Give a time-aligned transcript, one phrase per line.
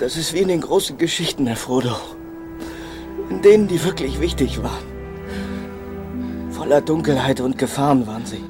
[0.00, 1.94] Das ist wie in den großen Geschichten, Herr Frodo.
[3.28, 4.86] In denen, die wirklich wichtig waren.
[6.50, 8.42] Voller Dunkelheit und Gefahren waren sie.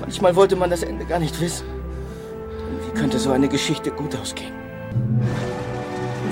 [0.00, 1.68] Manchmal wollte man das Ende gar nicht wissen.
[1.68, 4.52] Denn wie könnte so eine Geschichte gut ausgehen?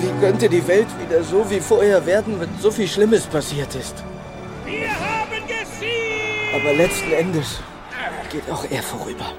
[0.00, 4.02] Wie könnte die Welt wieder so wie vorher werden, wenn so viel Schlimmes passiert ist?
[4.64, 6.56] Wir haben gesiegt!
[6.56, 7.60] Aber letzten Endes
[8.32, 9.32] geht auch er vorüber.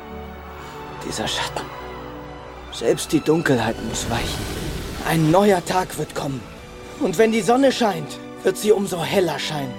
[1.05, 1.66] Dieser Schatten.
[2.78, 4.46] Selbst die Dunkelheit muss weichen.
[5.10, 6.39] Ein neuer Tag wird kommen.
[7.00, 9.74] Und wenn die Sonne scheint, wird sie umso heller scheinen.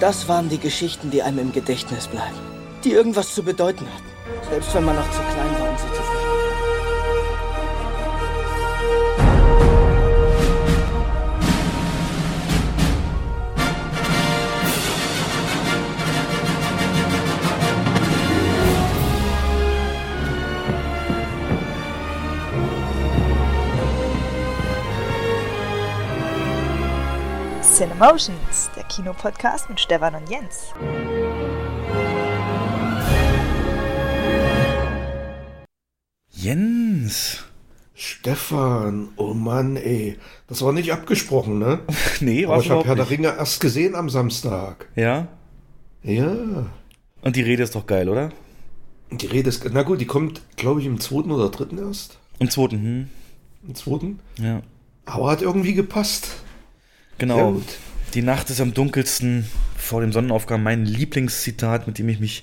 [0.00, 2.38] Das waren die Geschichten, die einem im Gedächtnis bleiben.
[2.82, 4.48] Die irgendwas zu bedeuten hatten.
[4.48, 5.59] Selbst wenn man noch zu klein war,
[27.80, 30.74] Cinemotions, der Kinopodcast mit Stefan und Jens.
[36.28, 37.44] Jens.
[37.94, 40.18] Stefan, oh Mann, ey.
[40.46, 41.78] Das war nicht abgesprochen, ne?
[42.20, 44.90] nee, war Aber ich habe Herr der Ringe erst gesehen am Samstag.
[44.94, 45.28] Ja?
[46.02, 46.66] Ja.
[47.22, 48.28] Und die Rede ist doch geil, oder?
[49.10, 52.18] Die Rede ist, na gut, die kommt, glaube ich, im zweiten oder dritten erst.
[52.40, 53.08] Im zweiten, hm?
[53.66, 54.20] Im zweiten.
[54.38, 54.60] Ja.
[55.06, 56.42] Aber hat irgendwie gepasst.
[57.20, 57.52] Genau.
[57.52, 57.66] gut.
[58.14, 60.62] Die Nacht ist am dunkelsten vor dem Sonnenaufgang.
[60.62, 62.42] Mein Lieblingszitat, mit dem ich mich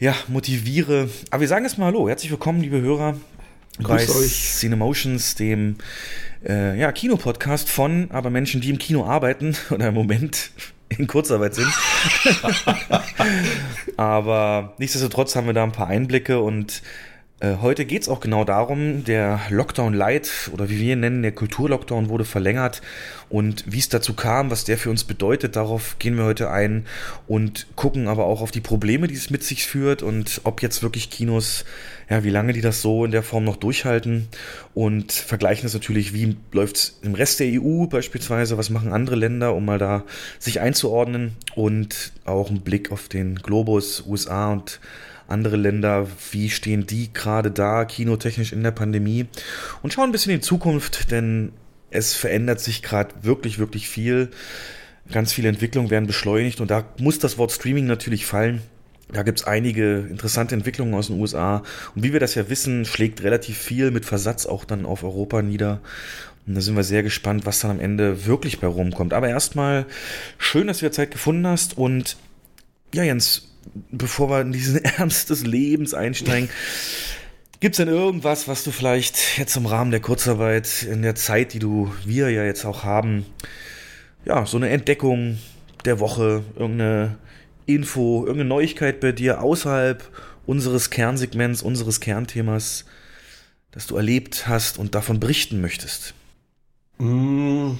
[0.00, 1.08] ja, motiviere.
[1.30, 2.08] Aber wir sagen erstmal Hallo.
[2.08, 3.16] Herzlich willkommen, liebe Hörer,
[3.78, 4.04] bei.
[4.04, 5.76] Cinemotions, dem
[6.44, 10.50] äh, ja, Kinopodcast von aber Menschen, die im Kino arbeiten oder im Moment
[10.88, 11.72] in Kurzarbeit sind.
[13.96, 16.82] aber nichtsdestotrotz haben wir da ein paar Einblicke und
[17.40, 21.30] heute geht es auch genau darum, der Lockdown Light oder wie wir ihn nennen, der
[21.30, 22.82] Kulturlockdown wurde verlängert
[23.28, 26.84] und wie es dazu kam, was der für uns bedeutet, darauf gehen wir heute ein
[27.28, 30.82] und gucken aber auch auf die Probleme, die es mit sich führt und ob jetzt
[30.82, 31.64] wirklich Kinos,
[32.10, 34.26] ja, wie lange die das so in der Form noch durchhalten
[34.74, 39.14] und vergleichen das natürlich, wie läuft es im Rest der EU beispielsweise, was machen andere
[39.14, 40.02] Länder, um mal da
[40.40, 44.80] sich einzuordnen und auch einen Blick auf den Globus, USA und
[45.28, 49.26] andere Länder, wie stehen die gerade da, kinotechnisch in der Pandemie
[49.82, 51.52] und schauen ein bisschen in die Zukunft, denn
[51.90, 54.30] es verändert sich gerade wirklich, wirklich viel.
[55.10, 58.62] Ganz viele Entwicklungen werden beschleunigt und da muss das Wort Streaming natürlich fallen.
[59.10, 61.62] Da gibt es einige interessante Entwicklungen aus den USA.
[61.94, 65.40] Und wie wir das ja wissen, schlägt relativ viel mit Versatz auch dann auf Europa
[65.40, 65.80] nieder.
[66.46, 69.14] Und da sind wir sehr gespannt, was dann am Ende wirklich bei rumkommt.
[69.14, 69.86] Aber erstmal
[70.36, 71.78] schön, dass du wieder Zeit gefunden hast.
[71.78, 72.18] Und
[72.92, 73.47] ja, Jens,
[73.90, 76.48] bevor wir in diesen Ernst des Lebens einsteigen,
[77.60, 81.52] gibt es denn irgendwas, was du vielleicht jetzt im Rahmen der Kurzarbeit, in der Zeit,
[81.52, 83.26] die du, wir ja jetzt auch haben,
[84.24, 85.38] ja, so eine Entdeckung
[85.84, 87.18] der Woche, irgendeine
[87.66, 90.02] Info, irgendeine Neuigkeit bei dir außerhalb
[90.46, 92.84] unseres Kernsegments, unseres Kernthemas,
[93.70, 96.14] das du erlebt hast und davon berichten möchtest?
[96.98, 97.72] Mm,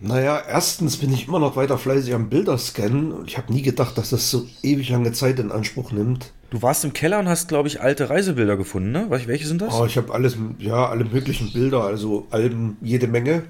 [0.00, 3.98] naja, erstens bin ich immer noch weiter fleißig am Bilderscannen und ich habe nie gedacht,
[3.98, 6.32] dass das so ewig lange Zeit in Anspruch nimmt.
[6.48, 9.06] Du warst im Keller und hast, glaube ich, alte Reisebilder gefunden, ne?
[9.10, 9.74] Wel- Welche sind das?
[9.74, 13.44] Oh, ich habe alles, ja, alle möglichen Bilder, also Alben, jede Menge.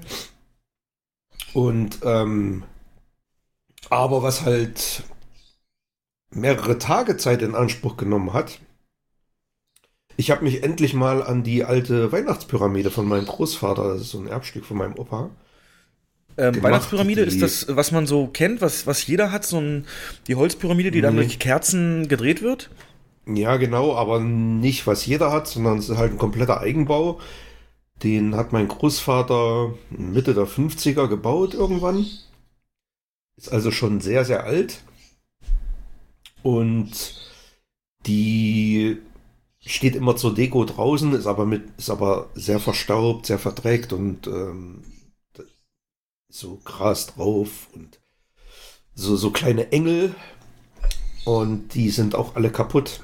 [1.53, 2.63] Und, ähm,
[3.89, 5.03] aber was halt
[6.33, 8.59] mehrere Tage Zeit in Anspruch genommen hat,
[10.17, 14.19] ich habe mich endlich mal an die alte Weihnachtspyramide von meinem Großvater, das ist so
[14.19, 15.31] ein Erbstück von meinem Opa.
[16.37, 19.85] Ähm, gemacht, Weihnachtspyramide ist das, was man so kennt, was, was jeder hat, so ein,
[20.27, 21.21] die Holzpyramide, die dann Nee.
[21.23, 22.69] durch Kerzen gedreht wird.
[23.27, 27.19] Ja, genau, aber nicht was jeder hat, sondern es ist halt ein kompletter Eigenbau.
[28.03, 32.05] Den hat mein Großvater Mitte der 50er gebaut irgendwann.
[33.37, 34.83] Ist also schon sehr, sehr alt.
[36.41, 36.91] Und
[38.07, 38.97] die
[39.63, 44.25] steht immer zur Deko draußen, ist aber mit, ist aber sehr verstaubt, sehr verdreckt und
[44.25, 44.83] ähm,
[46.31, 47.99] so Gras drauf und
[48.95, 50.15] so, so kleine Engel.
[51.25, 53.01] Und die sind auch alle kaputt.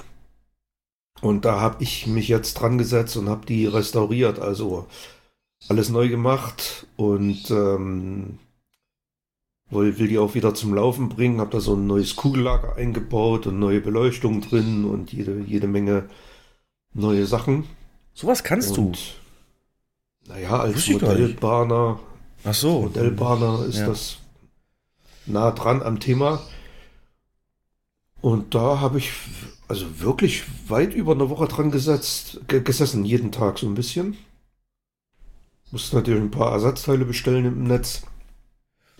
[1.21, 4.87] Und da habe ich mich jetzt dran gesetzt und habe die restauriert, also
[5.67, 8.39] alles neu gemacht und ähm,
[9.69, 11.39] will, will die auch wieder zum Laufen bringen.
[11.39, 16.09] Habe da so ein neues Kugellager eingebaut und neue Beleuchtung drin und jede, jede Menge
[16.93, 17.65] neue Sachen.
[18.13, 18.97] Sowas kannst und,
[20.27, 20.87] Naja, als.
[20.89, 22.16] Modellbahner, du.
[22.43, 22.81] Ach so.
[22.81, 23.87] Modellbahner ist Ja.
[23.87, 24.17] das
[25.25, 26.41] nah dran am Thema.
[28.21, 29.11] Und da habe ich
[29.67, 34.17] also wirklich weit über eine Woche dran gesetzt, ge gesessen, jeden Tag so ein bisschen.
[35.71, 38.03] Musst natürlich ein paar Ersatzteile bestellen im Netz.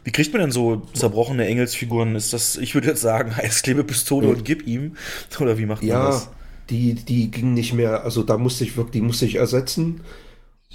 [0.04, 2.16] Wie kriegt man denn so zerbrochene Engelsfiguren?
[2.16, 4.34] Ist das, ich würde jetzt sagen, Eisklebepistole Ja.
[4.34, 4.98] und gib ihm?
[5.40, 6.30] Oder wie macht man Ja, das?
[6.70, 10.02] die, die ging nicht mehr, also da musste ich wirklich, die musste ich ersetzen.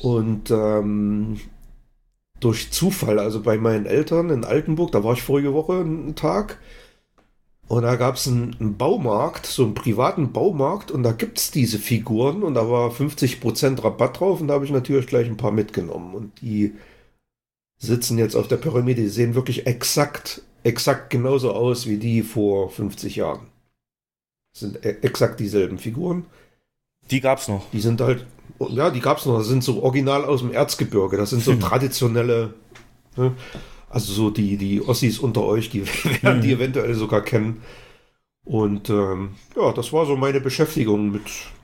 [0.00, 1.38] Und ähm,
[2.44, 6.59] durch Zufall, also bei meinen Eltern in Altenburg, da war ich vorige Woche einen Tag.
[7.69, 11.50] Und da gab es einen, einen Baumarkt, so einen privaten Baumarkt, und da gibt es
[11.50, 15.37] diese Figuren und da war 50% Rabatt drauf und da habe ich natürlich gleich ein
[15.39, 16.15] paar mitgenommen.
[16.15, 16.75] Und die
[17.79, 22.71] sitzen jetzt auf der Pyramide, die sehen wirklich exakt, exakt genauso aus wie die vor
[22.71, 23.47] 50 Jahren.
[24.53, 26.27] Das sind e- exakt dieselben Figuren.
[27.11, 27.71] Die gab's noch.
[27.71, 28.27] Die sind halt,
[28.71, 31.55] ja, die gab es noch, das sind so original aus dem Erzgebirge, das sind so
[31.55, 32.55] traditionelle,
[33.17, 33.33] ne?
[33.91, 35.85] also so die, die Ossis unter euch, die
[36.23, 37.62] werden die eventuell sogar kennen.
[38.44, 41.23] Und ähm, ja, das war so meine Beschäftigung mit,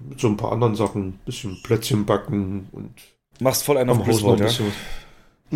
[0.09, 2.93] mit so ein paar anderen Sachen, bisschen Plätzchen backen und
[3.41, 4.49] Machst voll einen auf Griswold, ja?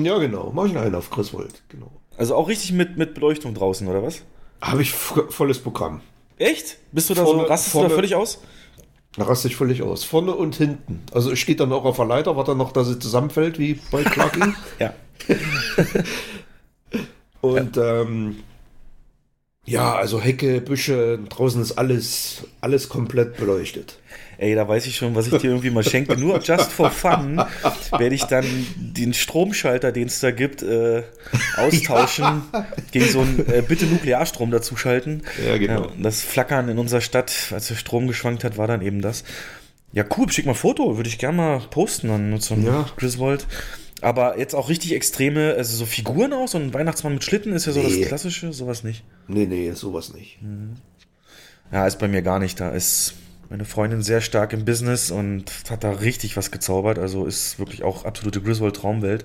[0.03, 1.91] Ja, genau, mach ich einen auf Griswold, genau.
[2.17, 4.23] Also auch richtig mit, mit Beleuchtung draußen, oder was?
[4.61, 6.01] Habe ich volles Programm.
[6.39, 6.79] Echt?
[6.93, 8.41] Bist du da Vorne- so, rastest du da vorne- völlig aus?
[9.17, 10.05] Da raste ich völlig aus.
[10.05, 11.03] Vorne und hinten.
[11.13, 14.03] Also es steht dann auch auf der Leiter, warte noch, dass sie zusammenfällt, wie bei
[14.03, 14.55] Clarking.
[14.79, 14.95] Ja.
[17.41, 18.37] Und ähm,
[19.65, 23.99] ja, also Hecke, Büsche, draußen ist alles, alles komplett beleuchtet.
[24.39, 26.17] Ey, da weiß ich schon, was ich dir irgendwie mal schenke.
[26.17, 27.41] Nur just for fun
[27.97, 28.45] werde ich dann
[28.77, 31.05] den Stromschalter, den es da gibt, äh,
[31.57, 32.43] austauschen
[32.91, 35.23] gegen so einen äh, bitte Nuklearstrom dazuschalten.
[35.47, 35.83] Ja, genau.
[35.83, 39.23] Ja, das Flackern in unserer Stadt, als der Strom geschwankt hat, war dann eben das.
[39.93, 42.87] Ja, cool, schick mal ein Foto, würde ich gerne mal posten an unserem Ja.
[42.97, 43.47] Griswold.
[44.03, 47.67] Aber jetzt auch richtig extreme, also so Figuren aus, so ein Weihnachtsmann mit Schlitten ist
[47.67, 48.01] ja so Nee.
[48.01, 49.05] das Klassische, sowas nicht.
[49.29, 50.39] Nee, nee, sowas nicht.
[51.71, 52.59] Ja, ist bei mir gar nicht.
[52.59, 53.15] Da ist
[53.49, 56.99] meine Freundin sehr stark im Business und hat da richtig was gezaubert.
[56.99, 59.25] Also ist wirklich auch absolute Griswold-Traumwelt.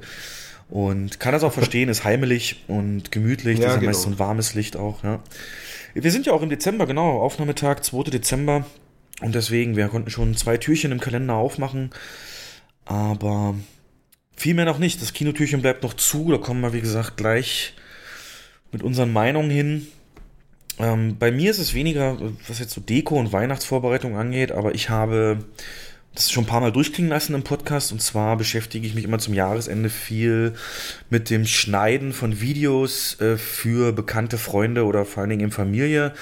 [0.70, 3.58] Und kann das auch verstehen, ist heimelig und gemütlich.
[3.58, 3.92] Ja, das ist ja genau.
[3.92, 5.22] meist so ein warmes Licht auch, ja.
[5.94, 8.12] Wir sind ja auch im Dezember, genau, Aufnahmetag, 2.
[8.12, 8.66] Dezember.
[9.22, 11.90] Und deswegen, wir konnten schon zwei Türchen im Kalender aufmachen.
[12.86, 13.56] Aber
[14.38, 15.02] viel mehr noch nicht.
[15.02, 16.32] Das Kinotürchen bleibt noch zu.
[16.32, 17.74] Da kommen wir, wie gesagt, gleich
[18.72, 19.88] mit unseren Meinungen hin.
[20.80, 22.18] Ähm, bei mir ist es weniger,
[22.48, 25.40] was jetzt so Deko und Weihnachtsvorbereitung angeht, aber ich habe
[26.14, 29.20] das schon ein paar Mal durchklingen lassen im Podcast und zwar beschäftige ich mich immer
[29.20, 30.54] zum Jahresende viel
[31.10, 36.14] mit dem Schneiden von Videos äh, für bekannte Freunde oder vor allen Dingen in Familie.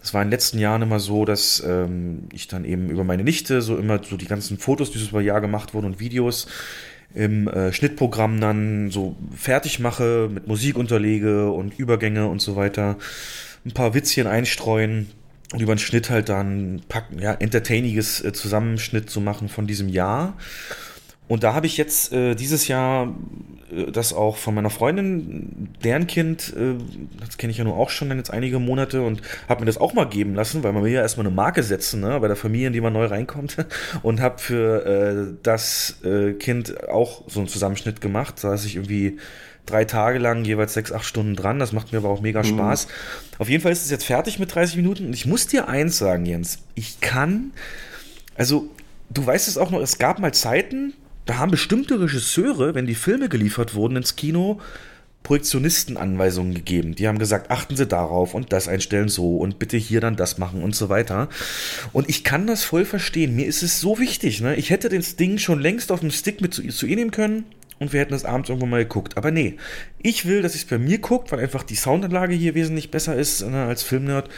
[0.00, 3.24] Das war in den letzten Jahren immer so, dass ähm, ich dann eben über meine
[3.24, 6.46] Nichte so immer so die ganzen Fotos, die so über Jahr gemacht wurden und Videos
[7.14, 12.96] im äh, Schnittprogramm dann so fertig mache, mit Musik unterlege und Übergänge und so weiter.
[13.64, 15.10] Ein paar Witzchen einstreuen
[15.52, 19.88] und über den Schnitt halt dann packen, ja, entertainiges äh, Zusammenschnitt zu machen von diesem
[19.88, 20.36] Jahr.
[21.28, 23.14] Und da habe ich jetzt äh, dieses Jahr
[23.70, 26.74] äh, das auch von meiner Freundin, deren Kind, äh,
[27.20, 29.78] das kenne ich ja nur auch schon dann jetzt einige Monate und habe mir das
[29.78, 32.36] auch mal geben lassen, weil man will ja erstmal eine Marke setzen, ne, bei der
[32.36, 33.56] Familie, in die man neu reinkommt.
[34.02, 38.36] Und habe für äh, das äh, Kind auch so einen Zusammenschnitt gemacht.
[38.36, 39.18] Da saß ich irgendwie
[39.66, 41.58] drei Tage lang jeweils sechs, acht Stunden dran.
[41.58, 42.88] Das macht mir aber auch mega Spaß.
[43.38, 45.06] Auf jeden Fall ist es jetzt fertig mit 30 Minuten.
[45.06, 46.58] Und ich muss dir eins sagen, Jens.
[46.74, 47.52] Ich kann,
[48.36, 48.68] also
[49.10, 50.94] du weißt es auch noch, es gab mal Zeiten,
[51.28, 54.60] da haben bestimmte Regisseure, wenn die Filme geliefert wurden ins Kino,
[55.24, 56.94] Projektionistenanweisungen gegeben.
[56.94, 60.38] Die haben gesagt, achten Sie darauf und das einstellen so und bitte hier dann das
[60.38, 61.28] machen und so weiter.
[61.92, 63.36] Und ich kann das voll verstehen.
[63.36, 64.40] Mir ist es so wichtig.
[64.40, 64.56] Ne?
[64.56, 67.44] Ich hätte das Ding schon längst auf dem Stick mit zu, zu ihr nehmen können
[67.78, 69.18] und wir hätten das abends irgendwo mal geguckt.
[69.18, 69.56] Aber nee,
[70.02, 73.46] ich will, dass es bei mir guckt, weil einfach die Soundanlage hier wesentlich besser ist
[73.46, 74.30] ne, als Filmnerd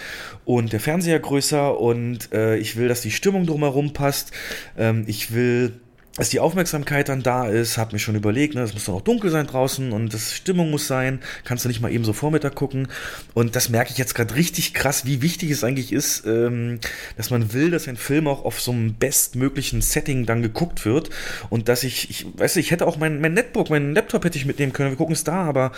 [0.44, 4.32] und der Fernseher größer und äh, ich will, dass die Stimmung drumherum passt.
[4.76, 5.74] Ähm, ich will
[6.20, 9.00] dass die Aufmerksamkeit dann da ist, hab mir schon überlegt, ne, es muss dann auch
[9.00, 12.54] dunkel sein draußen und das Stimmung muss sein, kannst du nicht mal eben so Vormittag
[12.54, 12.88] gucken.
[13.32, 16.78] Und das merke ich jetzt gerade richtig krass, wie wichtig es eigentlich ist, ähm,
[17.16, 21.08] dass man will, dass ein Film auch auf so einem bestmöglichen Setting dann geguckt wird.
[21.48, 24.44] Und dass ich, ich weiß ich hätte auch mein, mein Netbook, meinen Laptop hätte ich
[24.44, 25.72] mitnehmen können, wir gucken es da, aber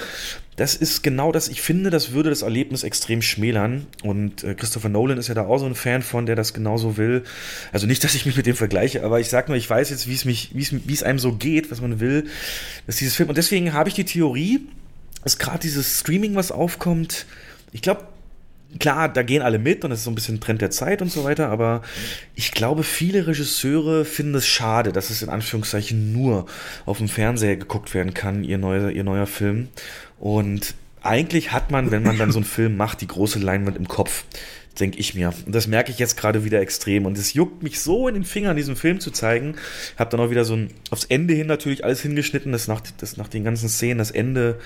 [0.56, 3.86] das ist genau das, ich finde, das würde das Erlebnis extrem schmälern.
[4.02, 6.98] Und äh, Christopher Nolan ist ja da auch so ein Fan von, der das genauso
[6.98, 7.24] will.
[7.72, 10.08] Also nicht, dass ich mich mit dem vergleiche, aber ich sag nur, ich weiß jetzt,
[10.08, 12.26] wie es es, es einem so geht, was man will,
[12.86, 13.30] dass dieses Film.
[13.30, 14.60] Und deswegen habe ich die Theorie,
[15.24, 17.26] dass gerade dieses Streaming, was aufkommt,
[17.72, 18.06] ich glaube,
[18.78, 21.10] klar, da gehen alle mit und das ist so ein bisschen Trend der Zeit und
[21.10, 21.82] so weiter, aber
[22.34, 26.46] ich glaube, viele Regisseure finden es schade, dass es in Anführungszeichen nur
[26.86, 29.68] auf dem Fernseher geguckt werden kann, ihr neuer, ihr neuer Film.
[30.22, 33.88] Und eigentlich hat man, wenn man dann so einen Film macht, die große Leinwand im
[33.88, 34.24] Kopf.
[34.78, 35.34] denke ich mir.
[35.46, 37.06] Und das merke ich jetzt gerade wieder extrem.
[37.06, 39.56] Und es juckt mich so in den Fingern, diesen Film zu zeigen.
[39.98, 43.16] Hab dann auch wieder so ein, aufs Ende hin natürlich alles hingeschnitten, dass nach, dass
[43.16, 44.60] nach den ganzen Szenen das Ende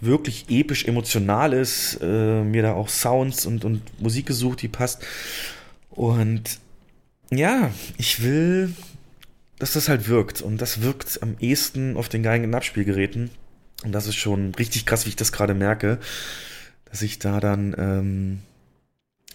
[0.00, 1.98] wirklich episch emotional ist.
[2.00, 5.04] Äh, mir da auch Sounds und, und Musik gesucht, die passt.
[5.90, 6.60] Und
[7.32, 8.72] ja, ich will,
[9.58, 10.40] dass das halt wirkt.
[10.40, 13.30] Und das wirkt am ehesten auf den geilen Abspielgeräten.
[13.84, 15.98] Und das ist schon richtig krass, wie ich das gerade merke,
[16.84, 18.38] dass ich da dann, ähm,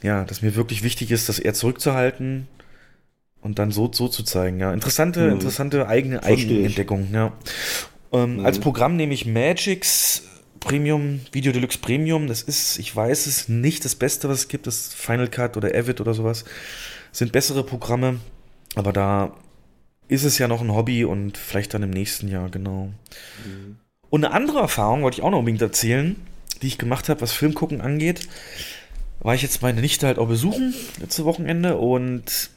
[0.03, 2.47] ja, dass mir wirklich wichtig ist, das eher zurückzuhalten
[3.41, 4.59] und dann so, so zu zeigen.
[4.59, 5.33] Ja, interessante, mhm.
[5.33, 7.09] interessante eigene Eigenentdeckung.
[7.11, 7.33] Ja.
[8.11, 8.45] Ähm, mhm.
[8.45, 10.23] Als Programm nehme ich Magix
[10.59, 12.27] Premium, Video Deluxe Premium.
[12.27, 14.67] Das ist, ich weiß es, nicht das Beste, was es gibt.
[14.67, 16.43] Das Final Cut oder Avid oder sowas
[17.11, 18.19] sind bessere Programme.
[18.75, 19.35] Aber da
[20.07, 22.91] ist es ja noch ein Hobby und vielleicht dann im nächsten Jahr, genau.
[23.45, 23.77] Mhm.
[24.09, 26.15] Und eine andere Erfahrung wollte ich auch noch unbedingt erzählen,
[26.62, 28.27] die ich gemacht habe, was Filmgucken angeht.
[29.19, 32.50] War ich jetzt meine Nichte halt auch besuchen, letzte Wochenende, und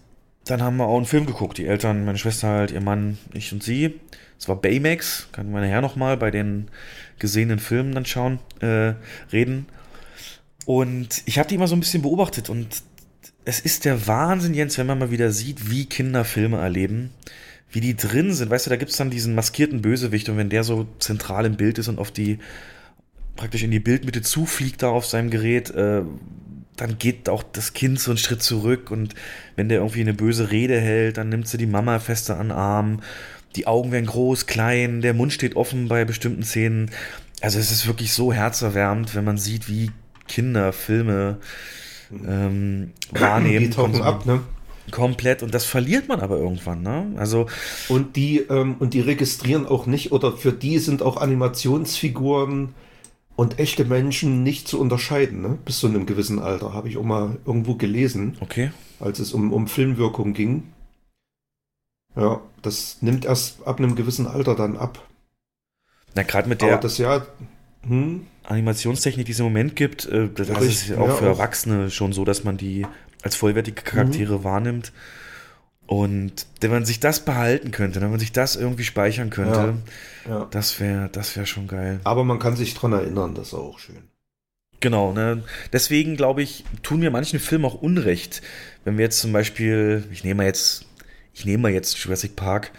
[0.45, 1.59] dann haben wir auch einen Film geguckt.
[1.59, 3.95] Die Eltern, meine Schwester halt, ihr Mann, ich und sie.
[4.39, 6.69] Es war Baymax, kann meine Herr nochmal bei den
[7.19, 8.95] gesehenen Filmen dann schauen, äh,
[9.33, 9.67] reden.
[10.65, 12.83] Und ich habe die immer so ein bisschen beobachtet und
[13.45, 17.11] es ist der Wahnsinn, Jens, wenn man mal wieder sieht, wie Kinder Filme erleben
[17.71, 18.51] wie die drin sind.
[18.51, 21.79] Weißt du, da gibt's dann diesen maskierten Bösewicht und wenn der so zentral im Bild
[21.79, 22.39] ist und auf die,
[23.37, 26.03] praktisch in die Bildmitte zufliegt da auf seinem Gerät, äh,
[26.77, 29.15] dann geht auch das Kind so einen Schritt zurück und
[29.57, 32.57] wenn der irgendwie eine böse Rede hält, dann nimmt sie die Mama fester an den
[32.57, 33.01] Arm.
[33.57, 36.91] Die Augen werden groß, klein, der Mund steht offen bei bestimmten Szenen.
[37.41, 39.91] Also es ist wirklich so herzerwärmend, wenn man sieht, wie
[40.29, 41.39] Kinder Filme
[42.13, 43.67] ähm, wahrnehmen.
[43.67, 44.41] Die tauchen ab, ne?
[44.91, 47.13] Komplett und das verliert man aber irgendwann, ne?
[47.17, 47.47] Also
[47.89, 52.75] und die ähm, und die registrieren auch nicht oder für die sind auch Animationsfiguren
[53.37, 55.59] und echte Menschen nicht zu unterscheiden, ne?
[55.65, 58.37] Bis zu einem gewissen Alter habe ich auch mal irgendwo gelesen.
[58.41, 58.71] Okay.
[59.01, 60.73] Als es um um Filmwirkung ging.
[62.17, 65.07] Ja, das nimmt erst ab einem gewissen Alter dann ab.
[66.15, 67.25] Na gerade mit der aber das ja
[67.87, 68.27] hm?
[68.45, 72.13] Animationstechnik, die es im Moment gibt, äh, das ja, ist auch ja, für Erwachsene schon
[72.13, 72.87] so, dass man die
[73.23, 74.45] als vollwertige Charaktere mhm.
[74.45, 74.93] wahrnimmt.
[75.87, 79.75] Und wenn man sich das behalten könnte, wenn man sich das irgendwie speichern könnte,
[80.27, 80.49] ja, ja.
[80.51, 82.01] das wäre das wär schon geil.
[82.05, 84.03] Aber man kann sich dran erinnern, das ist auch schön.
[84.81, 85.43] Genau, ne?
[85.73, 88.43] Deswegen glaube ich, tun mir manchen Filmen auch Unrecht.
[88.85, 90.85] Wenn wir jetzt zum Beispiel, ich nehme mal jetzt,
[91.33, 92.71] ich nehme mal jetzt Jurassic Park,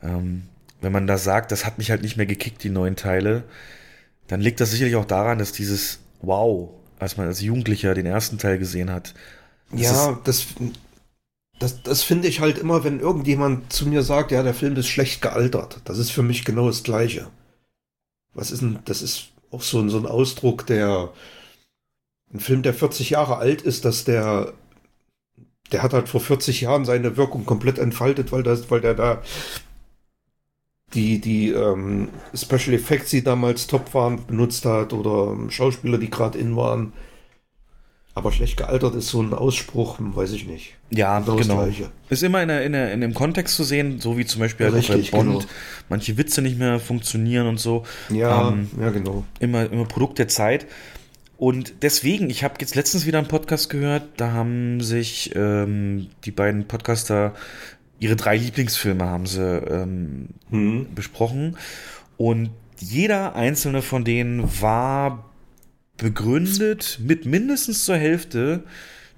[0.00, 0.44] ähm,
[0.80, 3.42] wenn man da sagt, das hat mich halt nicht mehr gekickt, die neuen Teile,
[4.28, 8.38] dann liegt das sicherlich auch daran, dass dieses Wow, als man als Jugendlicher den ersten
[8.38, 9.14] Teil gesehen hat,
[9.76, 10.46] ja, das,
[11.58, 14.88] das, das finde ich halt immer, wenn irgendjemand zu mir sagt, ja, der Film ist
[14.88, 15.80] schlecht gealtert.
[15.84, 17.28] Das ist für mich genau das Gleiche.
[18.34, 21.10] Was ist denn, das ist auch so, ein so ein Ausdruck, der,
[22.32, 24.52] ein Film, der 40 Jahre alt ist, dass der,
[25.72, 29.22] der hat halt vor 40 Jahren seine Wirkung komplett entfaltet, weil das, weil der da
[30.94, 36.38] die, die ähm, Special Effects, die damals top waren, benutzt hat oder Schauspieler, die gerade
[36.38, 36.92] in waren.
[38.16, 40.74] Aber schlecht gealtert ist so ein Ausspruch, weiß ich nicht.
[40.90, 41.36] Ja, genau.
[41.36, 41.68] genau.
[42.10, 44.66] Ist immer in, der, in, der, in dem Kontext zu sehen, so wie zum Beispiel
[44.66, 45.44] halt Richtig, bei Bond genau.
[45.88, 47.82] manche Witze nicht mehr funktionieren und so.
[48.10, 49.24] Ja, ähm, ja, genau.
[49.40, 50.66] Immer, immer Produkt der Zeit.
[51.36, 56.30] Und deswegen, ich habe jetzt letztens wieder einen Podcast gehört, da haben sich ähm, die
[56.30, 57.34] beiden Podcaster
[57.98, 60.94] ihre drei Lieblingsfilme haben sie ähm, hm.
[60.94, 61.56] besprochen.
[62.16, 65.30] Und jeder einzelne von denen war
[65.96, 68.64] begründet mit mindestens zur Hälfte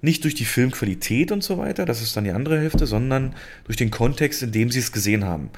[0.02, 3.76] nicht durch die Filmqualität und so weiter, das ist dann die andere Hälfte, sondern durch
[3.76, 5.50] den Kontext, in dem sie es gesehen haben.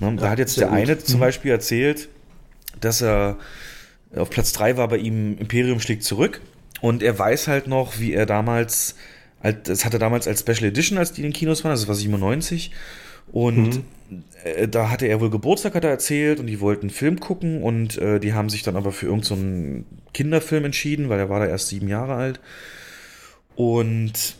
[0.00, 0.76] Ne, da hat jetzt der gut.
[0.76, 1.20] eine zum mhm.
[1.20, 2.08] Beispiel erzählt,
[2.80, 3.38] dass er
[4.14, 6.40] auf Platz 3 war bei ihm Imperium schlägt zurück
[6.80, 8.96] und er weiß halt noch, wie er damals,
[9.64, 11.94] das hatte er damals als Special Edition, als die in den Kinos waren, das war
[11.94, 12.72] 97
[13.32, 13.76] und
[14.10, 14.24] mhm.
[14.44, 17.62] äh, da hatte er wohl Geburtstag, hat er erzählt, und die wollten einen Film gucken
[17.62, 21.40] und äh, die haben sich dann aber für irgendeinen so Kinderfilm entschieden, weil er war
[21.40, 22.40] da erst sieben Jahre alt.
[23.54, 24.36] Und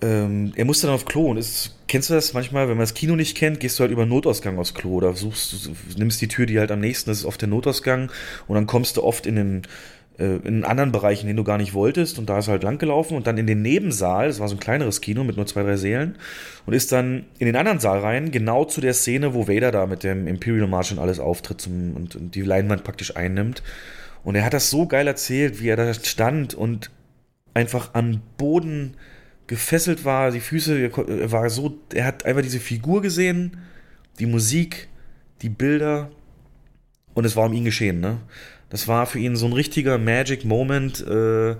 [0.00, 2.94] ähm, er musste dann auf Klo und ist, kennst du das manchmal, wenn man das
[2.94, 6.46] Kino nicht kennt, gehst du halt über Notausgang aufs Klo oder suchst, nimmst die Tür,
[6.46, 8.10] die halt am nächsten ist, auf den Notausgang
[8.46, 9.62] und dann kommst du oft in den
[10.18, 12.78] äh, in anderen Bereichen, den du gar nicht wolltest und da ist er halt lang
[12.78, 15.62] gelaufen und dann in den Nebensaal, das war so ein kleineres Kino mit nur zwei,
[15.62, 16.16] drei Sälen
[16.64, 19.86] und ist dann in den anderen Saal rein, genau zu der Szene, wo Vader da
[19.86, 23.62] mit dem Imperial March und alles auftritt zum, und, und die Leinwand praktisch einnimmt.
[24.24, 26.90] Und er hat das so geil erzählt, wie er da stand und
[27.54, 28.96] einfach am Boden
[29.46, 33.56] gefesselt war, die Füße, er war so, er hat einfach diese Figur gesehen,
[34.18, 34.88] die Musik,
[35.42, 36.10] die Bilder
[37.14, 38.18] und es war um ihn geschehen, ne?
[38.70, 41.56] Das war für ihn so ein richtiger Magic Moment, äh,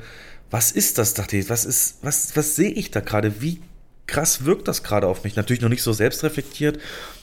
[0.51, 3.41] was ist das, dachte ich, was ist, was, was sehe ich da gerade?
[3.41, 3.61] Wie
[4.07, 5.37] krass wirkt das gerade auf mich?
[5.37, 6.79] Natürlich noch nicht so selbstreflektiert,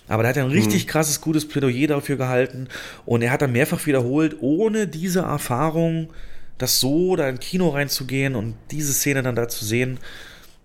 [0.07, 0.89] aber da hat er ein richtig mhm.
[0.89, 2.67] krasses, gutes Plädoyer dafür gehalten
[3.05, 6.09] und er hat dann mehrfach wiederholt, ohne diese Erfahrung,
[6.57, 9.99] das so da im Kino reinzugehen und diese Szene dann da zu sehen,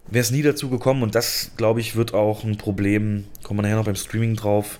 [0.09, 3.63] wäre es nie dazu gekommen und das, glaube ich, wird auch ein Problem, kommen wir
[3.63, 4.79] nachher noch beim Streaming drauf,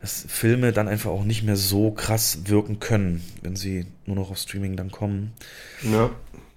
[0.00, 4.30] dass Filme dann einfach auch nicht mehr so krass wirken können, wenn sie nur noch
[4.30, 5.32] auf Streaming dann kommen.
[5.82, 6.10] Ja.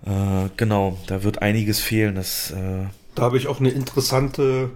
[0.06, 2.16] Äh, genau, da wird einiges fehlen.
[2.16, 4.72] Das, äh, da habe ich auch eine interessante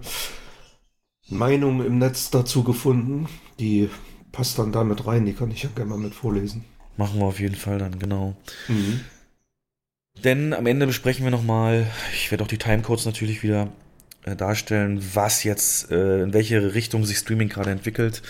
[1.28, 3.28] Meinung im Netz dazu gefunden.
[3.58, 3.88] Die
[4.32, 6.64] passt dann damit rein, die kann ich ja gerne mal mit vorlesen.
[6.96, 8.36] Machen wir auf jeden Fall dann, genau.
[8.68, 9.00] Mhm.
[10.22, 13.68] Denn am Ende besprechen wir nochmal, ich werde auch die Timecodes natürlich wieder
[14.24, 18.22] äh, darstellen, was jetzt, äh, in welche Richtung sich Streaming gerade entwickelt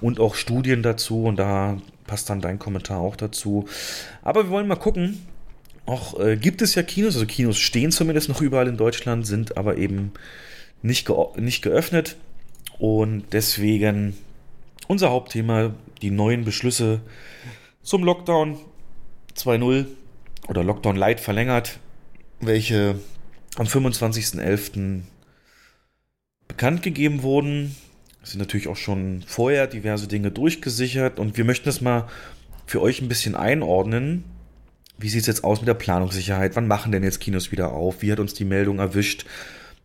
[0.00, 3.66] und auch Studien dazu und da passt dann dein Kommentar auch dazu.
[4.22, 5.26] Aber wir wollen mal gucken.
[5.86, 9.56] Auch äh, gibt es ja Kinos, also Kinos stehen zumindest noch überall in Deutschland, sind
[9.56, 10.12] aber eben
[10.82, 12.16] nicht, ge nicht geöffnet.
[12.80, 14.16] Und deswegen
[14.88, 17.02] unser Hauptthema, die neuen Beschlüsse
[17.82, 18.56] zum Lockdown
[19.36, 19.84] 2.0
[20.48, 21.78] oder Lockdown Light verlängert,
[22.40, 22.98] welche
[23.56, 25.02] am 25.11.
[26.48, 27.76] bekannt gegeben wurden.
[28.22, 32.08] Es sind natürlich auch schon vorher diverse Dinge durchgesichert und wir möchten das mal
[32.64, 34.24] für euch ein bisschen einordnen.
[34.96, 36.56] Wie sieht es jetzt aus mit der Planungssicherheit?
[36.56, 38.00] Wann machen denn jetzt Kinos wieder auf?
[38.00, 39.26] Wie hat uns die Meldung erwischt?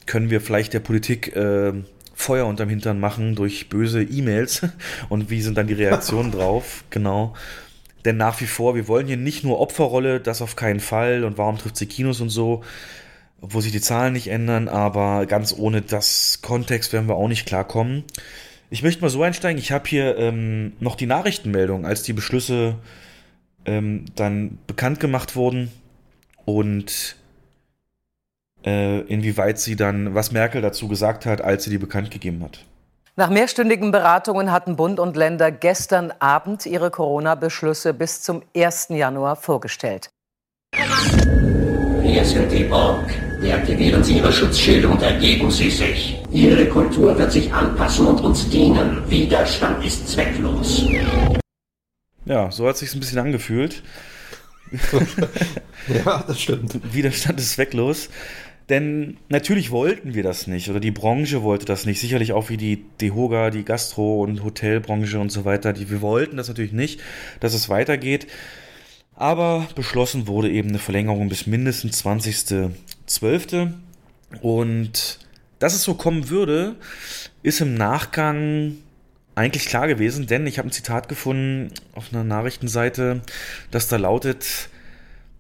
[0.06, 1.74] Können wir vielleicht der Politik äh,
[2.16, 4.62] Feuer unterm Hintern machen durch böse E-Mails
[5.10, 6.84] und wie sind dann die Reaktionen drauf?
[6.90, 7.36] Genau.
[8.06, 11.38] Denn nach wie vor, wir wollen hier nicht nur Opferrolle, das auf keinen Fall und
[11.38, 12.64] warum trifft sie Kinos und so,
[13.42, 17.46] obwohl sich die Zahlen nicht ändern, aber ganz ohne das Kontext werden wir auch nicht
[17.46, 18.04] klarkommen.
[18.70, 22.76] Ich möchte mal so einsteigen, ich habe hier ähm, noch die Nachrichtenmeldung, als die Beschlüsse
[23.66, 25.72] ähm, dann bekannt gemacht wurden
[26.46, 27.16] und
[28.70, 32.66] inwieweit sie dann, was Merkel dazu gesagt hat, als sie die bekannt gegeben hat.
[33.18, 38.88] Nach mehrstündigen Beratungen hatten Bund und Länder gestern Abend ihre Corona-Beschlüsse bis zum 1.
[38.90, 40.10] Januar vorgestellt.
[42.02, 43.10] Wir sind die Burg.
[43.42, 46.22] Deaktivieren Sie Ihre Schutzschilde und ergeben Sie sich.
[46.32, 49.04] Ihre Kultur wird sich anpassen und uns dienen.
[49.10, 50.86] Widerstand ist zwecklos.
[52.26, 53.84] Ja, so hat es sich ein bisschen angefühlt.
[56.06, 56.94] ja, das stimmt.
[56.94, 58.10] Widerstand ist zwecklos.
[58.70, 62.00] Denn natürlich wollten wir das nicht oder die Branche wollte das nicht.
[62.00, 65.72] Sicherlich auch wie die Dehoga, die Gastro- und Hotelbranche und so weiter.
[65.72, 67.00] Die, wir wollten das natürlich nicht,
[67.40, 68.28] dass es weitergeht.
[69.16, 73.72] Aber beschlossen wurde eben eine Verlängerung bis mindestens 20.12.
[74.42, 75.20] Und
[75.60, 76.76] dass es so kommen würde,
[77.44, 78.78] ist im Nachgang
[79.36, 83.22] eigentlich klar gewesen, denn ich habe ein Zitat gefunden auf einer Nachrichtenseite,
[83.70, 84.70] das da lautet,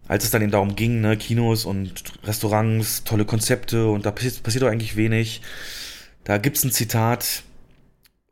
[0.07, 4.43] als es dann eben darum ging, ne, Kinos und Restaurants, tolle Konzepte und da passiert,
[4.43, 5.41] passiert doch eigentlich wenig.
[6.23, 7.43] Da gibt's ein Zitat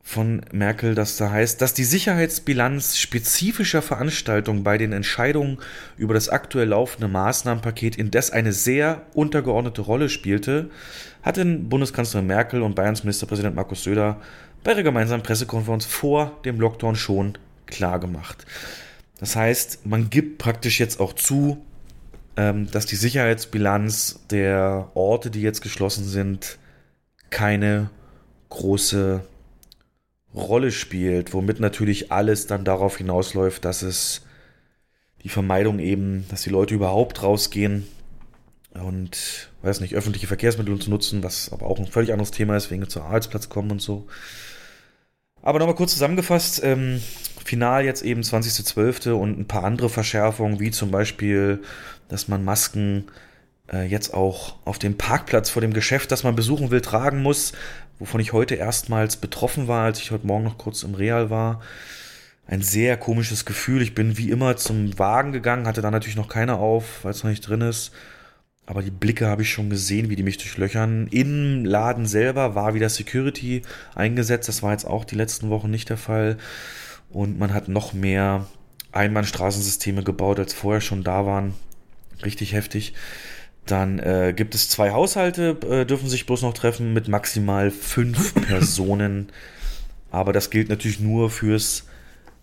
[0.06, 5.60] von Merkel, das da heißt, dass die Sicherheitsbilanz spezifischer Veranstaltungen bei den Entscheidungen
[5.98, 10.70] über das aktuell laufende Maßnahmenpaket indes eine sehr untergeordnete Rolle spielte,
[11.24, 14.20] hatten Bundeskanzlerin Merkel und Bayerns Ministerpräsident Markus Söder
[14.64, 18.46] bei ihrer gemeinsamen Pressekonferenz vor dem Lockdown schon klar gemacht.
[19.24, 21.66] Das heißt, man gibt praktisch jetzt auch zu,
[22.36, 26.58] ähm, dass die Sicherheitsbilanz der Orte, die jetzt geschlossen sind,
[27.30, 27.90] keine
[28.50, 29.24] große
[30.36, 34.24] Rolle spielt, womit natürlich alles dann darauf hinausläuft, dass es
[35.24, 37.88] die Vermeidung eben, dass die Leute überhaupt rausgehen
[38.74, 42.72] und, weiß nicht, öffentliche Verkehrsmittel zu nutzen, was aber auch ein völlig anderes Thema ist,
[42.72, 44.06] wegen zum Arbeitsplatz kommen und so.
[45.42, 47.02] Aber nochmal kurz zusammengefasst, ähm,
[47.44, 49.12] final jetzt eben 20.12.
[49.12, 51.62] und ein paar andere Verschärfungen, wie zum Beispiel,
[52.08, 53.06] dass man Masken
[53.72, 57.54] äh, jetzt auch auf dem Parkplatz vor dem Geschäft, das man besuchen will, tragen muss,
[58.00, 61.62] wovon ich heute erstmals betroffen war, als ich heute Morgen noch kurz im Real war.
[62.46, 63.82] Ein sehr komisches Gefühl.
[63.82, 67.24] Ich bin wie immer zum Wagen gegangen, hatte da natürlich noch keine auf, weil es
[67.24, 67.92] noch nicht drin ist.
[68.66, 71.08] Aber die Blicke habe ich schon gesehen, wie die mich durchlöchern.
[71.08, 73.62] Im Laden selber war wieder Security
[73.94, 74.48] eingesetzt.
[74.48, 76.38] Das war jetzt auch die letzten Wochen nicht der Fall.
[77.13, 78.47] Und man hat noch mehr
[78.91, 81.54] Einbahnstraßensysteme gebaut, als vorher schon da waren.
[82.26, 82.93] Richtig heftig.
[83.65, 88.34] Dann äh, gibt es zwei Haushalte, äh, dürfen sich bloß noch treffen mit maximal fünf
[88.47, 89.32] Personen.
[90.12, 91.86] Aber das gilt natürlich nur fürs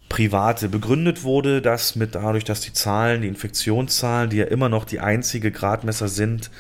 [0.09, 0.69] Private.
[0.69, 5.01] Begründet wurde das mit dadurch, dass die Zahlen, die Infektionszahlen, die ja immer noch die
[5.01, 6.51] einzige Gradmesser sind,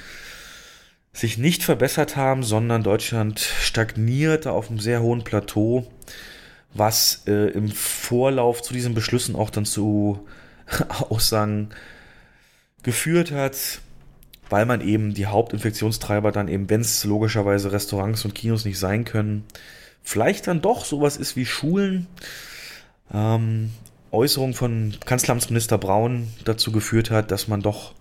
[1.12, 5.90] sich nicht verbessert haben, sondern Deutschland stagnierte auf einem sehr hohen Plateau
[6.74, 10.26] was äh, im Vorlauf zu diesen Beschlüssen auch dann zu
[11.08, 11.70] Aussagen
[12.82, 13.80] geführt hat,
[14.48, 19.04] weil man eben die Hauptinfektionstreiber dann eben, wenn es logischerweise Restaurants und Kinos nicht sein
[19.04, 19.44] können,
[20.02, 22.06] vielleicht dann doch sowas ist wie Schulen.
[23.12, 23.70] Ähm,
[24.12, 27.94] Äußerung von Kanzleramtsminister Braun dazu geführt hat, dass man doch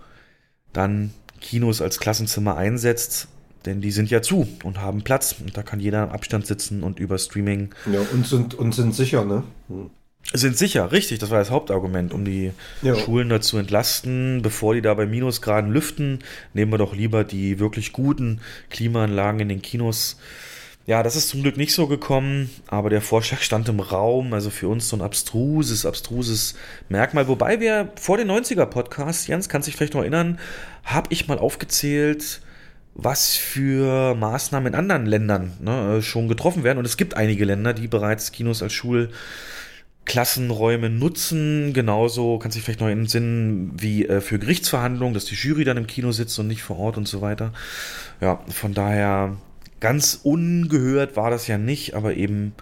[0.73, 3.27] dann Kinos als Klassenzimmer einsetzt,
[3.69, 6.84] denn die sind ja zu und haben Platz und da kann jeder im Abstand sitzen
[6.84, 7.69] und über Streaming.
[7.91, 9.43] Ja, und sind, und sind sicher, ne?
[9.67, 9.89] Hm.
[10.34, 12.51] Sind sicher, richtig, das war das Hauptargument, um die
[12.82, 12.93] Ja.
[12.95, 16.19] Schulen dazu entlasten, bevor die da bei Minusgraden lüften,
[16.53, 20.17] nehmen wir doch lieber die wirklich guten Klimaanlagen in den Kinos.
[20.86, 24.49] Ja, das ist zum Glück nicht so gekommen, aber der Vorschlag stand im Raum, also
[24.49, 26.55] für uns so ein abstruses, abstruses
[26.89, 27.27] Merkmal.
[27.27, 30.39] Wobei wir vor den 90er-Podcasts, Jens, kannst dich vielleicht noch erinnern,
[30.84, 32.41] habe ich mal aufgezählt,
[33.03, 36.79] was für Maßnahmen in anderen Ländern ne, schon getroffen werden.
[36.79, 41.73] Und es gibt einige Länder, die bereits Kinos als Schulklassenräume nutzen.
[41.73, 45.35] Genauso kannst du dich vielleicht noch in den Sinn wie äh, für Gerichtsverhandlungen, dass die
[45.35, 47.53] Jury dann im Kino sitzt und nicht vor Ort und so weiter.
[48.21, 49.38] Ja, von daher
[49.79, 52.53] ganz ungehört war das ja nicht, aber eben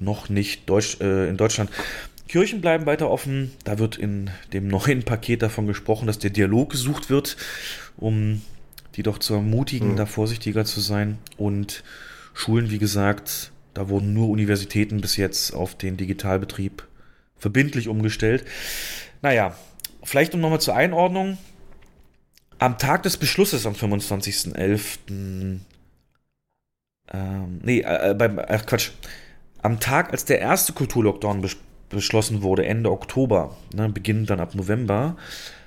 [0.00, 1.70] noch nicht Deutsch, äh, in Deutschland.
[2.28, 3.52] Kirchen bleiben weiter offen.
[3.64, 7.36] Da wird in dem neuen Paket davon gesprochen, dass der Dialog gesucht wird,
[7.96, 8.42] um
[8.96, 9.96] die doch zu ermutigen, Mhm.
[9.96, 11.18] da vorsichtiger zu sein.
[11.36, 11.82] Und
[12.32, 16.86] Schulen, wie gesagt, da wurden nur Universitäten bis jetzt auf den Digitalbetrieb
[17.36, 18.44] verbindlich umgestellt.
[19.22, 19.56] Naja,
[20.02, 21.38] vielleicht um nochmal zur Einordnung.
[22.58, 25.60] Am Tag des Beschlusses am 25.11.
[27.12, 28.90] Ähm, nee, äh, äh, beim, ach Quatsch.
[29.62, 31.56] Am Tag, als der erste Kulturlockdown bes
[31.90, 35.16] beschlossen wurde, Ende Oktober, ne, beginnend dann ab November,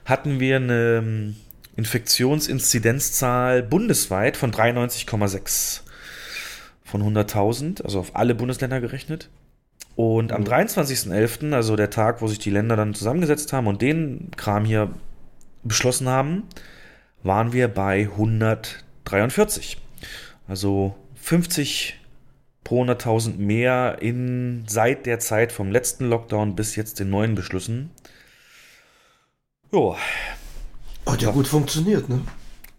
[0.03, 1.35] hatten wir eine
[1.77, 5.81] Infektionsinzidenzzahl bundesweit von 93,6
[6.83, 9.29] von 100.000, also auf alle Bundesländer gerechnet.
[9.95, 14.31] Und am 23.11., also der Tag, wo sich die Länder dann zusammengesetzt haben und den
[14.35, 14.91] Kram hier
[15.63, 16.43] beschlossen haben,
[17.23, 19.77] waren wir bei 143.
[20.47, 21.99] Also 50
[22.63, 27.91] pro 100.000 mehr in seit der Zeit vom letzten Lockdown bis jetzt den neuen Beschlüssen.
[29.71, 29.95] Jo,
[31.07, 32.21] Hat ja gut funktioniert, ne?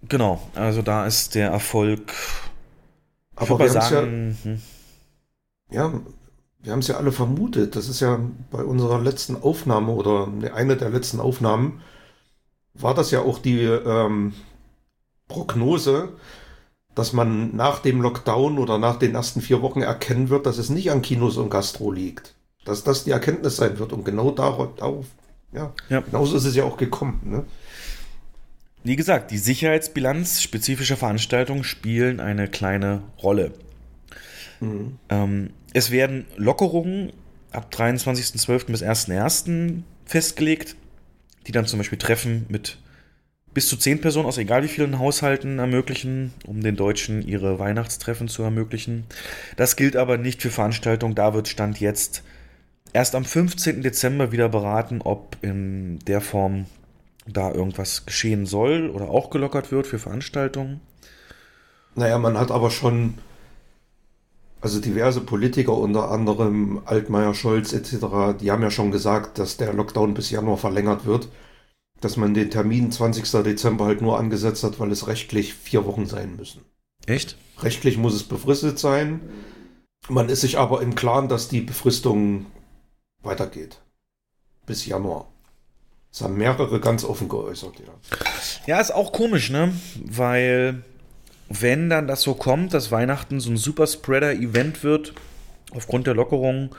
[0.09, 0.41] genau.
[0.55, 2.13] Also da ist der Erfolg.
[3.37, 4.63] Aber wir haben's ja, sagen, hm,
[5.71, 5.93] ja,
[6.61, 7.77] wir haben es ja alle vermutet.
[7.77, 8.19] Das ist ja
[8.51, 11.81] bei unserer letzten Aufnahme oder ne, eine der letzten Aufnahmen
[12.75, 14.35] war das ja auch die ähm,
[15.27, 16.11] Prognose,
[16.95, 20.71] dass man nach dem Lockdown oder nach den ersten vier Wochen erkennen wird, dass es
[20.71, 22.35] nicht an Kinos und Gastro liegt.
[22.65, 23.93] Dass das die Erkenntnis sein wird.
[23.93, 25.07] Und genau darauf, darauf
[25.53, 26.01] ja, Ja.
[26.01, 27.21] genauso ist es ja auch gekommen.
[27.25, 27.45] Ne?
[28.85, 33.53] Wie gesagt, die Sicherheitsbilanz spezifischer Veranstaltungen spielen eine kleine Rolle.
[35.09, 37.13] Ähm, es werden Lockerungen
[37.53, 38.67] ab 23.12.
[38.67, 39.83] bis 1.1.
[40.05, 40.77] festgelegt,
[41.47, 42.79] die dann zum Beispiel Treffen mit
[43.55, 48.29] bis zu zehn Personen aus egal wie vielen Haushalten ermöglichen, um den Deutschen ihre Weihnachtstreffen
[48.29, 49.05] zu ermöglichen.
[49.57, 51.15] Das gilt aber nicht für Veranstaltungen.
[51.15, 52.23] Da wird Stand jetzt
[52.93, 53.83] erst am 15.
[53.83, 56.67] Dezember wieder beraten, ob in der Form
[57.29, 60.81] da irgendwas geschehen soll oder auch gelockert wird für Veranstaltungen.
[61.95, 63.15] Naja, man hat aber schon,
[64.61, 69.73] also diverse Politiker, unter anderem Altmaier, Scholz etc., die haben ja schon gesagt, dass der
[69.73, 71.29] Lockdown bis Januar verlängert wird.
[72.01, 73.43] Dass man den Termin 20.
[73.43, 76.61] Dezember halt nur angesetzt hat, weil es rechtlich vier Wochen sein müssen.
[77.07, 77.37] Echt?
[77.61, 79.21] Rechtlich muss es befristet sein.
[80.09, 82.47] Man ist sich aber im Klaren, dass die Befristung
[83.23, 83.81] weitergeht.
[84.65, 85.27] Bis Januar.
[86.19, 87.93] Das haben mehrere ganz offen geäußert, ja.
[88.67, 89.73] Ja, ist auch komisch, ne?
[90.05, 90.83] Weil,
[91.49, 95.15] wenn dann das so kommt, dass Weihnachten so ein Superspreader-Event wird,
[95.73, 96.75] aufgrund der Lockerung,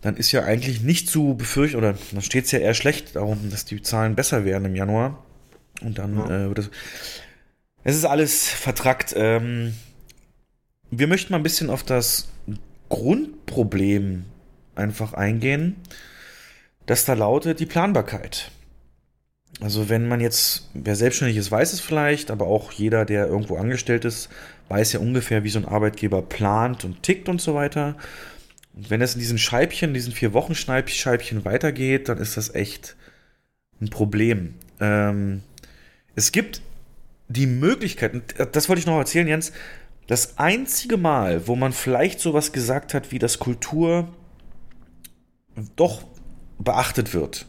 [0.00, 3.50] dann ist ja eigentlich nicht zu befürchten, oder dann steht es ja eher schlecht darum,
[3.50, 5.22] dass die Zahlen besser werden im Januar.
[5.80, 6.26] Und dann Ja.
[6.26, 6.70] äh, wird es.
[7.84, 9.14] Es ist alles vertrackt.
[9.16, 9.74] Ähm,
[10.90, 12.28] wir möchten mal ein bisschen auf das
[12.88, 14.24] Grundproblem
[14.74, 15.76] einfach eingehen,
[16.86, 18.50] das da lautet die Planbarkeit.
[19.60, 23.56] Also wenn man jetzt, wer selbstständig ist, weiß es vielleicht, aber auch jeder, der irgendwo
[23.56, 24.28] angestellt ist,
[24.68, 27.96] weiß ja ungefähr, wie so ein Arbeitgeber plant und tickt und so weiter.
[28.74, 32.96] Und wenn es in diesen Scheibchen, diesen vier Wochen Scheibchen weitergeht, dann ist das echt
[33.80, 34.54] ein Problem.
[34.80, 35.42] Ähm,
[36.16, 36.62] es gibt
[37.28, 39.52] die Möglichkeit, und das wollte ich noch erzählen, Jens,
[40.06, 44.08] das einzige Mal, wo man vielleicht sowas gesagt hat, wie das Kultur
[45.76, 46.02] doch
[46.64, 47.46] beachtet wird,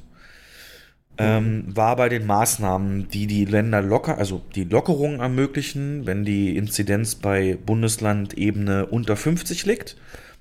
[1.18, 6.58] ähm, war bei den Maßnahmen, die die Länder locker, also die Lockerungen ermöglichen, wenn die
[6.58, 9.96] Inzidenz bei Bundeslandebene unter 50 liegt.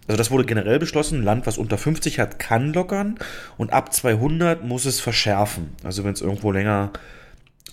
[0.09, 3.19] Also das wurde generell beschlossen, Land, was unter 50 hat, kann lockern
[3.57, 5.71] und ab 200 muss es verschärfen.
[5.85, 6.91] Also wenn es irgendwo länger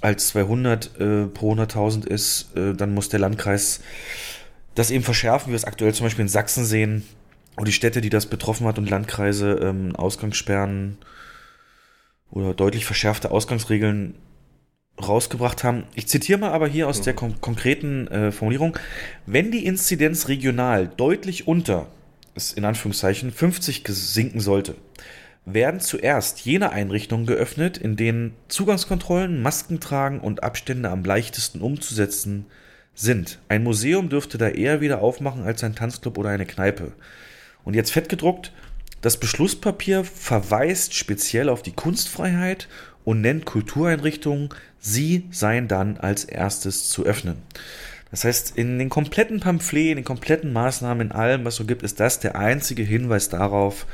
[0.02, 3.82] als 200 äh, pro 100.000 ist, äh, dann muss der Landkreis
[4.76, 7.04] das eben verschärfen, wie wir es aktuell zum Beispiel in Sachsen sehen,
[7.60, 10.98] wo die Städte, die das betroffen hat und Landkreise ähm, Ausgangssperren
[12.32, 14.15] oder deutlich verschärfte Ausgangsregeln
[14.98, 15.84] rausgebracht haben.
[15.93, 18.78] Ich zitiere mal aber hier aus der kon konkreten äh, Formulierung.
[19.26, 21.88] Wenn die Inzidenz regional deutlich unter,
[22.34, 24.76] ist in Anführungszeichen, 50 sinken sollte,
[25.45, 32.45] werden zuerst jene Einrichtungen geöffnet, in denen Zugangskontrollen, Maskentragen und Abstände am leichtesten umzusetzen
[32.93, 33.39] sind.
[33.50, 36.93] Ein Museum dürfte da eher wieder aufmachen als ein Tanzclub oder eine Kneipe.
[37.63, 38.52] Und jetzt fett gedruckt,
[39.02, 42.67] das Beschlusspapier verweist speziell auf die Kunstfreiheit
[43.06, 47.38] und nennt Kultureinrichtungen, sie seien dann als erstes zu öffnen.
[48.12, 51.84] Das heißt, in den kompletten Pamphlet, in den kompletten Maßnahmen, in allem, was so gibt,
[51.84, 53.86] ist das der einzige Hinweis darauf,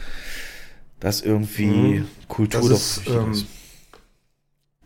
[1.00, 2.08] dass irgendwie mhm.
[2.28, 3.46] Kultur das doch ist, ähm, ist.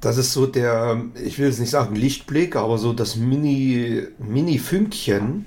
[0.01, 5.45] Das ist so der, ich will jetzt nicht sagen Lichtblick, aber so das Mini, Mini-Fünkchen.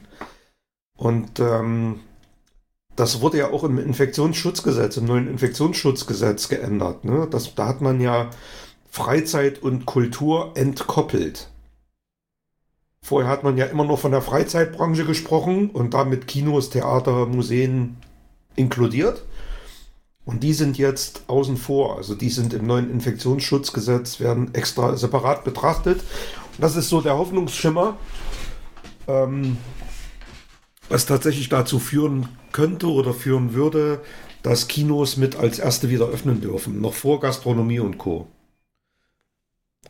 [0.96, 2.00] Und ähm,
[2.96, 7.04] das wurde ja auch im Infektionsschutzgesetz, im neuen Infektionsschutzgesetz geändert.
[7.04, 7.26] Ne?
[7.30, 8.30] Das, da hat man ja
[8.90, 11.48] Freizeit und Kultur entkoppelt.
[13.04, 17.96] Vorher hat man ja immer nur von der Freizeitbranche gesprochen und damit Kinos, Theater, Museen
[18.54, 19.24] inkludiert.
[20.24, 21.96] Und die sind jetzt außen vor.
[21.96, 25.98] Also die sind im neuen Infektionsschutzgesetz, werden extra separat betrachtet.
[25.98, 27.96] Und das ist so der Hoffnungsschimmer,
[29.08, 29.56] ähm,
[30.88, 34.00] was tatsächlich dazu führen könnte oder führen würde,
[34.42, 38.26] dass Kinos mit als erste wieder öffnen dürfen, noch vor Gastronomie und Co.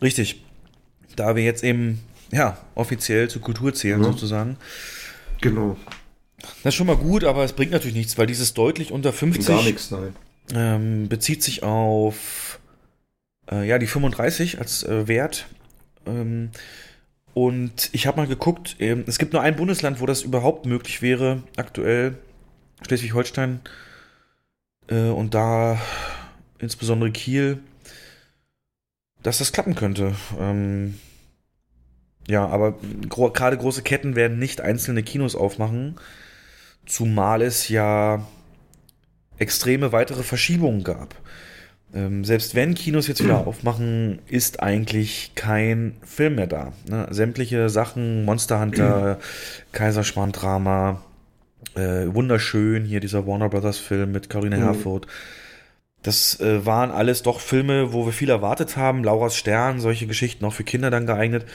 [0.01, 0.45] Richtig.
[1.17, 4.11] Da wir jetzt eben, ja, offiziell zur Kultur zählen, ja.
[4.11, 4.57] sozusagen.
[5.41, 5.77] Genau.
[6.39, 9.47] Das ist schon mal gut, aber es bringt natürlich nichts, weil dieses deutlich unter 50
[9.47, 10.15] Gar nichts, nein.
[10.55, 12.59] Ähm, bezieht sich auf
[13.51, 15.47] äh, ja, die 35 als äh, Wert.
[16.07, 16.51] Ähm,
[17.35, 21.01] und ich habe mal geguckt, ähm, es gibt nur ein Bundesland, wo das überhaupt möglich
[21.01, 22.19] wäre, aktuell,
[22.85, 23.61] Schleswig-Holstein.
[24.89, 25.79] Äh, und da
[26.59, 27.59] insbesondere Kiel,
[29.23, 30.15] dass das klappen könnte.
[30.39, 30.99] Ähm,
[32.29, 35.97] ja, aber gro gerade große Ketten werden nicht einzelne Kinos aufmachen,
[36.87, 38.27] zumal es ja
[39.39, 41.17] extreme weitere Verschiebungen gab.
[41.95, 46.73] Ähm, selbst wenn Kinos jetzt wieder aufmachen, ist eigentlich kein Film mehr da.
[46.89, 47.07] Ne?
[47.11, 49.19] Sämtliche Sachen, Monster Hunter,
[49.73, 51.03] Kaiserschmarrn-Drama,
[51.75, 54.63] äh, wunderschön, hier dieser Warner Brothers Film mit Caroline mhm.
[54.63, 55.07] Herfurth.
[56.03, 59.05] Das äh, waren alles doch Filme, wo wir viel erwartet haben.
[59.05, 61.47] Laura's Stern, solche Geschichten auch für Kinder dann geeignet.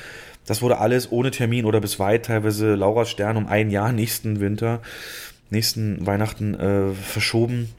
[0.45, 4.39] Das wurde alles ohne Termin oder bis weit teilweise Laura's Stern um ein Jahr nächsten
[4.39, 4.81] Winter,
[5.49, 7.69] nächsten Weihnachten äh, verschoben.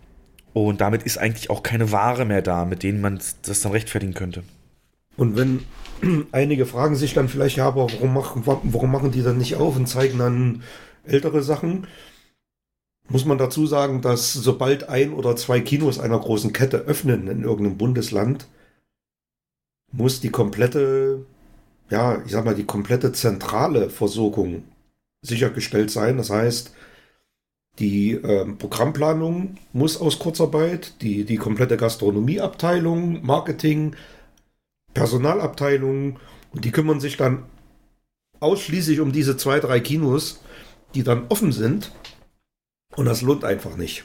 [0.52, 4.14] Und damit ist eigentlich auch keine Ware mehr da, mit denen man das dann rechtfertigen
[4.14, 4.42] könnte.
[5.16, 5.60] Und wenn
[6.32, 9.76] einige fragen sich dann vielleicht, ja, aber warum machen, warum machen die dann nicht auf
[9.76, 10.62] und zeigen dann
[11.04, 11.86] ältere Sachen?
[13.10, 17.42] Muss man dazu sagen, dass sobald ein oder zwei Kinos einer großen Kette öffnen in
[17.42, 18.46] irgendeinem Bundesland,
[19.92, 21.24] muss die komplette,
[21.88, 24.64] ja, ich sag mal, die komplette zentrale Versorgung
[25.22, 26.18] sichergestellt sein.
[26.18, 26.74] Das heißt,
[27.78, 33.96] die äh, Programmplanung muss aus Kurzarbeit, die, die komplette Gastronomieabteilung, Marketing,
[34.92, 36.18] Personalabteilung
[36.52, 37.44] und die kümmern sich dann
[38.40, 40.40] ausschließlich um diese zwei, drei Kinos,
[40.94, 41.92] die dann offen sind
[42.96, 44.04] und das lohnt einfach nicht.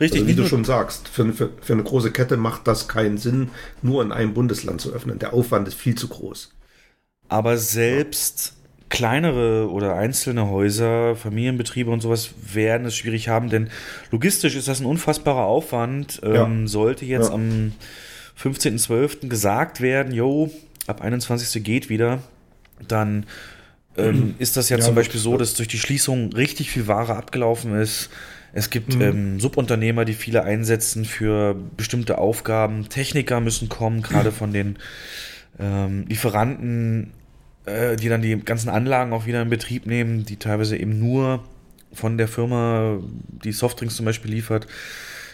[0.00, 3.18] Richtig, also, wie du schon sagst, für, für, für eine große Kette macht das keinen
[3.18, 3.50] Sinn,
[3.82, 5.18] nur in einem Bundesland zu öffnen.
[5.18, 6.52] Der Aufwand ist viel zu groß.
[7.28, 8.86] Aber selbst ja.
[8.88, 13.70] kleinere oder einzelne Häuser, Familienbetriebe und sowas werden es schwierig haben, denn
[14.10, 16.20] logistisch ist das ein unfassbarer Aufwand.
[16.22, 16.46] Ja.
[16.46, 17.34] Ähm, sollte jetzt ja.
[17.34, 17.72] am
[18.42, 19.28] 15.12.
[19.28, 20.50] gesagt werden, jo,
[20.86, 21.62] ab 21.
[21.62, 22.22] geht wieder,
[22.88, 23.26] dann
[23.96, 24.34] ähm, mhm.
[24.38, 27.74] ist das ja, ja zum Beispiel so, dass durch die Schließung richtig viel Ware abgelaufen
[27.74, 28.10] ist.
[28.52, 29.02] Es gibt mhm.
[29.02, 32.88] ähm, Subunternehmer, die viele einsetzen für bestimmte Aufgaben.
[32.88, 34.34] Techniker müssen kommen, gerade mhm.
[34.34, 34.76] von den
[35.58, 37.12] ähm, Lieferanten,
[37.66, 41.42] äh, die dann die ganzen Anlagen auch wieder in Betrieb nehmen, die teilweise eben nur
[41.92, 42.98] von der Firma,
[43.44, 44.66] die Softdrinks zum Beispiel liefert,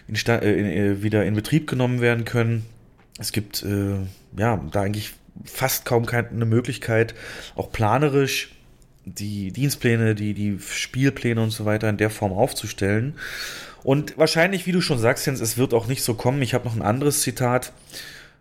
[0.09, 2.67] in, äh, in, äh, wieder in Betrieb genommen werden können.
[3.19, 3.97] Es gibt äh,
[4.37, 7.15] ja da eigentlich fast kaum keine Möglichkeit,
[7.55, 8.51] auch planerisch
[9.05, 13.15] die Dienstpläne, die, die Spielpläne und so weiter in der Form aufzustellen.
[13.83, 16.43] Und wahrscheinlich, wie du schon sagst, Jens, es wird auch nicht so kommen.
[16.43, 17.73] Ich habe noch ein anderes Zitat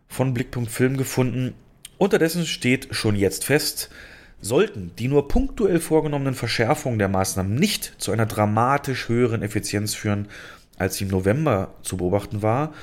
[0.07, 1.53] von Blickpunkt Film gefunden.
[1.97, 3.89] Unterdessen steht schon jetzt fest,
[4.41, 10.27] sollten die nur punktuell vorgenommenen Verschärfungen der Maßnahmen nicht zu einer dramatisch höheren Effizienz führen,
[10.77, 12.73] als sie im November zu beobachten war,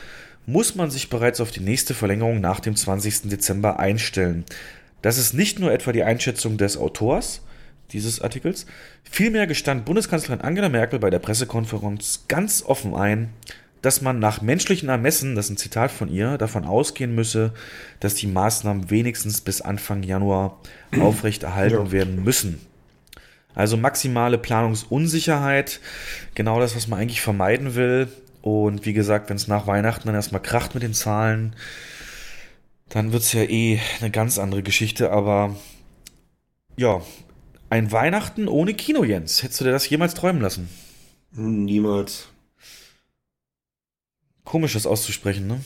[0.46, 3.30] muss man sich bereits auf die nächste Verlängerung nach dem 20.
[3.30, 4.44] Dezember einstellen.
[5.02, 7.42] Das ist nicht nur etwa die Einschätzung des Autors
[7.92, 8.66] dieses Artikels,
[9.04, 13.30] vielmehr gestand Bundeskanzlerin Angela Merkel bei der Pressekonferenz ganz offen ein,
[13.82, 17.52] dass man nach menschlichen Ermessen, das ist ein Zitat von ihr, davon ausgehen müsse,
[18.00, 20.58] dass die Maßnahmen wenigstens bis Anfang Januar
[21.00, 21.92] aufrechterhalten ja.
[21.92, 22.60] werden müssen.
[23.54, 25.80] Also maximale Planungsunsicherheit,
[26.34, 28.08] genau das, was man eigentlich vermeiden will.
[28.44, 31.56] Und wie gesagt, wenn es nach Weihnachten dann erstmal kracht mit den Zahlen,
[32.90, 35.10] dann wird es ja eh eine ganz andere Geschichte.
[35.12, 35.56] Aber
[36.76, 37.00] ja,
[37.70, 39.42] ein Weihnachten ohne Kino, Jens.
[39.42, 40.68] Hättest du dir das jemals träumen lassen?
[41.32, 42.28] Niemals.
[44.44, 45.60] Komisch, das auszusprechen, ne?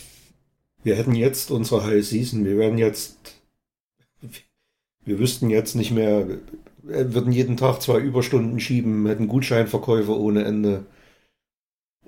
[0.84, 2.44] Wir hätten jetzt unsere High Season.
[2.44, 3.40] Wir werden jetzt.
[5.04, 6.28] Wir wüssten jetzt nicht mehr.
[6.84, 10.86] Wir würden jeden Tag zwei Überstunden schieben, hätten Gutscheinverkäufe ohne Ende.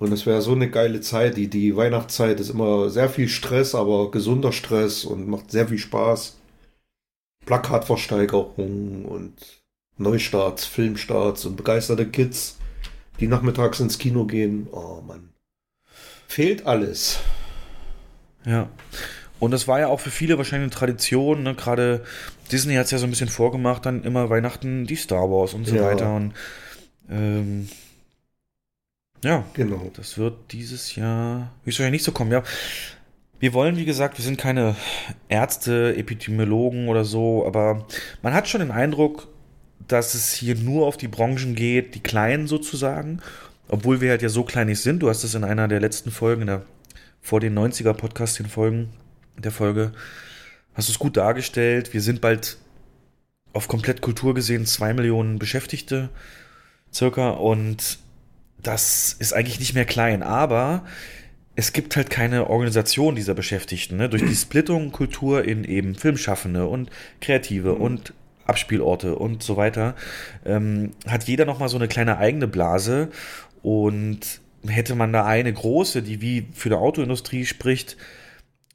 [0.00, 1.36] Und es wäre so eine geile Zeit.
[1.36, 5.78] Die, die Weihnachtszeit ist immer sehr viel Stress, aber gesunder Stress und macht sehr viel
[5.78, 6.38] Spaß.
[7.46, 9.34] Plakatversteigerung und
[9.98, 12.58] Neustarts, Filmstarts und begeisterte Kids,
[13.20, 14.66] die nachmittags ins Kino gehen.
[14.72, 15.30] Oh Mann
[16.30, 17.18] fehlt alles.
[18.44, 18.68] Ja.
[19.40, 21.42] Und das war ja auch für viele wahrscheinlich eine Tradition.
[21.42, 21.54] Ne?
[21.54, 22.04] Gerade
[22.52, 25.66] Disney hat es ja so ein bisschen vorgemacht, dann immer Weihnachten die Star Wars und
[25.66, 25.82] so ja.
[25.82, 26.14] weiter.
[26.14, 26.34] Und
[27.10, 27.68] ähm,
[29.22, 29.90] ja, genau.
[29.94, 32.32] Das wird dieses Jahr höchstwahrscheinlich nicht so kommen.
[32.32, 32.42] Ja,
[33.40, 34.76] wir wollen, wie gesagt, wir sind keine
[35.28, 37.86] Ärzte, Epidemiologen oder so, aber
[38.22, 39.28] man hat schon den Eindruck,
[39.88, 43.20] dass es hier nur auf die Branchen geht, die kleinen sozusagen,
[43.68, 45.00] obwohl wir halt ja so klein nicht sind.
[45.00, 46.66] Du hast es in einer der letzten Folgen, der,
[47.22, 48.90] vor den 90er Podcast, den Folgen
[49.38, 49.92] der Folge,
[50.74, 51.94] hast du es gut dargestellt.
[51.94, 52.58] Wir sind bald
[53.52, 56.10] auf komplett Kultur gesehen zwei Millionen Beschäftigte
[56.92, 57.98] circa und
[58.62, 60.84] das ist eigentlich nicht mehr klein, aber
[61.56, 63.96] es gibt halt keine Organisation dieser Beschäftigten.
[63.96, 64.08] Ne?
[64.08, 67.80] Durch die Splittung Kultur in eben Filmschaffende und Kreative mhm.
[67.80, 68.14] und
[68.46, 69.94] Abspielorte und so weiter,
[70.44, 73.10] ähm, hat jeder nochmal so eine kleine eigene Blase
[73.62, 77.96] und hätte man da eine große, die wie für die Autoindustrie spricht,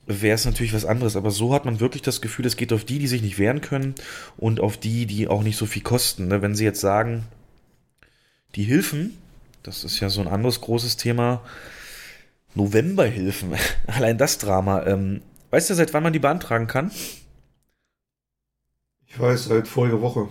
[0.08, 1.16] wäre es natürlich was anderes.
[1.16, 3.62] Aber so hat man wirklich das Gefühl, es geht auf die, die sich nicht wehren
[3.62, 3.96] können
[4.38, 6.28] und auf die, die auch nicht so viel kosten.
[6.28, 6.42] Ne?
[6.42, 7.26] Wenn sie jetzt sagen,
[8.56, 9.18] die Hilfen,
[9.66, 11.42] das ist ja so ein anderes großes Thema,
[12.54, 13.54] Novemberhilfen,
[13.88, 14.86] allein das Drama.
[14.86, 16.92] Ähm, weißt du, seit wann man die beantragen kann?
[19.08, 20.30] Ich weiß, seit vorige Woche.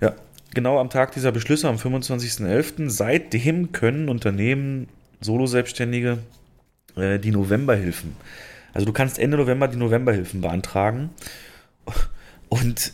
[0.00, 0.14] Ja,
[0.54, 2.88] genau am Tag dieser Beschlüsse, am 25.11.
[2.88, 4.88] Seitdem können Unternehmen,
[5.20, 6.18] Solo-Selbstständige,
[6.96, 8.16] äh, die Novemberhilfen.
[8.72, 11.10] Also du kannst Ende November die Novemberhilfen beantragen.
[12.48, 12.92] Und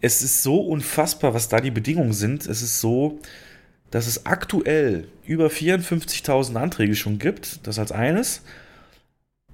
[0.00, 2.46] es ist so unfassbar, was da die Bedingungen sind.
[2.46, 3.20] Es ist so,
[3.90, 7.66] dass es aktuell über 54.000 Anträge schon gibt.
[7.66, 8.42] Das als eines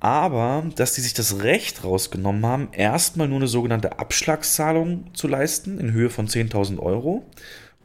[0.00, 5.78] aber dass die sich das Recht rausgenommen haben, erstmal nur eine sogenannte Abschlagszahlung zu leisten
[5.78, 7.24] in Höhe von 10.000 Euro,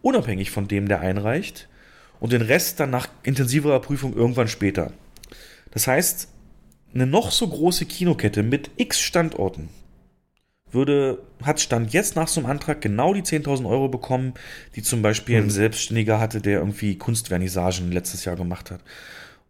[0.02, 1.68] unabhängig von dem, der einreicht,
[2.20, 4.92] und den Rest dann nach intensiverer Prüfung irgendwann später.
[5.72, 6.28] Das heißt,
[6.94, 9.70] eine noch so große Kinokette mit x Standorten
[10.72, 14.34] würde, hat Stand jetzt nach so einem Antrag genau die 10.000 Euro bekommen,
[14.76, 15.50] die zum Beispiel ein mhm.
[15.50, 18.82] Selbstständiger hatte, der irgendwie Kunstvernissagen letztes Jahr gemacht hat.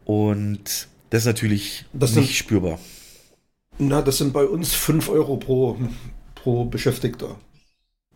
[0.05, 2.79] Und das ist natürlich das nicht sind, spürbar.
[3.77, 5.77] Na, das sind bei uns 5 Euro pro,
[6.35, 7.35] pro Beschäftigter.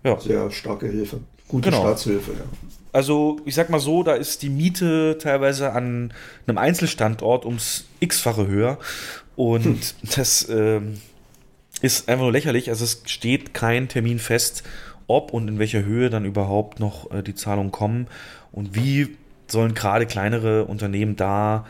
[0.04, 0.20] Ja.
[0.20, 1.22] Sehr starke Hilfe.
[1.48, 1.82] Gute genau.
[1.82, 2.46] Staatshilfe, ja.
[2.92, 6.14] Also, ich sag mal so, da ist die Miete teilweise an
[6.48, 8.80] einem Einzelstandort ums x-fache höher.
[9.36, 9.80] Und hm.
[10.16, 11.02] das ähm,
[11.82, 12.70] ist einfach nur lächerlich.
[12.70, 14.64] Also, es steht kein Termin fest,
[15.08, 18.08] ob und in welcher Höhe dann überhaupt noch äh, die Zahlungen kommen.
[18.52, 19.16] Und wie
[19.48, 21.66] sollen gerade kleinere Unternehmen da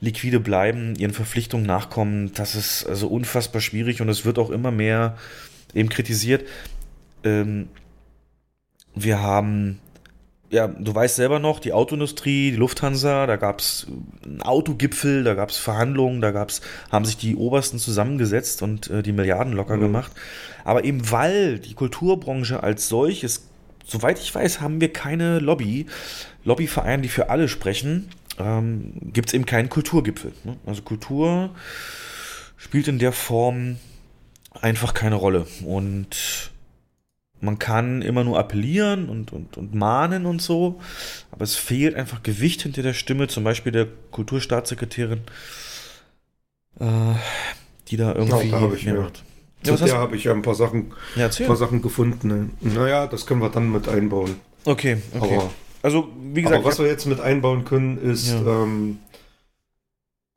[0.00, 4.70] liquide bleiben, ihren Verpflichtungen nachkommen, das ist also unfassbar schwierig und es wird auch immer
[4.70, 5.16] mehr
[5.74, 6.46] eben kritisiert.
[7.24, 7.68] Ähm,
[8.94, 9.80] wir haben,
[10.50, 13.86] ja, du weißt selber noch, die Autoindustrie, die Lufthansa, da gab es
[14.24, 19.02] einen Autogipfel, da gab es Verhandlungen, da gab's, haben sich die Obersten zusammengesetzt und äh,
[19.02, 19.82] die Milliarden locker mhm.
[19.82, 20.12] gemacht.
[20.64, 23.48] Aber eben weil die Kulturbranche als solches,
[23.86, 25.86] soweit ich weiß, haben wir keine Lobby,
[26.44, 28.08] Lobbyvereine, die für alle sprechen
[28.38, 30.32] ähm, gibt es eben keinen Kulturgipfel.
[30.44, 30.56] Ne?
[30.66, 31.50] Also Kultur
[32.56, 33.78] spielt in der Form
[34.60, 35.46] einfach keine Rolle.
[35.64, 36.50] Und
[37.40, 40.80] man kann immer nur appellieren und, und, und mahnen und so,
[41.30, 45.20] aber es fehlt einfach Gewicht hinter der Stimme, zum Beispiel der Kulturstaatssekretärin,
[46.80, 46.84] äh,
[47.88, 49.24] die da irgendwie ja, da ich, mehr macht.
[49.64, 52.28] Ja, Zu der habe ich ja ein paar Sachen, ja, ein paar Sachen gefunden.
[52.28, 52.50] Ne?
[52.74, 54.36] Naja, das können wir dann mit einbauen.
[54.64, 55.34] Okay, okay.
[55.36, 55.50] Aber
[55.82, 56.60] also, wie gesagt.
[56.60, 58.62] Aber was wir jetzt mit einbauen können, ist, ja.
[58.62, 58.98] ähm,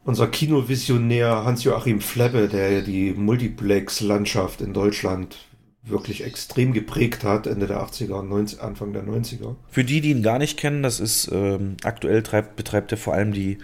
[0.03, 5.37] unser Kinovisionär Hans-Joachim Flebbe, der ja die Multiplex-Landschaft in Deutschland
[5.83, 9.55] wirklich extrem geprägt hat, Ende der 80er und 90, Anfang der 90er.
[9.69, 13.13] Für die, die ihn gar nicht kennen, das ist ähm, aktuell treibt, betreibt er vor
[13.13, 13.57] allem die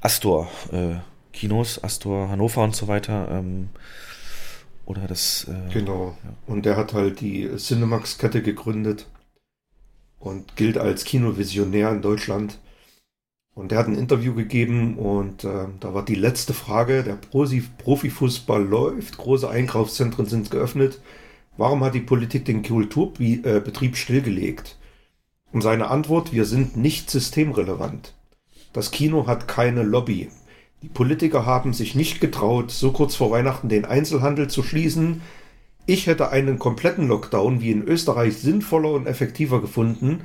[0.00, 0.96] Astor äh,
[1.32, 3.28] Kinos, Astor Hannover und so weiter.
[3.30, 3.68] Ähm,
[4.86, 5.46] oder das.
[5.48, 6.16] Äh, genau.
[6.24, 6.30] Ja.
[6.46, 9.06] Und der hat halt die Cinemax-Kette gegründet
[10.18, 12.58] und gilt als Kinovisionär in Deutschland.
[13.54, 18.62] Und der hat ein Interview gegeben und äh, da war die letzte Frage, der Profifußball
[18.62, 21.00] läuft, große Einkaufszentren sind geöffnet.
[21.56, 24.76] Warum hat die Politik den Kulturbetrieb stillgelegt?
[25.52, 28.12] Und seine Antwort, wir sind nicht systemrelevant.
[28.72, 30.28] Das Kino hat keine Lobby.
[30.82, 35.22] Die Politiker haben sich nicht getraut, so kurz vor Weihnachten den Einzelhandel zu schließen.
[35.86, 40.20] Ich hätte einen kompletten Lockdown wie in Österreich sinnvoller und effektiver gefunden.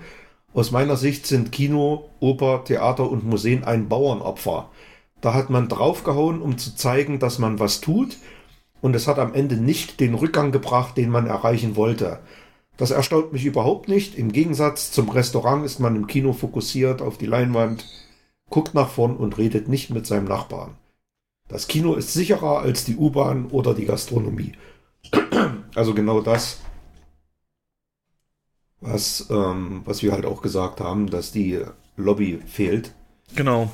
[0.53, 4.69] Aus meiner Sicht sind Kino, Oper, Theater und Museen ein Bauernopfer.
[5.21, 8.17] Da hat man draufgehauen, um zu zeigen, dass man was tut,
[8.81, 12.19] und es hat am Ende nicht den Rückgang gebracht, den man erreichen wollte.
[12.77, 14.15] Das erstaunt mich überhaupt nicht.
[14.15, 17.85] Im Gegensatz zum Restaurant ist man im Kino fokussiert auf die Leinwand
[18.51, 20.75] guckt nach vorn und redet nicht mit seinem Nachbarn.
[21.47, 24.51] Das Kino ist sicherer als die U-Bahn oder die Gastronomie.
[25.73, 26.59] Also genau das,
[28.81, 31.61] was, ähm, was wir halt auch gesagt haben, dass die
[31.95, 32.93] Lobby fehlt.
[33.37, 33.71] Genau.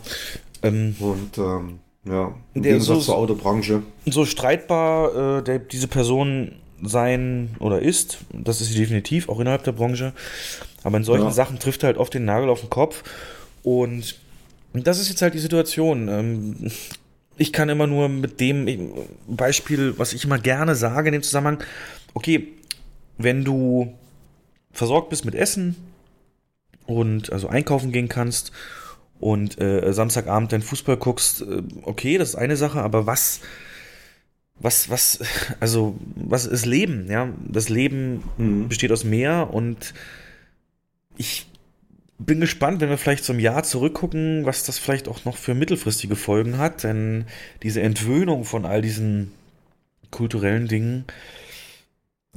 [0.61, 1.79] Ähm, und ähm,
[2.09, 3.83] ja, im Gegensatz so, zur Autobranche.
[4.05, 9.63] So streitbar äh, der, diese Person sein oder ist, das ist sie definitiv, auch innerhalb
[9.63, 10.13] der Branche.
[10.83, 11.31] Aber in solchen ja.
[11.31, 13.03] Sachen trifft er halt oft den Nagel auf den Kopf.
[13.63, 14.15] Und
[14.73, 16.07] das ist jetzt halt die Situation.
[16.07, 16.71] Ähm,
[17.37, 18.91] ich kann immer nur mit dem
[19.27, 21.63] Beispiel, was ich immer gerne sage in dem Zusammenhang,
[22.13, 22.47] okay,
[23.17, 23.93] wenn du
[24.71, 25.75] versorgt bist mit Essen
[26.85, 28.51] und also einkaufen gehen kannst
[29.19, 33.41] und äh, Samstagabend dein Fußball guckst, äh, okay, das ist eine Sache, aber was,
[34.59, 35.19] was, was,
[35.59, 37.09] also, was ist Leben?
[37.09, 38.67] Ja, das Leben mhm.
[38.67, 39.93] besteht aus mehr und
[41.17, 41.47] ich
[42.19, 46.15] bin gespannt, wenn wir vielleicht zum Jahr zurückgucken, was das vielleicht auch noch für mittelfristige
[46.15, 47.25] Folgen hat, denn
[47.61, 49.31] diese Entwöhnung von all diesen
[50.09, 51.05] kulturellen Dingen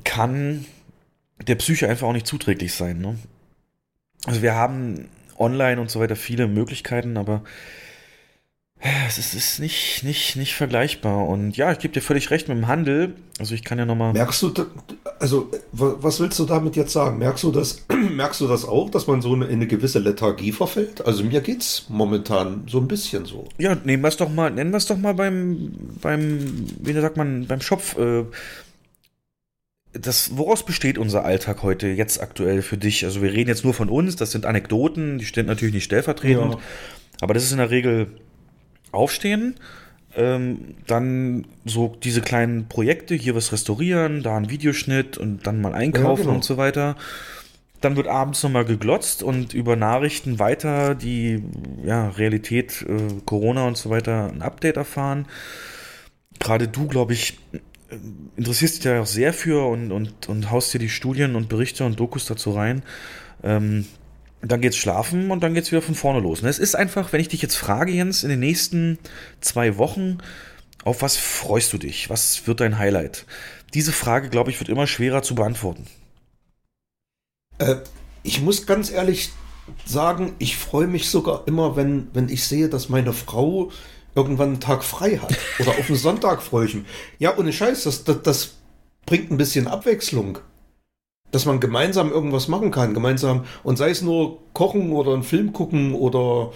[0.05, 0.67] kann
[1.47, 3.01] der Psyche einfach auch nicht zuträglich sein.
[3.01, 3.17] Ne?
[4.27, 5.09] Also wir haben
[5.41, 7.43] online und so weiter viele Möglichkeiten, aber
[9.07, 11.29] es ist, ist nicht, nicht, nicht vergleichbar.
[11.29, 13.15] Und ja, ich gebe dir völlig recht mit dem Handel.
[13.39, 14.15] Also ich kann ja nochmal.
[14.15, 14.53] Merkst du,
[15.19, 17.19] also was willst du damit jetzt sagen?
[17.19, 21.05] Merkst du das, merkst du das auch, dass man so in eine gewisse Lethargie verfällt?
[21.05, 23.49] Also mir geht's momentan so ein bisschen so.
[23.59, 27.19] Ja, nehmen wir es doch mal, nennen wir es doch mal beim, beim, wie sagt
[27.19, 27.99] man, beim Schopf.
[27.99, 28.25] Äh,
[29.93, 33.05] das, woraus besteht unser Alltag heute jetzt aktuell für dich?
[33.05, 36.55] Also wir reden jetzt nur von uns, das sind Anekdoten, die stehen natürlich nicht stellvertretend,
[36.55, 36.61] ja.
[37.21, 38.09] aber das ist in der Regel
[38.93, 39.57] aufstehen,
[40.17, 45.75] ähm, dann so diese kleinen Projekte, hier was restaurieren, da ein Videoschnitt und dann mal
[45.75, 46.35] einkaufen ja, genau.
[46.37, 46.97] und so weiter.
[47.81, 51.43] Dann wird abends nochmal geglotzt und über Nachrichten weiter die
[51.85, 55.27] ja, Realität, äh, Corona und so weiter ein Update erfahren.
[56.39, 57.39] Gerade du, glaube ich,
[58.37, 61.85] interessierst dich ja auch sehr für und, und, und haust dir die Studien und Berichte
[61.85, 62.83] und Dokus dazu rein.
[63.43, 63.87] Ähm,
[64.43, 66.41] dann geht's schlafen und dann geht's wieder von vorne los.
[66.41, 68.99] Und es ist einfach, wenn ich dich jetzt frage, Jens, in den nächsten
[69.41, 70.19] zwei Wochen,
[70.85, 72.09] auf was freust du dich?
[72.09, 73.27] Was wird dein Highlight?
[73.75, 75.87] Diese Frage, glaube ich, wird immer schwerer zu beantworten.
[77.59, 77.77] Äh,
[78.23, 79.31] ich muss ganz ehrlich
[79.85, 83.71] sagen, ich freue mich sogar immer, wenn, wenn ich sehe, dass meine Frau
[84.21, 85.37] irgendwann einen Tag frei hat.
[85.59, 86.85] Oder auf einen Sonntag mich.
[87.19, 88.51] Ja, ohne Scheiß, das, das, das
[89.07, 90.39] bringt ein bisschen Abwechslung
[91.31, 95.53] dass man gemeinsam irgendwas machen kann, gemeinsam und sei es nur kochen oder einen Film
[95.53, 96.53] gucken oder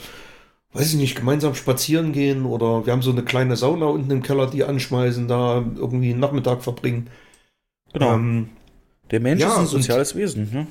[0.73, 4.23] weiß ich nicht, gemeinsam spazieren gehen oder wir haben so eine kleine Sauna unten im
[4.23, 7.09] Keller, die anschmeißen, da irgendwie einen Nachmittag verbringen.
[7.93, 8.15] Genau.
[8.15, 8.49] Ähm,
[9.13, 10.67] Der Mensch ja, ist ein soziales Wesen, ne?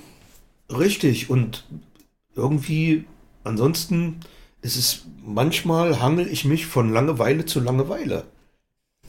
[0.69, 1.65] Richtig und
[2.35, 3.05] irgendwie
[3.43, 4.19] ansonsten
[4.63, 8.23] ist es manchmal hangel ich mich von Langeweile zu Langeweile.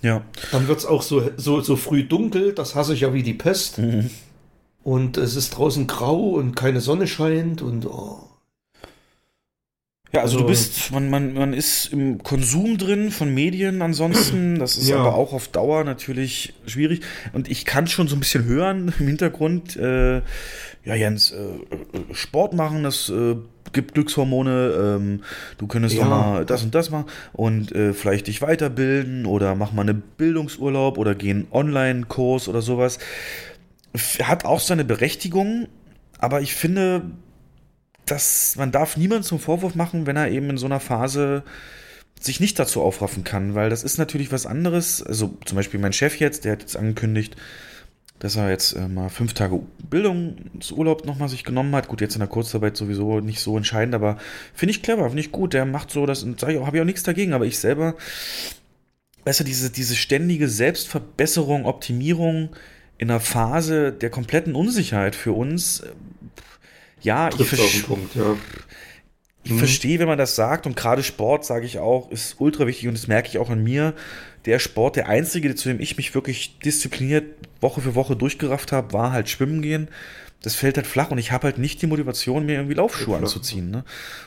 [0.02, 0.22] Ja.
[0.52, 3.32] Dann wird es auch so, so, so früh dunkel, das hasse ich ja wie die
[3.32, 3.78] Pest.
[3.78, 4.10] Mhm
[4.84, 8.20] und es ist draußen grau und keine Sonne scheint und oh.
[10.12, 14.60] Ja, also, also, du bist, man, man, man ist im Konsum drin von Medien ansonsten.
[14.60, 14.98] Das ist ja.
[14.98, 17.00] aber auch auf Dauer natürlich schwierig.
[17.32, 20.18] Und ich kann schon so ein bisschen hören im Hintergrund, äh,
[20.84, 23.34] ja, Jens, äh, äh Sport machen, das äh,
[23.74, 25.20] gibt Glückshormone, ähm,
[25.58, 26.04] du könntest ja.
[26.04, 29.94] doch mal das und das machen und äh, vielleicht dich weiterbilden oder mach mal eine
[29.94, 32.98] Bildungsurlaub oder geh einen Online-Kurs oder sowas
[34.22, 35.68] hat auch seine Berechtigung,
[36.18, 37.02] aber ich finde,
[38.06, 41.44] dass man darf niemand zum Vorwurf machen, wenn er eben in so einer Phase
[42.20, 45.02] sich nicht dazu aufraffen kann, weil das ist natürlich was anderes.
[45.02, 47.36] Also zum Beispiel mein Chef jetzt, der hat jetzt angekündigt,
[48.18, 49.60] dass er jetzt äh, mal fünf Tage
[49.90, 51.88] Bildungsurlaub nochmal sich genommen hat.
[51.88, 54.18] Gut, jetzt in der Kurzarbeit sowieso nicht so entscheidend, aber
[54.54, 55.52] finde ich clever, finde ich gut.
[55.52, 57.58] Der macht so das und sage ich auch, habe ich auch nichts dagegen, aber ich
[57.58, 57.96] selber,
[59.24, 62.50] weißt du, diese, diese ständige Selbstverbesserung, Optimierung
[62.98, 65.88] in einer Phase der kompletten Unsicherheit für uns, äh,
[67.02, 68.34] ja, Trifft ich, Punkt, ja.
[69.42, 72.88] ich verstehe, wenn man das sagt und gerade Sport, sage ich auch, ist ultra wichtig
[72.88, 73.92] und das merke ich auch an mir.
[74.46, 78.92] Der Sport, der einzige, zu dem ich mich wirklich diszipliniert Woche für Woche durchgerafft habe,
[78.92, 79.88] war halt Schwimmen gehen.
[80.42, 83.70] Das fällt halt flach und ich habe halt nicht die Motivation, mir irgendwie Laufschuhe anzuziehen.
[83.70, 83.84] Ne?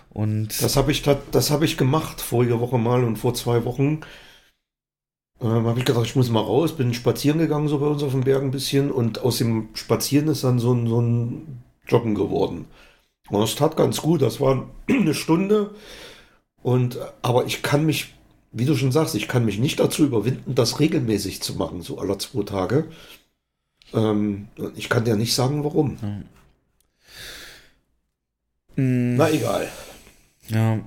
[0.10, 4.02] Und Das habe ich, das hab ich gemacht vorige Woche mal und vor zwei Wochen.
[5.40, 8.14] Ähm, habe ich gedacht, ich muss mal raus, bin spazieren gegangen, so bei uns auf
[8.14, 12.16] dem Berg ein bisschen und aus dem Spazieren ist dann so ein, so ein Joggen
[12.16, 12.66] geworden.
[13.30, 15.76] Und das tat ganz gut, das war eine Stunde.
[16.64, 18.16] Und, aber ich kann mich,
[18.58, 22.00] wie du schon sagst, ich kann mich nicht dazu überwinden, das regelmäßig zu machen, so
[22.00, 22.86] alle zwei Tage.
[23.94, 25.98] Ähm, ich kann dir nicht sagen, warum.
[28.76, 29.68] mh, Na egal.
[30.50, 30.80] Ja.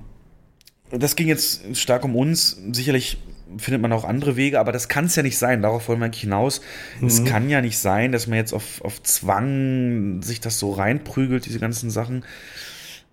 [0.91, 2.57] Das ging jetzt stark um uns.
[2.73, 3.17] Sicherlich
[3.57, 5.61] findet man auch andere Wege, aber das kann es ja nicht sein.
[5.61, 6.61] Darauf wollen wir eigentlich hinaus.
[7.05, 11.45] Es kann ja nicht sein, dass man jetzt auf, auf Zwang sich das so reinprügelt,
[11.45, 12.25] diese ganzen Sachen.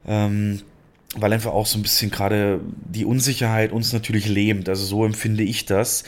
[0.07, 0.63] Ähm,
[1.23, 4.69] weil einfach auch so ein bisschen gerade die Unsicherheit uns natürlich lähmt.
[4.69, 6.05] Also so empfinde ich das.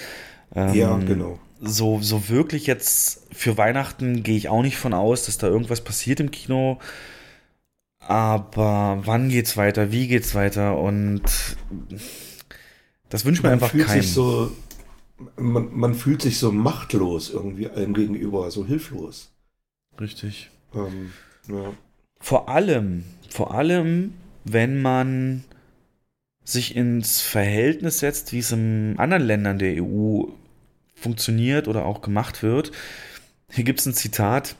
[0.54, 1.38] Ähm, Ja, genau.
[1.60, 5.82] so, so wirklich jetzt für Weihnachten gehe ich auch nicht von aus, dass da irgendwas
[5.82, 6.78] passiert im Kino.
[8.00, 9.92] Aber wann geht's weiter?
[9.92, 10.78] Wie geht's weiter?
[10.78, 11.22] Und
[13.08, 14.02] das wünscht man, man einfach fühlt keinem.
[14.02, 14.52] sich so,
[15.36, 19.32] man, man fühlt sich so machtlos irgendwie allem gegenüber, so hilflos.
[20.00, 20.50] Richtig.
[20.74, 21.12] Ähm,
[21.48, 21.72] ja.
[22.20, 24.14] Vor allem, vor allem,
[24.44, 25.44] wenn man
[26.44, 30.24] sich ins Verhältnis setzt, wie es in anderen Ländern der EU
[30.94, 32.72] funktioniert oder auch gemacht wird.
[33.50, 34.56] Hier gibt es ein Zitat,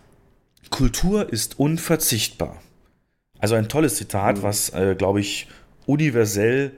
[0.71, 2.61] Kultur ist unverzichtbar.
[3.39, 5.49] Also ein tolles Zitat, was, äh, glaube ich,
[5.87, 6.73] universell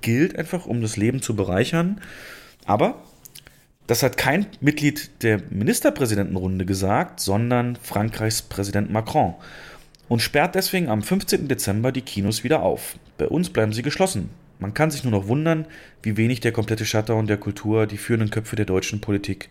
[0.00, 2.00] gilt, einfach um das Leben zu bereichern.
[2.64, 3.02] Aber
[3.86, 9.34] das hat kein Mitglied der Ministerpräsidentenrunde gesagt, sondern Frankreichs Präsident Macron
[10.08, 11.48] und sperrt deswegen am 15.
[11.48, 12.96] Dezember die Kinos wieder auf.
[13.18, 14.30] Bei uns bleiben sie geschlossen.
[14.58, 15.66] Man kann sich nur noch wundern,
[16.02, 19.50] wie wenig der komplette Shutdown der Kultur die führenden Köpfe der deutschen Politik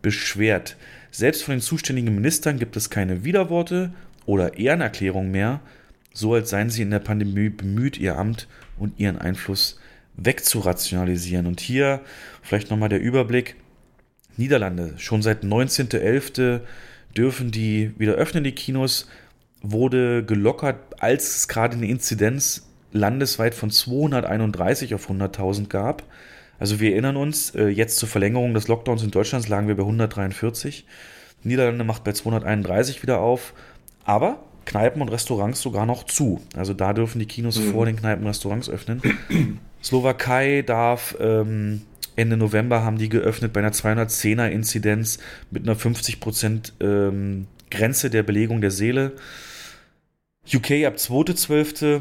[0.00, 0.76] beschwert.
[1.10, 3.92] Selbst von den zuständigen Ministern gibt es keine Widerworte
[4.26, 5.60] oder Ehrenerklärung mehr,
[6.12, 9.78] so als seien sie in der Pandemie bemüht, ihr Amt und ihren Einfluss
[10.16, 11.46] wegzurationalisieren.
[11.46, 12.00] Und hier
[12.42, 13.56] vielleicht nochmal der Überblick.
[14.36, 16.60] Niederlande, schon seit 19.11.
[17.16, 19.08] dürfen die wieder öffnen, die Kinos,
[19.62, 26.02] wurde gelockert, als es gerade eine Inzidenz landesweit von 231 auf 100.000 gab.
[26.58, 29.82] Also wir erinnern uns, äh, jetzt zur Verlängerung des Lockdowns in Deutschland lagen wir bei
[29.82, 30.86] 143.
[31.44, 33.54] Niederlande macht bei 231 wieder auf,
[34.04, 36.40] aber Kneipen und Restaurants sogar noch zu.
[36.56, 39.00] Also da dürfen die Kinos vor den Kneipen und Restaurants öffnen.
[39.82, 41.82] Slowakei darf ähm,
[42.16, 45.18] Ende November haben die geöffnet bei einer 210er Inzidenz
[45.50, 49.12] mit einer 50% ähm, Grenze der Belegung der Seele.
[50.54, 52.00] UK ab 2.12.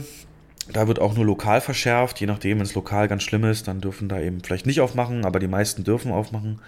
[0.71, 3.79] Da wird auch nur lokal verschärft, je nachdem, wenn es lokal ganz schlimm ist, dann
[3.79, 6.59] dürfen da eben vielleicht nicht aufmachen, aber die meisten dürfen aufmachen.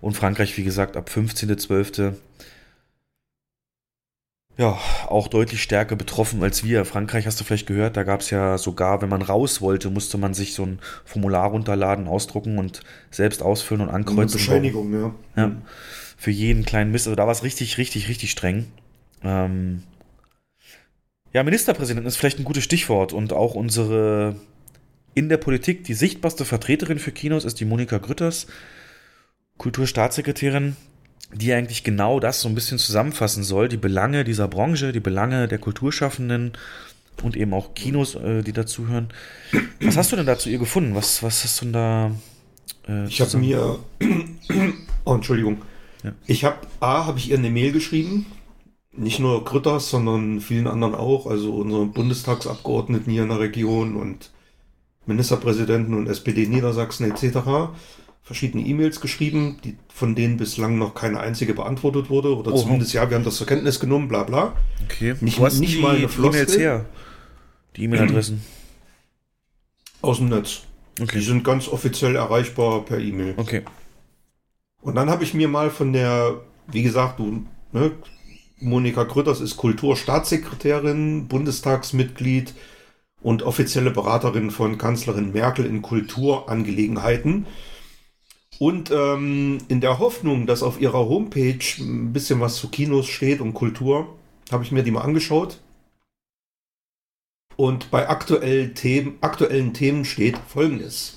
[0.00, 2.14] Und Frankreich, wie gesagt, ab 15.12.
[4.58, 4.76] Ja,
[5.06, 6.84] auch deutlich stärker betroffen als wir.
[6.84, 10.18] Frankreich hast du vielleicht gehört, da gab es ja sogar, wenn man raus wollte, musste
[10.18, 14.38] man sich so ein Formular runterladen, ausdrucken und selbst ausfüllen und ankreuzen.
[14.38, 15.14] Bescheinigung, ja.
[15.36, 15.52] Ja,
[16.16, 17.06] für jeden kleinen Mist.
[17.06, 18.66] Also da war es richtig, richtig, richtig streng.
[19.22, 19.84] Ähm
[21.32, 24.36] ja, Ministerpräsident ist vielleicht ein gutes Stichwort und auch unsere
[25.14, 28.46] in der Politik die sichtbarste Vertreterin für Kinos ist die Monika Grütters,
[29.56, 30.76] Kulturstaatssekretärin,
[31.34, 35.48] die eigentlich genau das so ein bisschen zusammenfassen soll, die Belange dieser Branche, die Belange
[35.48, 36.52] der Kulturschaffenden
[37.22, 39.08] und eben auch Kinos, äh, die dazuhören.
[39.80, 40.94] Was hast du denn da zu ihr gefunden?
[40.94, 42.10] Was, was hast du denn da?
[42.88, 43.78] Äh, Ich habe mir,
[45.04, 45.62] oh, Entschuldigung,
[46.04, 46.12] Ja.
[46.26, 48.26] ich habe, A, habe ich ihr eine Mail geschrieben,
[48.98, 54.30] nicht nur Grütters, sondern vielen anderen auch, also unsere Bundestagsabgeordneten hier in der Region und
[55.06, 57.38] Ministerpräsidenten und SPD Niedersachsen etc.
[58.22, 62.60] verschiedene E-Mails geschrieben, die, von denen bislang noch keine einzige beantwortet wurde oder Oha.
[62.62, 64.52] zumindest, ja, wir haben das zur Kenntnis genommen, bla bla.
[64.84, 65.14] Okay.
[65.20, 66.84] Nicht- nicht die, mal eine die E-Mails her?
[67.76, 68.42] Die E-Mail-Adressen.
[70.02, 70.62] Aus dem Netz.
[70.98, 71.20] Die Okay.
[71.20, 73.34] sind ganz offiziell erreichbar per E-Mail.
[73.36, 73.62] Okay.
[74.80, 77.92] Und dann habe ich mir mal von der, wie gesagt, du, ne,
[78.60, 82.54] Monika Grütters ist Kulturstaatssekretärin, Bundestagsmitglied
[83.20, 87.46] und offizielle Beraterin von Kanzlerin Merkel in Kulturangelegenheiten.
[88.58, 93.40] Und ähm, in der Hoffnung, dass auf ihrer Homepage ein bisschen was zu Kinos steht
[93.40, 94.16] und Kultur,
[94.50, 95.60] habe ich mir die mal angeschaut.
[97.56, 101.16] Und bei aktuellen Themen, aktuellen Themen steht Folgendes.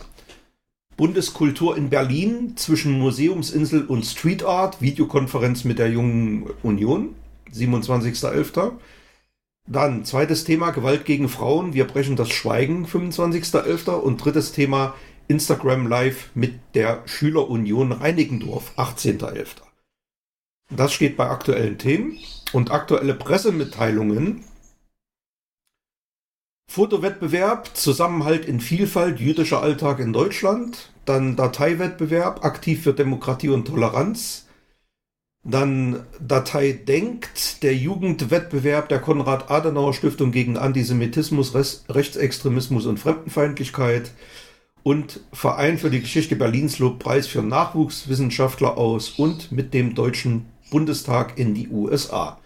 [0.97, 7.15] Bundeskultur in Berlin zwischen Museumsinsel und Street Art, Videokonferenz mit der Jungen Union,
[7.53, 8.73] 27.11.
[9.67, 13.91] Dann zweites Thema Gewalt gegen Frauen, wir brechen das Schweigen, 25.11.
[13.91, 14.95] Und drittes Thema
[15.27, 19.47] Instagram Live mit der Schülerunion Reinickendorf, 18.11.
[20.75, 22.17] Das steht bei aktuellen Themen
[22.53, 24.43] und aktuelle Pressemitteilungen.
[26.69, 30.91] Fotowettbewerb, Zusammenhalt in Vielfalt, jüdischer Alltag in Deutschland.
[31.03, 34.47] Dann Dateiwettbewerb, aktiv für Demokratie und Toleranz.
[35.43, 41.55] Dann Datei Denkt, der Jugendwettbewerb der Konrad-Adenauer-Stiftung gegen Antisemitismus,
[41.89, 44.11] Rechtsextremismus und Fremdenfeindlichkeit
[44.83, 50.45] und Verein für die Geschichte Berlins lobt Preis für Nachwuchswissenschaftler aus und mit dem Deutschen
[50.69, 52.39] Bundestag in die USA.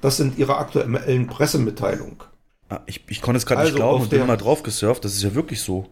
[0.00, 2.16] Das sind ihre aktuellen Pressemitteilungen.
[2.68, 5.04] Ah, ich, ich konnte es gerade also nicht glauben und bin mal drauf gesurft.
[5.04, 5.88] Das ist ja wirklich so.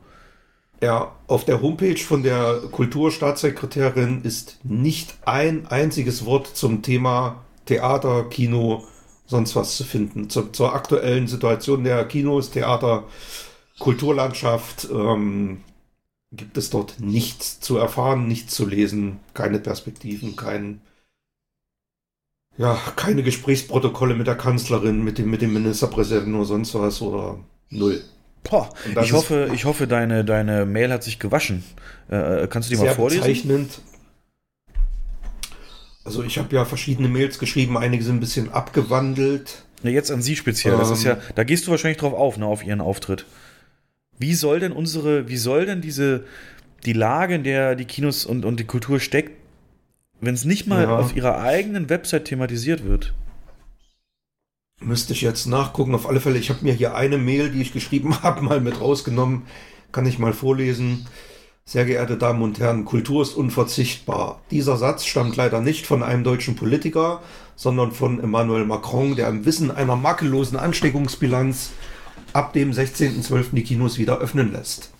[0.83, 8.24] Ja, auf der Homepage von der Kulturstaatssekretärin ist nicht ein einziges Wort zum Thema Theater,
[8.31, 8.85] Kino,
[9.26, 10.31] sonst was zu finden.
[10.31, 13.05] Zur, zur aktuellen Situation der Kinos, Theater,
[13.78, 15.62] Kulturlandschaft ähm,
[16.33, 20.81] gibt es dort nichts zu erfahren, nichts zu lesen, keine Perspektiven, kein,
[22.57, 27.39] ja, keine Gesprächsprotokolle mit der Kanzlerin, mit dem, mit dem Ministerpräsidenten oder sonst was oder
[27.70, 28.03] null.
[28.43, 28.70] Boah,
[29.03, 31.62] ich hoffe, ich hoffe, deine, deine Mail hat sich gewaschen.
[32.09, 33.22] Äh, kannst du die mal vorlesen?
[33.22, 33.80] Bezeichnend.
[36.05, 39.64] Also ich habe ja verschiedene Mails geschrieben, einige sind ein bisschen abgewandelt.
[39.82, 40.74] Ja, jetzt an Sie speziell.
[40.74, 41.20] Ähm, das ist ja, ähm.
[41.34, 43.26] da gehst du wahrscheinlich drauf auf, ne, auf Ihren Auftritt.
[44.18, 46.24] Wie soll denn unsere, wie soll denn diese,
[46.84, 49.32] die Lage, in der die Kinos und, und die Kultur steckt,
[50.20, 50.99] wenn es nicht mal ja.
[50.99, 53.14] auf ihrer eigenen Website thematisiert wird?
[54.81, 55.95] Müsste ich jetzt nachgucken.
[55.95, 58.81] Auf alle Fälle, ich habe mir hier eine Mail, die ich geschrieben habe, mal mit
[58.81, 59.43] rausgenommen.
[59.93, 61.07] Kann ich mal vorlesen.
[61.64, 64.41] Sehr geehrte Damen und Herren, Kultur ist unverzichtbar.
[64.51, 67.22] Dieser Satz stammt leider nicht von einem deutschen Politiker,
[67.55, 71.70] sondern von Emmanuel Macron, der im Wissen einer makellosen Ansteckungsbilanz
[72.33, 73.49] ab dem 16.12.
[73.53, 74.91] die Kinos wieder öffnen lässt.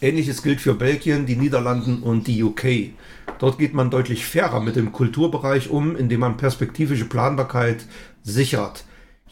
[0.00, 2.90] Ähnliches gilt für Belgien, die Niederlanden und die UK.
[3.38, 7.86] Dort geht man deutlich fairer mit dem Kulturbereich um, indem man perspektivische Planbarkeit
[8.22, 8.84] sichert.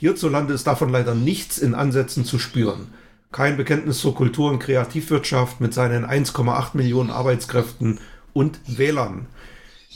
[0.04, 2.88] Hierzulande ist davon leider nichts in Ansätzen zu spüren.
[3.32, 8.00] Kein Bekenntnis zur Kultur- und Kreativwirtschaft mit seinen 1,8 Millionen Arbeitskräften
[8.34, 9.28] und Wählern.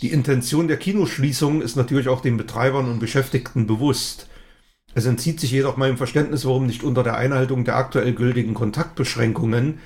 [0.01, 4.29] Die Intention der Kinoschließung ist natürlich auch den Betreibern und Beschäftigten bewusst.
[4.95, 9.79] Es entzieht sich jedoch meinem Verständnis, warum nicht unter der Einhaltung der aktuell gültigen Kontaktbeschränkungen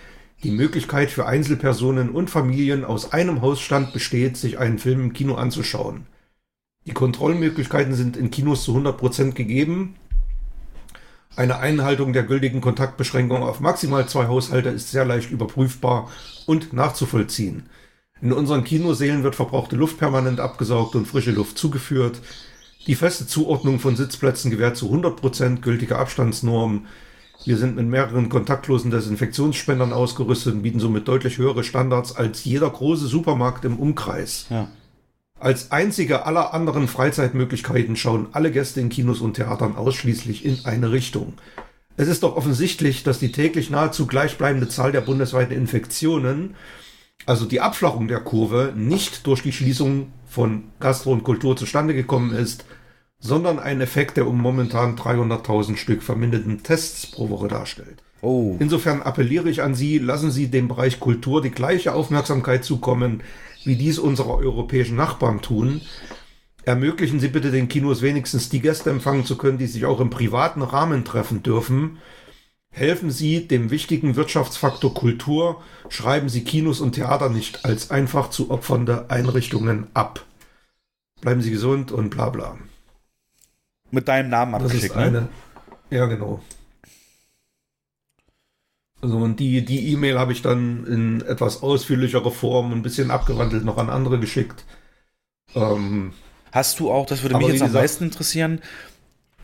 [0.45, 5.35] die Möglichkeit für Einzelpersonen und Familien aus einem Hausstand besteht, sich einen Film im Kino
[5.35, 6.07] anzuschauen.
[6.87, 9.95] Die Kontrollmöglichkeiten sind in Kinos zu 100% gegeben.
[11.35, 16.11] Eine Einhaltung der gültigen Kontaktbeschränkung auf maximal zwei Haushalte ist sehr leicht überprüfbar
[16.47, 17.64] und nachzuvollziehen.
[18.20, 22.20] In unseren Kinosälen wird verbrauchte Luft permanent abgesaugt und frische Luft zugeführt.
[22.87, 26.87] Die feste Zuordnung von Sitzplätzen gewährt zu 100% gültige Abstandsnormen.
[27.45, 32.70] Wir sind mit mehreren kontaktlosen Desinfektionsspendern ausgerüstet und bieten somit deutlich höhere Standards als jeder
[32.70, 34.47] große Supermarkt im Umkreis.
[34.51, 34.68] Ja.
[35.43, 40.93] Als einzige aller anderen Freizeitmöglichkeiten schauen alle Gäste in Kinos und Theatern ausschließlich in eine
[40.93, 41.32] Richtung.
[41.97, 46.55] Es ist doch offensichtlich, dass die täglich nahezu gleichbleibende Zahl der bundesweiten Infektionen,
[47.26, 52.32] also die Abflachung der Kurve, nicht durch die Schließung von Gastro und Kultur zustande gekommen
[52.32, 52.64] ist,
[53.18, 58.01] sondern ein Effekt, der um momentan 300.000 Stück verminderten Tests pro Woche darstellt.
[58.20, 58.55] Oh.
[58.61, 63.24] Insofern appelliere ich an Sie, lassen Sie dem Bereich Kultur die gleiche Aufmerksamkeit zukommen,
[63.64, 65.80] wie dies unsere europäischen Nachbarn tun.
[66.64, 70.10] Ermöglichen Sie bitte den Kinos wenigstens die Gäste empfangen zu können, die sich auch im
[70.10, 71.98] privaten Rahmen treffen dürfen.
[72.70, 78.50] Helfen Sie dem wichtigen Wirtschaftsfaktor Kultur, schreiben Sie Kinos und Theater nicht als einfach zu
[78.50, 80.24] opfernde Einrichtungen ab.
[81.20, 82.56] Bleiben Sie gesund und bla bla.
[83.90, 85.02] Mit deinem Namen abgeschickt, das ist ne?
[85.02, 85.28] eine,
[85.90, 86.40] Ja, genau.
[89.03, 93.64] Also und die die E-Mail habe ich dann in etwas ausführlicherer Form, ein bisschen abgewandelt
[93.64, 94.64] noch an andere geschickt.
[95.55, 96.12] Ähm,
[96.53, 98.61] Hast du auch, das würde mich jetzt am meisten interessieren,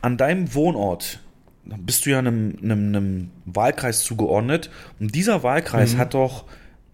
[0.01, 1.21] an deinem Wohnort
[1.65, 5.99] bist du ja einem, einem, einem Wahlkreis zugeordnet und dieser Wahlkreis mhm.
[5.99, 6.45] hat doch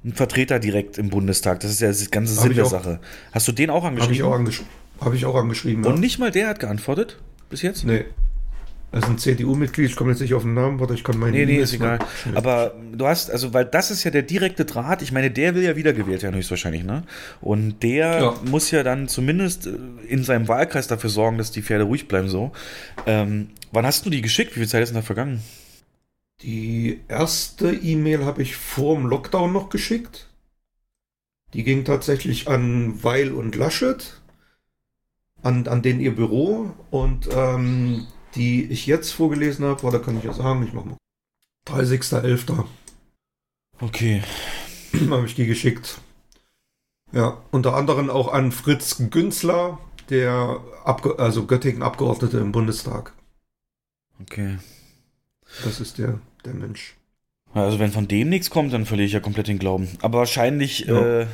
[0.03, 1.61] einen Vertreter direkt im Bundestag.
[1.61, 3.01] Das ist ja das ganze Sinn der Sache.
[3.33, 4.07] Hast du den auch angeschrieben?
[4.07, 4.63] Habe ich auch, angesch
[5.01, 5.85] hab ich auch angeschrieben.
[5.85, 6.01] Und ja.
[6.01, 7.19] nicht mal der hat geantwortet
[7.51, 7.85] bis jetzt?
[7.85, 8.05] Nee.
[8.95, 11.33] Also ein CDU-Mitglied, ich komme jetzt nicht auf den Namen, warte, ich kann meinen.
[11.33, 11.99] Nee, nee, ist egal.
[12.37, 15.03] Aber du hast, also, weil das ist ja der direkte Draht.
[15.03, 17.03] Ich meine, der will ja wiedergewählt werden, höchstwahrscheinlich, ne?
[17.41, 18.35] Und der Ja.
[18.49, 19.73] muss ja dann zumindest äh,
[20.07, 22.53] in seinem Wahlkreis dafür sorgen, dass die Pferde ruhig bleiben, so.
[23.05, 24.55] Ähm, wann hast du die geschickt?
[24.55, 25.43] Wie viel Zeit ist denn da vergangen?
[26.43, 30.29] Die erste E-Mail habe ich vor dem Lockdown noch geschickt.
[31.53, 34.21] Die ging tatsächlich an Weil und Laschet,
[35.43, 36.73] an, an den ihr Büro.
[36.91, 40.97] Und ähm, die ich jetzt vorgelesen habe, da kann ich ja sagen, ich mache mal.
[41.67, 42.65] 30.11.
[43.81, 44.23] Okay.
[45.11, 45.99] habe ich die geschickt.
[47.13, 49.79] Ja, unter anderem auch an Fritz Günzler,
[50.11, 53.13] der Abge also Göttingen-Abgeordnete im Bundestag.
[54.21, 54.59] Okay.
[55.63, 56.97] Das ist der, der Mensch.
[57.53, 59.89] Also, wenn von dem nichts kommt, dann verliere ich ja komplett den Glauben.
[60.03, 61.21] Aber wahrscheinlich, Ja.
[61.21, 61.27] äh,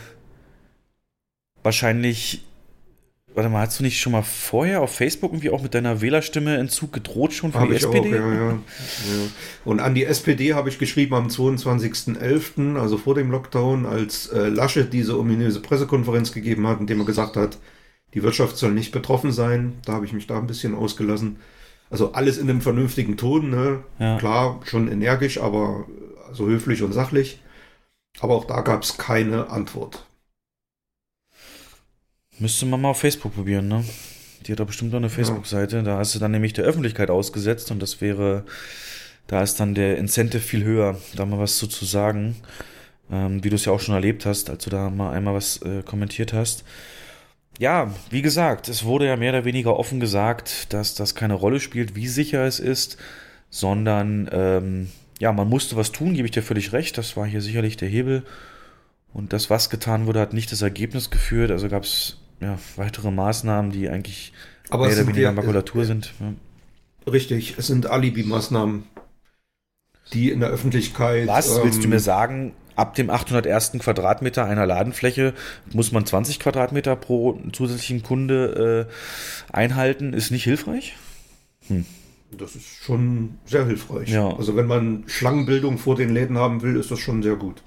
[1.63, 2.45] wahrscheinlich,
[3.35, 6.57] warte mal, hast du nicht schon mal vorher auf Facebook irgendwie auch mit deiner Wählerstimme
[6.59, 7.99] Entzug gedroht schon die ich SPD?
[7.99, 8.59] auch, ja, ja, ja.
[9.65, 14.49] Und an die SPD habe ich geschrieben am 22.11., also vor dem Lockdown, als äh,
[14.49, 17.59] Laschet diese ominöse Pressekonferenz gegeben hat, in dem er gesagt hat,
[18.15, 19.75] die Wirtschaft soll nicht betroffen sein.
[19.85, 21.37] Da habe ich mich da ein bisschen ausgelassen.
[21.91, 23.85] Also alles in einem vernünftigen Ton, ne?
[23.99, 24.19] Ja.
[24.19, 25.87] Klar, schon energisch, aber
[26.29, 27.41] also höflich und sachlich.
[28.21, 30.07] Aber auch da gab es keine Antwort.
[32.41, 33.85] Müsste man mal auf Facebook probieren, ne?
[34.47, 35.83] Die hat doch bestimmt auch eine Facebook-Seite.
[35.83, 38.45] Da hast du dann nämlich der Öffentlichkeit ausgesetzt und das wäre,
[39.27, 42.37] da ist dann der Incentive viel höher, da mal was zu, zu sagen.
[43.13, 45.61] Ähm, wie du es ja auch schon erlebt hast, als du da mal einmal was
[45.63, 46.65] äh, kommentiert hast.
[47.59, 51.61] Ja, wie gesagt, es wurde ja mehr oder weniger offen gesagt, dass das keine Rolle
[51.61, 52.97] spielt, wie sicher es ist,
[53.51, 56.97] sondern ähm, ja, man musste was tun, gebe ich dir völlig recht.
[56.97, 58.25] Das war hier sicherlich der Hebel.
[59.13, 61.51] Und das, was getan wurde, hat nicht das Ergebnis geführt.
[61.51, 64.33] Also gab es ja, weitere Maßnahmen, die eigentlich
[64.71, 66.13] Aber mehr oder weniger Makulatur sind.
[66.21, 66.33] Ja.
[67.11, 68.85] Richtig, es sind Alibi-Maßnahmen,
[70.13, 71.29] die in der Öffentlichkeit.
[71.29, 72.55] Was willst du ähm, mir sagen?
[72.77, 73.73] Ab dem 801.
[73.81, 75.35] Quadratmeter einer Ladenfläche
[75.73, 80.15] muss man 20 Quadratmeter pro zusätzlichen Kunde äh, einhalten.
[80.15, 80.97] Ist nicht hilfreich?
[82.33, 84.09] Das ist schon sehr hilfreich.
[84.09, 84.35] Ja.
[84.35, 87.63] Also wenn man Schlangenbildung vor den Läden haben will, ist das schon sehr gut.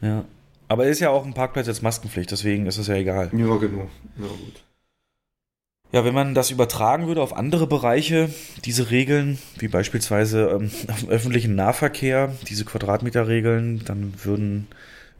[0.00, 0.24] Ja.
[0.68, 3.30] Aber ist ja auch ein Parkplatz jetzt Maskenpflicht, deswegen ist es ja egal.
[3.32, 3.88] Ja, genau.
[4.18, 4.62] Ja, gut.
[5.90, 8.28] Ja, wenn man das übertragen würde auf andere Bereiche,
[8.66, 14.68] diese Regeln, wie beispielsweise ähm, auf dem öffentlichen Nahverkehr, diese Quadratmeterregeln, dann würden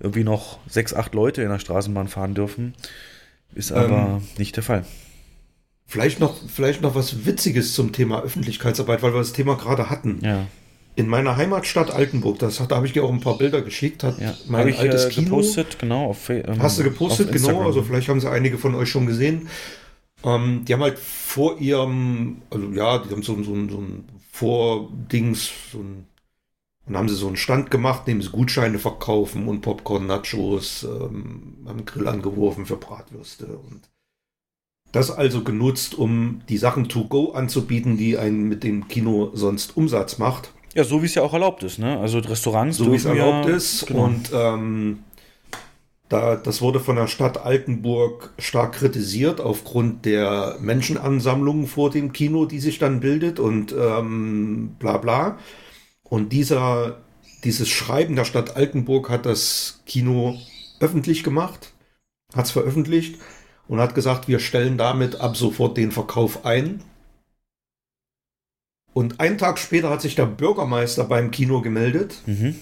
[0.01, 2.74] irgendwie noch sechs, acht Leute in der Straßenbahn fahren dürfen.
[3.55, 4.84] Ist aber nicht der Fall.
[5.86, 10.20] Vielleicht noch, vielleicht noch was Witziges zum Thema Öffentlichkeitsarbeit, weil wir das Thema gerade hatten.
[10.22, 10.46] Ja.
[10.99, 14.03] In meiner Heimatstadt Altenburg, das hat, da habe ich dir auch ein paar Bilder geschickt,
[14.03, 15.26] hat Ja, mein habe ich altes äh, Kino.
[15.26, 16.07] gepostet, genau.
[16.07, 17.62] Auf, ähm, Hast du gepostet, genau.
[17.64, 19.49] Also vielleicht haben sie einige von euch schon gesehen.
[20.24, 24.09] Ähm, die haben halt vor ihrem, also ja, die haben so, ein- so, so ein
[24.32, 26.07] Vordings, so ein,
[26.86, 31.59] dann haben sie so einen Stand gemacht, dem sie Gutscheine verkaufen und Popcorn, Nachos, ähm,
[31.64, 33.82] haben Grill angeworfen für Bratwürste und
[34.90, 39.76] das also genutzt, um die Sachen to go anzubieten, die einen mit dem Kino sonst
[39.76, 40.51] Umsatz macht.
[40.75, 41.99] Ja, so wie es ja auch erlaubt ist, ne?
[41.99, 43.87] Also Restaurants so wie es erlaubt ja, ist.
[43.87, 44.05] Genau.
[44.05, 44.99] Und ähm,
[46.09, 52.47] da, das wurde von der Stadt Altenburg stark kritisiert aufgrund der Menschenansammlung vor dem Kino,
[52.47, 55.39] die sich dann bildet und ähm, bla bla.
[56.03, 57.03] Und dieser,
[57.45, 60.39] dieses Schreiben der Stadt Altenburg hat das Kino
[60.81, 61.73] öffentlich gemacht,
[62.35, 63.16] hat es veröffentlicht
[63.66, 66.83] und hat gesagt, wir stellen damit ab sofort den Verkauf ein.
[68.99, 72.57] Und einen Tag später hat sich der Bürgermeister beim Kino gemeldet Mhm.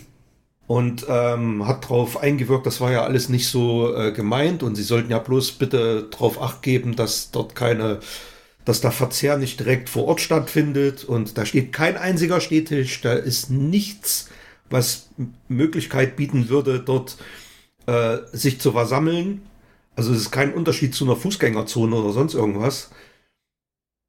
[0.67, 4.83] und ähm, hat darauf eingewirkt, das war ja alles nicht so äh, gemeint und sie
[4.83, 8.01] sollten ja bloß bitte darauf acht geben, dass dort keine,
[8.67, 13.15] dass der Verzehr nicht direkt vor Ort stattfindet und da steht kein einziger Stehtisch, da
[13.15, 14.29] ist nichts,
[14.69, 15.09] was
[15.49, 17.17] Möglichkeit bieten würde, dort
[17.87, 19.41] äh, sich zu versammeln.
[19.95, 22.91] Also es ist kein Unterschied zu einer Fußgängerzone oder sonst irgendwas.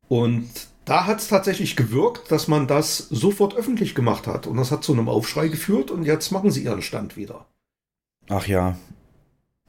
[0.09, 0.49] Und
[0.87, 4.47] da hat es tatsächlich gewirkt, dass man das sofort öffentlich gemacht hat.
[4.47, 7.45] Und das hat zu einem Aufschrei geführt und jetzt machen sie ihren Stand wieder.
[8.29, 8.77] Ach ja.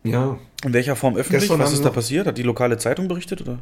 [0.04, 0.38] Ja.
[0.62, 1.42] In welcher Form öffentlich?
[1.42, 2.28] Gestern Was ist da passiert?
[2.28, 3.58] Hat die lokale Zeitung berichtet oder?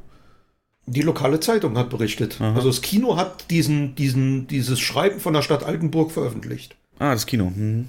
[0.85, 2.39] Die lokale Zeitung hat berichtet.
[2.43, 2.55] Aha.
[2.55, 6.77] Also das Kino hat diesen, diesen, dieses Schreiben von der Stadt Altenburg veröffentlicht.
[6.99, 7.47] Ah, das Kino.
[7.47, 7.89] Mhm.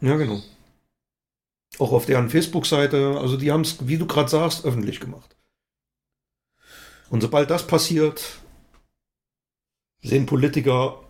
[0.00, 0.40] Ja, genau.
[1.78, 3.18] Auch auf deren Facebook-Seite.
[3.20, 5.36] Also die haben es, wie du gerade sagst, öffentlich gemacht.
[7.10, 8.40] Und sobald das passiert,
[10.02, 11.00] sehen Politiker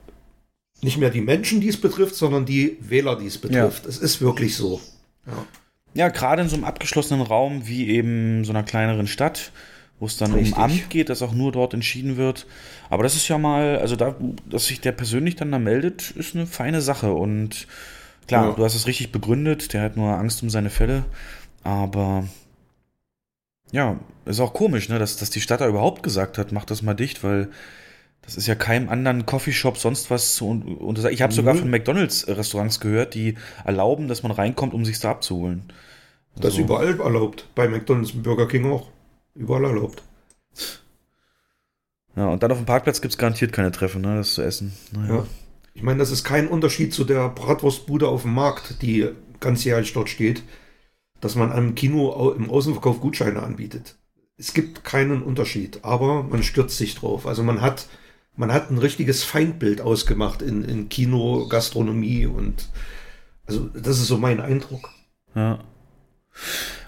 [0.83, 3.87] nicht mehr die Menschen, die es betrifft, sondern die Wähler, die es betrifft.
[3.87, 4.81] Es ist wirklich so.
[5.27, 5.47] Ja.
[5.95, 9.51] Ja, gerade in so einem abgeschlossenen Raum wie eben so einer kleineren Stadt,
[9.99, 10.55] wo es dann Richtig.
[10.55, 12.47] um Amt geht, das auch nur dort entschieden wird.
[12.91, 14.15] Aber das ist ja mal, also da,
[14.45, 17.13] dass sich der persönlich dann da meldet, ist eine feine Sache.
[17.15, 17.67] Und
[18.29, 18.53] klar, Ja.
[18.55, 21.07] du hast es richtig begründet, der hat nur Angst um seine Fälle.
[21.63, 22.29] Aber
[23.73, 26.83] ja, ist auch komisch, ne, dass, dass die Stadt da überhaupt gesagt hat, mach das
[26.83, 27.49] mal dicht, weil
[28.27, 31.15] das ist ja keinem anderen Coffeeshop sonst was zu un- untersagen.
[31.15, 31.59] Ich habe sogar Mhm.
[31.61, 35.73] von McDonalds-Restaurants gehört, die erlauben, dass man reinkommt, um sich da abzuholen.
[36.35, 37.49] Das ist Also- überall erlaubt.
[37.55, 38.89] Bei McDonalds und Burger King auch.
[39.35, 40.03] Überall erlaubt.
[42.17, 44.73] Ja, und dann auf dem Parkplatz gibt es garantiert keine Treffen, ne, das zu essen.
[44.93, 45.15] Naja.
[45.17, 45.27] Ja.
[45.75, 49.11] Ich meine, das ist kein Unterschied zu der Bratwurstbude auf dem Markt, die
[49.41, 50.43] ganzjährig dort steht,
[51.21, 53.97] dass man einem Kino im Außenverkauf Gutscheine anbietet.
[54.39, 57.27] Es gibt keinen Unterschied, aber man stürzt sich drauf.
[57.27, 57.87] Also man hat,
[58.37, 62.69] man hat ein richtiges Feindbild ausgemacht in, in Kino, Gastronomie und
[63.47, 64.91] also das ist so mein Eindruck.
[65.35, 65.59] Ja.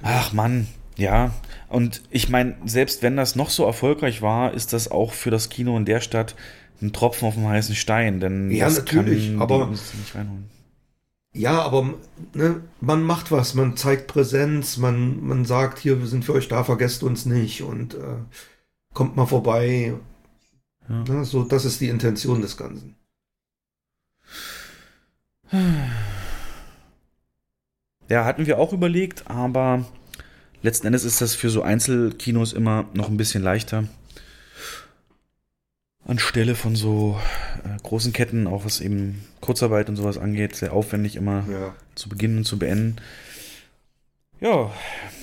[0.03, 1.32] Ach Mann, ja.
[1.68, 5.49] Und ich meine, selbst wenn das noch so erfolgreich war, ist das auch für das
[5.49, 6.34] Kino in der Stadt
[6.80, 10.51] ein Tropfen auf dem heißen Stein, denn Ja, natürlich, aber- uns nicht reinholen.
[11.34, 11.94] Ja, aber
[12.34, 16.49] ne, man macht was, man zeigt Präsenz, man, man sagt, hier, wir sind für euch
[16.49, 17.99] da, vergesst uns nicht und äh,
[18.94, 19.92] kommt mal vorbei.
[20.89, 21.05] Ja.
[21.05, 22.95] Ne, so, das ist die Intention des Ganzen.
[28.11, 29.84] Ja, hatten wir auch überlegt, aber
[30.62, 33.84] letzten Endes ist das für so Einzelkinos immer noch ein bisschen leichter.
[36.07, 37.18] Anstelle von so
[37.64, 41.74] äh, großen Ketten, auch was eben Kurzarbeit und sowas angeht, sehr aufwendig immer Ja.
[41.97, 42.97] zu beginnen und zu beenden.
[44.41, 44.72] Ja,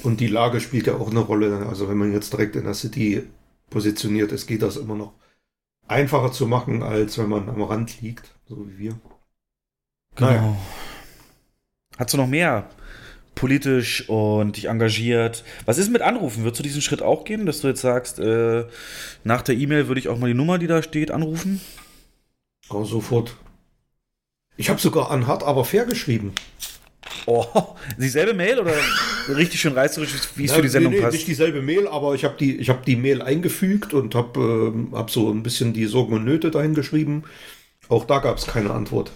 [0.04, 1.66] Und die Lage spielt ja auch eine Rolle.
[1.68, 3.24] Also wenn man jetzt direkt in der City
[3.72, 5.14] positioniert ist, geht das immer noch
[5.88, 9.00] einfacher zu machen, als wenn man am Rand liegt, so wie wir.
[10.16, 10.32] Genau.
[10.32, 10.58] Naja.
[11.98, 12.70] Hast du noch mehr
[13.36, 15.44] politisch und dich engagiert?
[15.66, 16.44] Was ist mit Anrufen?
[16.44, 18.66] Würdest du diesen Schritt auch gehen, dass du jetzt sagst, äh,
[19.24, 21.62] nach der E-Mail würde ich auch mal die Nummer, die da steht, anrufen?
[22.70, 23.36] Aber sofort.
[24.58, 26.34] Ich habe sogar an hart aber fair geschrieben.
[27.26, 27.46] Oh,
[27.98, 28.74] dieselbe Mail oder
[29.30, 31.14] richtig schön reißerisch, wie es Ja, für die Sendung nee, nee, passt?
[31.16, 34.90] Nicht dieselbe Mail, aber ich habe die, ich hab die Mail eingefügt und habe ähm,
[34.94, 37.24] hab so ein bisschen die Sorgen und Nöte dahin geschrieben.
[37.90, 39.12] Auch da gab es keine Antwort.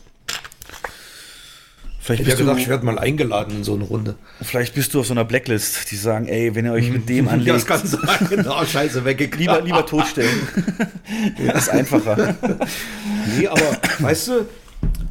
[2.02, 4.16] Vielleicht Ich hätte bist, gedacht, ich du, werde mal eingeladen in so eine Runde.
[4.42, 7.26] vielleicht bist du auf so einer Blacklist, die sagen, ey, wenn ihr euch mit dem
[7.28, 8.00] Ja, anlegt, das kann sein.
[8.46, 9.40] Na, scheiße, weggekriegt.
[9.40, 10.48] lieber, lieber totstellen.
[11.46, 12.36] das ist einfacher.
[13.38, 14.46] Nee, aber weißt du,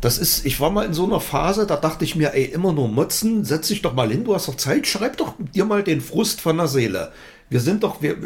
[0.00, 2.72] das ist, ich war mal in so einer Phase, da dachte ich mir, ey, immer
[2.72, 5.82] nur motzen, setz dich doch mal hin, du hast doch Zeit, schreib doch dir mal
[5.82, 7.12] den Frust von der Seele.
[7.50, 8.16] Wir sind doch, wir,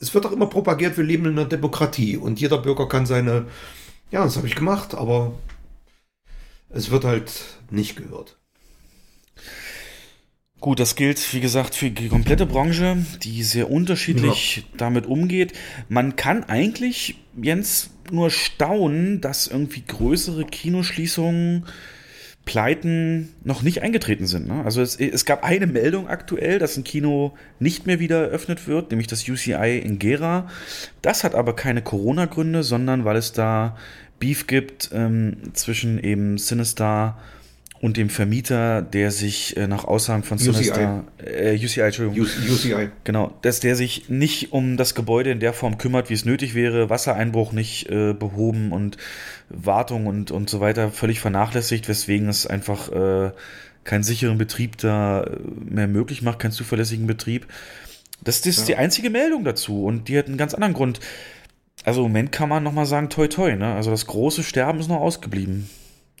[0.00, 3.46] es wird doch immer propagiert, wir leben in einer Demokratie und jeder Bürger kann seine,
[4.10, 5.32] ja, das habe ich gemacht, aber
[6.70, 7.32] es wird halt
[7.70, 8.38] nicht gehört.
[10.60, 15.52] Gut, das gilt, wie gesagt, für die komplette Branche, die sehr unterschiedlich damit umgeht.
[15.88, 21.64] Man kann eigentlich, Jens, nur staunen, dass irgendwie größere Kinoschließungen,
[22.48, 24.48] Pleiten noch nicht eingetreten sind.
[24.48, 24.64] Ne?
[24.64, 28.90] Also es, es gab eine Meldung aktuell, dass ein Kino nicht mehr wieder eröffnet wird,
[28.90, 30.48] nämlich das UCI in Gera.
[31.02, 33.76] Das hat aber keine Corona-Gründe, sondern weil es da
[34.18, 37.37] Beef gibt ähm, zwischen eben Sinister und
[37.96, 40.52] dem Vermieter, der sich äh, nach Aussagen von UCI.
[40.52, 42.88] Sinister, äh, UCI, Entschuldigung, U- UCI.
[43.04, 46.54] Genau, dass der sich nicht um das Gebäude in der Form kümmert, wie es nötig
[46.54, 48.96] wäre, Wassereinbruch nicht äh, behoben und
[49.48, 53.30] Wartung und, und so weiter völlig vernachlässigt, weswegen es einfach äh,
[53.84, 57.46] keinen sicheren Betrieb da äh, mehr möglich macht, keinen zuverlässigen Betrieb.
[58.24, 60.98] Das, das ist die einzige Meldung dazu und die hat einen ganz anderen Grund.
[61.84, 63.74] Also im Moment kann man nochmal sagen, toi toi, ne?
[63.74, 65.70] Also das große Sterben ist noch ausgeblieben.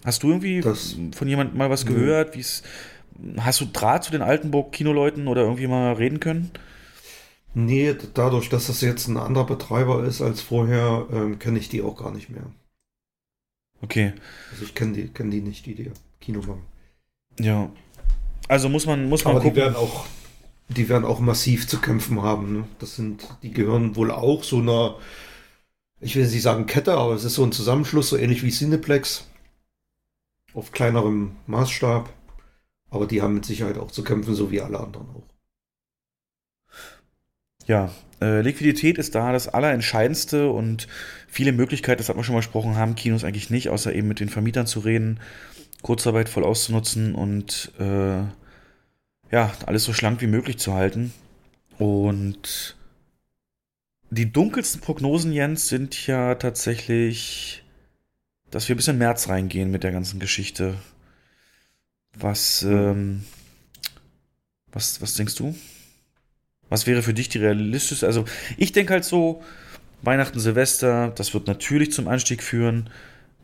[0.04, 2.34] Hast du irgendwie Das- von jemandem mal was gehört?
[2.36, 2.62] Wie es
[3.38, 6.52] Hast du Draht zu den Altenburg-Kinoleuten oder irgendwie mal reden können?
[7.52, 11.82] Nee, dadurch, dass das jetzt ein anderer Betreiber ist als vorher, ähm, kenne ich die
[11.82, 12.44] auch gar nicht mehr.
[13.82, 14.12] Okay,
[14.52, 15.90] Also ich kenne die, kenn die nicht, die die
[16.20, 16.62] Kino machen.
[17.40, 17.70] ja.
[18.48, 19.62] Also muss man, muss man Aber die gucken.
[19.62, 20.06] werden auch,
[20.68, 22.52] die werden auch massiv zu kämpfen haben.
[22.52, 22.64] Ne?
[22.78, 24.96] Das sind, die gehören wohl auch so einer,
[26.00, 29.27] ich will nicht sagen Kette, aber es ist so ein Zusammenschluss, so ähnlich wie Cineplex.
[30.58, 32.12] Auf kleinerem Maßstab.
[32.90, 35.28] Aber die haben mit Sicherheit auch zu kämpfen, so wie alle anderen auch.
[37.66, 40.88] Ja, äh, Liquidität ist da das Allerentscheidendste und
[41.28, 44.18] viele Möglichkeiten, das hat man schon mal gesprochen, haben Kinos eigentlich nicht, außer eben mit
[44.18, 45.20] den Vermietern zu reden,
[45.82, 48.22] Kurzarbeit voll auszunutzen und äh,
[49.30, 51.12] ja, alles so schlank wie möglich zu halten.
[51.78, 52.76] Und
[54.10, 57.62] die dunkelsten Prognosen, Jens, sind ja tatsächlich,
[58.50, 60.74] dass wir bis in März reingehen mit der ganzen Geschichte.
[62.14, 63.24] Was, ähm,
[64.72, 65.54] was, was denkst du?
[66.68, 68.06] Was wäre für dich die realistische?
[68.06, 68.24] Also,
[68.56, 69.42] ich denke halt so,
[70.02, 72.90] Weihnachten, Silvester, das wird natürlich zum Anstieg führen.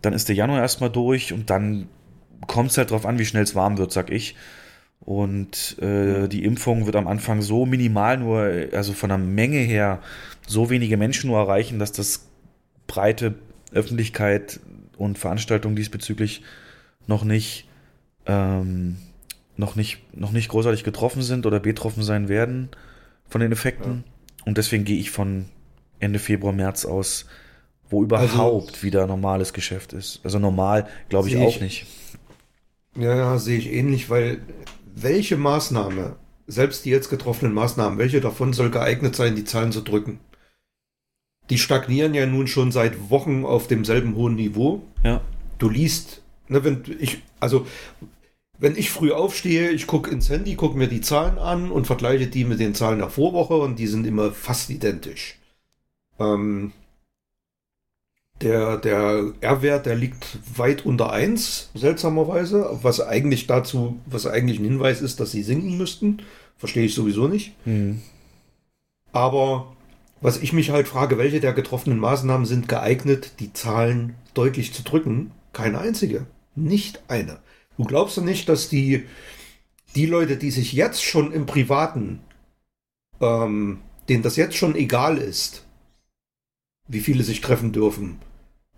[0.03, 1.89] Dann ist der Januar erstmal durch und dann
[2.47, 4.37] kommt es halt drauf an, wie schnell es warm wird, sag ich.
[5.01, 10.01] Und äh, die Impfung wird am Anfang so minimal nur, also von der Menge her,
[10.47, 12.27] so wenige Menschen nur erreichen, dass das
[12.87, 13.35] breite
[13.73, 14.61] Öffentlichkeit
[14.97, 16.43] und Veranstaltungen diesbezüglich
[17.07, 17.69] noch nicht,
[18.27, 18.97] ähm,
[19.57, 22.71] noch nicht, noch nicht großartig getroffen sind oder betroffen sein werden
[23.29, 24.05] von den Effekten.
[24.07, 24.45] Ja.
[24.47, 25.47] Und deswegen gehe ich von
[26.01, 27.27] Ende Februar, März aus,
[27.89, 30.21] wo überhaupt also, wieder normales Geschäft ist.
[30.25, 31.87] Also normal, glaube ich auch ich, nicht.
[32.97, 34.39] Ja, ja, sehe ich ähnlich, weil
[34.95, 36.17] welche Maßnahme,
[36.47, 40.21] selbst die jetzt getroffenen Maßnahmen, welche davon soll geeignet sein, die Zahlen zu drücken?
[41.51, 44.83] Die stagnieren ja nun schon seit Wochen auf demselben hohen Niveau.
[45.03, 45.21] Ja.
[45.59, 47.67] Du liest, ne, wenn ich, also
[48.59, 52.29] wenn ich früh aufstehe, ich gucke ins Handy, gucke mir die Zahlen an und vergleiche
[52.29, 55.39] die mit den Zahlen der Vorwoche und die sind immer fast identisch.
[56.19, 56.73] Ähm,
[58.41, 64.65] der der R-Wert, der liegt weit unter 1, seltsamerweise, was eigentlich dazu, was eigentlich ein
[64.65, 66.23] Hinweis ist, dass sie sinken müssten.
[66.57, 67.55] Verstehe ich sowieso nicht.
[67.67, 68.03] Mhm.
[69.13, 69.74] Aber
[70.25, 74.83] was ich mich halt frage, welche der getroffenen Maßnahmen sind geeignet, die Zahlen deutlich zu
[74.83, 75.33] drücken?
[75.53, 76.25] Keine einzige.
[76.55, 77.41] Nicht eine.
[77.77, 79.05] Du glaubst doch nicht, dass die,
[79.95, 82.21] die Leute, die sich jetzt schon im Privaten,
[83.21, 85.67] ähm, denen das jetzt schon egal ist,
[86.89, 88.19] wie viele sich treffen dürfen,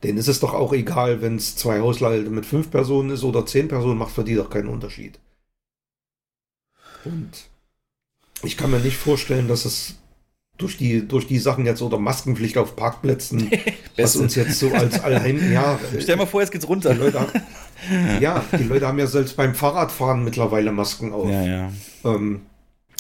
[0.02, 3.46] denen ist es doch auch egal, wenn es zwei Haushalte mit fünf Personen ist oder
[3.46, 5.20] zehn Personen, macht für die doch keinen Unterschied.
[7.04, 7.30] Und
[8.42, 9.94] ich kann mir nicht vorstellen, dass es
[10.58, 13.50] durch die, durch die Sachen jetzt oder Maskenpflicht auf Parkplätzen,
[13.96, 15.78] was uns jetzt so als allheim, ja.
[15.98, 16.94] Stell mal vor, jetzt geht's runter.
[16.94, 17.26] Die Leute,
[18.20, 21.28] ja, die Leute haben ja selbst beim Fahrradfahren mittlerweile Masken auf.
[21.28, 21.72] Ja, ja.
[22.04, 22.42] Ähm,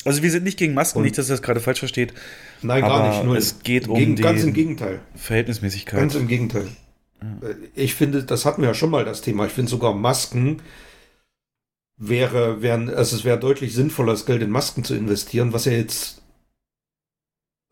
[0.04, 2.14] also wir sind nicht gegen Masken, nicht, dass ihr das gerade falsch versteht.
[2.62, 3.24] Nein, gar nicht.
[3.24, 5.00] Nur es geht um gegen, ganz im Gegenteil.
[5.16, 5.98] Verhältnismäßigkeit.
[5.98, 6.68] Ganz im Gegenteil.
[7.22, 7.48] Ja.
[7.48, 9.46] Äh, ich finde, das hatten wir ja schon mal das Thema.
[9.46, 10.60] Ich finde sogar Masken
[11.96, 15.72] wäre, wären, also es wäre deutlich sinnvoller, das Geld in Masken zu investieren, was ja
[15.72, 16.22] jetzt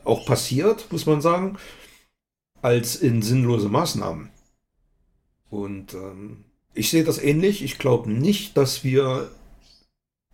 [0.05, 1.59] auch passiert, muss man sagen,
[2.63, 4.31] als in sinnlose Maßnahmen.
[5.51, 6.45] Und ähm,
[6.75, 7.63] ich sehe das ähnlich.
[7.63, 9.31] Ich glaube nicht, dass wir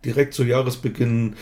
[0.03, 1.35] direkt zu Jahresbeginn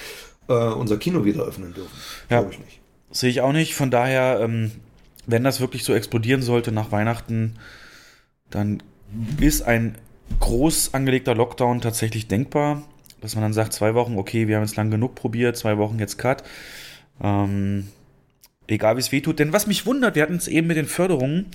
[0.48, 1.98] äh, unser Kino wieder öffnen dürfen.
[2.30, 2.80] Ja, ich nicht.
[3.12, 3.74] Sehe ich auch nicht.
[3.76, 4.72] Von daher, ähm,
[5.26, 7.58] wenn das wirklich so explodieren sollte nach Weihnachten,
[8.50, 8.84] dann
[9.40, 9.98] ist ein
[10.40, 12.84] groß angelegter Lockdown tatsächlich denkbar.
[13.22, 16.00] Dass man dann sagt, zwei Wochen, okay, wir haben jetzt lang genug probiert, zwei Wochen
[16.00, 16.44] jetzt Cut.
[17.22, 17.88] Ähm,
[18.72, 19.40] egal wie es weh tut.
[19.40, 21.46] Denn was mich wundert, wir hatten es eben mit den Förderungen,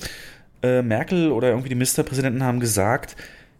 [0.62, 3.16] äh, Merkel oder irgendwie die Ministerpräsidenten haben gesagt,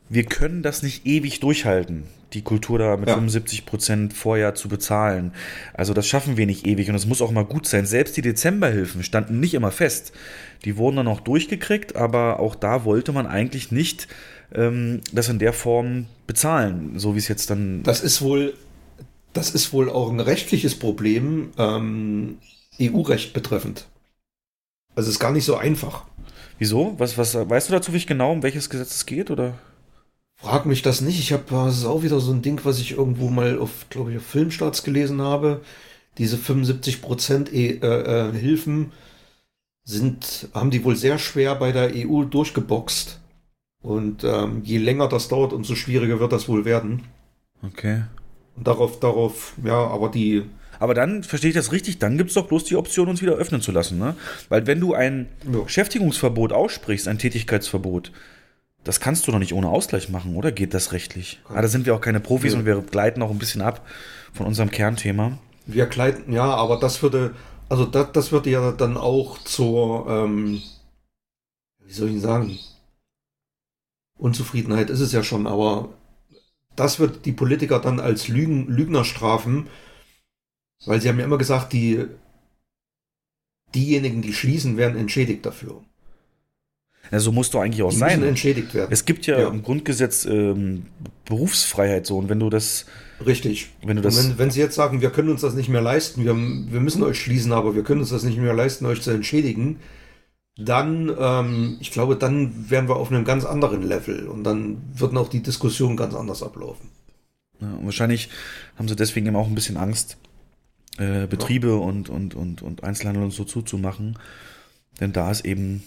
[0.08, 3.14] wir können das nicht ewig durchhalten, die Kultur da mit ja.
[3.14, 5.32] 75 Prozent Vorjahr zu bezahlen.
[5.72, 7.86] Also das schaffen wir nicht ewig und es muss auch mal gut sein.
[7.86, 10.12] Selbst die Dezemberhilfen standen nicht immer fest.
[10.64, 14.08] Die wurden dann auch durchgekriegt, aber auch da wollte man eigentlich nicht
[14.54, 17.82] ähm, das in der Form bezahlen, so wie es jetzt dann.
[17.82, 18.54] Das ist wohl,
[19.32, 21.50] das ist wohl auch ein rechtliches Problem.
[21.58, 22.38] Ähm,
[22.80, 23.86] EU-Recht betreffend.
[24.94, 26.04] Also ist gar nicht so einfach.
[26.58, 26.94] Wieso?
[26.98, 29.54] Was, was, weißt du dazu nicht genau, um welches Gesetz es geht, oder?
[30.36, 31.18] Frag mich das nicht.
[31.18, 34.18] Ich habe, ist auch wieder so ein Ding, was ich irgendwo mal auf, glaube ich,
[34.18, 35.62] auf Filmstarts gelesen habe.
[36.18, 38.92] Diese 75 Prozent e, äh, äh, Hilfen
[39.84, 43.20] sind, haben die wohl sehr schwer bei der EU durchgeboxt.
[43.82, 47.02] Und ähm, je länger das dauert, umso schwieriger wird das wohl werden.
[47.62, 48.04] Okay.
[48.56, 50.44] Und darauf, darauf, ja, aber die
[50.84, 53.32] aber dann verstehe ich das richtig, dann gibt es doch bloß die Option, uns wieder
[53.32, 53.98] öffnen zu lassen.
[53.98, 54.14] Ne?
[54.50, 55.60] Weil wenn du ein ja.
[55.60, 58.12] Beschäftigungsverbot aussprichst, ein Tätigkeitsverbot,
[58.84, 61.40] das kannst du doch nicht ohne Ausgleich machen, oder geht das rechtlich?
[61.48, 62.58] Ah, da sind wir auch keine Profis ja.
[62.58, 63.86] und wir gleiten auch ein bisschen ab
[64.34, 65.38] von unserem Kernthema.
[65.64, 67.34] Wir gleiten, ja, aber das würde,
[67.70, 70.60] also das, das würde ja dann auch zur, ähm,
[71.86, 72.58] wie soll ich sagen,
[74.18, 75.88] Unzufriedenheit ist es ja schon, aber
[76.76, 79.68] das wird die Politiker dann als Lügen, Lügner strafen,
[80.86, 82.04] weil sie haben ja immer gesagt, die,
[83.74, 85.82] diejenigen, die schließen, werden entschädigt dafür.
[87.10, 88.18] Ja, so muss doch eigentlich auch die sein.
[88.18, 88.90] Müssen entschädigt werden.
[88.90, 89.48] Es gibt ja, ja.
[89.48, 90.86] im Grundgesetz ähm,
[91.26, 92.86] Berufsfreiheit so und wenn du das
[93.24, 95.82] richtig, wenn du das, wenn, wenn, sie jetzt sagen, wir können uns das nicht mehr
[95.82, 99.02] leisten, wir, wir müssen euch schließen, aber wir können uns das nicht mehr leisten, euch
[99.02, 99.80] zu entschädigen,
[100.56, 105.18] dann, ähm, ich glaube, dann wären wir auf einem ganz anderen Level und dann würden
[105.18, 106.90] auch die Diskussionen ganz anders ablaufen.
[107.60, 108.30] Ja, wahrscheinlich
[108.76, 110.16] haben sie deswegen eben auch ein bisschen Angst,
[110.98, 114.18] äh, Betriebe und, und, und, und Einzelhandel und so zuzumachen.
[115.00, 115.82] Denn da ist eben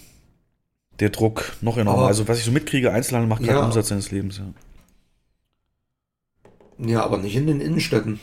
[1.00, 2.00] der Druck noch enorm.
[2.04, 3.64] also was ich so mitkriege, Einzelhandel macht keinen ja.
[3.64, 4.38] Umsatz seines Lebens.
[4.38, 4.52] Ja.
[6.86, 8.20] ja, aber nicht in den Innenstädten.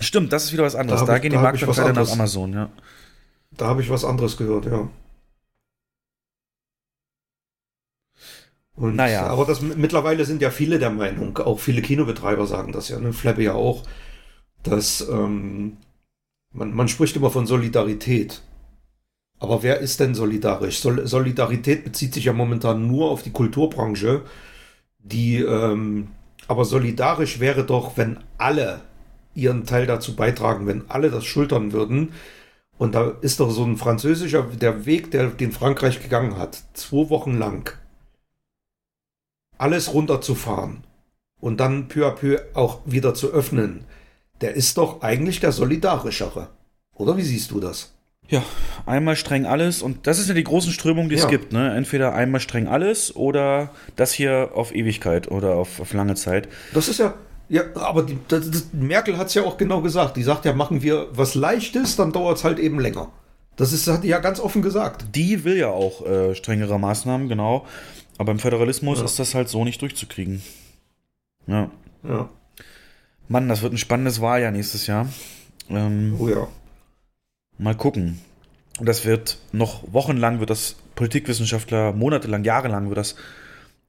[0.00, 1.00] Stimmt, das ist wieder was anderes.
[1.00, 2.10] Da Da, ich- gehen die da Marktanteilen nach.
[2.10, 2.70] Amazon, ja.
[3.52, 4.88] Da habe ich was anderes gehört, ja.
[8.76, 9.26] Und, Naja.
[9.28, 13.12] Aber das, mittlerweile sind ja viele der Meinung, auch viele Kinobetreiber sagen das ja, ne?
[13.12, 13.84] Flappy ja auch,
[14.64, 15.76] dass ähm,
[16.54, 18.42] man, man spricht immer von Solidarität.
[19.38, 20.80] Aber wer ist denn solidarisch?
[20.80, 24.22] Sol Solidarität bezieht sich ja momentan nur auf die Kulturbranche,
[24.98, 26.08] die ähm,
[26.46, 28.80] aber solidarisch wäre doch, wenn alle
[29.34, 32.12] ihren Teil dazu beitragen, wenn alle das schultern würden.
[32.78, 37.08] Und da ist doch so ein französischer, der Weg, der, den Frankreich gegangen hat, zwei
[37.08, 37.72] Wochen lang,
[39.58, 40.84] alles runterzufahren
[41.40, 43.84] und dann peu à peu auch wieder zu öffnen,
[44.44, 46.48] der ist doch eigentlich der solidarischere.
[46.94, 47.94] Oder wie siehst du das?
[48.28, 48.42] Ja,
[48.84, 51.28] einmal streng alles und das ist ja die großen Strömungen, die es Ja.
[51.28, 51.74] gibt, ne?
[51.74, 56.46] Entweder einmal streng alles oder das hier auf Ewigkeit oder auf, auf lange Zeit.
[56.74, 57.14] Das ist ja,
[57.48, 60.18] ja, aber die, das, das, Merkel hat es ja auch genau gesagt.
[60.18, 63.08] Die sagt ja, machen wir was Leichtes, dann dauert es halt eben länger.
[63.56, 65.06] Das ist, hat die ja ganz offen gesagt.
[65.14, 67.64] Die will ja auch äh, strengere Maßnahmen, genau.
[68.18, 69.06] Aber im Föderalismus Ja.
[69.06, 70.42] ist das halt so nicht durchzukriegen.
[71.46, 71.70] Ja.
[72.06, 72.28] Ja.
[73.28, 75.08] Mann, das wird ein spannendes Wahljahr nächstes Jahr.
[75.70, 76.48] Ähm, Oh ja.
[77.58, 78.20] Mal gucken.
[78.78, 83.14] Und das wird noch wochenlang, wird das Politikwissenschaftler, monatelang, jahrelang wird das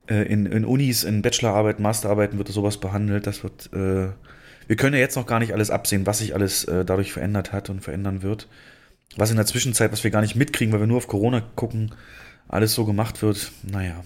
[0.07, 3.25] äh, in, in Unis, in Bachelorarbeiten, Masterarbeiten wird sowas behandelt.
[3.25, 4.09] Das wird, äh,
[4.67, 7.51] wir können ja jetzt noch gar nicht alles absehen, was sich alles äh, dadurch verändert
[7.51, 8.47] hat und verändern wird.
[9.17, 11.95] Was in der Zwischenzeit, was wir gar nicht mitkriegen, weil wir nur auf Corona gucken,
[12.47, 13.51] alles so gemacht wird.
[13.63, 14.03] Naja.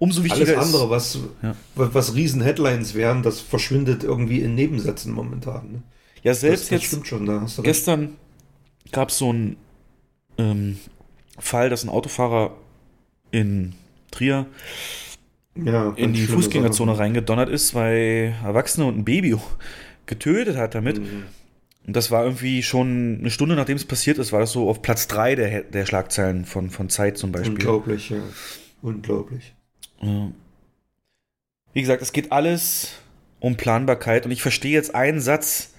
[0.00, 1.54] Umso wichtiger Alles andere, was, Ja.
[1.76, 5.70] was, Riesen-Headlines wären, das verschwindet irgendwie in Nebensätzen momentan.
[5.72, 5.82] Ne?
[6.22, 6.86] Ja, Das, selbst das jetzt.
[6.86, 7.66] stimmt schon, da hast du recht.
[7.66, 8.16] Gestern
[8.92, 9.56] gab es so einen
[10.38, 10.78] ähm,
[11.38, 12.56] Fall, dass ein Autofahrer
[13.30, 13.74] in
[14.10, 14.46] Trier
[15.54, 17.02] ja, in die Fußgängerzone Sache.
[17.02, 19.36] reingedonnert ist, zwei Erwachsene und ein Baby
[20.06, 20.98] getötet hat damit.
[20.98, 21.24] Mhm.
[21.86, 24.80] Und das war irgendwie schon eine Stunde nachdem es passiert ist, war das so auf
[24.80, 27.52] Platz drei der, der Schlagzeilen von, von Zeit zum Beispiel.
[27.52, 28.18] Unglaublich, ja.
[28.82, 29.54] Unglaublich.
[30.00, 32.88] Wie gesagt, es geht alles
[33.38, 35.70] um Planbarkeit und ich verstehe jetzt einen Satz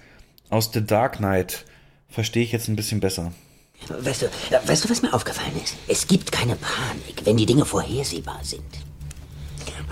[0.48, 1.64] aus The Dark Knight,
[2.08, 3.32] verstehe ich jetzt ein bisschen besser.
[3.88, 4.30] Weißt du,
[4.64, 5.74] weißt du, was mir aufgefallen ist?
[5.88, 8.62] Es gibt keine Panik, wenn die Dinge vorhersehbar sind.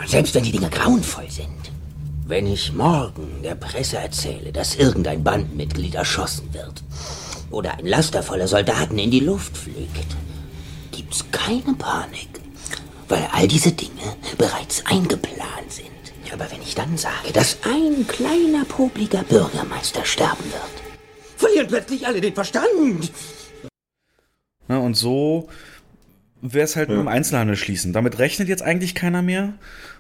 [0.07, 1.73] Selbst wenn die Dinge grauenvoll sind.
[2.27, 6.85] Wenn ich morgen der Presse erzähle, dass irgendein Bandenmitglied erschossen wird
[7.51, 10.17] oder ein Laster voller Soldaten in die Luft fliegt,
[10.93, 12.29] gibt's keine Panik,
[13.11, 15.91] weil all diese Dinge bereits eingeplant sind.
[16.33, 20.83] Aber wenn ich dann sage, dass ein kleiner, popliger Bürgermeister sterben wird,
[21.37, 23.11] verlieren plötzlich alle den Verstand.
[24.69, 25.49] Ja, und so
[26.41, 27.93] wäre es halt mit dem Einzelhandel schließen.
[27.93, 29.55] Damit rechnet jetzt eigentlich keiner mehr.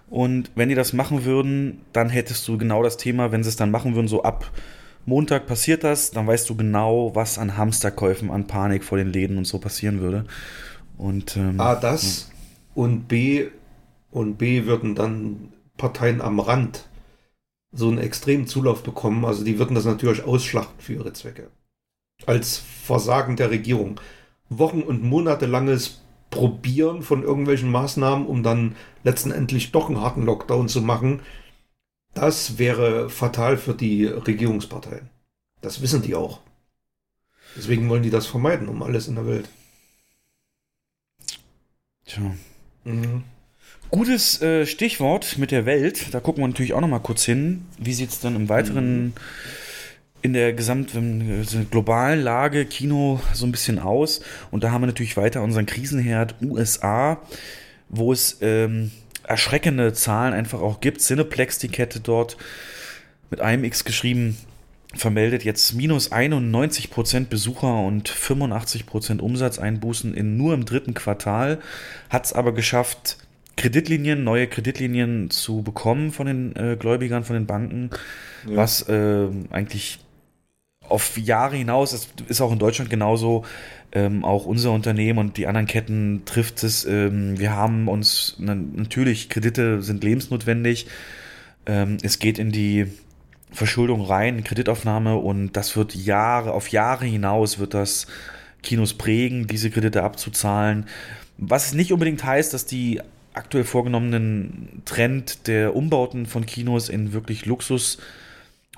[0.09, 3.57] Und wenn die das machen würden, dann hättest du genau das Thema, wenn sie es
[3.57, 4.51] dann machen würden, so ab
[5.07, 9.39] Montag passiert das, dann weißt du genau, was an Hamsterkäufen, an Panik vor den Läden
[9.39, 10.27] und so passieren würde.
[10.97, 12.30] Und ähm, A, das
[12.75, 13.49] und B,
[14.11, 16.89] und B würden dann Parteien am Rand
[17.73, 19.25] so einen extremen Zulauf bekommen.
[19.25, 21.51] Also die würden das natürlich ausschlachten für ihre Zwecke.
[22.27, 24.01] Als Versagen der Regierung.
[24.49, 30.81] Wochen- und monatelanges Probieren von irgendwelchen Maßnahmen, um dann letztendlich doch einen harten Lockdown zu
[30.81, 31.23] machen,
[32.15, 35.11] das wäre fatal für die Regierungsparteien.
[35.61, 36.41] Das wissen die auch.
[37.57, 39.49] Deswegen wollen die das vermeiden, um alles in der Welt.
[42.05, 42.35] tja.
[42.85, 43.25] Mhm.
[43.91, 46.15] Gutes äh, Stichwort mit der Welt.
[46.15, 47.67] Da gucken wir natürlich auch noch mal kurz hin.
[47.79, 49.15] Wie sieht es dann im weiteren
[50.23, 54.21] in der gesamten äh, globalen Lage Kino so ein bisschen aus?
[54.53, 57.21] Und da haben wir natürlich weiter unseren Krisenherd USA,
[57.89, 58.93] wo es ähm,
[59.25, 61.01] erschreckende Zahlen einfach auch gibt.
[61.01, 62.37] Cineplex, die Kette dort
[63.31, 64.37] mit einem X geschrieben,
[64.95, 71.61] vermeldet jetzt minus 91% Besucher und 85% Umsatzeinbußen in nur im dritten Quartal,
[72.09, 73.19] hat es aber geschafft,
[73.57, 77.91] Kreditlinien, neue Kreditlinien zu bekommen von den äh, Gläubigern, von den Banken,
[78.47, 80.01] was äh, eigentlich
[80.89, 83.45] auf Jahre hinaus, das ist auch in Deutschland genauso,
[83.93, 86.85] ähm, auch unser Unternehmen und die anderen Ketten trifft es.
[86.85, 90.87] Ähm, wir haben uns, na, natürlich, Kredite sind lebensnotwendig.
[91.67, 92.87] Ähm, es geht in die
[93.53, 98.07] Verschuldung rein, Kreditaufnahme und das wird Jahre, auf Jahre hinaus wird das
[98.63, 100.87] Kinos prägen, diese Kredite abzuzahlen.
[101.39, 103.01] Was nicht unbedingt heißt, dass die
[103.33, 107.99] aktuell vorgenommenen Trend der Umbauten von Kinos in wirklich Luxus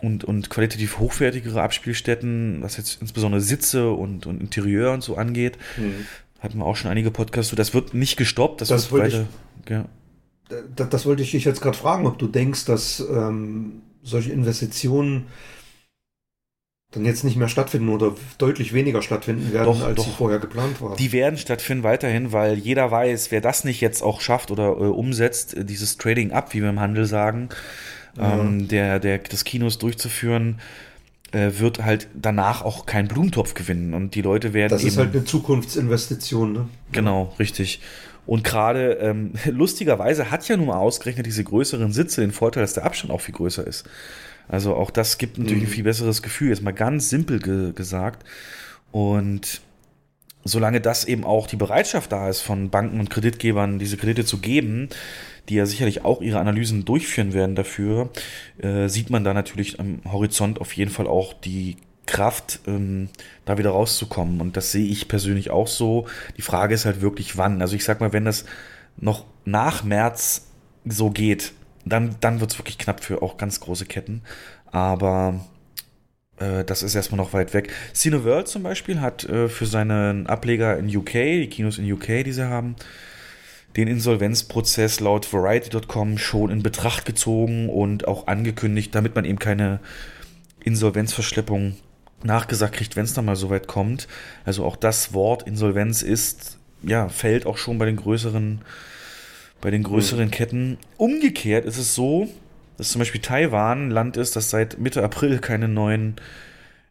[0.00, 5.58] und, und qualitativ hochwertigere Abspielstätten, was jetzt insbesondere Sitze und, und Interieur und so angeht,
[6.40, 7.50] hatten wir auch schon einige Podcasts.
[7.50, 7.56] zu.
[7.56, 9.26] Das wird nicht gestoppt, das, Das wird wollte
[9.68, 9.86] weiter.
[10.48, 10.58] Ja.
[10.74, 15.26] das, das wollte ich dich jetzt gerade fragen, ob du denkst, dass ähm, solche Investitionen
[16.92, 20.04] dann jetzt nicht mehr stattfinden oder deutlich weniger stattfinden werden, Doch, als doch.
[20.04, 20.96] sie vorher geplant waren.
[20.96, 24.84] Die werden stattfinden weiterhin, weil jeder weiß, wer das nicht jetzt auch schafft oder äh,
[24.84, 27.48] umsetzt, äh, dieses Trading up, wie wir im Handel sagen,
[28.18, 30.60] ähm, der, der, des Kinos durchzuführen,
[31.32, 33.94] äh, wird halt danach auch keinen Blumentopf gewinnen.
[33.94, 36.68] Und die Leute werden das ist halt eine Zukunftsinvestition, ne?
[36.92, 37.80] Genau, richtig.
[38.26, 42.74] Und gerade ähm, lustigerweise hat ja nun mal ausgerechnet diese größeren Sitze den Vorteil, dass
[42.74, 43.88] der Abstand auch viel größer ist.
[44.48, 48.24] Also auch das gibt natürlich ein viel besseres Gefühl, jetzt mal ganz simpel ge gesagt.
[48.90, 49.60] Und
[50.44, 54.38] solange das eben auch die Bereitschaft da ist, von Banken und Kreditgebern diese Kredite zu
[54.38, 54.88] geben,
[55.48, 58.10] die ja sicherlich auch ihre Analysen durchführen werden dafür,
[58.58, 63.08] äh, sieht man da natürlich am Horizont auf jeden Fall auch die Kraft, ähm,
[63.44, 64.40] da wieder rauszukommen.
[64.40, 66.06] Und das sehe ich persönlich auch so.
[66.36, 67.60] Die Frage ist halt wirklich, wann.
[67.62, 68.44] Also ich sag mal, wenn das
[68.96, 70.46] noch nach März
[70.84, 71.52] so geht,
[71.84, 74.22] dann, dann wird es wirklich knapp für auch ganz große Ketten.
[74.66, 75.40] Aber
[76.38, 77.72] äh, das ist erstmal noch weit weg.
[77.94, 82.32] Cineworld zum Beispiel hat äh, für seinen Ableger in UK, die Kinos in UK, die
[82.32, 82.76] sie haben,
[83.76, 89.80] den Insolvenzprozess laut Variety.com schon in Betracht gezogen und auch angekündigt, damit man eben keine
[90.60, 91.76] Insolvenzverschleppung
[92.24, 94.08] nachgesagt kriegt, wenn es dann mal so weit kommt.
[94.44, 98.60] Also auch das Wort Insolvenz ist, ja, fällt auch schon bei den größeren,
[99.60, 100.78] bei den größeren Ketten.
[100.96, 102.28] Umgekehrt ist es so,
[102.76, 106.16] dass zum Beispiel Taiwan ein Land ist, das seit Mitte April keine neuen,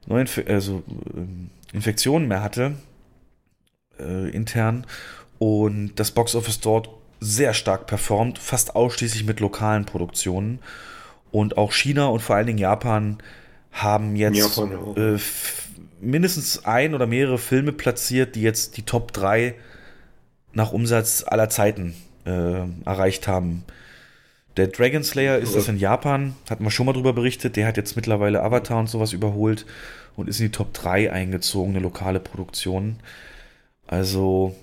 [0.06, 0.84] neuen also,
[1.14, 2.74] ähm, Infektionen mehr hatte,
[4.00, 4.86] äh, intern.
[5.40, 6.90] Und das Boxoffice dort
[7.20, 10.60] sehr stark performt, fast ausschließlich mit lokalen Produktionen.
[11.32, 13.18] Und auch China und vor allen Dingen Japan
[13.72, 15.18] haben jetzt äh,
[16.02, 19.56] mindestens ein oder mehrere Filme platziert, die jetzt die Top 3
[20.54, 21.96] nach Umsatz aller Zeiten
[22.26, 23.64] äh, erreicht haben.
[24.58, 27.78] Der Dragon Slayer ist das in Japan, hatten wir schon mal drüber berichtet, der hat
[27.78, 29.66] jetzt mittlerweile Avatar und sowas überholt
[30.18, 32.98] und ist in die Top 3 eingezogen, eine lokale Produktion.
[33.88, 34.54] Also,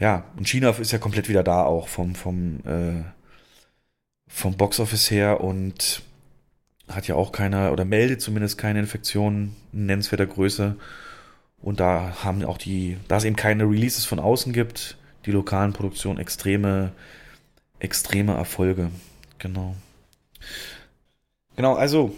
[0.00, 3.02] ja, und China ist ja komplett wieder da auch vom, vom, äh,
[4.26, 6.02] vom Boxoffice her und
[6.88, 10.76] hat ja auch keine, oder meldet zumindest keine Infektionen in nennenswerter Größe.
[11.60, 15.72] Und da haben auch die, da es eben keine Releases von außen gibt, die lokalen
[15.72, 16.92] Produktionen extreme,
[17.78, 18.90] extreme Erfolge.
[19.38, 19.74] Genau.
[21.56, 22.14] Genau, also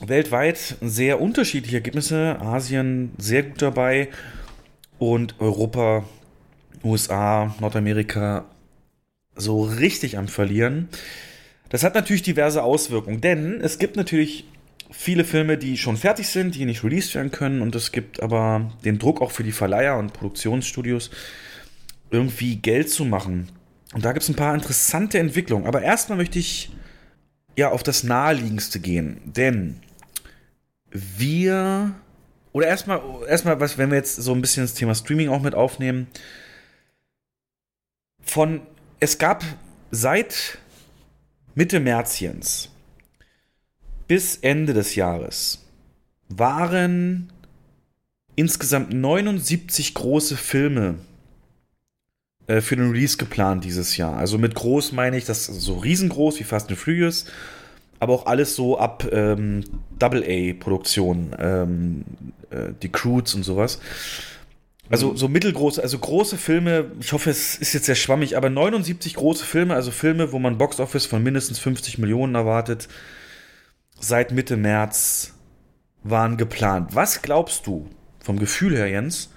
[0.00, 2.38] weltweit sehr unterschiedliche Ergebnisse.
[2.40, 4.08] Asien sehr gut dabei
[4.98, 6.04] und Europa,
[6.82, 8.46] USA, Nordamerika
[9.36, 10.88] so richtig am Verlieren.
[11.72, 14.44] Das hat natürlich diverse Auswirkungen, denn es gibt natürlich
[14.90, 18.70] viele Filme, die schon fertig sind, die nicht released werden können und es gibt aber
[18.84, 21.10] den Druck auch für die Verleiher und Produktionsstudios,
[22.10, 23.48] irgendwie Geld zu machen.
[23.94, 25.66] Und da gibt es ein paar interessante Entwicklungen.
[25.66, 26.70] Aber erstmal möchte ich
[27.56, 29.80] ja auf das Naheliegendste gehen, denn
[30.90, 31.94] wir
[32.52, 35.54] oder erstmal erstmal was, wenn wir jetzt so ein bisschen das Thema Streaming auch mit
[35.54, 36.06] aufnehmen,
[38.20, 38.60] von
[39.00, 39.42] es gab
[39.90, 40.58] seit
[41.54, 42.70] Mitte März Jens
[44.08, 45.66] bis Ende des Jahres
[46.28, 47.30] waren
[48.36, 50.94] insgesamt 79 große Filme
[52.46, 54.16] äh, für den Release geplant dieses Jahr.
[54.16, 57.26] Also mit groß meine ich das so riesengroß wie Fast and Furious,
[58.00, 59.62] aber auch alles so ab ähm,
[59.98, 62.04] Double-A-Produktionen, ähm,
[62.48, 63.78] äh, die Crudes und sowas.
[64.88, 69.14] Also so mittelgroße, also große Filme, ich hoffe, es ist jetzt sehr schwammig, aber 79
[69.14, 72.88] große Filme, also Filme, wo man Boxoffice von mindestens 50 Millionen erwartet,
[73.98, 75.34] seit Mitte März
[76.02, 76.94] waren geplant.
[76.94, 77.88] Was glaubst du,
[78.20, 79.30] vom Gefühl her, Jens,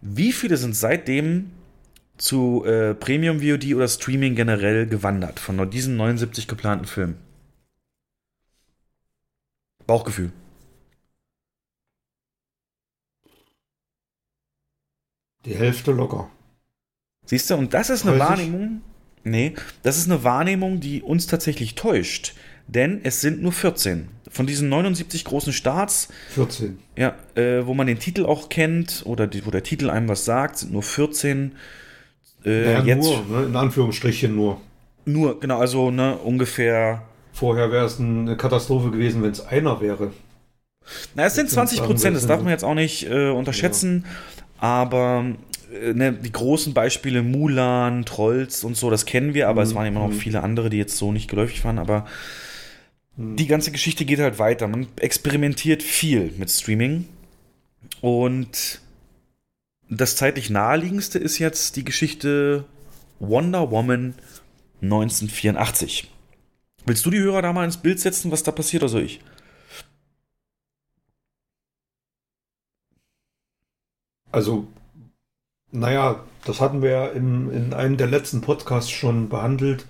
[0.00, 1.52] wie viele sind seitdem
[2.16, 7.16] zu äh, Premium VOD oder Streaming generell gewandert von diesen 79 geplanten Filmen?
[9.86, 10.32] Bauchgefühl.
[15.44, 16.28] Die Hälfte locker.
[17.26, 18.28] Siehst du, und das ist eine 30?
[18.46, 18.80] Wahrnehmung.
[19.24, 22.34] Nee, das ist eine Wahrnehmung, die uns tatsächlich täuscht.
[22.66, 24.08] Denn es sind nur 14.
[24.30, 26.78] Von diesen 79 großen Starts, 14.
[26.96, 30.24] ja, äh, wo man den Titel auch kennt oder die, wo der Titel einem was
[30.24, 31.52] sagt, sind nur 14.
[32.44, 33.46] Äh, Ja, jetzt nur, ne?
[33.46, 34.60] in Anführungsstrichen nur.
[35.04, 37.02] nur, genau, also ne, ungefähr.
[37.32, 40.12] Vorher wäre es eine Katastrophe gewesen, wenn es einer wäre.
[41.14, 44.04] Na, es sind Jetzt 20 sind Prozent, das darf man jetzt auch nicht äh, unterschätzen.
[44.62, 45.24] Aber
[45.74, 49.74] äh, ne, die großen Beispiele Mulan, Trolls und so, das kennen wir, aber es Mhm.
[49.74, 50.18] waren immer noch Mhm.
[50.20, 51.80] viele andere, die jetzt so nicht geläufig waren.
[51.80, 52.06] Aber
[53.16, 54.68] die ganze Geschichte geht halt weiter.
[54.68, 57.06] Man experimentiert viel mit Streaming.
[58.00, 58.80] Und
[59.90, 62.64] das zeitlich naheliegendste ist jetzt die Geschichte
[63.18, 64.14] Wonder Woman
[64.80, 66.08] 1984.
[66.86, 69.20] Willst du die Hörer da mal ins Bild setzen, was da passiert, oder soll ich?
[74.32, 74.66] Also,
[75.70, 79.86] naja, das hatten wir ja in, in einem der letzten Podcasts schon behandelt,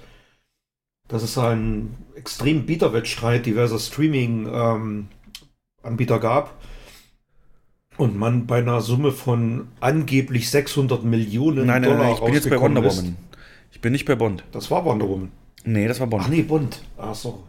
[1.09, 6.55] dass es einen extremen Bieterwettstreit diverser Streaming-Anbieter ähm, gab
[7.97, 12.35] und man bei einer Summe von angeblich 600 Millionen nein, nein, Dollar nein, ich bin
[12.35, 12.99] jetzt bei Wonder ist.
[12.99, 13.17] Woman.
[13.71, 14.45] Ich bin nicht bei Bond.
[14.53, 15.33] Das war Wonder Woman.
[15.65, 16.25] Nee, das war Bond.
[16.27, 16.83] Ach nee, Bond.
[16.99, 17.45] Ach so.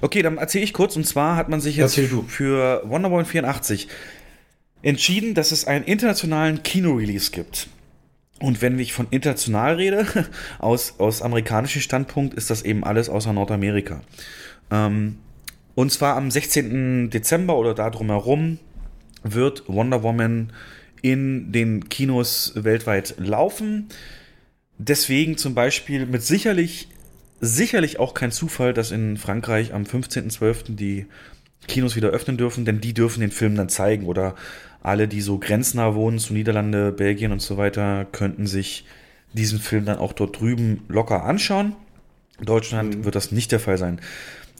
[0.00, 0.96] Okay, dann erzähle ich kurz.
[0.96, 1.98] Und zwar hat man sich jetzt
[2.28, 3.88] für Wonder Woman 84
[4.84, 7.68] entschieden, dass es einen internationalen Kino-Release gibt.
[8.40, 10.06] Und wenn ich von international rede,
[10.58, 14.02] aus, aus amerikanischem Standpunkt, ist das eben alles außer Nordamerika.
[14.70, 15.18] Ähm,
[15.74, 17.10] und zwar am 16.
[17.10, 18.58] Dezember oder da drumherum
[19.22, 20.52] wird Wonder Woman
[21.00, 23.88] in den Kinos weltweit laufen.
[24.78, 26.88] Deswegen zum Beispiel mit sicherlich,
[27.40, 30.76] sicherlich auch kein Zufall, dass in Frankreich am 15.12.
[30.76, 31.06] die
[31.66, 34.34] Kinos wieder öffnen dürfen, denn die dürfen den Film dann zeigen oder
[34.84, 38.84] alle, die so grenznah wohnen zu Niederlande, Belgien und so weiter, könnten sich
[39.32, 41.74] diesen Film dann auch dort drüben locker anschauen.
[42.38, 43.04] In Deutschland mhm.
[43.04, 44.00] wird das nicht der Fall sein.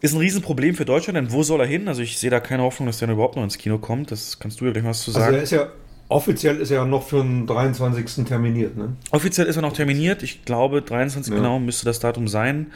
[0.00, 1.88] Ist ein Riesenproblem für Deutschland, denn wo soll er hin?
[1.88, 4.10] Also ich sehe da keine Hoffnung, dass der überhaupt noch ins Kino kommt.
[4.10, 5.26] Das kannst du ja gleich was zu sagen.
[5.26, 5.68] Also er ist ja
[6.08, 8.26] offiziell ist er ja noch für den 23.
[8.26, 8.96] terminiert, ne?
[9.10, 10.22] Offiziell ist er noch terminiert.
[10.22, 11.36] Ich glaube, 23 ja.
[11.38, 12.68] genau müsste das Datum sein.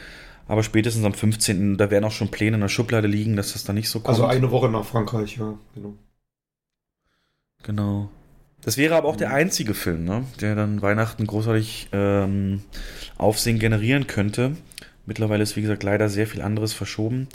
[0.47, 1.77] Aber spätestens am 15.
[1.77, 4.09] da werden auch schon Pläne in der Schublade liegen, dass das dann nicht so kommt.
[4.09, 5.93] Also eine Woche nach Frankreich, ja, genau.
[7.63, 8.09] Genau.
[8.61, 12.61] Das wäre aber auch der einzige Film, ne, der dann Weihnachten großartig ähm,
[13.17, 14.57] Aufsehen generieren könnte.
[15.05, 17.27] Mittlerweile ist, wie gesagt, leider sehr viel anderes verschoben.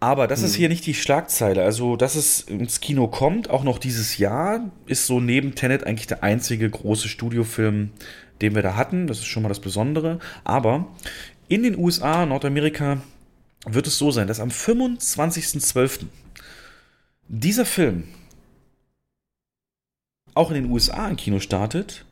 [0.00, 0.46] Aber das hm.
[0.46, 1.62] ist hier nicht die Schlagzeile.
[1.62, 6.06] Also, dass es ins Kino kommt, auch noch dieses Jahr, ist so neben Tenet eigentlich
[6.06, 7.90] der einzige große Studiofilm,
[8.40, 9.06] den wir da hatten.
[9.06, 10.18] Das ist schon mal das Besondere.
[10.42, 10.88] Aber
[11.48, 13.00] in den USA, Nordamerika,
[13.66, 16.06] wird es so sein, dass am 25.12.
[17.28, 18.04] dieser Film
[20.34, 22.04] auch in den USA ein Kino startet,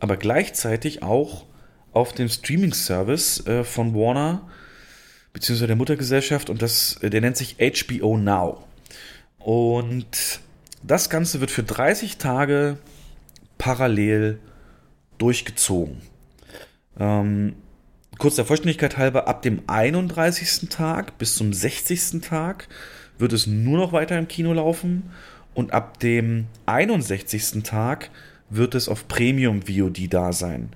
[0.00, 1.46] aber gleichzeitig auch
[1.92, 4.48] auf dem Streaming-Service äh, von Warner
[5.32, 8.64] beziehungsweise der Muttergesellschaft und das, äh, der nennt sich HBO Now.
[9.38, 10.40] Und
[10.82, 12.78] das Ganze wird für 30 Tage
[13.58, 14.38] parallel
[15.18, 16.00] durchgezogen.
[16.98, 17.56] Ähm,
[18.18, 20.68] kurz der Vollständigkeit halber, ab dem 31.
[20.68, 22.22] Tag bis zum 60.
[22.22, 22.68] Tag
[23.18, 25.10] wird es nur noch weiter im Kino laufen
[25.56, 27.62] und ab dem 61.
[27.62, 28.10] Tag
[28.50, 30.68] wird es auf Premium VOD da sein.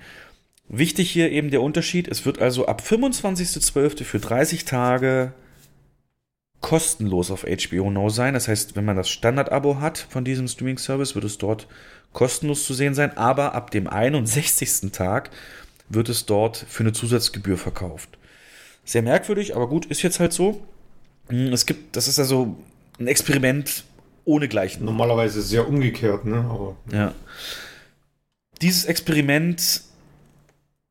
[0.69, 4.05] Wichtig hier eben der Unterschied, es wird also ab 25.12.
[4.05, 5.33] für 30 Tage
[6.61, 8.35] kostenlos auf HBO Now sein.
[8.35, 11.67] Das heißt, wenn man das Standard-Abo hat von diesem Streaming-Service, wird es dort
[12.13, 13.17] kostenlos zu sehen sein.
[13.17, 14.93] Aber ab dem 61.
[14.93, 15.31] Tag
[15.91, 18.19] wird es dort für eine Zusatzgebühr verkauft.
[18.85, 20.67] Sehr merkwürdig, aber gut, ist jetzt halt so.
[21.29, 22.57] Es gibt, das ist also
[22.99, 23.85] ein Experiment
[24.25, 24.85] ohne Gleichen.
[24.85, 26.39] Normalerweise sehr umgekehrt, ne?
[26.39, 27.15] Aber, ja.
[28.63, 29.83] Dieses Experiment,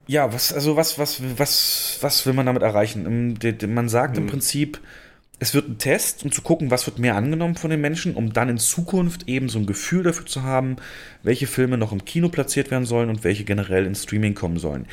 [0.08, 3.38] ja, was, also was, was, was, was will man damit erreichen?
[3.68, 4.80] Man sagt im Prinzip,
[5.40, 8.34] es wird ein Test, um zu gucken, was wird mehr angenommen von den Menschen, um
[8.34, 10.76] dann in Zukunft eben so ein Gefühl dafür zu haben,
[11.24, 14.86] welche Filme noch im Kino platziert werden sollen und welche generell ins Streaming kommen sollen.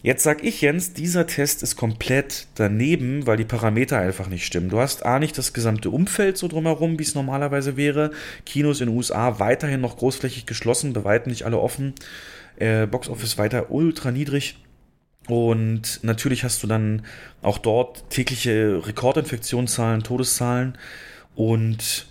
[0.00, 4.68] Jetzt sag ich, Jens, dieser Test ist komplett daneben, weil die Parameter einfach nicht stimmen.
[4.68, 8.12] Du hast A nicht das gesamte Umfeld so drumherum, wie es normalerweise wäre.
[8.46, 11.94] Kinos in den USA weiterhin noch großflächig geschlossen, bei weitem nicht alle offen.
[12.56, 14.58] Äh, Box Office weiter ultra niedrig.
[15.26, 17.02] Und natürlich hast du dann
[17.42, 20.78] auch dort tägliche Rekordinfektionszahlen, Todeszahlen.
[21.34, 22.06] Und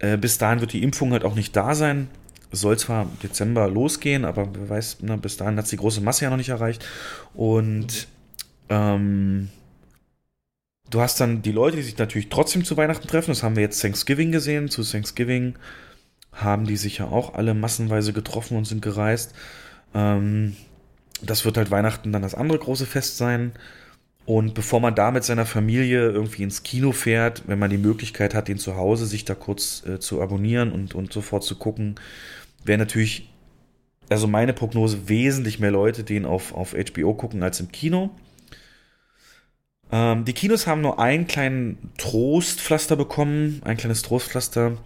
[0.00, 2.08] äh, bis dahin wird die Impfung halt auch nicht da sein
[2.50, 6.00] soll zwar im Dezember losgehen, aber wer weiß, na, bis dahin hat es die große
[6.00, 6.84] Masse ja noch nicht erreicht.
[7.34, 8.08] Und
[8.68, 9.48] ähm,
[10.90, 13.30] du hast dann die Leute, die sich natürlich trotzdem zu Weihnachten treffen.
[13.30, 14.68] Das haben wir jetzt Thanksgiving gesehen.
[14.68, 15.54] Zu Thanksgiving
[16.32, 19.34] haben die sich ja auch alle massenweise getroffen und sind gereist.
[19.94, 20.56] Ähm,
[21.22, 23.52] das wird halt Weihnachten dann das andere große Fest sein.
[24.24, 28.34] Und bevor man da mit seiner Familie irgendwie ins Kino fährt, wenn man die Möglichkeit
[28.34, 31.94] hat, den zu Hause sich da kurz äh, zu abonnieren und, und sofort zu gucken,
[32.64, 33.30] wäre natürlich,
[34.08, 38.10] also meine Prognose, wesentlich mehr Leute, den auf, auf HBO gucken als im Kino.
[39.90, 44.76] Ähm, die Kinos haben nur einen kleinen Trostpflaster bekommen, ein kleines Trostpflaster.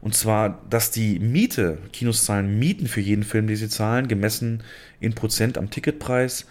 [0.00, 4.62] Und zwar, dass die Miete, Kinos zahlen Mieten für jeden Film, die sie zahlen, gemessen
[5.00, 6.46] in Prozent am Ticketpreis,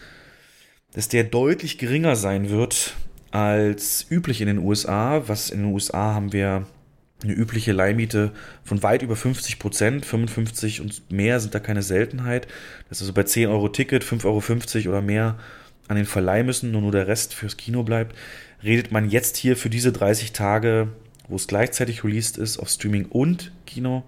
[0.94, 2.96] dass der deutlich geringer sein wird
[3.32, 5.28] als üblich in den USA.
[5.28, 6.66] Was in den USA haben wir
[7.26, 8.32] eine übliche Leihmiete
[8.64, 12.48] von weit über 50 Prozent, 55 und mehr sind da keine Seltenheit.
[12.90, 14.26] Das ist also bei 10 Euro Ticket, 5,50
[14.86, 15.38] Euro oder mehr
[15.88, 18.16] an den Verleih müssen und nur der Rest fürs Kino bleibt.
[18.64, 20.88] Redet man jetzt hier für diese 30 Tage,
[21.28, 24.04] wo es gleichzeitig released ist, auf Streaming und Kino,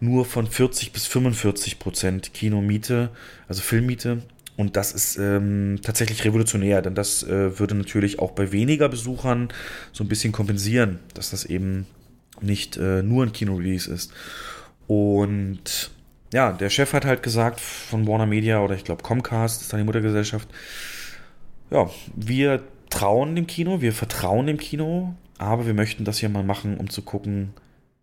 [0.00, 3.10] nur von 40 bis 45 Prozent Kinomiete,
[3.48, 4.22] also Filmmiete.
[4.56, 9.48] Und das ist ähm, tatsächlich revolutionär, denn das äh, würde natürlich auch bei weniger Besuchern
[9.92, 11.86] so ein bisschen kompensieren, dass das eben
[12.42, 14.12] nicht äh, nur ein Kino-Release ist.
[14.86, 15.90] Und
[16.32, 19.80] ja, der Chef hat halt gesagt von Warner Media oder ich glaube Comcast ist dann
[19.80, 20.48] die Muttergesellschaft,
[21.70, 26.44] ja, wir trauen dem Kino, wir vertrauen dem Kino, aber wir möchten das hier mal
[26.44, 27.52] machen, um zu gucken,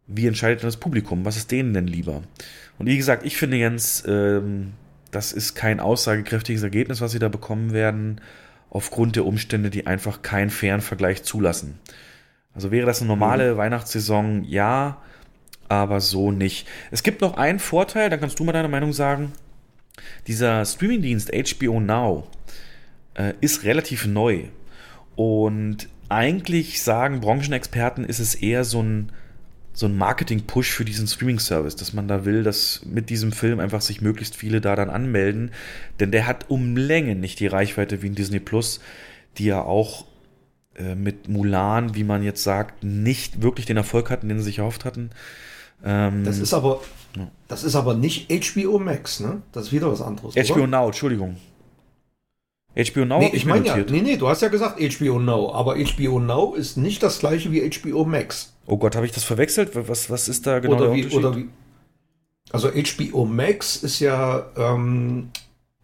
[0.07, 2.23] wie entscheidet das Publikum, was ist denen denn lieber?
[2.77, 4.73] Und wie gesagt, ich finde Jens, ähm,
[5.11, 8.19] das ist kein aussagekräftiges Ergebnis, was sie da bekommen werden,
[8.69, 11.79] aufgrund der Umstände, die einfach keinen fairen Vergleich zulassen.
[12.53, 13.57] Also wäre das eine normale mhm.
[13.57, 14.97] Weihnachtssaison, ja,
[15.69, 16.67] aber so nicht.
[16.91, 19.31] Es gibt noch einen Vorteil, da kannst du mal deine Meinung sagen.
[20.27, 22.27] Dieser Streamingdienst HBO Now
[23.15, 24.45] äh, ist relativ neu.
[25.15, 29.11] Und eigentlich sagen Branchenexperten, ist es eher so ein,
[29.73, 33.81] so ein Marketing-Push für diesen Streaming-Service, dass man da will, dass mit diesem Film einfach
[33.81, 35.51] sich möglichst viele da dann anmelden.
[35.99, 38.79] Denn der hat um Längen nicht die Reichweite wie ein Disney Plus,
[39.37, 40.05] die ja auch
[40.75, 44.59] äh, mit Mulan, wie man jetzt sagt, nicht wirklich den Erfolg hatten, den sie sich
[44.59, 45.11] erhofft hatten.
[45.83, 46.81] Ähm, das ist aber,
[47.47, 49.41] das ist aber nicht HBO Max, ne?
[49.51, 50.35] Das ist wieder was anderes.
[50.35, 50.67] HBO oder?
[50.67, 51.37] Now, Entschuldigung.
[52.75, 53.19] HBO Now?
[53.19, 56.55] Nee, ich meine ja, nee, nee, du hast ja gesagt HBO Now, aber HBO Now
[56.55, 58.53] ist nicht das gleiche wie HBO Max.
[58.65, 59.71] Oh Gott, habe ich das verwechselt?
[59.75, 61.19] Was, was ist da genau oder der wie, Unterschied?
[61.19, 61.49] Oder wie,
[62.51, 65.29] also HBO Max ist ja ähm,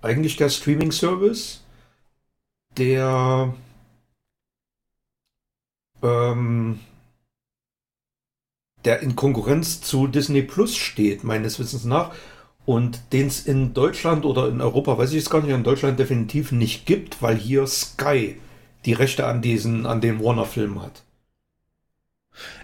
[0.01, 1.61] eigentlich der Streaming-Service,
[2.77, 3.53] der
[6.01, 6.79] ähm,
[8.85, 12.13] der in Konkurrenz zu Disney Plus steht, meines Wissens nach
[12.65, 15.99] und den es in Deutschland oder in Europa, weiß ich jetzt gar nicht, in Deutschland
[15.99, 18.37] definitiv nicht gibt, weil hier Sky
[18.85, 21.03] die Rechte an diesen, an dem Warner-Film hat.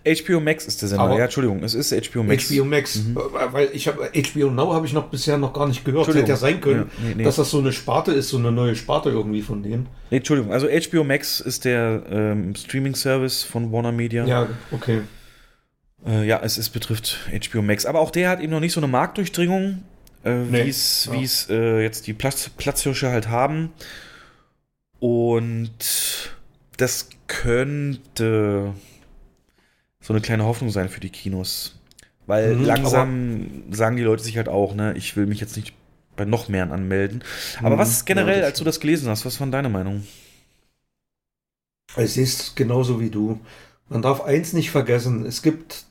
[0.06, 1.06] HBO Max ist der Sender.
[1.06, 2.50] Aber ja, Entschuldigung, es ist HBO Max.
[2.50, 3.18] HBO Max, mhm.
[3.52, 6.08] weil ich habe HBO Now habe ich noch bisher noch gar nicht gehört.
[6.08, 7.24] Hätte ja sein können, ja, nee, nee.
[7.24, 9.88] dass das so eine Sparte ist, so eine neue Sparte irgendwie von denen.
[10.12, 14.26] Nee, Entschuldigung, also HBO Max ist der ähm, Streaming-Service von Warner Media.
[14.26, 15.02] Ja, okay.
[16.06, 17.86] Äh, ja, es ist, betrifft HBO Max.
[17.86, 19.84] Aber auch der hat eben noch nicht so eine Marktdurchdringung
[20.26, 20.66] äh, nee.
[20.66, 21.56] wie es ja.
[21.56, 23.72] äh, jetzt die Platz, Platzhirsche halt haben.
[25.00, 26.32] Und
[26.78, 28.74] das könnte
[30.06, 31.74] so eine kleine Hoffnung sein für die Kinos.
[32.28, 35.74] Weil mhm, langsam sagen die Leute sich halt auch, ne, ich will mich jetzt nicht
[36.16, 37.24] bei noch mehr anmelden.
[37.60, 40.06] Aber mhm, was ist generell, ja, als du das gelesen hast, was war deine Meinung?
[41.96, 43.40] Es genauso wie du.
[43.90, 45.86] Man darf eins nicht vergessen, es gibt,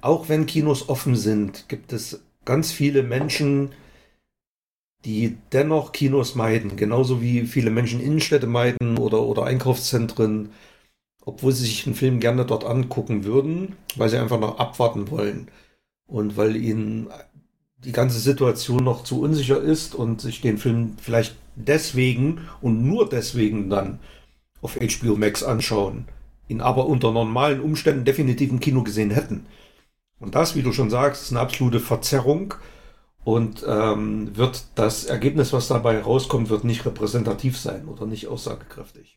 [0.00, 3.70] auch wenn Kinos offen sind, gibt es ganz viele Menschen,
[5.04, 10.50] die dennoch Kinos meiden, genauso wie viele Menschen Innenstädte meiden oder, oder Einkaufszentren,
[11.24, 15.48] obwohl sie sich einen Film gerne dort angucken würden, weil sie einfach noch abwarten wollen
[16.06, 17.08] und weil ihnen
[17.78, 23.08] die ganze Situation noch zu unsicher ist und sich den Film vielleicht deswegen und nur
[23.08, 24.00] deswegen dann
[24.62, 26.06] auf HBO Max anschauen,
[26.48, 29.46] ihn aber unter normalen Umständen definitiv im Kino gesehen hätten.
[30.18, 32.54] Und das, wie du schon sagst, ist eine absolute Verzerrung
[33.24, 39.13] und ähm, wird das Ergebnis, was dabei rauskommt, wird nicht repräsentativ sein oder nicht aussagekräftig.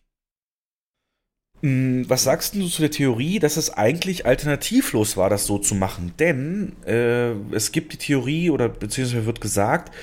[1.62, 5.76] Hm, was sagst du zu der Theorie, dass es eigentlich alternativlos war, das so zu
[5.76, 6.14] machen?
[6.20, 9.94] Denn äh, es gibt die Theorie oder beziehungsweise wird gesagt,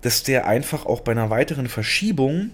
[0.00, 2.52] dass der einfach auch bei einer weiteren Verschiebung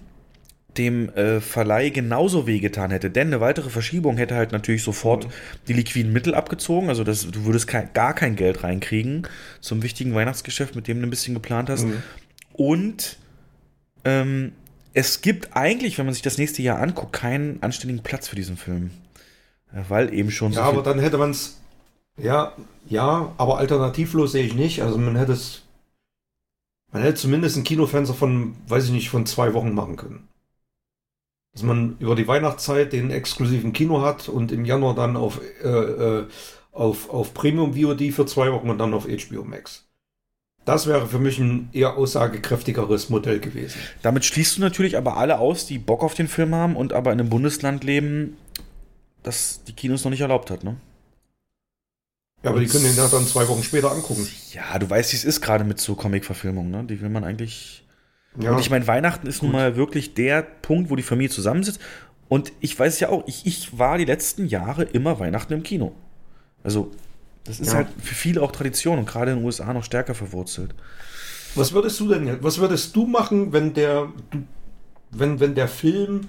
[0.77, 3.11] dem äh, Verleih genauso wehgetan hätte.
[3.11, 5.31] Denn eine weitere Verschiebung hätte halt natürlich sofort mhm.
[5.69, 6.89] die liquiden Mittel abgezogen.
[6.89, 9.27] Also das, du würdest kein, gar kein Geld reinkriegen
[9.61, 11.85] zum wichtigen Weihnachtsgeschäft, mit dem du ein bisschen geplant hast.
[11.85, 12.03] Mhm.
[12.53, 13.19] Und
[14.05, 14.53] ähm,
[14.97, 18.57] es gibt eigentlich, wenn man sich das nächste Jahr anguckt, keinen anständigen Platz für diesen
[18.57, 18.91] Film.
[19.71, 20.61] Weil eben schon ja, so.
[20.63, 21.61] Ja, aber dann hätte man es.
[22.17, 22.53] Ja,
[22.89, 24.83] ja, aber alternativlos sehe ich nicht.
[24.83, 25.63] Also man hätte es.
[26.93, 30.29] Man hätte zumindest ein Kinofenster von, weiß ich nicht, von zwei Wochen machen können
[31.53, 35.69] dass man über die Weihnachtszeit den exklusiven Kino hat und im Januar dann auf, äh,
[35.69, 36.27] äh
[36.71, 39.86] auf, auf Premium VOD für zwei Wochen und dann auf HBO Max.
[40.67, 43.79] Das wäre für mich ein eher aussagekräftigeres Modell gewesen.
[44.03, 47.13] Damit schließt du natürlich aber alle aus, die Bock auf den Film haben und aber
[47.13, 48.37] in einem Bundesland leben,
[49.23, 50.77] das die Kinos noch nicht erlaubt hat, ne?
[52.43, 54.29] Ja, aber und die können den ja dann zwei Wochen später angucken.
[54.53, 56.85] Ja, du weißt, wie es ist gerade mit so Comic-Verfilmungen, ne?
[56.85, 57.85] Die will man eigentlich
[58.39, 58.53] ja.
[58.53, 59.51] Und ich meine, Weihnachten ist Gut.
[59.51, 61.81] nun mal wirklich der Punkt, wo die Familie zusammensitzt.
[62.29, 65.93] Und ich weiß ja auch, ich, ich war die letzten Jahre immer Weihnachten im Kino.
[66.63, 66.91] Also,
[67.47, 67.75] das ist ja.
[67.75, 70.75] halt für viele auch Tradition und gerade in den USA noch stärker verwurzelt.
[71.55, 74.13] Was würdest du denn, was würdest du machen, wenn der,
[75.11, 76.29] wenn, wenn der Film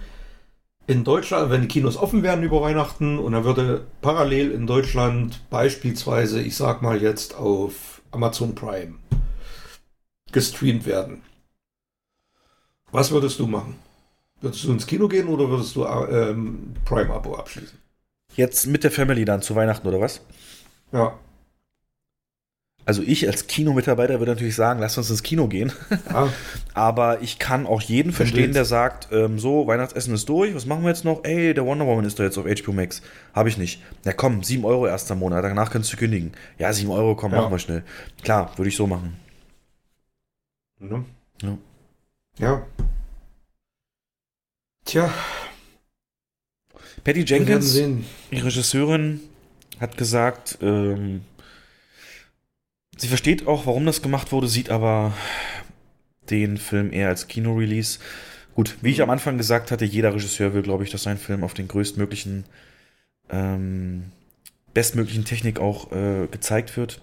[0.88, 5.42] in Deutschland, wenn die Kinos offen wären über Weihnachten und er würde parallel in Deutschland
[5.50, 8.96] beispielsweise, ich sag mal jetzt auf Amazon Prime
[10.32, 11.22] gestreamt werden.
[12.92, 13.76] Was würdest du machen?
[14.40, 17.78] Würdest du ins Kino gehen oder würdest du ähm, Prime-Abo abschließen?
[18.36, 20.22] Jetzt mit der Family dann zu Weihnachten oder was?
[20.92, 21.18] Ja.
[22.86, 25.74] Also ich als Kinomitarbeiter würde natürlich sagen, lass uns ins Kino gehen.
[26.10, 26.32] ja.
[26.74, 30.84] Aber ich kann auch jeden verstehen, der sagt, ähm, so, Weihnachtsessen ist durch, was machen
[30.84, 31.26] wir jetzt noch?
[31.26, 33.02] Ey, der Wonder Woman ist doch jetzt auf HBO Max.
[33.34, 33.82] Habe ich nicht.
[34.06, 36.32] Na komm, 7 Euro erster Monat, danach kannst du kündigen.
[36.58, 37.42] Ja, 7 Euro, komm, Ja.
[37.42, 37.84] machen wir schnell.
[38.24, 39.18] Klar, würde ich so machen.
[40.80, 41.04] Ne?
[41.42, 41.58] Ja.
[42.40, 42.66] Ja.
[44.86, 45.14] Tja,
[47.04, 49.20] Patty Jenkins, die Regisseurin,
[49.80, 51.22] hat gesagt, ähm,
[52.98, 55.14] sie versteht auch, warum das gemacht wurde, sieht aber
[56.30, 58.00] den Film eher als Kino-Release.
[58.56, 61.44] Gut, wie ich am Anfang gesagt hatte, jeder Regisseur will, glaube ich, dass sein Film
[61.44, 62.46] auf den größtmöglichen,
[63.30, 64.12] ähm,
[64.74, 67.02] bestmöglichen Technik auch äh, gezeigt wird.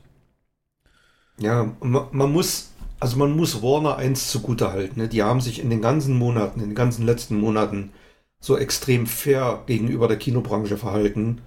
[1.38, 5.00] Ja, man, muss, also man muss Warner eins zugute halten.
[5.00, 5.08] Ne?
[5.08, 7.92] Die haben sich in den ganzen Monaten, in den ganzen letzten Monaten
[8.40, 11.40] so extrem fair gegenüber der Kinobranche verhalten.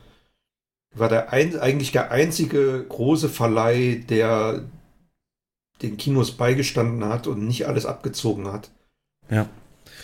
[0.96, 4.64] War der ein, eigentlich der einzige große Verleih, der
[5.82, 8.72] den Kinos beigestanden hat und nicht alles abgezogen hat.
[9.30, 9.48] Ja.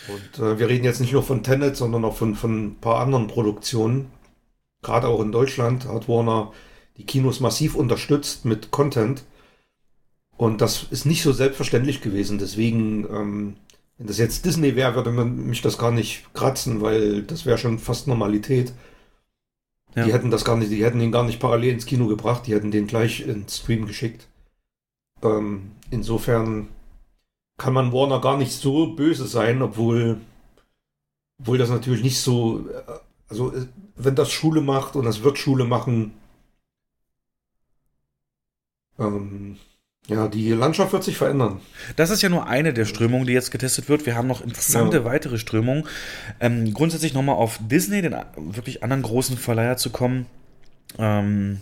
[0.08, 3.00] Und äh, wir reden jetzt nicht nur von Tenet, sondern auch von, von ein paar
[3.00, 4.10] anderen Produktionen.
[4.82, 6.52] Gerade auch in Deutschland hat Warner
[6.96, 9.24] die Kinos massiv unterstützt mit Content.
[10.36, 12.38] Und das ist nicht so selbstverständlich gewesen.
[12.38, 13.56] Deswegen, ähm,
[13.98, 17.58] wenn das jetzt Disney wäre, würde man mich das gar nicht kratzen, weil das wäre
[17.58, 18.72] schon fast Normalität.
[19.94, 20.04] Ja.
[20.04, 22.54] Die hätten das gar nicht, die hätten ihn gar nicht parallel ins Kino gebracht, die
[22.54, 24.26] hätten den gleich ins Stream geschickt.
[25.22, 26.68] Ähm, insofern
[27.58, 30.20] kann man Warner gar nicht so böse sein, obwohl,
[31.38, 32.82] obwohl das natürlich nicht so, äh,
[33.28, 33.66] also äh,
[33.96, 36.14] wenn das Schule macht und das wird Schule machen,
[38.98, 39.58] ähm,
[40.06, 41.60] ja, die Landschaft wird sich verändern.
[41.96, 44.04] Das ist ja nur eine der Strömungen, die jetzt getestet wird.
[44.06, 45.04] Wir haben noch interessante Ja.
[45.04, 45.84] weitere Strömungen.
[46.40, 50.26] Ähm, grundsätzlich nochmal auf Disney, den wirklich anderen großen Verleiher zu kommen.
[50.98, 51.60] Ähm,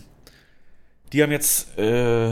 [1.13, 2.31] die haben jetzt äh,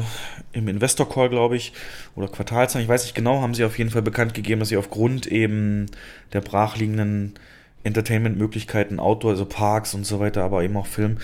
[0.53, 1.71] im Investor Call, glaube ich,
[2.15, 4.77] oder Quartalzahlen, ich weiß nicht genau, haben sie auf jeden Fall bekannt gegeben, dass sie
[4.77, 5.85] aufgrund eben
[6.33, 7.35] der brachliegenden
[7.83, 11.17] Entertainment-Möglichkeiten, Outdoor, also Parks und so weiter, aber eben auch Film,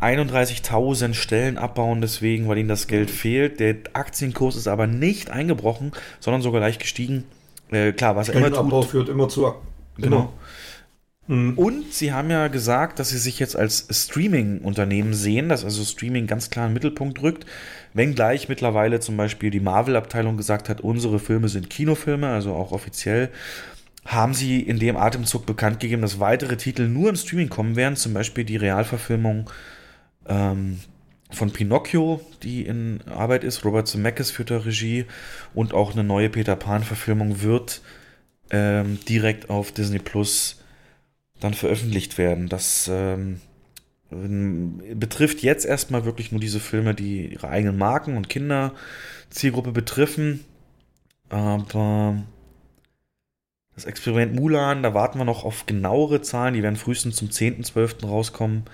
[0.00, 3.60] 31.000 Stellen abbauen deswegen, weil ihnen das Geld fehlt.
[3.60, 7.24] Der Aktienkurs ist aber nicht eingebrochen, sondern sogar leicht gestiegen.
[7.70, 8.84] Äh, klar, was er immer tut.
[8.84, 9.54] führt immer zu.
[9.96, 10.32] Genau.
[11.26, 11.54] Mhm.
[11.58, 16.26] Und sie haben ja gesagt, dass sie sich jetzt als Streaming-Unternehmen sehen, dass also Streaming
[16.26, 17.46] ganz klar in den Mittelpunkt rückt.
[17.94, 23.30] Wenngleich mittlerweile zum Beispiel die Marvel-Abteilung gesagt hat, unsere Filme sind Kinofilme, also auch offiziell,
[24.06, 27.96] haben sie in dem Atemzug bekannt gegeben, dass weitere Titel nur im Streaming kommen werden,
[27.96, 29.50] zum Beispiel die Realverfilmung
[30.28, 30.78] ähm,
[31.30, 33.64] von Pinocchio, die in Arbeit ist.
[33.64, 35.06] Robert Zemeckis führt da Regie
[35.54, 37.82] und auch eine neue Peter Pan-Verfilmung wird
[38.50, 40.62] ähm, direkt auf Disney Plus
[41.40, 42.48] dann veröffentlicht werden.
[42.48, 43.40] Das ähm,
[44.94, 50.44] betrifft jetzt erstmal wirklich nur diese Filme, die ihre eigenen Marken und Kinderzielgruppe betreffen.
[51.28, 52.22] Aber
[53.76, 56.54] das Experiment Mulan, da warten wir noch auf genauere Zahlen.
[56.54, 58.06] Die werden frühestens zum 10.12.
[58.06, 58.64] rauskommen,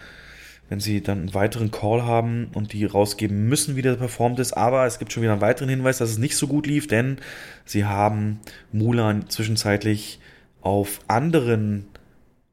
[0.69, 4.53] wenn sie dann einen weiteren Call haben und die rausgeben müssen, wie der performt ist.
[4.53, 7.19] Aber es gibt schon wieder einen weiteren Hinweis, dass es nicht so gut lief, denn
[7.65, 8.39] sie haben
[8.71, 10.21] Mulan zwischenzeitlich
[10.61, 11.87] auf anderen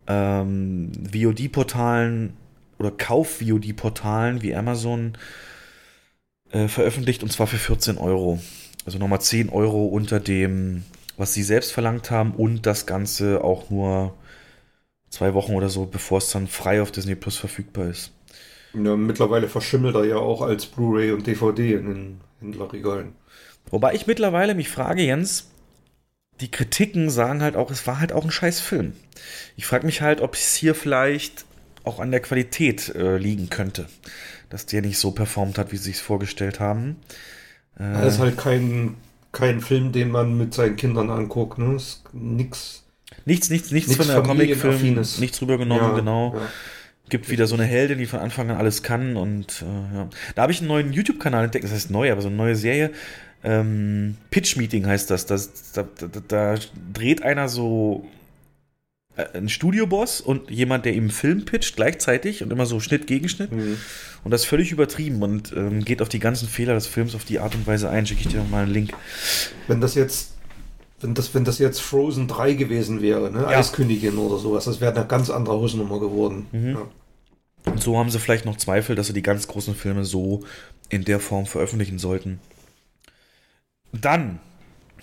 [0.07, 2.33] ähm, VOD-Portalen
[2.79, 5.13] oder Kauf-VOD-Portalen wie Amazon
[6.51, 8.39] äh, veröffentlicht und zwar für 14 Euro.
[8.85, 10.83] Also nochmal 10 Euro unter dem,
[11.19, 14.15] was sie selbst verlangt haben und das Ganze auch nur
[15.09, 18.11] zwei Wochen oder so, bevor es dann frei auf Disney Plus verfügbar ist.
[18.73, 23.15] Ja, mittlerweile verschimmelt er ja auch als Blu-ray und DVD in den Händlerregalen.
[23.69, 25.49] Wobei ich mittlerweile mich frage, Jens,
[26.41, 28.93] die Kritiken sagen halt auch, es war halt auch ein scheiß Film.
[29.57, 31.45] Ich frage mich halt, ob es hier vielleicht
[31.83, 33.87] auch an der Qualität äh, liegen könnte,
[34.49, 36.97] dass der nicht so performt hat, wie sie es vorgestellt haben.
[37.79, 38.95] Äh, Das ist halt kein,
[39.31, 41.57] kein Film, den man mit seinen Kindern anguckt.
[41.57, 41.75] Ne?
[41.75, 42.83] Ist nix.
[43.25, 46.33] nichts, nichts, nichts nichts von der Comicfilm, nichts rübergenommen, Ja, genau.
[46.35, 46.41] ja.
[47.09, 50.09] Gibt wieder so eine Heldin, die von Anfang an alles kann und äh, ja.
[50.35, 52.91] Da habe ich einen neuen YouTube-Kanal entdeckt, das heißt neu, aber so eine neue Serie.
[53.43, 55.25] Ähm, Pitch Meeting heißt das.
[55.25, 56.55] das da, da, da
[56.93, 58.05] dreht einer so
[59.33, 63.51] ein Studioboss und jemand, der ihm Film pitcht gleichzeitig und immer so Schnitt gegen Schnitt.
[63.51, 63.77] Mhm.
[64.23, 67.25] Und das ist völlig übertrieben und ähm, geht auf die ganzen Fehler des Films auf
[67.25, 68.05] die Art und Weise ein.
[68.05, 68.91] Schicke ich dir mal einen Link.
[69.67, 70.33] Wenn das jetzt,
[71.01, 73.43] wenn das, wenn das jetzt Frozen 3 gewesen wäre, ne?
[73.43, 73.59] Ja.
[73.59, 76.47] Eiskönigin oder sowas, das wäre eine ganz andere Hausnummer geworden.
[76.51, 76.69] Mhm.
[76.69, 76.87] Ja.
[77.65, 80.43] Und so haben sie vielleicht noch Zweifel, dass sie die ganz großen Filme so
[80.89, 82.39] in der Form veröffentlichen sollten.
[83.91, 84.39] Dann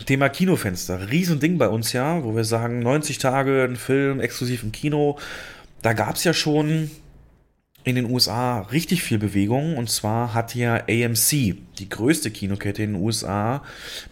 [0.04, 1.10] Thema Kinofenster.
[1.10, 5.18] Riesending bei uns ja, wo wir sagen, 90 Tage ein Film exklusiv im Kino.
[5.82, 6.90] Da gab es ja schon
[7.84, 9.76] in den USA richtig viel Bewegung.
[9.76, 13.62] Und zwar hat ja AMC, die größte Kinokette in den USA,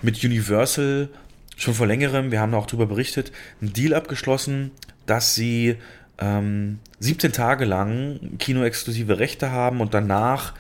[0.00, 1.08] mit Universal
[1.56, 4.70] schon vor längerem, wir haben da auch drüber berichtet, einen Deal abgeschlossen,
[5.06, 5.76] dass sie
[6.18, 10.54] ähm, 17 Tage lang kinoexklusive Rechte haben und danach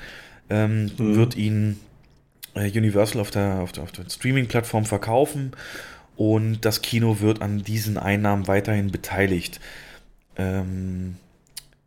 [0.50, 1.16] ähm, mhm.
[1.16, 1.80] wird ihnen
[2.54, 5.52] Universal auf der, auf der, auf der Streaming-Plattform verkaufen
[6.16, 9.60] und das Kino wird an diesen Einnahmen weiterhin beteiligt.
[10.36, 11.16] Ähm,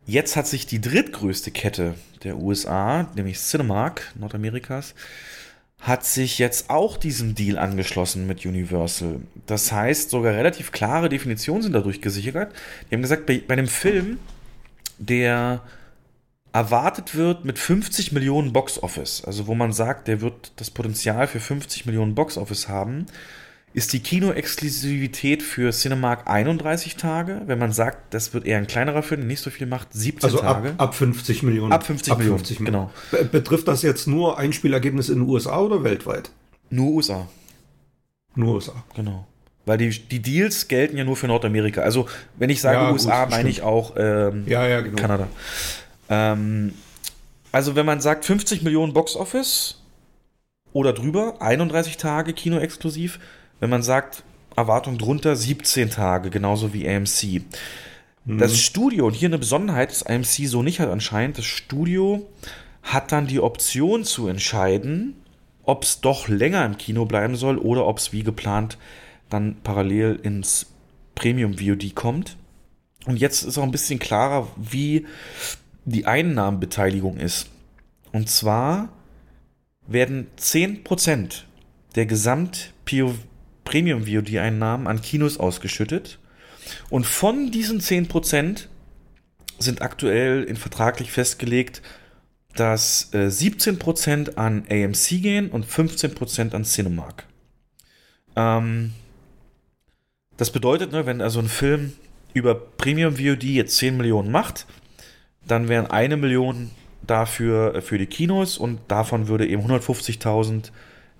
[0.06, 4.94] jetzt hat sich die drittgrößte Kette der USA, nämlich Cinemark Nordamerikas,
[5.80, 9.20] hat sich jetzt auch diesem Deal angeschlossen mit Universal.
[9.46, 12.52] Das heißt, sogar relativ klare Definitionen sind dadurch gesichert.
[12.90, 14.18] Die haben gesagt, bei, bei einem Film,
[14.98, 15.62] der
[16.58, 21.28] erwartet wird mit 50 Millionen Box Office, also wo man sagt, der wird das Potenzial
[21.28, 23.06] für 50 Millionen Box Office haben,
[23.74, 27.42] ist die Kino-Exklusivität für Cinemark 31 Tage.
[27.46, 30.24] Wenn man sagt, das wird eher ein kleinerer Film, der nicht so viel macht, 17
[30.24, 30.70] also Tage.
[30.70, 31.70] Ab, ab 50 Millionen.
[31.70, 32.90] Ab 50 ab Millionen, 50 Millionen.
[33.12, 33.24] genau.
[33.30, 36.30] Betrifft das jetzt nur Einspielergebnis in den USA oder weltweit?
[36.70, 37.28] Nur USA.
[38.34, 38.82] Nur USA.
[38.96, 39.28] Genau.
[39.64, 41.82] Weil die, die Deals gelten ja nur für Nordamerika.
[41.82, 44.96] Also, wenn ich sage ja, USA, meine ich auch ähm, ja, ja, genau.
[44.96, 45.28] Kanada.
[46.08, 46.74] Ähm,
[47.52, 49.82] also wenn man sagt 50 Millionen Box Office
[50.72, 53.18] oder drüber, 31 Tage Kino exklusiv.
[53.60, 54.22] Wenn man sagt
[54.56, 57.42] Erwartung drunter, 17 Tage, genauso wie AMC.
[58.24, 58.38] Mhm.
[58.38, 62.26] Das Studio, und hier eine Besonderheit, das AMC so nicht hat anscheinend, das Studio
[62.82, 65.14] hat dann die Option zu entscheiden,
[65.62, 68.78] ob es doch länger im Kino bleiben soll oder ob es wie geplant
[69.28, 70.66] dann parallel ins
[71.14, 72.36] Premium VOD kommt.
[73.06, 75.06] Und jetzt ist auch ein bisschen klarer, wie
[75.90, 77.48] die Einnahmenbeteiligung ist.
[78.12, 78.90] Und zwar
[79.86, 81.42] werden 10%
[81.94, 82.72] der Gesamt
[83.64, 86.18] Premium VOD Einnahmen an Kinos ausgeschüttet
[86.90, 88.66] und von diesen 10%
[89.58, 91.82] sind aktuell in vertraglich festgelegt,
[92.54, 97.24] dass äh, 17% an AMC gehen und 15% an Cinemark.
[98.36, 98.92] Ähm,
[100.36, 101.92] das bedeutet, ne, wenn also ein Film
[102.32, 104.66] über Premium VOD jetzt 10 Millionen macht,
[105.50, 106.70] dann wären eine Million
[107.06, 110.70] dafür äh, für die Kinos und davon würde eben 150.000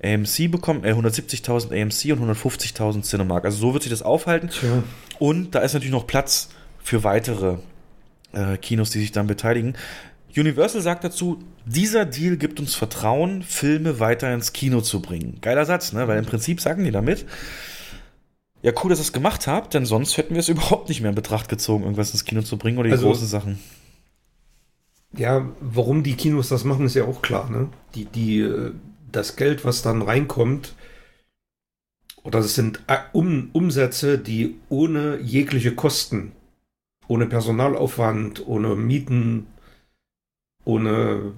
[0.03, 3.45] AMC bekommen, äh, 170.000 AMC und 150.000 Cinemark.
[3.45, 4.51] Also so wird sich das aufhalten.
[4.51, 4.83] Tja.
[5.19, 6.51] Und da ist natürlich noch Platz
[6.83, 7.57] für weitere
[8.33, 9.75] äh, Kinos, die sich dann beteiligen.
[10.37, 15.39] Universal sagt dazu, dieser Deal gibt uns Vertrauen, Filme weiter ins Kino zu bringen.
[15.41, 16.07] Geiler Satz, ne?
[16.07, 17.27] Weil im Prinzip sagen die damit,
[18.63, 21.11] ja, cool, dass ihr es gemacht habt, denn sonst hätten wir es überhaupt nicht mehr
[21.11, 23.59] in Betracht gezogen, irgendwas ins Kino zu bringen oder die also, großen Sachen.
[25.17, 27.51] Ja, warum die Kinos das machen, ist ja auch klar.
[27.51, 27.69] Ne?
[27.95, 28.73] Die, die, äh,
[29.11, 30.75] das Geld, was dann reinkommt,
[32.23, 36.33] oder das sind äh, um, Umsätze, die ohne jegliche Kosten,
[37.07, 39.47] ohne Personalaufwand, ohne Mieten,
[40.65, 41.33] ohne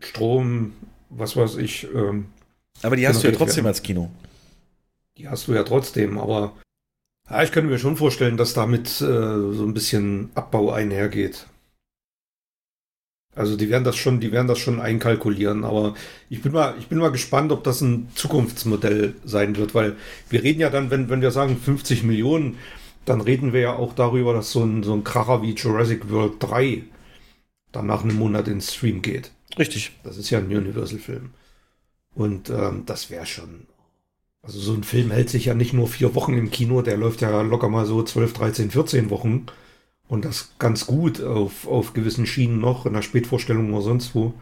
[0.00, 0.72] Strom,
[1.10, 1.86] was weiß ich.
[1.94, 2.26] Ähm,
[2.82, 3.68] aber die hast du ja trotzdem werden.
[3.68, 4.10] als Kino.
[5.16, 6.54] Die hast du ja trotzdem, aber
[7.30, 11.46] ja, ich könnte mir schon vorstellen, dass damit äh, so ein bisschen Abbau einhergeht.
[13.36, 15.94] Also die werden das schon, die werden das schon einkalkulieren, aber
[16.30, 19.96] ich bin mal, ich bin mal gespannt, ob das ein Zukunftsmodell sein wird, weil
[20.30, 22.56] wir reden ja dann, wenn, wenn wir sagen 50 Millionen,
[23.04, 26.34] dann reden wir ja auch darüber, dass so ein, so ein Kracher wie Jurassic World
[26.40, 26.84] 3
[27.72, 29.30] dann nach einem Monat ins Stream geht.
[29.58, 29.92] Richtig.
[30.02, 31.30] Das ist ja ein Universal-Film.
[32.14, 33.66] Und ähm, das wäre schon.
[34.42, 37.20] Also so ein Film hält sich ja nicht nur vier Wochen im Kino, der läuft
[37.20, 39.46] ja locker mal so 12, 13, 14 Wochen.
[40.08, 44.34] Und das ganz gut auf, auf gewissen Schienen noch, in der Spätvorstellung oder sonst wo.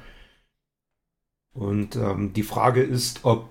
[1.55, 3.49] Und ähm, die Frage ist, ob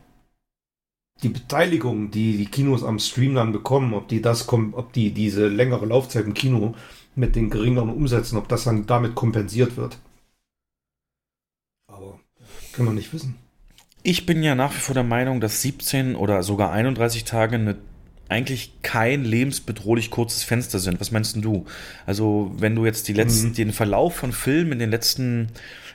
[1.22, 5.48] die Beteiligung, die die Kinos am Stream dann bekommen, ob die das ob die diese
[5.48, 6.76] längere Laufzeit im Kino
[7.16, 9.98] mit den geringeren Umsätzen, ob das dann damit kompensiert wird.
[11.88, 12.20] Aber
[12.74, 13.36] kann man nicht wissen.
[14.02, 17.78] Ich bin ja nach wie vor der Meinung, dass 17 oder sogar 31 Tage eine
[18.34, 21.00] eigentlich kein lebensbedrohlich kurzes Fenster sind.
[21.00, 21.66] Was meinst du?
[22.06, 23.54] Also, wenn du jetzt die letzten, mhm.
[23.54, 25.50] den Verlauf von Filmen in den letzten,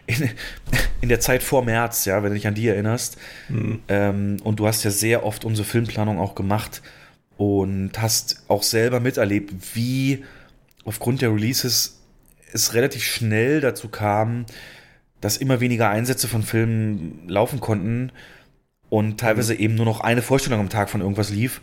[0.07, 0.31] in,
[1.01, 3.81] in, der Zeit vor März, ja, wenn du dich an die erinnerst, mhm.
[3.89, 6.81] ähm, und du hast ja sehr oft unsere Filmplanung auch gemacht
[7.37, 10.25] und hast auch selber miterlebt, wie
[10.85, 12.01] aufgrund der Releases
[12.53, 14.47] es relativ schnell dazu kam,
[15.21, 18.13] dass immer weniger Einsätze von Filmen laufen konnten
[18.89, 19.61] und teilweise mhm.
[19.61, 21.61] eben nur noch eine Vorstellung am Tag von irgendwas lief.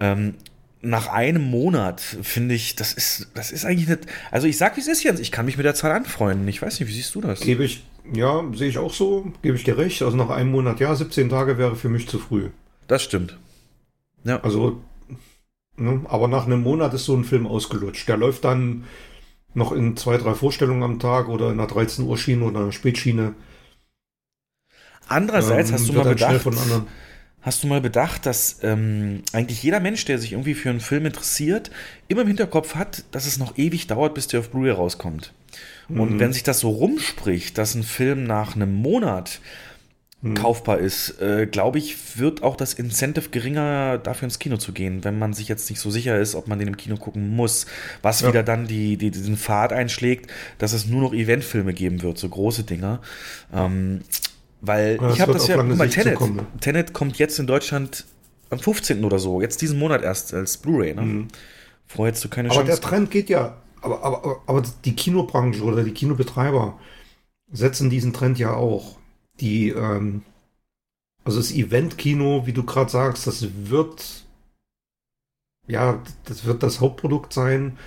[0.00, 0.34] Ähm,
[0.82, 4.06] nach einem Monat finde ich, das ist, das ist eigentlich nicht.
[4.30, 5.20] Also ich sag, wie es ist, Jens.
[5.20, 6.48] Ich kann mich mit der Zahl anfreunden.
[6.48, 7.40] Ich weiß nicht, wie siehst du das?
[7.40, 10.00] Gebe ich, ja, sehe ich auch so, gebe ich dir recht.
[10.02, 12.48] Also nach einem Monat, ja, 17 Tage wäre für mich zu früh.
[12.86, 13.38] Das stimmt.
[14.24, 14.40] Ja.
[14.40, 14.80] Also,
[15.76, 18.08] ne, aber nach einem Monat ist so ein Film ausgelutscht.
[18.08, 18.84] Der läuft dann
[19.52, 22.72] noch in zwei, drei Vorstellungen am Tag oder in einer 13 Uhr Schiene oder einer
[22.72, 23.34] Spätschiene.
[25.08, 26.46] Andererseits ähm, hast du mal bedacht,
[27.42, 31.06] hast du mal bedacht, dass ähm, eigentlich jeder Mensch, der sich irgendwie für einen Film
[31.06, 31.70] interessiert,
[32.08, 35.32] immer im Hinterkopf hat, dass es noch ewig dauert, bis der auf Blu-ray rauskommt.
[35.88, 36.20] Und mhm.
[36.20, 39.40] wenn sich das so rumspricht, dass ein Film nach einem Monat
[40.22, 40.34] mhm.
[40.34, 45.02] kaufbar ist, äh, glaube ich, wird auch das Incentive geringer, dafür ins Kino zu gehen,
[45.04, 47.66] wenn man sich jetzt nicht so sicher ist, ob man den im Kino gucken muss.
[48.02, 48.28] Was ja.
[48.28, 52.28] wieder dann die, die, diesen Pfad einschlägt, dass es nur noch Eventfilme geben wird, so
[52.28, 53.00] große Dinger.
[53.52, 54.02] Ähm,
[54.60, 56.18] weil ja, ich habe das ja, guck mal, Tenet,
[56.60, 58.04] Tenet kommt jetzt in Deutschland
[58.50, 59.04] am 15.
[59.04, 60.94] oder so, jetzt diesen Monat erst als Blu-ray.
[60.94, 61.02] Ne?
[61.02, 61.28] Mhm.
[61.86, 62.72] Vorher hättest du keine aber Chance.
[62.72, 66.78] Aber der Trend geht ja, aber, aber, aber die Kinobranche oder die Kinobetreiber
[67.50, 68.98] setzen diesen Trend ja auch.
[69.40, 70.22] Die, ähm,
[71.24, 74.24] also das Event-Kino, wie du gerade sagst, das wird,
[75.66, 77.78] ja, das wird das Hauptprodukt sein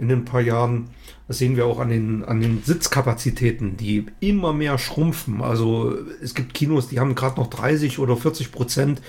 [0.00, 0.88] in ein paar Jahren.
[1.28, 5.42] Das sehen wir auch an den, an den Sitzkapazitäten, die immer mehr schrumpfen.
[5.42, 9.02] Also es gibt Kinos, die haben gerade noch 30 oder 40 Prozent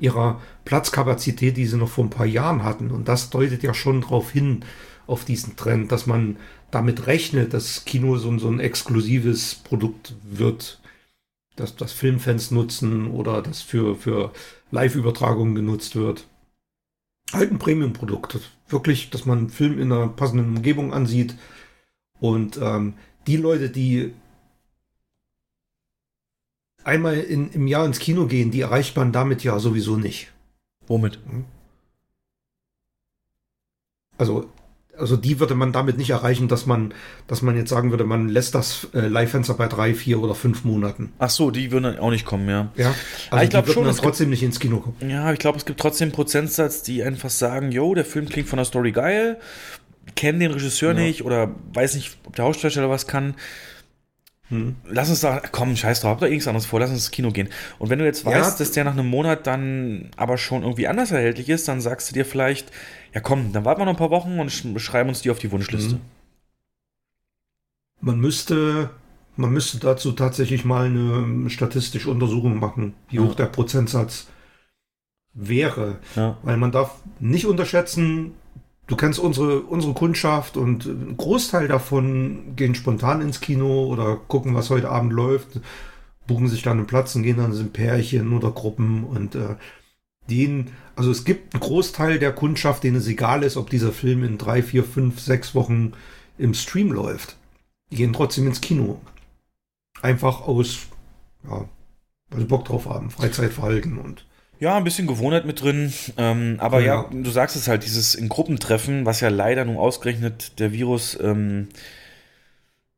[0.00, 2.90] ihrer Platzkapazität, die sie noch vor ein paar Jahren hatten.
[2.90, 4.64] Und das deutet ja schon darauf hin,
[5.06, 6.36] auf diesen Trend, dass man
[6.70, 10.80] damit rechnet, dass Kino so, so ein exklusives Produkt wird,
[11.56, 14.32] dass das Filmfans nutzen oder das für, für
[14.70, 16.28] Live-Übertragungen genutzt wird.
[17.32, 18.40] Halt ein Premium-Produkt.
[18.68, 21.36] Wirklich, dass man einen Film in einer passenden Umgebung ansieht
[22.20, 22.94] und ähm,
[23.26, 24.12] die Leute, die
[26.84, 30.32] einmal in, im Jahr ins Kino gehen, die erreicht man damit ja sowieso nicht.
[30.86, 31.18] Womit?
[34.18, 34.50] Also,
[35.00, 36.94] also die würde man damit nicht erreichen, dass man,
[37.26, 40.64] dass man jetzt sagen würde, man lässt das äh, Live-Fenster bei drei, vier oder fünf
[40.64, 41.12] Monaten.
[41.18, 42.70] Ach so, die würden dann auch nicht kommen, ja.
[42.76, 42.94] Ja,
[43.30, 45.10] also ich glaube schon, dann trotzdem gibt, nicht ins Kino kommen.
[45.10, 48.48] Ja, ich glaube, es gibt trotzdem einen Prozentsatz, die einfach sagen, yo, der Film klingt
[48.48, 49.38] von der Story geil,
[50.14, 51.00] kennen den Regisseur ja.
[51.00, 53.34] nicht oder weiß nicht, ob der Hauptdarsteller was kann.
[54.48, 54.74] Hm.
[54.84, 57.30] Lass uns da, komm, scheiß drauf, hab da nichts anderes vor, lass uns ins Kino
[57.30, 57.48] gehen.
[57.78, 58.58] Und wenn du jetzt weißt, ja.
[58.58, 62.14] dass der nach einem Monat dann aber schon irgendwie anders erhältlich ist, dann sagst du
[62.14, 62.72] dir vielleicht,
[63.14, 65.50] ja komm, dann warten wir noch ein paar Wochen und schreiben uns die auf die
[65.50, 65.94] Wunschliste.
[65.94, 66.00] Hm.
[68.00, 68.90] Man müsste,
[69.36, 73.22] man müsste dazu tatsächlich mal eine statistische Untersuchung machen, wie ja.
[73.22, 74.28] hoch der Prozentsatz
[75.32, 75.98] wäre.
[76.16, 76.38] Ja.
[76.42, 78.32] Weil man darf nicht unterschätzen,
[78.86, 84.54] du kennst unsere, unsere Kundschaft und ein Großteil davon gehen spontan ins Kino oder gucken,
[84.54, 85.60] was heute Abend läuft,
[86.26, 89.56] buchen sich dann einen Platz und gehen dann in Pärchen oder Gruppen und äh,
[90.28, 90.70] denen,
[91.00, 94.36] also es gibt einen Großteil der Kundschaft, denen es egal ist, ob dieser Film in
[94.36, 95.94] drei, vier, fünf, sechs Wochen
[96.36, 97.36] im Stream läuft.
[97.90, 99.00] Die gehen trotzdem ins Kino.
[100.02, 100.80] Einfach aus,
[101.42, 101.66] ja,
[102.28, 104.26] weil sie Bock drauf haben, Freizeitverhalten und
[104.58, 105.90] ja, ein bisschen Gewohnheit mit drin.
[106.18, 107.08] Ähm, aber ja.
[107.10, 107.10] ja.
[107.10, 111.68] du sagst es halt, dieses in Gruppentreffen, was ja leider nun ausgerechnet der Virus ähm,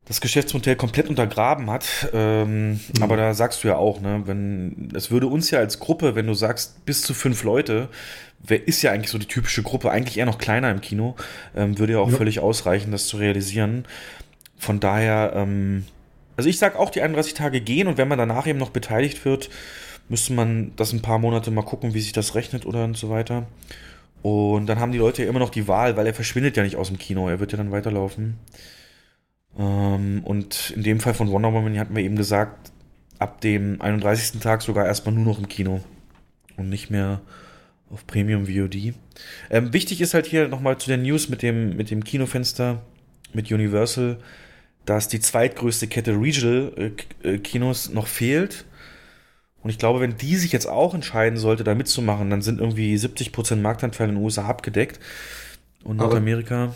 [0.05, 2.09] das Geschäftsmodell komplett untergraben hat.
[2.13, 2.79] Ähm, mhm.
[3.01, 6.27] Aber da sagst du ja auch, ne, wenn es würde uns ja als Gruppe, wenn
[6.27, 7.89] du sagst, bis zu fünf Leute,
[8.45, 11.15] wer ist ja eigentlich so die typische Gruppe, eigentlich eher noch kleiner im Kino,
[11.55, 12.17] ähm, würde ja auch ja.
[12.17, 13.85] völlig ausreichen, das zu realisieren.
[14.57, 15.85] Von daher, ähm,
[16.35, 19.23] also ich sag auch, die 31 Tage gehen und wenn man danach eben noch beteiligt
[19.23, 19.49] wird,
[20.09, 23.09] müsste man das ein paar Monate mal gucken, wie sich das rechnet oder und so
[23.09, 23.47] weiter.
[24.21, 26.75] Und dann haben die Leute ja immer noch die Wahl, weil er verschwindet ja nicht
[26.75, 28.39] aus dem Kino, er wird ja dann weiterlaufen.
[29.57, 32.71] Ähm, und in dem Fall von Wonder Woman hatten wir eben gesagt,
[33.19, 34.39] ab dem 31.
[34.41, 35.81] Tag sogar erstmal nur noch im Kino
[36.57, 37.21] und nicht mehr
[37.89, 38.93] auf Premium VOD.
[39.49, 42.81] Ähm, wichtig ist halt hier nochmal zu den News mit dem, mit dem Kinofenster,
[43.33, 44.17] mit Universal,
[44.85, 46.73] dass die zweitgrößte Kette Regional
[47.23, 48.65] äh, äh Kinos noch fehlt.
[49.61, 52.95] Und ich glaube, wenn die sich jetzt auch entscheiden sollte, da mitzumachen, dann sind irgendwie
[52.95, 54.99] 70% Marktanteil in den USA abgedeckt.
[55.83, 56.75] Und Nordamerika.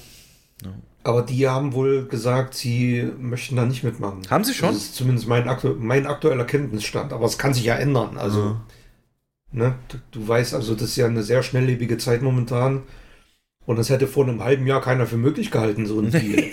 [0.63, 0.73] Ja.
[1.07, 4.29] Aber die haben wohl gesagt, sie möchten da nicht mitmachen.
[4.29, 4.73] Haben sie schon?
[4.73, 7.13] Das ist zumindest mein, aktu mein aktueller Kenntnisstand.
[7.13, 8.17] Aber es kann sich ja ändern.
[8.17, 8.61] Also, ja.
[9.53, 12.83] ne, du, du, weißt, also das ist ja eine sehr schnelllebige Zeit momentan.
[13.65, 16.43] Und das hätte vor einem halben Jahr keiner für möglich gehalten, so ein Deal.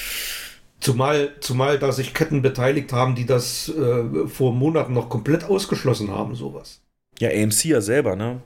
[0.80, 6.10] Zumal, zumal da sich Ketten beteiligt haben, die das äh, vor Monaten noch komplett ausgeschlossen
[6.10, 6.80] haben, sowas.
[7.18, 8.40] Ja, AMC ja selber, ne?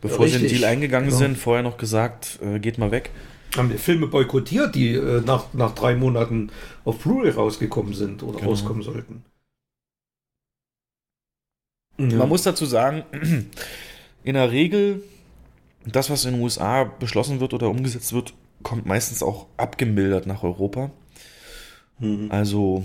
[0.00, 1.18] Bevor ja, sie den Deal eingegangen genau.
[1.18, 3.10] sind, vorher noch gesagt, äh, geht mal weg.
[3.56, 6.50] Haben die Filme boykottiert, die äh, nach, nach drei Monaten
[6.84, 8.50] auf Blu-ray rausgekommen sind oder genau.
[8.50, 9.24] rauskommen sollten.
[11.98, 12.18] Ja.
[12.18, 13.04] Man muss dazu sagen,
[14.24, 15.02] in der Regel,
[15.84, 20.42] das, was in den USA beschlossen wird oder umgesetzt wird, kommt meistens auch abgemildert nach
[20.42, 20.90] Europa.
[21.98, 22.30] Mhm.
[22.30, 22.84] Also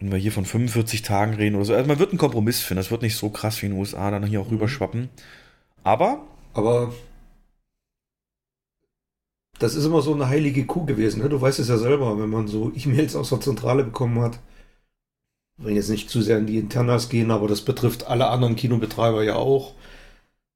[0.00, 1.74] wenn wir hier von 45 Tagen reden oder so.
[1.74, 2.78] Also man wird einen Kompromiss finden.
[2.78, 5.10] Das wird nicht so krass wie in den USA dann hier auch rüberschwappen.
[5.84, 6.22] Aber
[6.54, 6.92] Aber
[9.60, 11.22] das ist immer so eine heilige Kuh gewesen.
[11.22, 11.28] Ne?
[11.28, 14.40] Du weißt es ja selber, wenn man so E-Mails aus der Zentrale bekommen hat.
[15.58, 18.56] Ich will jetzt nicht zu sehr in die Internas gehen, aber das betrifft alle anderen
[18.56, 19.74] Kinobetreiber ja auch.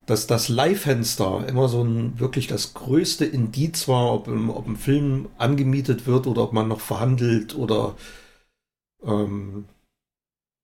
[0.07, 4.77] Dass das Leihfenster immer so ein wirklich das größte Indiz war, ob, im, ob ein
[4.77, 7.97] Film angemietet wird oder ob man noch verhandelt oder
[9.05, 9.67] ähm,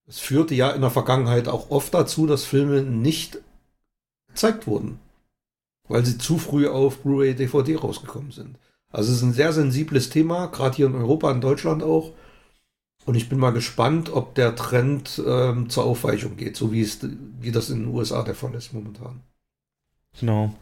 [0.06, 3.38] es führte ja in der Vergangenheit auch oft dazu, dass Filme nicht
[4.28, 4.98] gezeigt wurden
[5.90, 8.58] weil sie zu früh auf Blu-ray, DVD rausgekommen sind.
[8.92, 12.12] Also es ist ein sehr sensibles Thema, gerade hier in Europa, in Deutschland auch.
[13.06, 17.00] Und ich bin mal gespannt, ob der Trend ähm, zur Aufweichung geht, so wie es
[17.40, 19.22] wie das in den USA der Fall ist momentan.
[20.18, 20.54] Genau.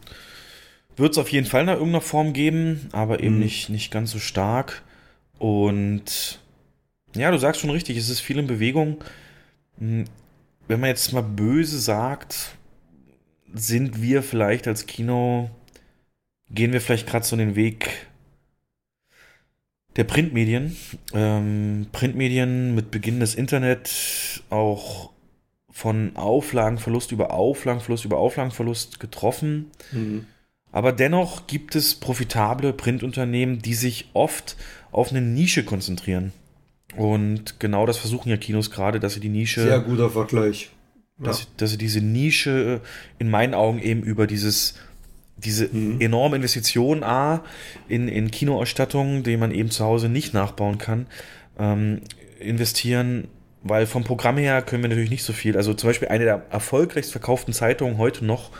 [0.97, 3.39] Wird es auf jeden Fall in irgendeiner Form geben, aber eben Mhm.
[3.39, 4.83] nicht, nicht ganz so stark.
[5.37, 6.39] Und
[7.15, 9.03] ja, du sagst schon richtig, es ist viel in Bewegung.
[9.79, 10.05] Hm,
[10.67, 12.57] Wenn man jetzt mal böse sagt,
[13.53, 15.49] sind wir vielleicht als Kino,
[16.49, 18.07] gehen wir vielleicht gerade so den Weg
[19.95, 20.75] der Printmedien.
[21.13, 25.11] Ähm, Printmedien mit Beginn des Internet auch
[25.71, 29.71] von Auflagenverlust über Auflagenverlust über Auflagenverlust getroffen.
[30.71, 34.55] Aber dennoch gibt es profitable Printunternehmen, die sich oft
[34.91, 36.31] auf eine Nische konzentrieren.
[36.95, 40.69] Und genau das versuchen ja Kinos gerade, dass sie die Nische, Sehr guter Vergleich.
[41.19, 41.27] Ja.
[41.27, 42.81] dass, dass sie diese Nische
[43.17, 44.75] in meinen Augen eben über dieses,
[45.37, 45.99] diese Mhm.
[45.99, 47.43] enorme Investition A
[47.87, 51.07] in, in Kinoausstattung, die man eben zu Hause nicht nachbauen kann,
[51.57, 52.01] ähm,
[52.39, 53.27] investieren,
[53.63, 55.57] weil vom Programm her können wir natürlich nicht so viel.
[55.57, 58.51] Also zum Beispiel eine der erfolgreichst verkauften Zeitungen heute noch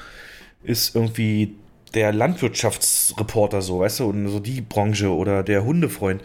[0.63, 1.55] ist irgendwie
[1.93, 6.21] der Landwirtschaftsreporter so, weißt du, und so die Branche oder der Hundefreund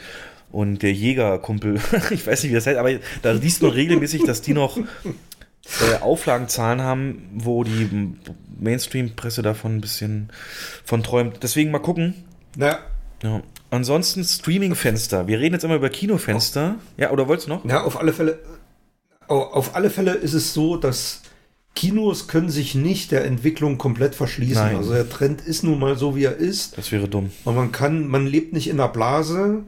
[0.51, 1.81] und der Jägerkumpel.
[2.11, 2.91] ich weiß nicht, wie das heißt, aber
[3.23, 4.79] da liest man regelmäßig, dass die noch
[5.81, 7.89] äh, Auflagenzahlen haben, wo die
[8.61, 10.31] Mainstream-Presse davon ein bisschen
[10.85, 11.39] von träumt.
[11.43, 12.15] Deswegen mal gucken.
[12.57, 12.79] Naja,
[13.23, 13.43] Ja.
[13.71, 15.27] Ansonsten Streaming-Fenster.
[15.27, 16.77] Wir reden jetzt immer über Kinofenster.
[16.97, 17.65] Ja, oder wolltest du noch?
[17.65, 18.39] ja, auf alle Fälle,
[19.27, 21.23] au- auf alle Fälle ist es so, dass
[21.75, 24.63] Kinos können sich nicht der Entwicklung komplett verschließen.
[24.63, 24.77] Nein.
[24.77, 26.79] Also der Trend ist nun mal so, wie er ist.
[26.79, 27.33] Das wäre dumm.
[27.45, 29.65] Und man kann, man lebt nicht in der Blase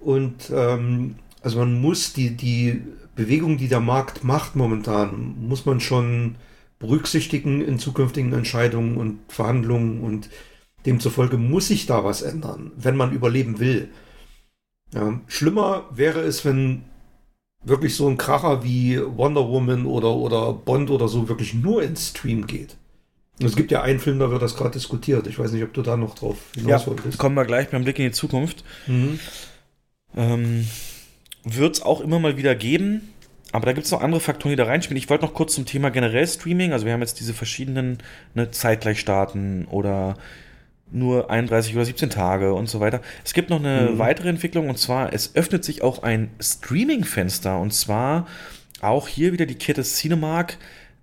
[0.00, 2.82] und ähm, also man muss die, die
[3.16, 6.36] Bewegung, die der Markt macht momentan, muss man schon
[6.78, 10.28] berücksichtigen in zukünftigen Entscheidungen und Verhandlungen und
[10.84, 13.88] demzufolge muss sich da was ändern, wenn man überleben will.
[14.94, 16.84] Ja, schlimmer wäre es, wenn
[17.64, 22.10] wirklich so ein Kracher wie Wonder Woman oder, oder Bond oder so wirklich nur ins
[22.10, 22.76] Stream geht.
[23.38, 25.26] Es gibt ja einen Film, da wird das gerade diskutiert.
[25.26, 27.18] Ich weiß nicht, ob du da noch drauf Ja, hinaus wolltest.
[27.18, 28.64] kommen wir gleich beim Blick in die Zukunft.
[28.86, 29.18] Mhm.
[30.16, 30.66] Ähm,
[31.48, 33.12] Wird es auch immer mal wieder geben.
[33.52, 34.98] Aber da gibt es noch andere Faktoren, die da reinspielen.
[34.98, 36.72] Ich wollte noch kurz zum Thema generell Streaming.
[36.72, 37.98] Also wir haben jetzt diese verschiedenen
[38.34, 40.16] ne, zeitgleich starten oder
[40.90, 43.00] nur 31 oder 17 Tage und so weiter.
[43.24, 43.98] Es gibt noch eine Mhm.
[43.98, 48.26] weitere Entwicklung und zwar, es öffnet sich auch ein Streaming-Fenster und zwar
[48.80, 50.58] auch hier wieder die Kette Cinemark.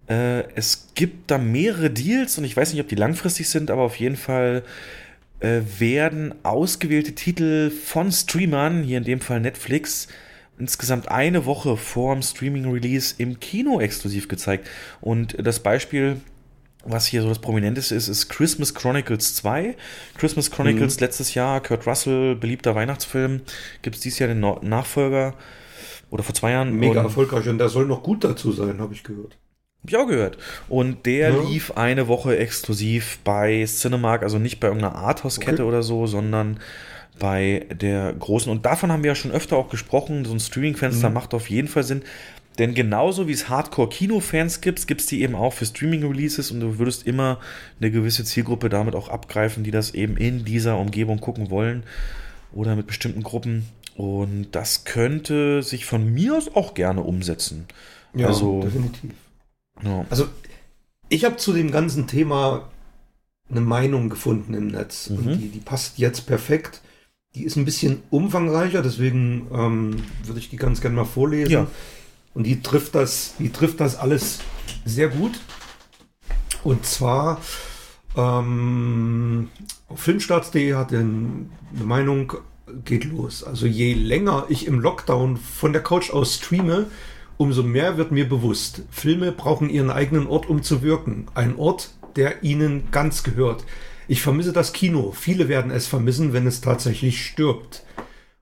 [0.08, 3.82] Äh, es gibt da mehrere Deals und ich weiß nicht, ob die langfristig sind, aber
[3.84, 4.64] auf jeden Fall
[5.40, 10.08] äh, werden ausgewählte Titel von Streamern, hier in dem Fall Netflix,
[10.60, 14.68] insgesamt eine Woche vorm Streaming-Release im Kino exklusiv gezeigt.
[15.02, 16.18] Und das Beispiel,
[16.86, 19.76] was hier so das Prominenteste ist, ist Christmas Chronicles 2.
[20.18, 23.42] Christmas Chronicles letztes Jahr, Kurt Russell, beliebter Weihnachtsfilm.
[23.82, 25.34] Gibt es dieses Jahr den Nachfolger?
[26.10, 26.76] Oder vor zwei Jahren?
[26.76, 29.38] Mega Und- erfolgreich und der soll noch gut dazu sein, habe ich gehört.
[29.82, 30.38] hab ich auch gehört.
[30.70, 31.42] Und der Ja.
[31.44, 35.68] lief eine Woche exklusiv bei Cinemark, also nicht bei irgendeiner Arthouse-Kette Okay.
[35.70, 36.60] oder so, sondern
[37.20, 38.52] bei der großen.
[38.52, 40.26] Und davon haben wir ja schon öfter auch gesprochen.
[40.26, 41.14] So ein Streaming-Fenster Mhm.
[41.16, 42.02] macht auf jeden Fall Sinn.
[42.60, 46.78] Denn genauso wie es Hardcore-Kino-Fans gibt, gibt es die eben auch für Streaming-Releases und du
[46.78, 47.40] würdest immer
[47.80, 51.84] eine gewisse Zielgruppe damit auch abgreifen, die das eben in dieser Umgebung gucken wollen
[52.52, 53.66] oder mit bestimmten Gruppen.
[53.96, 57.66] Und das könnte sich von mir aus auch gerne umsetzen.
[58.16, 59.12] Ja, Also- definitiv.
[59.84, 60.06] Ja.
[60.12, 60.28] Also,
[61.10, 62.70] ich habe zu dem ganzen Thema
[63.50, 65.18] eine Meinung gefunden im Netz Mhm.
[65.18, 66.82] und die, die passt jetzt perfekt.
[67.36, 71.52] Die ist ein bisschen umfangreicher, deswegen ähm, würde ich die ganz gerne mal vorlesen.
[71.52, 71.68] Ja.
[72.34, 74.40] Und die trifft das, die trifft das alles
[74.86, 75.40] sehr gut.
[76.64, 77.42] Und zwar
[78.16, 79.50] ähm,
[79.88, 82.34] auf Filmstarts.de hat den, eine Meinung,
[82.86, 83.44] geht los.
[83.44, 86.88] Also je länger ich im Lockdown von der Couch aus streame,
[87.38, 91.28] umso mehr wird mir bewusst, Filme brauchen ihren eigenen Ort, um zu wirken.
[91.34, 93.66] Ein Ort, der ihnen ganz gehört.
[94.08, 95.14] Ich vermisse das Kino.
[95.18, 97.84] Viele werden es vermissen, wenn es tatsächlich stirbt.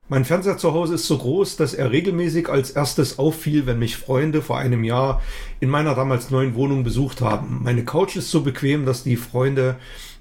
[0.08, 3.96] Mein Fernseher zu Hause ist so groß, dass er regelmäßig als erstes auffiel, wenn mich
[3.96, 5.22] Freunde vor einem Jahr
[5.60, 7.60] in meiner damals neuen Wohnung besucht haben.
[7.62, 9.76] Meine Couch ist so bequem, dass die Freunde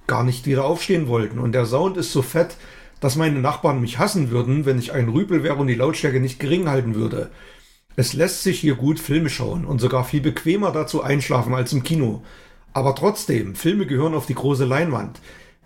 [0.08, 1.40] gar nicht wieder aufstehen wollten.
[1.40, 2.56] Und der Sound ist so fett,
[3.00, 6.40] dass meine Nachbarn mich hassen würden, wenn ich ein Rüpel wäre und die Lautstärke nicht
[6.40, 7.32] gering halten würde.
[7.96, 11.84] Es lässt sich hier gut Filme schauen und sogar viel bequemer dazu einschlafen als im
[11.84, 12.22] Kino.
[12.74, 15.20] Aber trotzdem, Filme gehören auf die große Leinwand.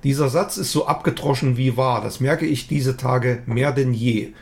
[0.04, 4.34] Dieser Satz ist so abgetroschen wie wahr, das merke ich diese Tage mehr denn je.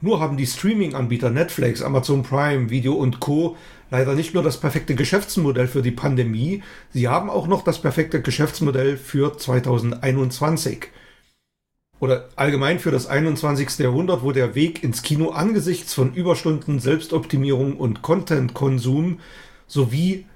[0.00, 3.56] Nur haben die Streaming-Anbieter Netflix, Amazon Prime, Video und Co.
[3.90, 6.62] leider nicht nur das perfekte Geschäftsmodell für die Pandemie,
[6.92, 10.88] sie haben auch noch das perfekte Geschäftsmodell für 2021
[11.98, 13.78] oder allgemein für das 21.
[13.78, 19.20] Jahrhundert, wo der Weg ins Kino angesichts von Überstunden, Selbstoptimierung und Content-Konsum
[19.66, 20.26] sowie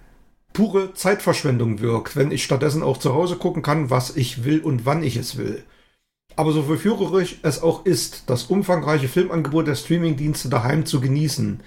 [0.52, 4.86] pure Zeitverschwendung wirkt, wenn ich stattdessen auch zu Hause gucken kann, was ich will und
[4.86, 5.64] wann ich es will.
[6.36, 11.60] Aber so verführerisch es auch ist, das umfangreiche Filmangebot der Streamingdienste daheim zu genießen,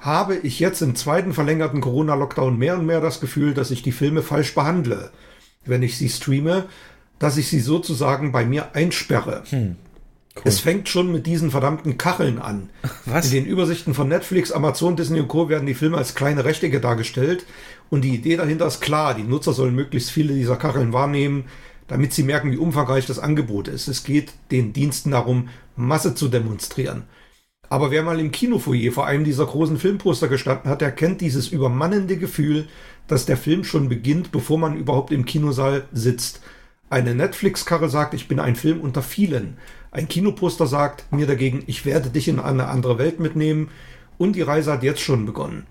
[0.00, 3.92] habe ich jetzt im zweiten verlängerten Corona-Lockdown mehr und mehr das Gefühl, dass ich die
[3.92, 5.10] Filme falsch behandle,
[5.64, 6.64] wenn ich sie streame,
[7.18, 9.42] dass ich sie sozusagen bei mir einsperre.
[9.50, 9.76] Hm,
[10.36, 10.42] cool.
[10.44, 12.70] Es fängt schon mit diesen verdammten Kacheln an.
[13.04, 13.26] Was?
[13.26, 15.50] In den Übersichten von Netflix, Amazon, Disney und Co.
[15.50, 17.44] werden die Filme als kleine Rechtecke dargestellt.
[17.90, 21.44] Und die Idee dahinter ist klar, die Nutzer sollen möglichst viele dieser Kacheln wahrnehmen,
[21.88, 23.88] damit sie merken, wie umfangreich das Angebot ist.
[23.88, 27.02] Es geht den Diensten darum, Masse zu demonstrieren.
[27.68, 31.48] Aber wer mal im Kinofoyer vor einem dieser großen Filmposter gestanden hat, der kennt dieses
[31.48, 32.68] übermannende Gefühl,
[33.08, 36.40] dass der Film schon beginnt, bevor man überhaupt im Kinosaal sitzt.
[36.90, 39.56] Eine Netflix-Karre sagt, ich bin ein Film unter vielen.
[39.92, 43.68] Ein Kinoposter sagt mir dagegen, ich werde dich in eine andere Welt mitnehmen.
[44.18, 45.66] Und die Reise hat jetzt schon begonnen.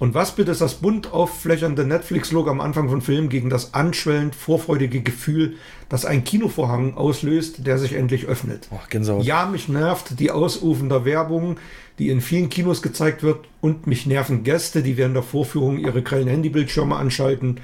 [0.00, 4.34] Und was bitte ist das bunt aufflächernde Netflix-Logo am Anfang von Film gegen das anschwellend
[4.34, 5.54] vorfreudige Gefühl,
[5.88, 8.68] das ein Kinovorhang auslöst, der sich endlich öffnet?
[8.70, 9.24] Oh, Gänsehaut.
[9.24, 11.56] Ja, mich nervt die ausufende Werbung,
[11.98, 16.02] die in vielen Kinos gezeigt wird und mich nerven Gäste, die während der Vorführung ihre
[16.02, 17.60] grellen Handybildschirme anschalten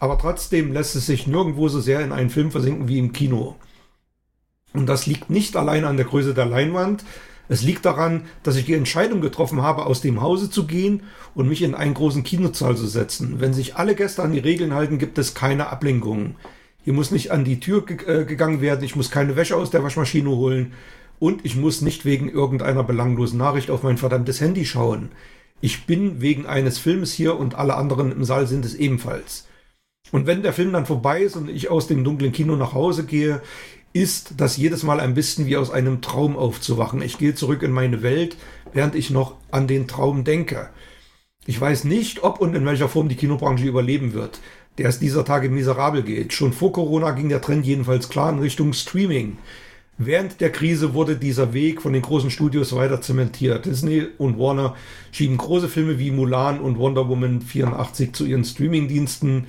[0.00, 3.56] aber trotzdem lässt es sich nirgendwo so sehr in einen Film versinken wie im Kino.
[4.72, 7.04] Und das liegt nicht allein an der Größe der Leinwand.
[7.48, 11.02] Es liegt daran, dass ich die Entscheidung getroffen habe, aus dem Hause zu gehen
[11.34, 13.40] und mich in einen großen Kinosaal zu setzen.
[13.40, 16.36] Wenn sich alle Gäste an die Regeln halten, gibt es keine Ablenkungen.
[16.84, 19.82] Hier muss nicht an die Tür äh, gegangen werden, ich muss keine Wäsche aus der
[19.82, 20.72] Waschmaschine holen
[21.18, 25.10] und ich muss nicht wegen irgendeiner belanglosen Nachricht auf mein verdammtes Handy schauen.
[25.60, 29.48] Ich bin wegen eines Films hier und alle anderen im Saal sind es ebenfalls.
[30.12, 33.04] Und wenn der Film dann vorbei ist und ich aus dem dunklen Kino nach Hause
[33.04, 33.42] gehe,
[33.98, 37.02] ist das jedes Mal ein bisschen wie aus einem Traum aufzuwachen.
[37.02, 38.36] Ich gehe zurück in meine Welt,
[38.72, 40.68] während ich noch an den Traum denke.
[41.46, 44.38] Ich weiß nicht, ob und in welcher Form die Kinobranche überleben wird,
[44.78, 46.32] der es dieser Tage miserabel geht.
[46.32, 49.36] Schon vor Corona ging der Trend jedenfalls klar in Richtung Streaming.
[49.96, 53.66] Während der Krise wurde dieser Weg von den großen Studios weiter zementiert.
[53.66, 54.76] Disney und Warner
[55.10, 59.48] schieben große Filme wie Mulan und Wonder Woman 84 zu ihren Streamingdiensten.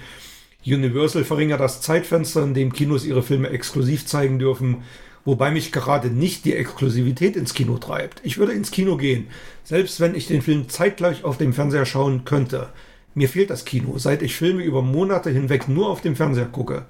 [0.66, 4.84] Universal verringert das Zeitfenster, in dem Kinos ihre Filme exklusiv zeigen dürfen,
[5.24, 8.22] wobei mich gerade nicht die Exklusivität ins Kino treibt.
[8.24, 9.28] Ich würde ins Kino gehen,
[9.64, 12.70] selbst wenn ich den Film zeitgleich auf dem Fernseher schauen könnte.
[13.16, 16.86] Mir fehlt das Kino, seit ich Filme über Monate hinweg nur auf dem Fernseher gucke.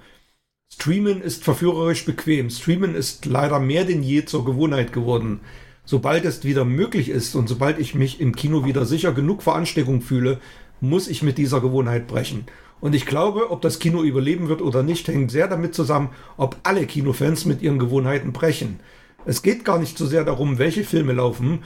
[0.71, 2.49] Streamen ist verführerisch bequem.
[2.49, 5.39] Streamen ist leider mehr denn je zur Gewohnheit geworden.
[5.85, 9.55] Sobald es wieder möglich ist und sobald ich mich im Kino wieder sicher genug vor
[9.55, 10.39] Ansteckung fühle,
[10.81, 12.45] muss ich mit dieser Gewohnheit brechen.
[12.81, 16.57] Und ich glaube, ob das Kino überleben wird oder nicht, hängt sehr damit zusammen, ob
[16.64, 18.80] alle Kinofans mit ihren Gewohnheiten brechen.
[19.26, 21.64] Es geht gar nicht so sehr darum, welche Filme laufen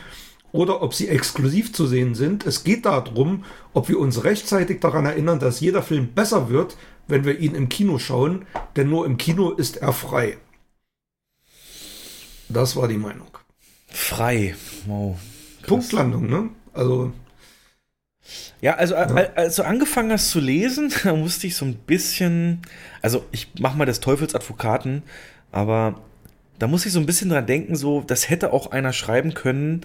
[0.52, 2.46] oder ob sie exklusiv zu sehen sind.
[2.46, 6.78] Es geht darum, ob wir uns rechtzeitig daran erinnern, dass jeder Film besser wird,
[7.08, 8.46] wenn wir ihn im Kino schauen,
[8.76, 10.38] denn nur im Kino ist er frei.
[12.50, 13.28] Das war die Meinung.
[13.88, 14.56] Frei.
[14.86, 15.18] Wow.
[15.66, 16.50] Punktlandung, ne?
[16.74, 17.12] Also
[18.62, 22.62] ja, also als du angefangen hast zu lesen, da musste ich so ein bisschen,
[23.02, 25.04] also ich mach mal des Teufels Advokaten,
[25.52, 26.00] aber
[26.60, 29.82] da muss ich so ein bisschen dran denken, so, das hätte auch einer schreiben können,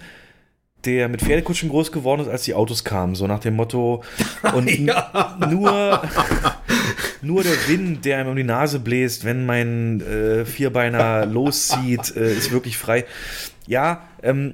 [0.85, 4.03] der mit Pferdekutschen groß geworden ist, als die Autos kamen, so nach dem Motto
[4.53, 5.37] und ja.
[5.49, 6.01] nur
[7.21, 12.33] nur der Wind, der einem um die Nase bläst, wenn mein äh, Vierbeiner loszieht, äh,
[12.33, 13.05] ist wirklich frei.
[13.67, 14.53] Ja, ähm,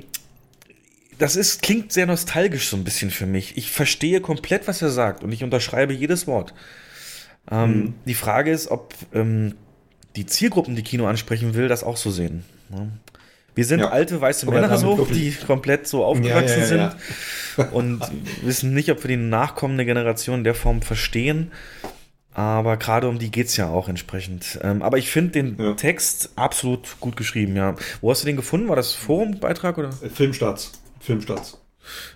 [1.17, 3.57] das ist, klingt sehr nostalgisch so ein bisschen für mich.
[3.57, 6.53] Ich verstehe komplett, was er sagt und ich unterschreibe jedes Wort.
[7.49, 7.93] Ähm, mhm.
[8.05, 9.55] Die Frage ist, ob ähm,
[10.15, 12.43] die Zielgruppen, die Kino ansprechen will, das auch so sehen.
[12.71, 12.87] Ja.
[13.53, 13.89] Wir sind ja.
[13.89, 18.01] alte weiße Oder Männer so, die komplett so aufgewachsen ja, sind und
[18.43, 21.51] wissen nicht, ob wir die nachkommende Generation in der Form verstehen.
[22.33, 24.59] Aber gerade um die geht es ja auch entsprechend.
[24.61, 25.73] Ähm, aber ich finde den ja.
[25.75, 27.75] Text absolut gut geschrieben, ja.
[28.01, 28.67] Wo hast du den gefunden?
[28.67, 29.93] War das Forumbeitrag oder?
[29.93, 30.73] Filmstarts.
[31.05, 31.57] Filmstarts.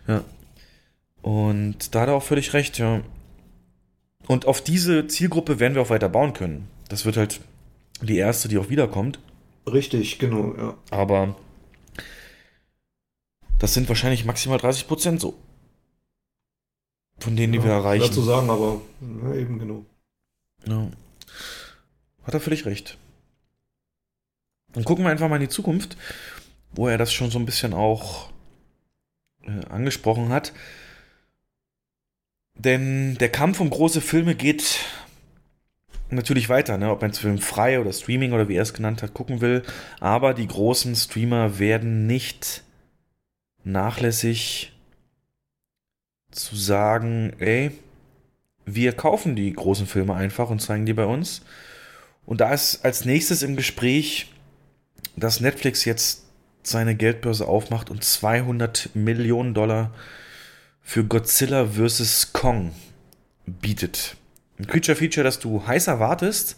[0.07, 0.23] Ja.
[1.21, 3.01] Und da hat er auch völlig recht, ja.
[4.27, 6.67] Und auf diese Zielgruppe werden wir auch weiter bauen können.
[6.87, 7.39] Das wird halt
[8.01, 9.19] die erste, die auch wiederkommt.
[9.67, 10.77] Richtig, genau, ja.
[10.91, 11.35] Aber
[13.59, 15.35] das sind wahrscheinlich maximal 30 Prozent so.
[17.19, 18.13] Von denen, die ja, wir erreichen.
[18.13, 18.81] Zu sagen, aber
[19.23, 19.85] ja, eben genau.
[20.65, 20.89] Ja.
[22.23, 22.97] Hat er völlig recht.
[24.71, 25.97] Dann gucken wir einfach mal in die Zukunft,
[26.71, 28.29] wo er das schon so ein bisschen auch
[29.49, 30.53] äh, angesprochen hat.
[32.55, 34.79] Denn der Kampf um große Filme geht
[36.09, 36.91] natürlich weiter, ne?
[36.91, 39.63] ob man es Film frei oder Streaming oder wie er es genannt hat, gucken will.
[39.99, 42.63] Aber die großen Streamer werden nicht
[43.63, 44.73] nachlässig
[46.31, 47.71] zu sagen, ey,
[48.65, 51.41] wir kaufen die großen Filme einfach und zeigen die bei uns.
[52.25, 54.31] Und da ist als nächstes im Gespräch,
[55.15, 56.28] dass Netflix jetzt
[56.69, 59.91] seine Geldbörse aufmacht und 200 Millionen Dollar
[60.81, 62.33] für Godzilla vs.
[62.33, 62.71] Kong
[63.45, 64.15] bietet.
[64.57, 66.57] Ein Creature-Feature, das du heiß erwartest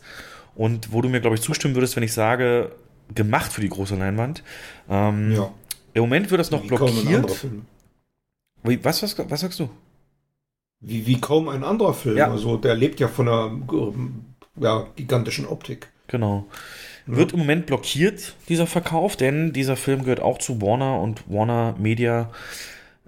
[0.56, 2.72] und wo du mir, glaube ich, zustimmen würdest, wenn ich sage,
[3.14, 4.44] gemacht für die große Leinwand.
[4.90, 5.52] Ähm, ja.
[5.94, 7.48] Im Moment wird das noch Wie blockiert.
[8.64, 9.70] Wie, was, was, was sagst du?
[10.80, 12.18] Wie, wie kaum ein anderer Film.
[12.18, 12.32] Ja.
[12.32, 13.52] Also der lebt ja von einer
[14.60, 15.88] ja, gigantischen Optik.
[16.08, 16.48] Genau.
[17.06, 21.76] Wird im Moment blockiert, dieser Verkauf, denn dieser Film gehört auch zu Warner und Warner
[21.80, 22.30] Media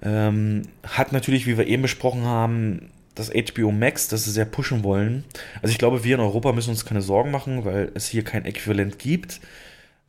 [0.02, 4.84] ähm, hat natürlich, wie wir eben besprochen haben, das HBO Max, das sie sehr pushen
[4.84, 5.24] wollen.
[5.62, 8.46] Also ich glaube, wir in Europa müssen uns keine Sorgen machen, weil es hier kein
[8.46, 9.40] Äquivalent gibt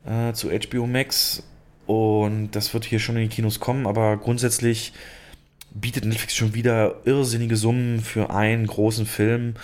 [0.05, 1.43] äh, zu HBO Max.
[1.85, 4.91] Und das wird hier schon in die Kinos kommen, aber grundsätzlich
[5.71, 9.55] bietet Netflix schon wieder irrsinnige Summen für einen großen Film.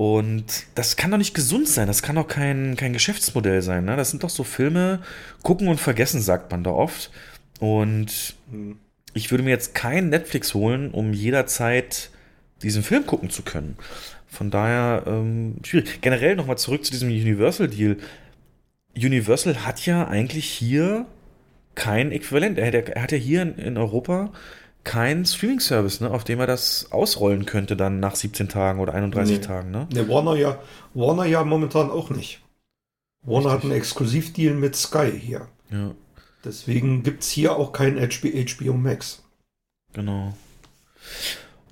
[0.00, 3.84] Und das kann doch nicht gesund sein, das kann doch kein, kein Geschäftsmodell sein.
[3.84, 3.96] Ne?
[3.96, 5.02] Das sind doch so Filme,
[5.42, 7.10] gucken und vergessen, sagt man da oft.
[7.58, 8.34] Und
[9.12, 12.08] ich würde mir jetzt kein Netflix holen, um jederzeit
[12.62, 13.76] diesen Film gucken zu können.
[14.26, 16.00] Von daher ähm, schwierig.
[16.00, 17.98] Generell nochmal zurück zu diesem Universal-Deal.
[18.96, 21.04] Universal hat ja eigentlich hier
[21.74, 22.56] kein Äquivalent.
[22.56, 24.32] Er hat, er hat ja hier in, in Europa
[24.84, 29.38] kein Streaming-Service, ne, auf dem er das ausrollen könnte dann nach 17 Tagen oder 31
[29.38, 29.44] nee.
[29.44, 29.70] Tagen.
[29.70, 29.86] Ne?
[29.92, 30.58] Nee, Warner ja,
[30.94, 32.40] Warner ja momentan auch nicht.
[33.22, 33.52] Warner Richtig.
[33.52, 35.48] hat einen Exklusivdeal mit Sky hier.
[35.70, 35.92] Ja.
[36.44, 39.22] Deswegen gibt es hier auch kein HBO Max.
[39.92, 40.34] Genau.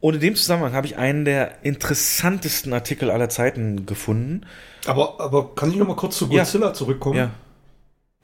[0.00, 4.46] Und in dem Zusammenhang habe ich einen der interessantesten Artikel aller Zeiten gefunden.
[4.86, 6.74] Aber, aber kann ich noch mal kurz zu Godzilla ja.
[6.74, 7.16] zurückkommen?
[7.16, 7.30] Ja.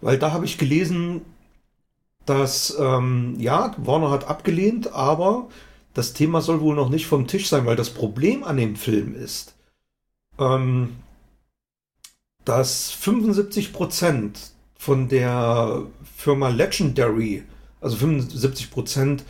[0.00, 1.22] Weil da habe ich gelesen,
[2.26, 5.48] dass, ähm, ja, Warner hat abgelehnt, aber
[5.92, 9.14] das Thema soll wohl noch nicht vom Tisch sein, weil das Problem an dem Film
[9.14, 9.54] ist,
[10.38, 10.96] ähm,
[12.44, 15.86] dass 75 Prozent von der
[16.16, 17.44] Firma Legendary,
[17.80, 19.24] also 75 Prozent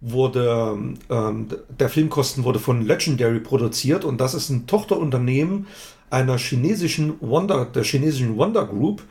[0.00, 5.66] wurde, ähm, der Filmkosten wurde von Legendary produziert und das ist ein Tochterunternehmen
[6.08, 9.02] einer chinesischen Wonder, der chinesischen Wonder Group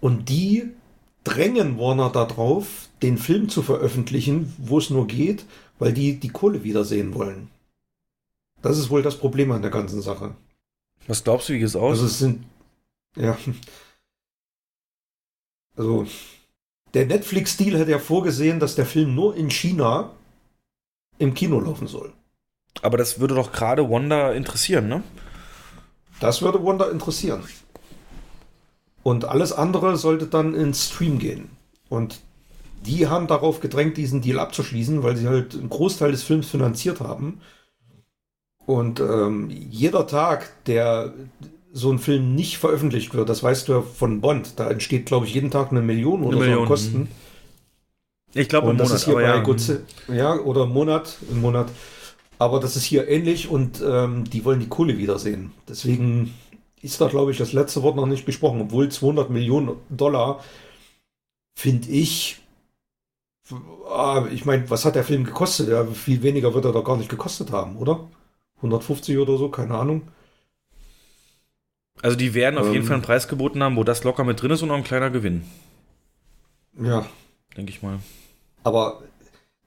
[0.00, 0.70] und die
[1.30, 5.44] drängen Warner darauf, den Film zu veröffentlichen, wo es nur geht,
[5.78, 7.50] weil die die Kohle wiedersehen wollen.
[8.62, 10.34] Das ist wohl das Problem an der ganzen Sache.
[11.06, 11.92] Was glaubst du, wie es aus?
[11.92, 12.44] Also es sind,
[13.16, 13.38] ja,
[15.76, 16.06] also
[16.92, 20.10] der Netflix-Deal hat ja vorgesehen, dass der Film nur in China
[21.18, 22.12] im Kino laufen soll.
[22.82, 25.02] Aber das würde doch gerade Wanda interessieren, ne?
[26.18, 27.42] Das würde Wanda interessieren.
[29.02, 31.50] Und alles andere sollte dann ins Stream gehen.
[31.88, 32.20] Und
[32.86, 37.00] die haben darauf gedrängt, diesen Deal abzuschließen, weil sie halt einen Großteil des Films finanziert
[37.00, 37.40] haben.
[38.66, 41.12] Und ähm, jeder Tag, der
[41.72, 45.26] so ein Film nicht veröffentlicht wird, das weißt du ja von Bond, da entsteht, glaube
[45.26, 46.64] ich, jeden Tag eine Million oder eine Million.
[46.64, 47.08] so Kosten.
[48.34, 49.40] Ich glaube im Monat, ist hier aber ja.
[49.40, 51.68] Godzilla, ja, oder im Monat, im Monat.
[52.38, 55.52] Aber das ist hier ähnlich und ähm, die wollen die Kohle wiedersehen.
[55.68, 56.32] Deswegen
[56.82, 58.60] ist da, glaube ich, das letzte Wort noch nicht gesprochen.
[58.60, 60.42] Obwohl 200 Millionen Dollar,
[61.54, 62.40] finde ich,
[63.88, 65.68] ah, ich meine, was hat der Film gekostet?
[65.68, 68.08] Ja, viel weniger wird er doch gar nicht gekostet haben, oder?
[68.56, 70.08] 150 oder so, keine Ahnung.
[72.02, 74.40] Also die werden auf ähm, jeden Fall einen Preis geboten haben, wo das locker mit
[74.40, 75.44] drin ist und noch ein kleiner Gewinn.
[76.80, 77.06] Ja.
[77.56, 77.98] Denke ich mal.
[78.62, 79.02] Aber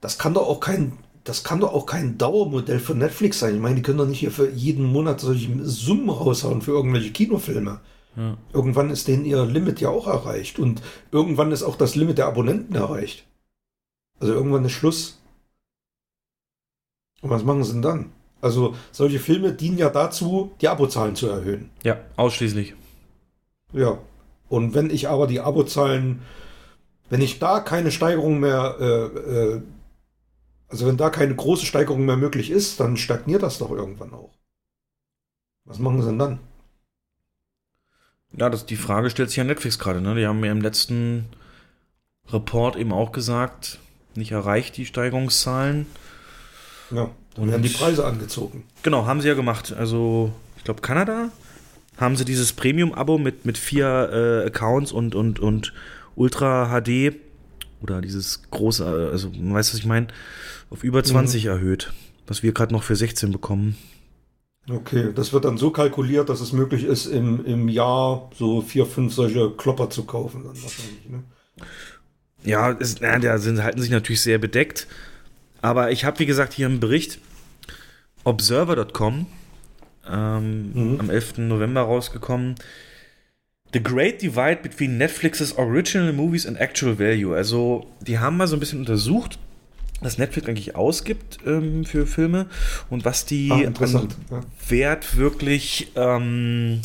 [0.01, 3.55] das kann doch auch kein das kann doch auch kein Dauermodell für Netflix sein.
[3.55, 7.11] Ich meine, die können doch nicht hier für jeden Monat solche Summen raushauen für irgendwelche
[7.11, 7.79] Kinofilme.
[8.15, 8.37] Ja.
[8.51, 10.59] Irgendwann ist denen ihr Limit ja auch erreicht.
[10.59, 10.81] Und
[11.11, 13.25] irgendwann ist auch das Limit der Abonnenten erreicht.
[14.19, 15.19] Also irgendwann ist Schluss.
[17.21, 18.11] Und was machen sie denn dann?
[18.41, 21.69] Also solche Filme dienen ja dazu, die Abozahlen zu erhöhen.
[21.83, 22.75] Ja, ausschließlich.
[23.71, 23.97] Ja.
[24.49, 26.21] Und wenn ich aber die Abozahlen,
[27.09, 29.61] wenn ich da keine Steigerung mehr, äh, äh,
[30.73, 34.33] also wenn da keine große Steigerung mehr möglich ist, dann stagniert das doch irgendwann auch.
[35.65, 36.39] Was machen sie denn dann?
[38.35, 40.01] Ja, das, die Frage stellt sich ja Netflix gerade.
[40.01, 40.15] Ne?
[40.15, 41.25] Die haben mir im letzten
[42.27, 43.77] Report eben auch gesagt,
[44.15, 45.85] nicht erreicht die Steigerungszahlen.
[46.89, 48.63] Ja, dann werden die Preise angezogen.
[48.81, 49.73] Genau, haben sie ja gemacht.
[49.77, 51.29] Also, ich glaube, Kanada
[51.97, 55.71] haben sie dieses Premium-Abo mit, mit vier äh, Accounts und, und, und
[56.15, 57.13] Ultra HD
[57.83, 60.07] oder dieses große, also, weißt du, was ich meine,
[60.69, 61.49] auf über 20 mhm.
[61.51, 61.93] erhöht,
[62.25, 63.77] was wir gerade noch für 16 bekommen.
[64.69, 68.85] Okay, das wird dann so kalkuliert, dass es möglich ist, im, im Jahr so vier,
[68.85, 71.23] fünf solche Klopper zu kaufen, dann wahrscheinlich, ne?
[72.45, 74.87] Ja, ist, na, da sind, halten sich natürlich sehr bedeckt.
[75.61, 77.19] Aber ich habe, wie gesagt, hier einen Bericht
[78.25, 79.27] Observer.com
[80.09, 80.99] ähm, mhm.
[80.99, 81.37] am 11.
[81.39, 82.55] November rausgekommen.
[83.73, 87.35] The Great Divide Between Netflix's Original Movies and Actual Value.
[87.35, 89.39] Also, die haben mal so ein bisschen untersucht,
[90.01, 92.47] was Netflix eigentlich ausgibt ähm, für Filme
[92.89, 94.09] und was die ah, an
[94.67, 96.81] Wert wirklich ähm,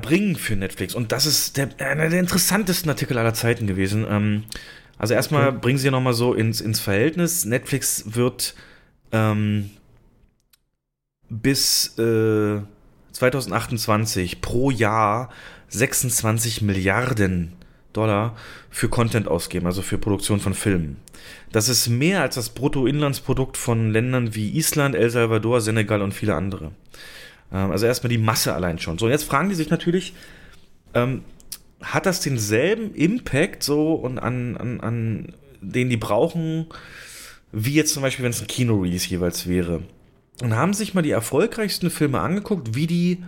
[0.00, 0.94] bringen für Netflix.
[0.94, 4.06] Und das ist der, einer der interessantesten Artikel aller Zeiten gewesen.
[4.08, 4.44] Ähm,
[4.98, 5.58] also erstmal okay.
[5.60, 7.44] bringen sie nochmal so ins, ins Verhältnis.
[7.44, 8.54] Netflix wird
[9.12, 9.70] ähm,
[11.28, 12.60] bis äh,
[13.16, 15.30] 2028 pro Jahr
[15.68, 17.52] 26 Milliarden
[17.92, 18.36] Dollar
[18.70, 20.98] für Content ausgeben, also für Produktion von Filmen.
[21.50, 26.34] Das ist mehr als das Bruttoinlandsprodukt von Ländern wie Island, El Salvador, Senegal und viele
[26.34, 26.72] andere.
[27.50, 28.98] Ähm, also erstmal die Masse allein schon.
[28.98, 30.12] So, und jetzt fragen die sich natürlich,
[30.92, 31.24] ähm,
[31.80, 35.32] hat das denselben Impact so und an, an, an
[35.62, 36.66] den die brauchen,
[37.52, 39.82] wie jetzt zum Beispiel, wenn es ein Kino-Release jeweils wäre?
[40.42, 43.22] Und haben sich mal die erfolgreichsten Filme angeguckt, wie die,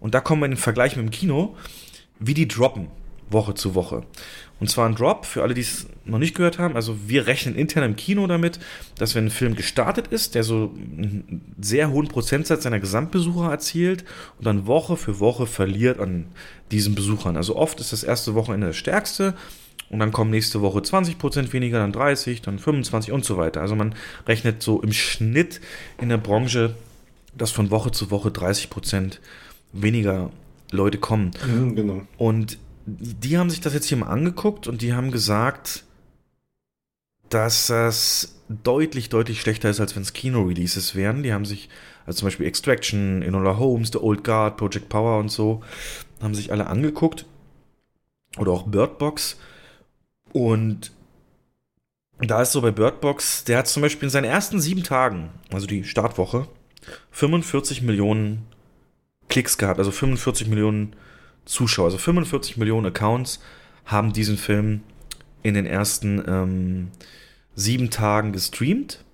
[0.00, 1.56] und da kommen wir in den Vergleich mit dem Kino,
[2.18, 2.88] wie die droppen.
[3.30, 4.04] Woche zu Woche.
[4.58, 6.76] Und zwar ein Drop, für alle, die es noch nicht gehört haben.
[6.76, 8.58] Also wir rechnen intern im Kino damit,
[8.96, 14.04] dass wenn ein Film gestartet ist, der so einen sehr hohen Prozentsatz seiner Gesamtbesucher erzielt
[14.38, 16.26] und dann Woche für Woche verliert an
[16.70, 17.36] diesen Besuchern.
[17.36, 19.34] Also oft ist das erste Wochenende das stärkste
[19.90, 23.60] und dann kommen nächste Woche 20% weniger, dann 30, dann 25 und so weiter.
[23.60, 23.94] Also man
[24.26, 25.60] rechnet so im Schnitt
[26.00, 26.74] in der Branche,
[27.36, 29.18] dass von Woche zu Woche 30%
[29.72, 30.30] weniger
[30.70, 31.30] Leute kommen.
[31.46, 32.02] Mhm, genau.
[32.16, 35.84] Und die haben sich das jetzt hier mal angeguckt und die haben gesagt,
[37.28, 41.22] dass das deutlich, deutlich schlechter ist, als wenn es Kino-Releases wären.
[41.22, 41.68] Die haben sich,
[42.06, 45.62] also zum Beispiel Extraction, Enola Holmes, The Old Guard, Project Power und so,
[46.22, 47.26] haben sich alle angeguckt.
[48.38, 49.36] Oder auch Bird Box.
[50.36, 50.92] Und
[52.18, 55.30] da ist so bei Bird Box, der hat zum Beispiel in seinen ersten sieben Tagen,
[55.50, 56.46] also die Startwoche,
[57.10, 58.46] 45 Millionen
[59.30, 60.94] Klicks gehabt, also 45 Millionen
[61.46, 63.40] Zuschauer, also 45 Millionen Accounts
[63.86, 64.82] haben diesen Film
[65.42, 66.88] in den ersten ähm,
[67.54, 69.06] sieben Tagen gestreamt.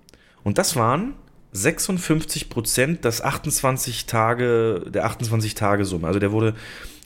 [0.43, 1.13] Und das waren
[1.53, 6.05] 56 Prozent des 28 Tage, der 28 Tage Summe.
[6.05, 6.53] Also der wurde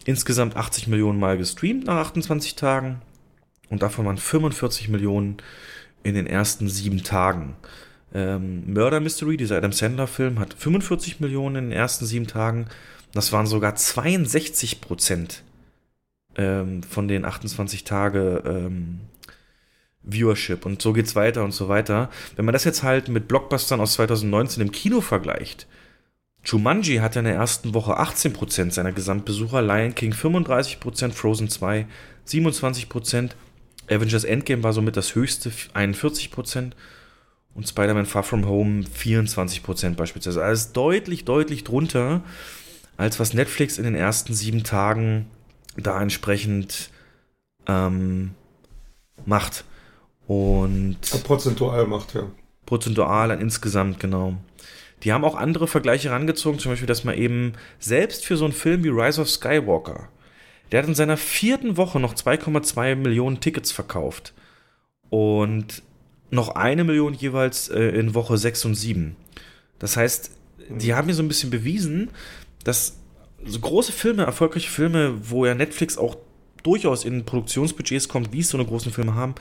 [0.06, 3.03] insgesamt 80 Millionen Mal gestreamt nach 28 Tagen.
[3.69, 5.38] Und davon waren 45 Millionen
[6.03, 7.56] in den ersten sieben Tagen.
[8.14, 12.68] Ähm, Murder Mystery, dieser Adam Sandler Film, hat 45 Millionen in den ersten sieben Tagen.
[13.14, 15.44] Das waren sogar 62 Prozent
[16.35, 19.02] ähm, von den 28 Tage ähm,
[20.03, 20.65] Viewership.
[20.65, 22.10] Und so geht's weiter und so weiter.
[22.35, 25.68] Wenn man das jetzt halt mit Blockbustern aus 2019 im Kino vergleicht,
[26.45, 31.85] Jumanji hatte in der ersten Woche 18% seiner Gesamtbesucher, Lion King 35%, Frozen 2
[32.26, 33.31] 27%,
[33.89, 36.72] Avengers Endgame war somit das höchste, 41%
[37.53, 40.43] und Spider-Man Far From Home 24% beispielsweise.
[40.43, 42.22] Also deutlich, deutlich drunter
[42.97, 45.27] als was Netflix in den ersten sieben Tagen
[45.76, 46.89] da entsprechend
[47.68, 48.31] ähm,
[49.26, 49.64] macht.
[50.27, 50.99] Und.
[51.23, 52.23] prozentual macht, ja.
[52.65, 54.35] Prozentual an insgesamt, genau.
[55.03, 58.53] Die haben auch andere Vergleiche rangezogen, zum Beispiel, dass man eben selbst für so einen
[58.53, 60.09] Film wie Rise of Skywalker,
[60.72, 64.34] der hat in seiner vierten Woche noch 2,2 Millionen Tickets verkauft.
[65.10, 65.84] Und
[66.30, 69.15] noch eine Million jeweils äh, in Woche 6 und 7.
[69.80, 70.31] Das heißt,
[70.69, 72.10] die haben mir so ein bisschen bewiesen,
[72.64, 72.98] dass
[73.45, 76.18] so große Filme, erfolgreiche Filme, wo ja Netflix auch
[76.64, 79.35] durchaus in Produktionsbudgets kommt, wie es so eine großen Filme haben,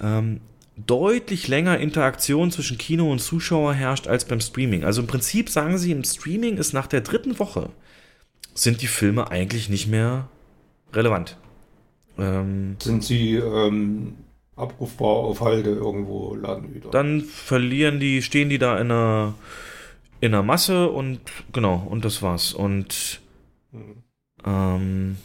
[0.00, 0.40] ähm,
[0.76, 4.84] deutlich länger Interaktion zwischen Kino und Zuschauer herrscht als beim Streaming.
[4.84, 7.70] Also im Prinzip sagen sie, im Streaming ist nach der dritten Woche
[8.54, 10.28] sind die Filme eigentlich nicht mehr
[10.92, 11.36] relevant.
[12.18, 14.14] Ähm, sind sie ähm,
[14.56, 16.90] abrufbar auf Halde irgendwo laden wieder.
[16.90, 19.34] Dann verlieren die, stehen die da in einer,
[20.20, 21.20] in einer Masse und
[21.52, 22.52] genau, und das war's.
[22.52, 23.20] Und
[23.72, 24.02] Mhm.
[24.44, 25.16] ähm,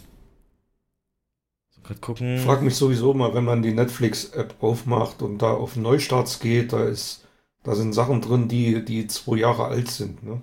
[1.83, 2.35] grad gucken.
[2.35, 6.73] Ich frage mich sowieso mal, wenn man die Netflix-App aufmacht und da auf Neustarts geht,
[6.73, 7.25] da ist,
[7.63, 10.41] da sind Sachen drin, die, die zwei Jahre alt sind, ne?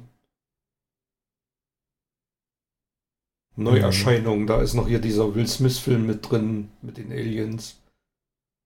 [3.56, 7.76] Neuerscheinungen, da ist noch hier dieser Will Smith-Film mit drin, mit den Aliens.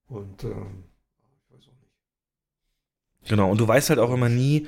[0.09, 0.85] Und ähm,
[1.49, 3.29] ich weiß auch nicht.
[3.29, 4.67] Genau, und du weißt halt auch immer nie,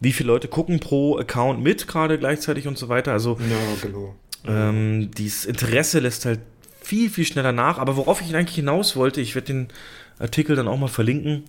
[0.00, 3.12] wie viele Leute gucken pro Account mit, gerade gleichzeitig und so weiter.
[3.12, 4.14] Also Ja, genau.
[4.46, 6.40] ähm, dieses Interesse lässt halt
[6.80, 7.78] viel, viel schneller nach.
[7.78, 9.68] Aber worauf ich eigentlich hinaus wollte, ich werde den
[10.18, 11.44] Artikel dann auch mal verlinken.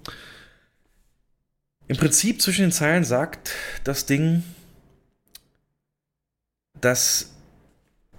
[1.87, 3.51] Im Prinzip zwischen den Zeilen sagt
[3.83, 4.43] das Ding,
[6.81, 7.33] dass,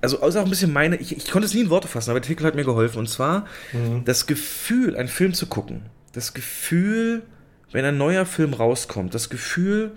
[0.03, 2.21] also ist auch ein bisschen meine, ich, ich konnte es nie in Worte fassen, aber
[2.21, 2.99] der Artikel hat mir geholfen.
[2.99, 4.05] Und zwar Mhm.
[4.05, 5.83] das Gefühl, einen Film zu gucken,
[6.13, 7.23] das Gefühl,
[7.73, 9.93] wenn ein neuer Film rauskommt, das Gefühl,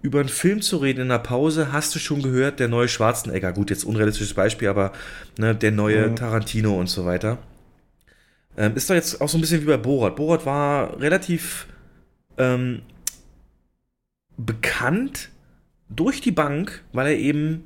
[0.00, 3.52] über einen Film zu reden in einer Pause, hast du schon gehört, der neue Schwarzenegger,
[3.52, 4.92] gut, jetzt unrealistisches Beispiel, aber
[5.38, 6.16] ne, der neue Mhm.
[6.16, 7.38] Tarantino und so weiter.
[8.56, 10.16] Ähm, ist doch jetzt auch so ein bisschen wie bei Borat.
[10.16, 11.66] Borat war relativ
[12.38, 12.82] ähm,
[14.36, 15.30] bekannt
[15.88, 17.64] durch die Bank, weil er eben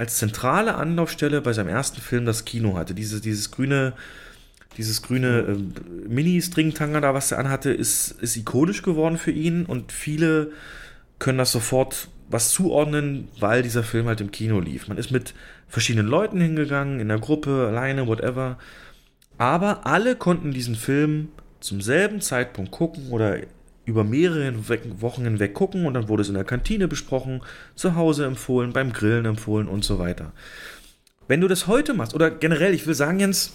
[0.00, 2.94] als zentrale Anlaufstelle bei seinem ersten Film das Kino hatte.
[2.94, 3.92] Diese, dieses grüne,
[4.78, 9.92] dieses grüne äh, Mini-Stringtanger da, was er anhatte, ist, ist ikonisch geworden für ihn und
[9.92, 10.52] viele
[11.18, 14.88] können das sofort was zuordnen, weil dieser Film halt im Kino lief.
[14.88, 15.34] Man ist mit
[15.68, 18.56] verschiedenen Leuten hingegangen, in der Gruppe, alleine, whatever.
[19.36, 21.28] Aber alle konnten diesen Film
[21.60, 23.36] zum selben Zeitpunkt gucken oder
[23.90, 24.54] über mehrere
[25.00, 27.42] Wochen hinweg gucken und dann wurde es in der Kantine besprochen,
[27.74, 30.32] zu Hause empfohlen, beim Grillen empfohlen und so weiter.
[31.28, 33.52] Wenn du das heute machst, oder generell, ich will sagen, Jens,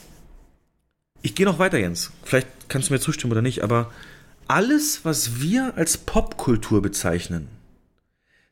[1.21, 2.11] ich gehe noch weiter, Jens.
[2.23, 3.91] Vielleicht kannst du mir zustimmen oder nicht, aber
[4.47, 7.47] alles, was wir als Popkultur bezeichnen,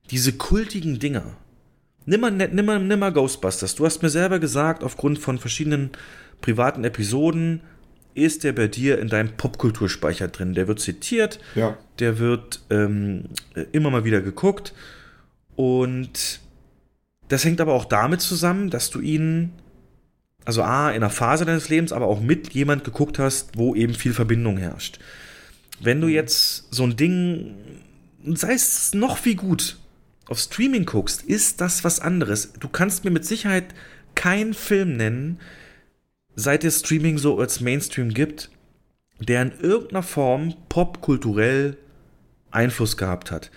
[0.10, 1.38] diese kultigen Dinger,
[2.06, 3.76] nimm mal, nimm, mal, nimm mal Ghostbusters.
[3.76, 5.92] Du hast mir selber gesagt, aufgrund von verschiedenen
[6.42, 7.62] privaten Episoden,
[8.16, 10.54] ist der bei dir in deinem Popkulturspeicher drin.
[10.54, 11.78] Der wird zitiert, Ja.
[12.00, 13.26] der wird ähm,
[13.72, 14.74] immer mal wieder geguckt.
[15.56, 16.40] Und
[17.30, 19.52] das hängt aber auch damit zusammen, dass du ihn,
[20.46, 23.94] also A, in einer Phase deines Lebens, aber auch mit jemand geguckt hast, wo eben
[23.94, 25.00] viel Verbindung herrscht.
[25.80, 27.56] Wenn du jetzt so ein Ding,
[28.36, 29.78] sei es noch wie gut,
[30.28, 32.54] auf Streaming guckst, ist das was anderes.
[32.60, 33.66] Du kannst mir mit Sicherheit
[34.16, 35.40] keinen Film nennen,
[36.36, 38.50] seit es Streaming so als Mainstream gibt,
[39.20, 41.78] der in irgendeiner Form popkulturell
[42.52, 43.52] Einfluss gehabt hat.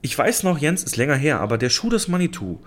[0.00, 2.60] Ich weiß noch, Jens, ist länger her, aber der Schuh des Manitou,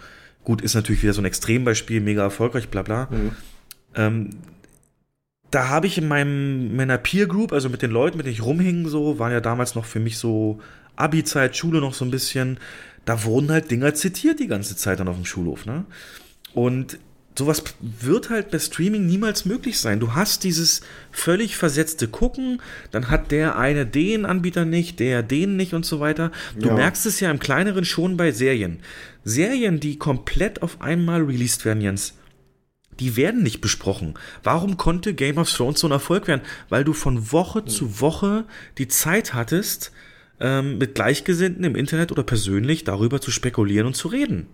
[0.43, 3.07] gut, ist natürlich wieder so ein Extrembeispiel, mega erfolgreich, bla bla.
[3.95, 4.31] Ähm,
[5.49, 8.43] da habe ich in meinem, meiner Peer Group, also mit den Leuten, mit denen ich
[8.43, 10.59] rumhing, so, waren ja damals noch für mich so
[10.95, 12.57] Abi-Zeit, Schule noch so ein bisschen,
[13.05, 15.85] da wurden halt Dinger zitiert die ganze Zeit dann auf dem Schulhof, ne?
[16.53, 16.99] Und
[17.37, 19.99] sowas wird halt bei Streaming niemals möglich sein.
[19.99, 20.81] Du hast dieses
[21.11, 25.99] völlig versetzte Gucken, dann hat der eine den Anbieter nicht, der den nicht und so
[25.99, 26.31] weiter.
[26.59, 26.75] Du Ja.
[26.75, 28.79] merkst es ja im kleineren schon bei Serien.
[29.23, 32.15] Serien, die komplett auf einmal released werden, Jens,
[32.99, 34.15] die werden nicht besprochen.
[34.43, 36.41] Warum konnte Game of Thrones so ein Erfolg werden?
[36.69, 38.45] Weil du von Woche zu Woche
[38.77, 39.91] die Zeit hattest,
[40.39, 44.47] ähm, mit Gleichgesinnten im Internet oder persönlich darüber zu spekulieren und zu reden.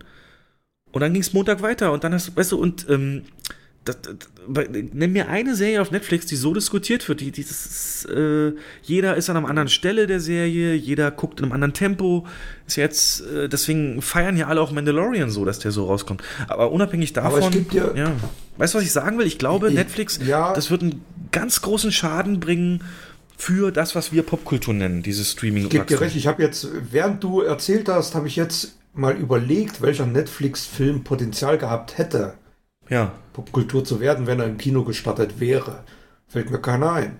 [0.92, 3.22] Und dann ging es Montag weiter und dann hast du, weißt du, und ähm,
[3.84, 4.16] das, das,
[4.46, 7.20] bei- nenn mir eine Serie auf Netflix, die so diskutiert wird.
[7.20, 8.52] Die, dieses, äh,
[8.82, 12.26] jeder ist an einer anderen Stelle der Serie, jeder guckt in einem anderen Tempo.
[12.66, 16.22] Ist jetzt, äh, deswegen feiern ja alle auch Mandalorian so, dass der so rauskommt.
[16.48, 17.38] Aber unabhängig davon.
[17.38, 18.12] Aber es gibt ja- ja.
[18.56, 19.26] Weißt du, was ich sagen will?
[19.26, 20.52] Ich glaube, Ich- Netflix, ja.
[20.52, 21.02] das wird einen
[21.32, 22.82] ganz großen Schaden bringen
[23.36, 26.66] für das, was wir Popkultur nennen, dieses streaming Ich gebe dir recht, ich habe jetzt,
[26.90, 32.34] während du erzählt hast, habe ich jetzt mal überlegt, welcher Netflix-Film Potenzial gehabt hätte,
[32.88, 35.84] Ja, Popkultur zu werden, wenn er im Kino gestartet wäre.
[36.26, 37.18] Fällt mir keiner ein.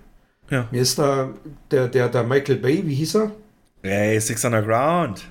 [0.49, 0.67] ja.
[0.71, 1.29] Mir ist da
[1.71, 3.31] der, der, der Michael Bay, wie hieß er?
[3.81, 5.23] Hey, Six Underground.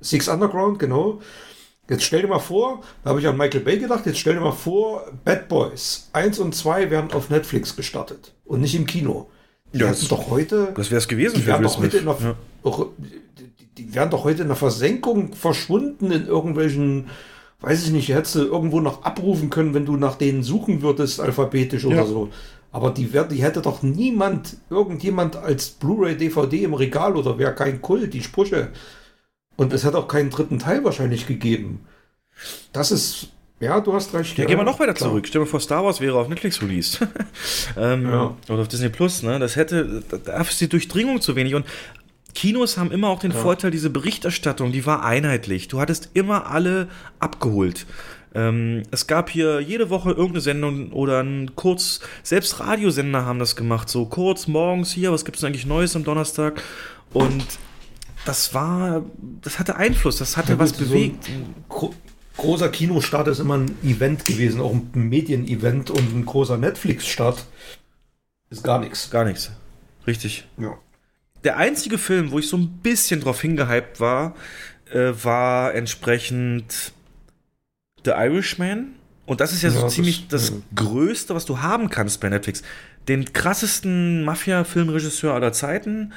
[0.00, 1.20] Six Underground, genau.
[1.88, 4.40] Jetzt stell dir mal vor, da habe ich an Michael Bay gedacht, jetzt stell dir
[4.40, 9.30] mal vor, Bad Boys 1 und 2 werden auf Netflix gestartet und nicht im Kino.
[9.72, 10.72] Die Ja, das- doch heute.
[10.76, 12.00] Das wäre es gewesen die für Will doch heute Smith.
[12.00, 12.34] in der,
[12.64, 12.86] Ja.
[13.78, 17.08] Die, wären doch heute in der Versenkung verschwunden in irgendwelchen,
[17.60, 21.20] weiß ich nicht, hättest du irgendwo noch abrufen können, wenn du nach denen suchen würdest,
[21.20, 22.06] alphabetisch oder Ja.
[22.06, 22.30] so.
[22.72, 27.54] Aber die, wär, die hätte doch niemand, irgendjemand als Blu-ray, DVD im Regal oder wäre
[27.54, 28.70] kein Kult, die Sprüche.
[29.56, 31.86] Und es hätte auch keinen dritten Teil wahrscheinlich gegeben.
[32.72, 33.28] Das ist
[33.60, 34.36] Ja, du hast recht.
[34.36, 35.08] Ja, gehen wir noch weiter klar.
[35.10, 35.30] zurück.
[35.30, 36.98] Dir vor, Star Wars wäre auf Netflix released.
[37.76, 38.34] ähm, ja.
[38.48, 39.38] Oder auf Disney Plus, ne?
[39.38, 41.54] Das hätte, da ist die Durchdringung zu wenig.
[41.54, 41.64] Und
[42.34, 43.38] Kinos haben immer auch den ja.
[43.38, 45.68] Vorteil, diese Berichterstattung, die war einheitlich.
[45.68, 46.88] Du hattest immer alle
[47.18, 47.86] abgeholt.
[48.34, 53.54] Ähm, es gab hier jede Woche irgendeine Sendung oder ein kurz, selbst Radiosender haben das
[53.54, 56.60] gemacht, so kurz morgens hier, was gibt es eigentlich Neues am Donnerstag?
[57.12, 57.46] Und
[58.24, 59.04] das war,
[59.40, 61.30] das hatte Einfluss, das hatte ja, was bewegt.
[61.68, 61.94] So
[62.36, 67.44] großer Kinostart ist immer ein Event gewesen, auch ein Medienevent und ein großer Netflix-Start
[68.50, 69.10] ist gar nichts.
[69.10, 69.52] Gar nichts.
[70.06, 70.46] Richtig.
[70.58, 70.76] Ja.
[71.44, 74.34] Der einzige Film, wo ich so ein bisschen drauf hingehypt war,
[74.90, 76.92] äh, war entsprechend
[78.04, 78.94] The Irishman.
[79.26, 82.28] Und das ist ja, ja so ziemlich das, das Größte, was du haben kannst bei
[82.28, 82.62] Netflix.
[83.08, 86.12] Den krassesten Mafia-Filmregisseur aller Zeiten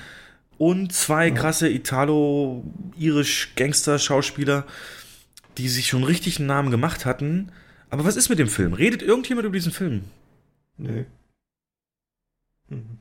[0.57, 4.65] und zwei krasse Italo-irisch-Gangster-Schauspieler
[5.57, 7.51] die sich schon richtig einen Namen gemacht hatten.
[7.89, 8.73] Aber was ist mit dem Film?
[8.73, 10.03] Redet irgendjemand über diesen Film?
[10.77, 11.05] Nee.
[12.69, 12.99] Mhm.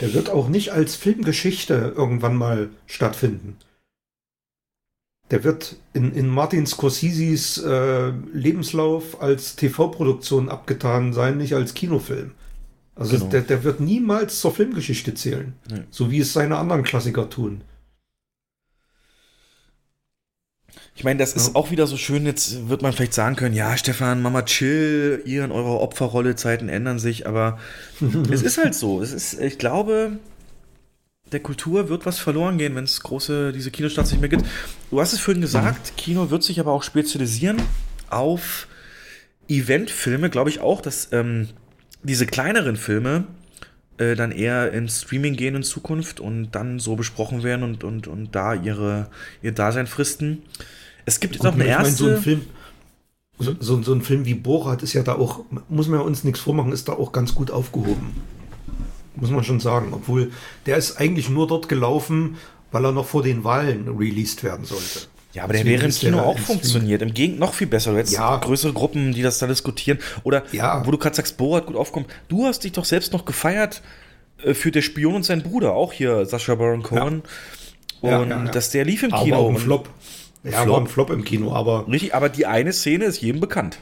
[0.00, 3.56] Der wird auch nicht als Filmgeschichte irgendwann mal stattfinden.
[5.30, 12.32] Der wird in, in Martin Scorseses äh, Lebenslauf als TV-Produktion abgetan sein, nicht als Kinofilm.
[12.94, 13.30] Also genau.
[13.30, 15.52] der, der wird niemals zur Filmgeschichte zählen.
[15.70, 15.82] Nee.
[15.90, 17.60] So wie es seine anderen Klassiker tun.
[20.98, 23.76] Ich meine, das ist auch wieder so schön, jetzt wird man vielleicht sagen können, ja,
[23.76, 27.60] Stefan, Mama, chill, ihr und eure Opferrolle, Zeiten ändern sich, aber
[28.32, 29.00] es ist halt so.
[29.00, 30.18] Es ist, ich glaube,
[31.30, 34.44] der Kultur wird was verloren gehen, wenn es große, diese Kinostarts nicht mehr gibt.
[34.90, 35.96] Du hast es vorhin gesagt.
[35.96, 37.62] Kino wird sich aber auch spezialisieren
[38.10, 38.66] auf
[39.48, 41.46] Eventfilme, glaube ich auch, dass ähm,
[42.02, 43.28] diese kleineren Filme
[43.98, 48.08] äh, dann eher ins Streaming gehen in Zukunft und dann so besprochen werden und, und,
[48.08, 49.10] und da ihre,
[49.42, 50.42] ihr Dasein fristen.
[51.08, 52.04] Es gibt jetzt auch eine erste.
[52.04, 52.42] Meine, so ein Film,
[53.38, 56.22] so, so, so, ein Film wie Borat ist ja da auch, muss man ja uns
[56.24, 58.14] nichts vormachen, ist da auch ganz gut aufgehoben.
[59.16, 59.88] Muss man schon sagen.
[59.92, 60.30] Obwohl,
[60.66, 62.36] der ist eigentlich nur dort gelaufen,
[62.70, 65.08] weil er noch vor den Wahlen released werden sollte.
[65.32, 67.02] Ja, aber Deswegen der wäre im Kino auch funktioniert.
[67.02, 67.92] Im Gegenteil noch viel besser.
[67.92, 68.36] Du hättest ja.
[68.36, 69.98] größere Gruppen, die das da diskutieren.
[70.24, 70.84] Oder ja.
[70.86, 72.08] wo du gerade sagst, Borat gut aufkommt.
[72.28, 73.82] Du hast dich doch selbst noch gefeiert
[74.42, 75.74] äh, für Der Spion und sein Bruder.
[75.74, 77.22] Auch hier Sascha Baron Cohen.
[78.02, 78.20] Ja.
[78.20, 79.36] Und dass der lief im aber Kino.
[79.36, 79.88] Auch ein Flop.
[80.44, 80.68] Ja, Flop.
[80.68, 81.86] war ein Flop im Kino, aber.
[81.88, 83.78] Richtig, aber die eine Szene ist jedem bekannt.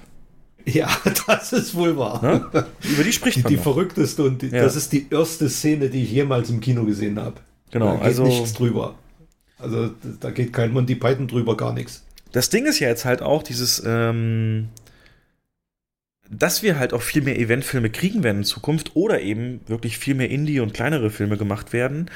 [0.64, 0.88] Ja,
[1.26, 2.20] das ist wohl wahr.
[2.22, 2.66] Ne?
[2.82, 3.50] Über die spricht man.
[3.50, 4.62] Die, die verrückteste und die, ja.
[4.62, 7.36] das ist die erste Szene, die ich jemals im Kino gesehen habe.
[7.70, 8.94] Genau, da geht also nichts drüber.
[9.58, 12.04] Also da geht kein Monty Python drüber, gar nichts.
[12.32, 14.68] Das Ding ist ja jetzt halt auch dieses, ähm,
[16.28, 20.14] dass wir halt auch viel mehr Eventfilme kriegen werden in Zukunft oder eben wirklich viel
[20.14, 22.10] mehr Indie und kleinere Filme gemacht werden,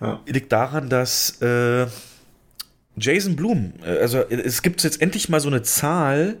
[0.00, 0.20] ja.
[0.26, 1.86] liegt daran, dass äh,
[3.00, 6.36] Jason Blum, äh, also es gibt jetzt endlich mal so eine Zahl,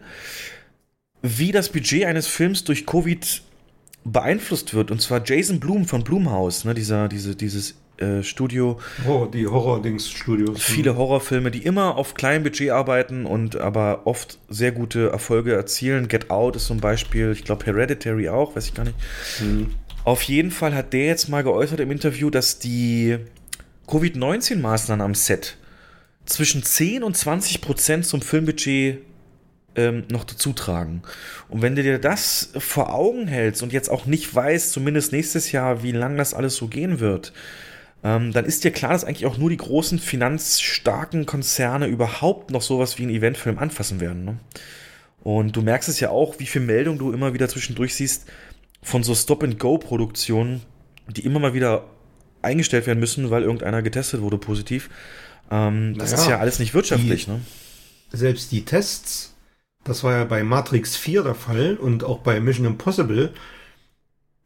[1.22, 3.42] wie das Budget eines Films durch Covid
[4.04, 4.90] beeinflusst wird.
[4.90, 8.78] Und zwar Jason Blum von Blumhaus, ne, dieser, diese, dieses äh, Studio.
[9.06, 10.62] Oh, die Horror-Dings-Studios.
[10.62, 16.08] Viele Horrorfilme, die immer auf kleinem Budget arbeiten und aber oft sehr gute Erfolge erzielen.
[16.08, 18.96] Get Out ist zum Beispiel, ich glaube Hereditary auch, weiß ich gar nicht.
[19.40, 19.74] Mhm.
[20.04, 23.18] Auf jeden Fall hat der jetzt mal geäußert im Interview, dass die
[23.86, 25.58] Covid-19-Maßnahmen am Set
[26.30, 28.98] zwischen 10 und 20 Prozent zum Filmbudget
[29.76, 31.02] ähm, noch dazu tragen.
[31.48, 35.52] Und wenn du dir das vor Augen hältst und jetzt auch nicht weißt, zumindest nächstes
[35.52, 37.32] Jahr, wie lange das alles so gehen wird,
[38.02, 42.62] ähm, dann ist dir klar, dass eigentlich auch nur die großen finanzstarken Konzerne überhaupt noch
[42.62, 44.24] sowas wie einen Eventfilm anfassen werden.
[44.24, 44.38] Ne?
[45.22, 48.26] Und du merkst es ja auch, wie viel Meldung du immer wieder zwischendurch siehst
[48.82, 50.62] von so Stop-and-Go-Produktionen,
[51.08, 51.84] die immer mal wieder
[52.42, 54.88] eingestellt werden müssen, weil irgendeiner getestet wurde positiv.
[55.50, 57.24] Ähm, das naja, ist ja alles nicht wirtschaftlich.
[57.24, 57.40] Die, ne?
[58.12, 59.34] Selbst die Tests,
[59.84, 63.32] das war ja bei Matrix 4 der Fall und auch bei Mission Impossible,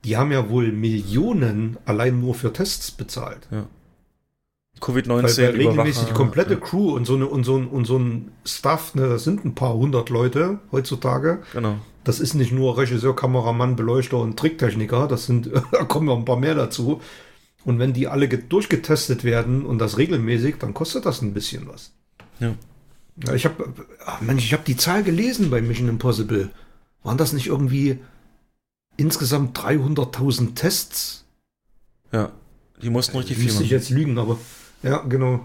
[0.05, 3.49] die haben ja wohl Millionen allein nur für Tests bezahlt.
[3.51, 3.67] Ja.
[4.81, 6.61] Covid-19 weil, weil regelmäßig die komplette ja.
[6.61, 9.55] Crew und so, eine, und, so ein, und so ein Staff, ne, das sind ein
[9.55, 11.43] paar hundert Leute heutzutage.
[11.53, 11.77] Genau.
[12.03, 16.25] Das ist nicht nur Regisseur, Kameramann, Beleuchter und Tricktechniker, das sind, da kommen noch ein
[16.25, 17.01] paar mehr dazu.
[17.65, 21.93] Und wenn die alle durchgetestet werden und das regelmäßig, dann kostet das ein bisschen was.
[22.41, 22.55] Ja.
[23.25, 23.73] ja ich habe,
[24.21, 26.51] Mensch, ich habe die Zahl gelesen bei Mission Impossible.
[27.03, 27.99] Waren das nicht irgendwie
[28.97, 31.25] insgesamt 300.000 Tests?
[32.13, 32.33] Ja,
[32.83, 33.65] die mussten richtig viel machen.
[33.65, 34.39] ich jetzt lügen, aber
[34.83, 35.41] ja, genau.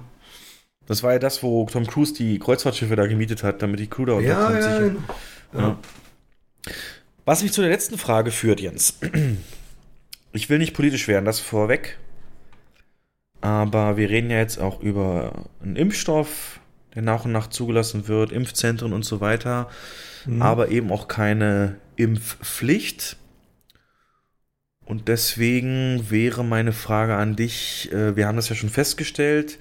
[0.87, 4.05] Das war ja das, wo Tom Cruise die Kreuzfahrtschiffe da gemietet hat, damit die Crew
[4.05, 4.19] da.
[4.19, 4.99] Ja, ja, genau.
[5.53, 5.59] ja.
[5.59, 5.79] ja.
[7.25, 8.95] Was mich zu der letzten Frage führt, Jens.
[10.31, 11.97] Ich will nicht politisch werden, das vorweg.
[13.41, 16.59] Aber wir reden ja jetzt auch über einen Impfstoff,
[16.93, 19.69] der nach und nach zugelassen wird, Impfzentren und so weiter,
[20.25, 20.41] mhm.
[20.41, 23.17] aber eben auch keine Impfpflicht.
[24.85, 29.59] Und deswegen wäre meine Frage an dich, äh, wir haben das ja schon festgestellt,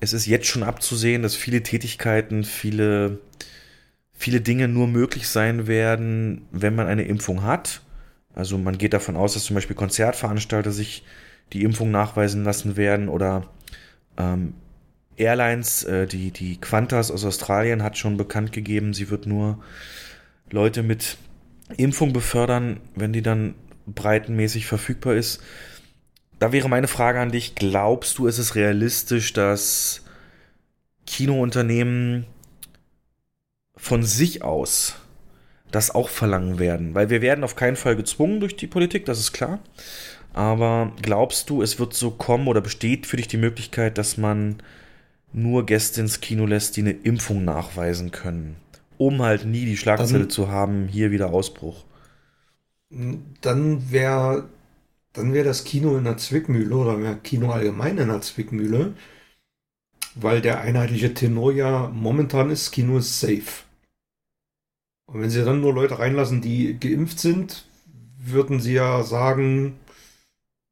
[0.00, 3.18] es ist jetzt schon abzusehen, dass viele Tätigkeiten, viele,
[4.12, 7.82] viele Dinge nur möglich sein werden, wenn man eine Impfung hat.
[8.34, 11.04] Also man geht davon aus, dass zum Beispiel Konzertveranstalter sich
[11.52, 13.48] die Impfung nachweisen lassen werden oder
[14.16, 14.54] ähm,
[15.16, 19.58] Airlines, äh, die, die Qantas aus Australien hat schon bekannt gegeben, sie wird nur
[20.50, 21.18] Leute mit
[21.76, 23.54] Impfung befördern, wenn die dann
[23.86, 25.42] breitenmäßig verfügbar ist.
[26.38, 30.02] Da wäre meine Frage an dich, glaubst du, ist es realistisch, dass
[31.06, 32.26] Kinounternehmen
[33.76, 34.96] von sich aus
[35.70, 36.94] das auch verlangen werden?
[36.94, 39.58] Weil wir werden auf keinen Fall gezwungen durch die Politik, das ist klar.
[40.38, 44.62] Aber glaubst du, es wird so kommen oder besteht für dich die Möglichkeit, dass man
[45.32, 48.54] nur Gäste ins Kino lässt, die eine Impfung nachweisen können?
[48.98, 51.84] Um halt nie die Schlagzeile dann, zu haben, hier wieder Ausbruch.
[53.40, 54.48] Dann wäre
[55.12, 58.94] dann wär das Kino in der Zwickmühle oder wäre Kino allgemein in der Zwickmühle,
[60.14, 63.64] weil der einheitliche Tenor ja momentan ist, Kino ist safe.
[65.06, 67.66] Und wenn sie dann nur Leute reinlassen, die geimpft sind,
[68.20, 69.74] würden sie ja sagen,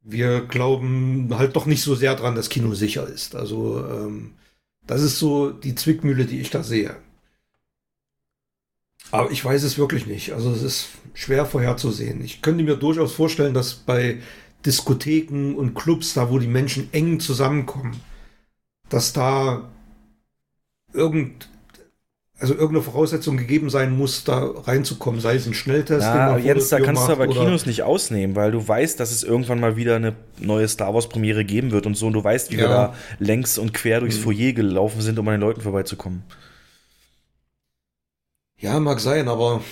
[0.07, 3.35] wir glauben halt doch nicht so sehr dran, dass Kino sicher ist.
[3.35, 4.35] Also ähm,
[4.87, 6.97] das ist so die Zwickmühle, die ich da sehe.
[9.11, 10.33] Aber ich weiß es wirklich nicht.
[10.33, 12.25] Also es ist schwer vorherzusehen.
[12.25, 14.21] Ich könnte mir durchaus vorstellen, dass bei
[14.65, 18.01] Diskotheken und Clubs, da wo die Menschen eng zusammenkommen,
[18.89, 19.71] dass da
[20.93, 21.49] irgend
[22.39, 26.03] also irgendeine Voraussetzung gegeben sein muss, da reinzukommen, sei es ein Schnelltest.
[26.03, 29.59] Ja, jetzt da kannst du aber Kinos nicht ausnehmen, weil du weißt, dass es irgendwann
[29.59, 32.57] mal wieder eine neue Star Wars Premiere geben wird und so und du weißt, wie
[32.57, 32.63] ja.
[32.63, 34.23] wir da längs und quer durchs mhm.
[34.23, 36.25] Foyer gelaufen sind, um an den Leuten vorbeizukommen.
[38.59, 39.63] Ja, mag sein, aber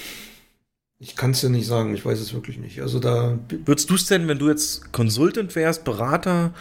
[0.98, 2.80] ich kann es dir nicht sagen, ich weiß es wirklich nicht.
[2.80, 3.38] Also da.
[3.66, 6.54] Würdest du es denn, wenn du jetzt Consultant wärst, Berater,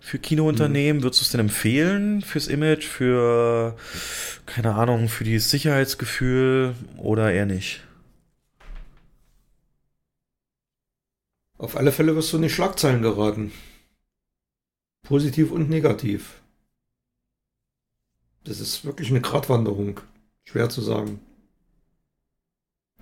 [0.00, 1.02] für Kinounternehmen?
[1.02, 3.76] Würdest du es denn empfehlen fürs Image, für,
[4.46, 7.82] keine Ahnung, für dieses Sicherheitsgefühl oder eher nicht?
[11.58, 13.52] Auf alle Fälle wirst du in die Schlagzeilen geraten.
[15.02, 16.40] Positiv und negativ.
[18.44, 20.00] Das ist wirklich eine Gratwanderung.
[20.44, 21.20] Schwer zu sagen.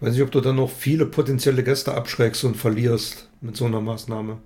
[0.01, 3.81] Weiß nicht, ob du dann noch viele potenzielle Gäste abschreckst und verlierst mit so einer
[3.81, 4.41] Maßnahme.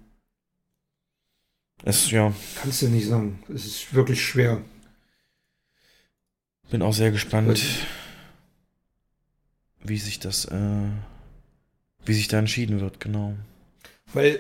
[1.84, 2.32] Es, ja.
[2.60, 3.38] Kannst du nicht sagen.
[3.52, 4.60] Es ist wirklich schwer.
[6.70, 7.60] Bin auch sehr gespannt,
[9.84, 10.88] wie sich das, äh,
[12.04, 13.34] wie sich da entschieden wird, genau.
[14.14, 14.38] Weil äh,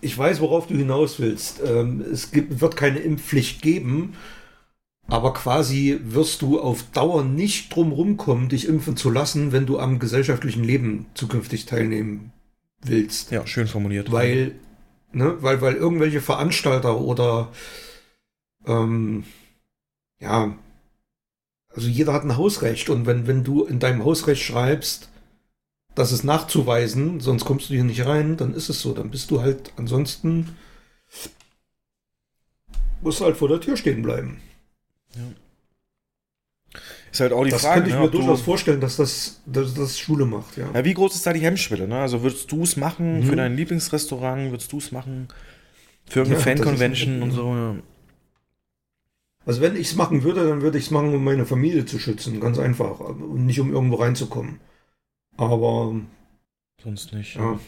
[0.00, 1.60] ich weiß, worauf du hinaus willst.
[1.64, 4.14] Ähm, es gibt, wird keine Impfpflicht geben,
[5.06, 9.78] aber quasi wirst du auf Dauer nicht drum rumkommen, dich impfen zu lassen, wenn du
[9.78, 12.32] am gesellschaftlichen Leben zukünftig teilnehmen
[12.82, 13.30] willst.
[13.30, 14.12] Ja, schön formuliert.
[14.12, 14.54] Weil
[15.12, 15.42] Ne?
[15.42, 17.48] Weil, weil irgendwelche Veranstalter oder
[18.66, 19.24] ähm,
[20.18, 20.56] ja,
[21.68, 25.08] also jeder hat ein Hausrecht und wenn, wenn du in deinem Hausrecht schreibst,
[25.94, 28.92] das ist nachzuweisen, sonst kommst du hier nicht rein, dann ist es so.
[28.92, 30.56] Dann bist du halt ansonsten
[33.02, 34.40] musst halt vor der Tür stehen bleiben.
[35.14, 35.22] Ja.
[37.12, 37.80] Ist halt auch die das Frage.
[37.80, 40.70] Das könnte ich ne, mir durchaus vorstellen, dass das, dass das Schule macht, ja.
[40.72, 40.84] ja.
[40.84, 41.88] Wie groß ist da die Hemmschwelle?
[41.88, 41.98] Ne?
[41.98, 43.24] Also würdest du es machen mhm.
[43.24, 44.50] für dein Lieblingsrestaurant?
[44.50, 45.28] Würdest du es machen
[46.06, 47.54] für irgendeine ja, Fan-Convention und so?
[47.54, 47.76] Ja.
[49.44, 51.98] Also wenn ich es machen würde, dann würde ich es machen, um meine Familie zu
[51.98, 53.00] schützen, ganz einfach.
[53.00, 54.60] Und nicht um irgendwo reinzukommen.
[55.36, 55.94] Aber.
[56.82, 57.36] Sonst nicht.
[57.36, 57.58] Ja.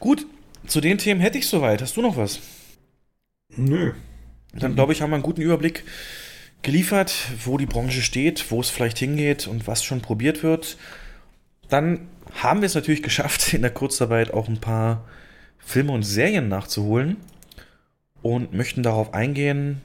[0.00, 0.26] Gut,
[0.66, 1.80] zu den Themen hätte ich soweit.
[1.80, 2.40] Hast du noch was?
[3.56, 3.92] Nö.
[4.54, 5.84] Dann glaube ich, haben wir einen guten Überblick
[6.62, 7.14] geliefert,
[7.44, 10.76] wo die Branche steht, wo es vielleicht hingeht und was schon probiert wird.
[11.68, 12.08] Dann
[12.40, 15.04] haben wir es natürlich geschafft, in der Kurzarbeit auch ein paar
[15.58, 17.16] Filme und Serien nachzuholen
[18.22, 19.80] und möchten darauf eingehen.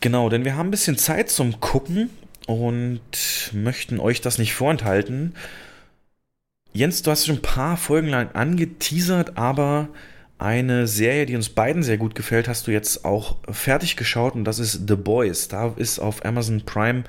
[0.00, 2.10] Genau, denn wir haben ein bisschen Zeit zum Gucken
[2.46, 5.34] und möchten euch das nicht vorenthalten.
[6.72, 9.88] Jens, du hast schon ein paar Folgen lang angeteasert, aber
[10.38, 14.44] eine Serie, die uns beiden sehr gut gefällt, hast du jetzt auch fertig geschaut und
[14.44, 15.48] das ist The Boys.
[15.48, 17.04] Da ist auf Amazon Prime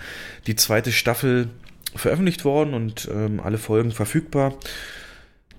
[0.47, 1.49] die zweite Staffel
[1.95, 4.55] veröffentlicht worden und ähm, alle Folgen verfügbar.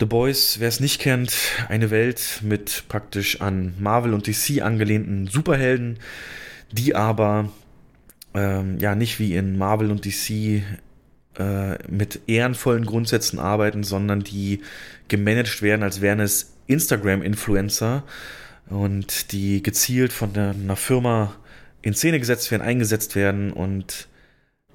[0.00, 1.36] The Boys, wer es nicht kennt,
[1.68, 5.98] eine Welt mit praktisch an Marvel und DC angelehnten Superhelden,
[6.72, 7.50] die aber
[8.34, 10.62] ähm, ja nicht wie in Marvel und DC
[11.38, 14.62] äh, mit ehrenvollen Grundsätzen arbeiten, sondern die
[15.08, 18.04] gemanagt werden, als wären es Instagram-Influencer
[18.68, 21.34] und die gezielt von einer Firma
[21.82, 24.08] in Szene gesetzt werden, eingesetzt werden und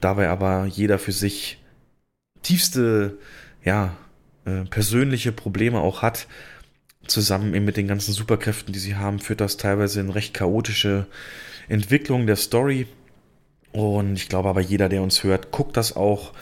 [0.01, 1.59] dabei aber jeder für sich
[2.41, 3.17] tiefste,
[3.63, 3.95] ja,
[4.45, 6.27] äh, persönliche Probleme auch hat,
[7.07, 11.07] zusammen eben mit den ganzen Superkräften, die sie haben, führt das teilweise in recht chaotische
[11.67, 12.87] Entwicklung der Story.
[13.71, 16.33] Und ich glaube aber jeder, der uns hört, guckt das auch,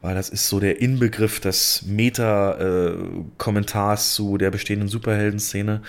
[0.00, 5.82] weil das ist so der Inbegriff des Meta-Kommentars zu der bestehenden Superhelden-Szene.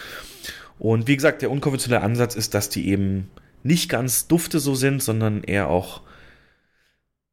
[0.80, 3.30] Und wie gesagt, der unkonventionelle Ansatz ist, dass die eben
[3.64, 6.02] nicht ganz dufte so sind, sondern eher auch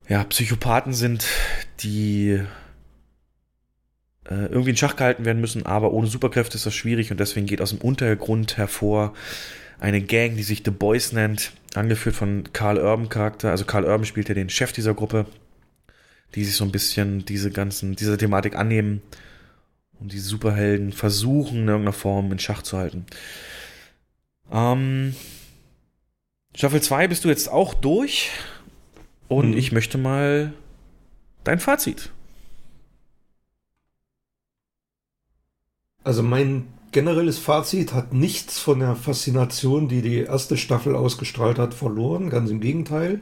[0.08, 1.26] ja, Psychopathen sind,
[1.80, 2.40] die
[4.28, 7.46] äh, irgendwie in Schach gehalten werden müssen, aber ohne Superkräfte ist das schwierig und deswegen
[7.46, 9.14] geht aus dem Untergrund hervor
[9.78, 13.50] eine Gang, die sich The Boys nennt, angeführt von Carl Urban Charakter.
[13.50, 15.26] Also Carl Urban spielt ja den Chef dieser Gruppe,
[16.34, 19.02] die sich so ein bisschen diese ganzen, dieser Thematik annehmen
[20.00, 23.06] und die Superhelden versuchen in irgendeiner Form in Schach zu halten.
[24.50, 25.14] Ähm,
[26.54, 28.30] Staffel 2 bist du jetzt auch durch
[29.28, 29.56] und mhm.
[29.56, 30.52] ich möchte mal
[31.44, 32.10] dein Fazit.
[36.04, 41.74] Also mein generelles Fazit hat nichts von der Faszination, die die erste Staffel ausgestrahlt hat,
[41.74, 42.30] verloren.
[42.30, 43.20] Ganz im Gegenteil.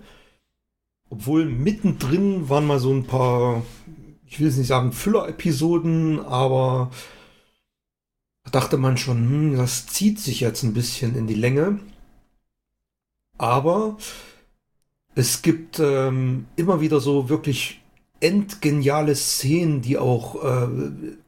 [1.14, 3.62] Obwohl mittendrin waren mal so ein paar,
[4.26, 6.90] ich will es nicht sagen Füller-Episoden, aber
[8.42, 11.78] da dachte man schon, hm, das zieht sich jetzt ein bisschen in die Länge.
[13.38, 13.96] Aber
[15.14, 17.80] es gibt ähm, immer wieder so wirklich
[18.18, 20.68] endgeniale Szenen, die auch äh,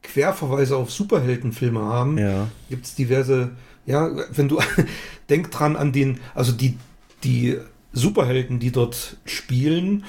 [0.02, 2.18] Querverweise auf Superheldenfilme haben.
[2.18, 2.48] Ja.
[2.70, 3.52] Gibt es diverse,
[3.86, 4.58] ja, wenn du
[5.28, 6.76] denk dran an den, also die,
[7.22, 7.60] die
[7.96, 10.04] Superhelden, die dort spielen,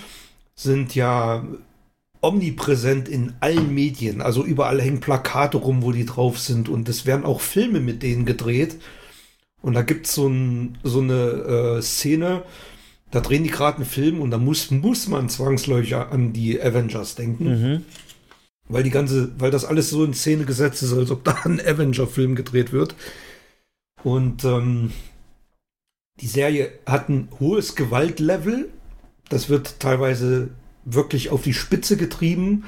[0.56, 1.46] sind ja
[2.22, 4.22] omnipräsent in allen Medien.
[4.22, 6.68] Also überall hängen Plakate rum, wo die drauf sind.
[6.68, 8.78] Und es werden auch Filme mit denen gedreht.
[9.62, 12.44] Und da gibt so ein, so eine äh, Szene,
[13.12, 17.16] da drehen die gerade einen Film und da muss, muss man zwangsläufig an die Avengers
[17.16, 17.46] denken.
[17.46, 17.86] Mhm.
[18.68, 21.62] Weil die ganze, weil das alles so in Szene gesetzt ist, als ob da ein
[21.62, 22.96] Avenger-Film gedreht wird.
[24.04, 24.92] Und ähm,
[26.20, 28.70] die Serie hat ein hohes Gewaltlevel.
[29.30, 30.50] Das wird teilweise
[30.86, 32.66] wirklich auf die Spitze getrieben.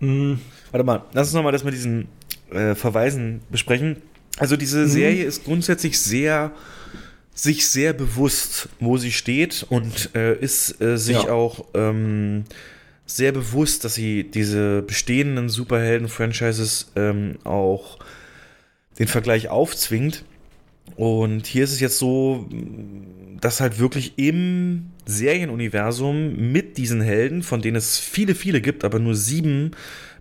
[0.00, 0.40] Mhm.
[0.70, 2.08] Warte mal, lass uns nochmal das mit diesen
[2.50, 3.96] äh, Verweisen besprechen.
[4.38, 4.88] Also diese mhm.
[4.88, 6.52] Serie ist grundsätzlich sehr
[7.34, 11.30] sich sehr bewusst, wo sie steht und äh, ist äh, sich ja.
[11.30, 12.44] auch ähm,
[13.06, 17.98] sehr bewusst, dass sie diese bestehenden Superhelden-Franchises ähm, auch
[18.98, 20.24] den Vergleich aufzwingt.
[20.98, 22.48] Und hier ist es jetzt so,
[23.40, 28.98] dass halt wirklich im Serienuniversum mit diesen Helden, von denen es viele, viele gibt, aber
[28.98, 29.70] nur sieben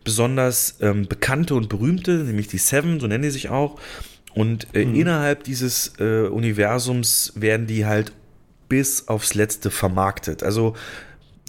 [0.03, 3.79] besonders ähm, bekannte und berühmte, nämlich die Seven, so nennen die sich auch,
[4.35, 4.93] und äh, mhm.
[4.93, 8.11] innerhalb dieses äh, Universums werden die halt
[8.69, 10.43] bis aufs Letzte vermarktet.
[10.43, 10.75] Also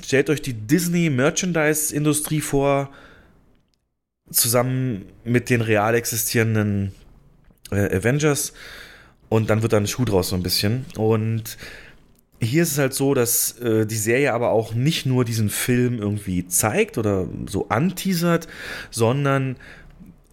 [0.02, 2.89] stellt euch die Disney Merchandise-Industrie vor,
[4.31, 6.92] zusammen mit den real existierenden
[7.70, 8.55] äh, Avengers.
[9.28, 10.86] Und dann wird da ein Schuh draus so ein bisschen.
[10.97, 11.58] Und
[12.40, 15.98] hier ist es halt so, dass äh, die Serie aber auch nicht nur diesen Film
[15.98, 18.48] irgendwie zeigt oder so anteasert,
[18.90, 19.57] sondern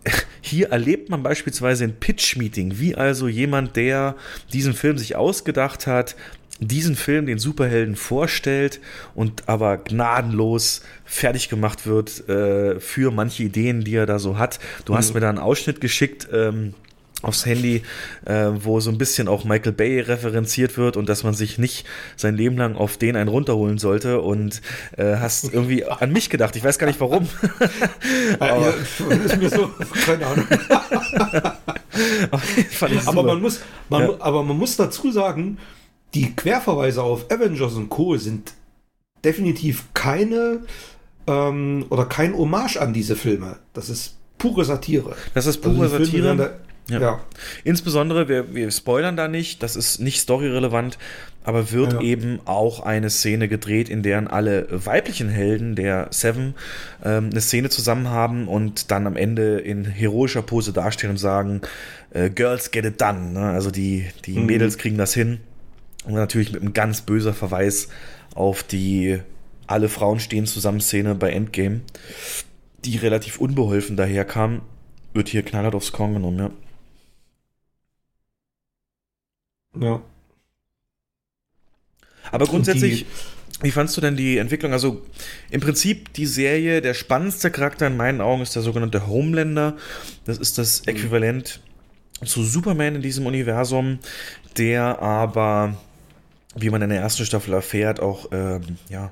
[0.42, 4.16] hier erlebt man beispielsweise ein Pitch-Meeting, wie also jemand, der
[4.54, 6.16] diesen Film sich ausgedacht hat,
[6.60, 8.80] diesen Film den Superhelden vorstellt
[9.14, 14.60] und aber gnadenlos fertig gemacht wird äh, für manche Ideen, die er da so hat.
[14.86, 14.98] Du mhm.
[14.98, 16.30] hast mir da einen Ausschnitt geschickt.
[16.32, 16.74] Ähm,
[17.26, 17.82] aufs Handy,
[18.26, 21.86] äh, wo so ein bisschen auch Michael Bay referenziert wird und dass man sich nicht
[22.16, 24.62] sein Leben lang auf den einen runterholen sollte und
[24.98, 26.56] äh, hast irgendwie an mich gedacht.
[26.56, 27.28] Ich weiß gar nicht warum.
[28.40, 29.72] aber, ja, ist mir so,
[30.06, 30.46] keine Ahnung.
[33.06, 34.10] aber man muss, man, ja.
[34.20, 35.58] aber man muss dazu sagen,
[36.14, 38.16] die Querverweise auf Avengers und Co.
[38.18, 38.54] sind
[39.24, 40.62] definitiv keine
[41.28, 43.58] ähm, oder kein Hommage an diese Filme.
[43.74, 45.16] Das ist pure Satire.
[45.34, 46.60] Das ist pure also Satire.
[46.90, 47.00] Ja.
[47.00, 47.20] ja.
[47.64, 50.98] Insbesondere, wir, wir spoilern da nicht, das ist nicht storyrelevant,
[51.44, 52.02] aber wird ja.
[52.02, 56.56] eben auch eine Szene gedreht, in der alle weiblichen Helden der Seven
[57.04, 61.62] ähm, eine Szene zusammen haben und dann am Ende in heroischer Pose dastehen und sagen,
[62.12, 63.32] äh, Girls get it done.
[63.34, 63.52] Ne?
[63.52, 64.48] Also die, die mhm.
[64.48, 65.40] Mädels kriegen das hin.
[66.06, 67.90] Und natürlich mit einem ganz böser Verweis
[68.36, 69.20] auf die
[69.68, 71.82] Alle Frauen stehen zusammen Szene bei Endgame,
[72.84, 74.62] die relativ unbeholfen daherkam,
[75.14, 76.52] wird hier knallhart aufs Korn genommen, ja.
[79.80, 80.02] Ja.
[82.32, 83.06] Aber grundsätzlich,
[83.62, 84.74] wie fandst du denn die Entwicklung?
[84.74, 85.04] Also
[85.52, 89.78] im Prinzip die Serie, der spannendste Charakter in meinen Augen ist der sogenannte Homelander.
[90.26, 90.90] Das ist das mhm.
[90.90, 91.62] Äquivalent
[92.24, 94.00] zu Superman in diesem Universum,
[94.58, 95.78] der aber
[96.56, 99.12] wie man in der ersten Staffel erfährt, auch ähm, ja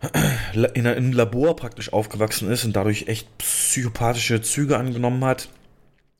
[0.74, 5.48] in einem Labor praktisch aufgewachsen ist und dadurch echt psychopathische Züge angenommen hat.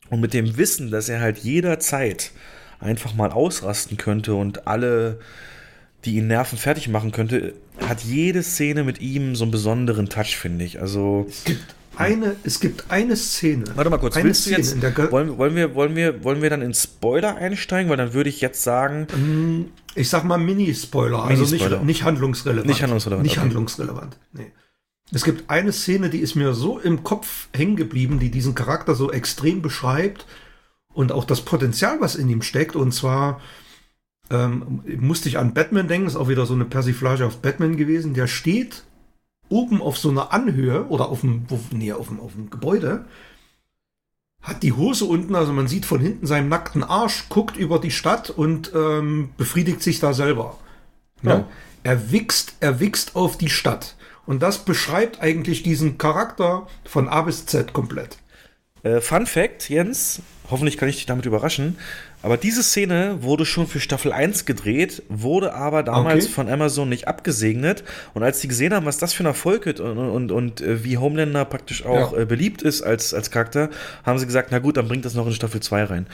[0.08, 2.30] Und mit dem Wissen, dass er halt jederzeit
[2.80, 5.18] einfach mal ausrasten könnte und alle,
[6.04, 7.54] die ihn nerven, fertig machen könnte,
[7.86, 10.80] hat jede Szene mit ihm so einen besonderen Touch, finde ich.
[10.80, 11.26] Also.
[11.28, 13.64] Es gibt eine, es gibt eine Szene.
[13.74, 14.76] Warte mal kurz, eine willst du jetzt,
[15.10, 17.90] wollen, wollen, wir, wollen, wir, wollen wir dann in Spoiler einsteigen?
[17.90, 19.06] Weil dann würde ich jetzt sagen.
[19.14, 22.66] Mm, ich sag mal Mini-Spoiler, also nicht, nicht handlungsrelevant.
[22.66, 23.22] Nicht handlungsrelevant.
[23.22, 23.40] Nicht okay.
[23.40, 24.18] handlungsrelevant.
[24.32, 24.52] Nee.
[25.12, 28.94] Es gibt eine Szene, die ist mir so im Kopf hängen geblieben, die diesen Charakter
[28.94, 30.26] so extrem beschreibt
[30.96, 32.74] und auch das Potenzial, was in ihm steckt.
[32.74, 33.40] Und zwar
[34.30, 38.14] ähm, musste ich an Batman denken, ist auch wieder so eine Persiflage auf Batman gewesen.
[38.14, 38.82] Der steht
[39.48, 43.04] oben auf so einer Anhöhe oder auf dem, nee, auf dem, auf dem Gebäude,
[44.40, 47.90] hat die Hose unten, also man sieht von hinten seinen nackten Arsch, guckt über die
[47.90, 50.56] Stadt und ähm, befriedigt sich da selber.
[51.22, 51.30] Ja.
[51.30, 51.48] ja.
[51.82, 53.96] Er wichst, er wichst auf die Stadt.
[54.24, 58.18] Und das beschreibt eigentlich diesen Charakter von A bis Z komplett.
[58.82, 61.76] Äh, Fun Fact, Jens, hoffentlich kann ich dich damit überraschen,
[62.22, 66.34] aber diese Szene wurde schon für Staffel 1 gedreht, wurde aber damals okay.
[66.34, 67.84] von Amazon nicht abgesegnet.
[68.14, 70.82] Und als die gesehen haben, was das für ein Erfolg ist und, und, und äh,
[70.82, 72.20] wie Homelander praktisch auch ja.
[72.20, 73.70] äh, beliebt ist als, als Charakter,
[74.04, 76.06] haben sie gesagt, na gut, dann bringt das noch in Staffel 2 rein.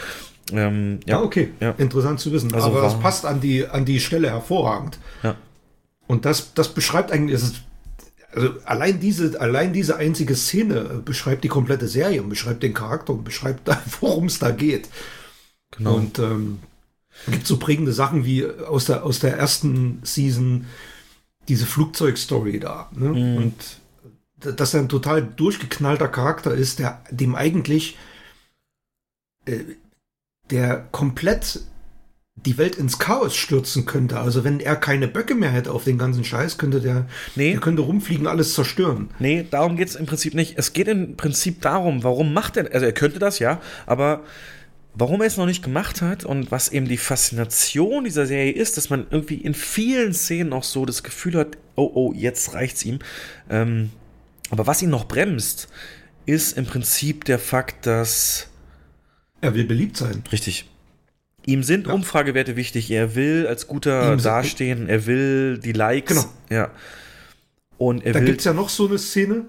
[0.52, 1.18] Ähm, ja.
[1.18, 1.50] Ah, okay.
[1.60, 1.74] Ja.
[1.78, 2.52] Interessant zu wissen.
[2.52, 4.98] Also aber es passt an die, an die Stelle hervorragend.
[5.22, 5.36] Ja.
[6.06, 7.62] Und das, das beschreibt eigentlich, es ist
[8.34, 13.12] also allein diese, allein diese einzige Szene beschreibt die komplette Serie und beschreibt den Charakter
[13.12, 13.68] und beschreibt,
[14.00, 14.88] worum es da geht.
[15.72, 15.94] Genau.
[15.94, 16.60] Und ähm,
[17.30, 20.66] gibt so prägende Sachen wie aus der, aus der ersten Season
[21.48, 22.90] diese Flugzeugstory da.
[22.92, 23.08] Ne?
[23.08, 23.36] Mhm.
[23.36, 23.54] Und
[24.56, 27.96] dass er ein total durchgeknallter Charakter ist, der dem eigentlich
[29.44, 29.60] äh,
[30.50, 31.60] der komplett
[32.36, 34.18] die Welt ins Chaos stürzen könnte.
[34.18, 37.52] Also wenn er keine Böcke mehr hätte auf den ganzen Scheiß, könnte der, nee.
[37.52, 39.10] der könnte rumfliegen, alles zerstören.
[39.18, 40.54] Nee, darum geht es im Prinzip nicht.
[40.56, 44.24] Es geht im Prinzip darum, warum macht er, also er könnte das, ja, aber
[44.94, 48.76] warum er es noch nicht gemacht hat und was eben die Faszination dieser Serie ist,
[48.76, 52.84] dass man irgendwie in vielen Szenen auch so das Gefühl hat, oh, oh, jetzt reicht's
[52.84, 52.98] ihm.
[53.50, 53.90] Ähm,
[54.50, 55.68] aber was ihn noch bremst,
[56.26, 58.48] ist im Prinzip der Fakt, dass
[59.40, 60.22] er will beliebt sein.
[60.30, 60.71] Richtig.
[61.46, 61.92] Ihm sind ja.
[61.92, 62.90] Umfragewerte wichtig.
[62.90, 64.88] Er will als guter dastehen.
[64.88, 66.16] Er will die Likes.
[66.16, 66.32] Genau.
[66.50, 66.70] Ja.
[67.78, 69.46] Und er da gibt es ja noch so eine Szene.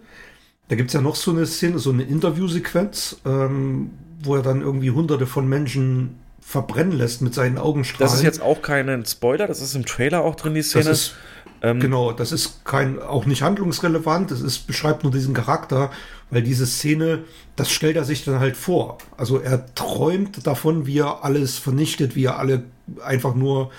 [0.69, 3.91] Da gibt es ja noch so eine Szene, so eine Interviewsequenz, ähm,
[4.23, 8.09] wo er dann irgendwie hunderte von Menschen verbrennen lässt mit seinen Augenstrahlen.
[8.09, 10.85] Das ist jetzt auch kein Spoiler, das ist im Trailer auch drin, die Szene.
[10.85, 11.15] Das ist,
[11.63, 15.91] ähm, genau, das ist kein, auch nicht handlungsrelevant, es ist, beschreibt nur diesen Charakter,
[16.29, 17.19] weil diese Szene,
[17.55, 18.97] das stellt er sich dann halt vor.
[19.15, 22.63] Also er träumt davon, wie er alles vernichtet, wie er alle
[23.01, 23.71] einfach nur.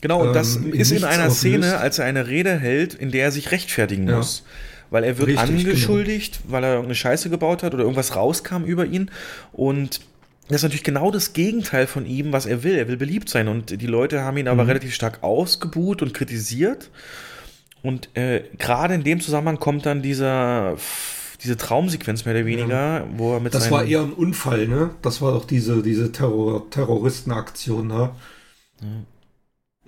[0.00, 3.24] Genau, und das ähm, ist in einer Szene, als er eine Rede hält, in der
[3.24, 4.16] er sich rechtfertigen ja.
[4.16, 4.42] muss.
[4.90, 5.60] Weil er wird Richtig, genau.
[5.60, 6.52] angeschuldigt, genau.
[6.52, 9.10] weil er irgendeine Scheiße gebaut hat oder irgendwas rauskam über ihn.
[9.52, 10.00] Und
[10.48, 12.74] das ist natürlich genau das Gegenteil von ihm, was er will.
[12.74, 13.48] Er will beliebt sein.
[13.48, 14.68] Und die Leute haben ihn aber mhm.
[14.68, 16.90] relativ stark ausgebuht und kritisiert.
[17.82, 20.76] Und äh, gerade in dem Zusammenhang kommt dann dieser
[21.44, 23.08] diese Traumsequenz mehr oder weniger, ja.
[23.16, 24.94] wo er mit Das war eher ein Unfall, ne?
[25.02, 28.16] Das war doch diese, diese Terror Terroristenaktion da.
[28.80, 28.88] Ja.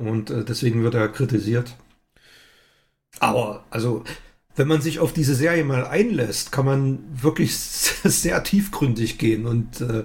[0.07, 1.75] Und äh, deswegen wird er kritisiert.
[3.21, 4.05] Aber, also,
[4.55, 9.81] wenn man sich auf diese Serie mal einlässt, kann man wirklich sehr tiefgründig gehen und
[9.81, 10.05] äh,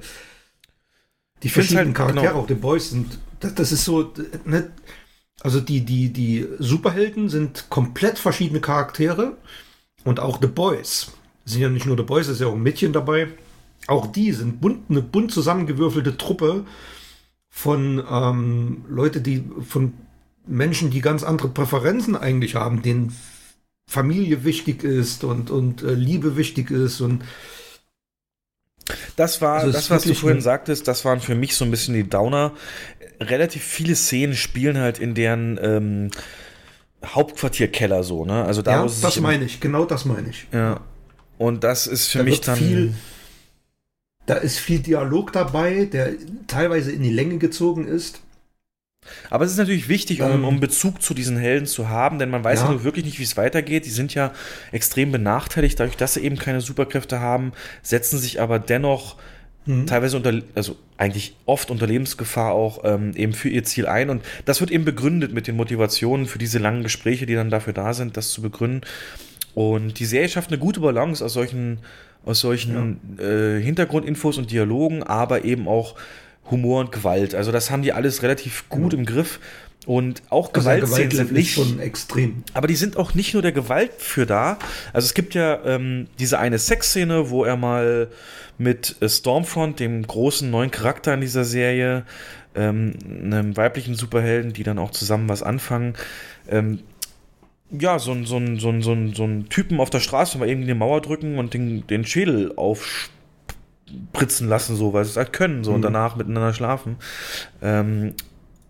[1.43, 2.39] die verschiedenen halt, Charaktere, genau.
[2.41, 4.13] auch die Boys sind, das, das ist so,
[4.45, 4.71] ne?
[5.43, 9.37] Also die, die, die Superhelden sind komplett verschiedene Charaktere
[10.03, 11.11] und auch The Boys
[11.45, 13.29] sind ja nicht nur The Boys, es ist ja auch ein Mädchen dabei.
[13.87, 16.65] Auch die sind bunt, eine bunt zusammengewürfelte Truppe
[17.49, 19.93] von ähm, Leute, die von
[20.45, 23.15] Menschen, die ganz andere Präferenzen eigentlich haben, denen
[23.87, 27.23] Familie wichtig ist und, und äh, Liebe wichtig ist und
[29.15, 31.93] das war, also das, was du vorhin sagtest, das waren für mich so ein bisschen
[31.93, 32.53] die Downer.
[33.19, 36.11] Relativ viele Szenen spielen halt in deren ähm,
[37.05, 38.43] Hauptquartierkeller so, ne?
[38.45, 40.47] Also da ja, das meine ich, genau das meine ich.
[40.51, 40.81] Ja.
[41.37, 42.57] Und das ist für da mich dann.
[42.57, 42.93] Viel,
[44.27, 46.13] da ist viel Dialog dabei, der
[46.47, 48.21] teilweise in die Länge gezogen ist.
[49.29, 50.45] Aber es ist natürlich wichtig, um, ähm.
[50.45, 53.23] um Bezug zu diesen Helden zu haben, denn man weiß ja, ja wirklich nicht, wie
[53.23, 53.85] es weitergeht.
[53.85, 54.31] Die sind ja
[54.71, 59.15] extrem benachteiligt, dadurch, dass sie eben keine Superkräfte haben, setzen sich aber dennoch
[59.65, 59.87] mhm.
[59.87, 64.09] teilweise unter, also eigentlich oft unter Lebensgefahr auch ähm, eben für ihr Ziel ein.
[64.09, 67.73] Und das wird eben begründet mit den Motivationen für diese langen Gespräche, die dann dafür
[67.73, 68.81] da sind, das zu begründen.
[69.53, 71.79] Und die Serie schafft eine gute Balance aus solchen,
[72.23, 73.25] aus solchen ja.
[73.25, 75.95] äh, Hintergrundinfos und Dialogen, aber eben auch
[76.49, 77.35] Humor und Gewalt.
[77.35, 79.39] Also das haben die alles relativ gut im Griff.
[79.87, 82.43] Und auch Also Gewaltszenen sind Gewaltlevel ist nicht schon extrem.
[82.53, 84.59] aber die sind auch nicht nur der Gewalt für da.
[84.93, 88.09] Also es gibt ja ähm, diese eine Sexszene, wo er mal
[88.59, 92.05] mit äh, Stormfront, dem großen neuen Charakter in dieser Serie,
[92.53, 95.95] ähm, einem weiblichen Superhelden, die dann auch zusammen was anfangen,
[96.47, 96.79] ähm,
[97.71, 100.37] ja, so ein so ein so ein so ein so ein Typen auf der Straße
[100.37, 102.53] mal irgendwie eine Mauer drücken und den, den Schädel
[104.11, 106.97] aufspritzen lassen, so, weil sie es halt können, so und danach miteinander schlafen.
[107.61, 108.13] Ähm,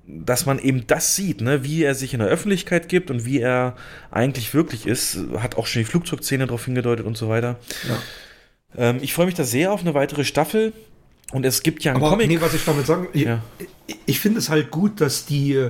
[0.08, 3.40] dass man eben das sieht, ne, wie er sich in der Öffentlichkeit gibt und wie
[3.40, 3.76] er
[4.10, 7.58] eigentlich wirklich ist, hat auch schon die Flugzeugszene darauf hingedeutet und so weiter.
[8.76, 10.74] Ähm, ich freue mich da sehr auf eine weitere Staffel.
[11.32, 12.28] Und es gibt ja einen Aber Comic.
[12.28, 13.42] nee, was ich damit sagen, ich, Ja.
[13.88, 15.70] ich, ich finde es halt gut, dass die,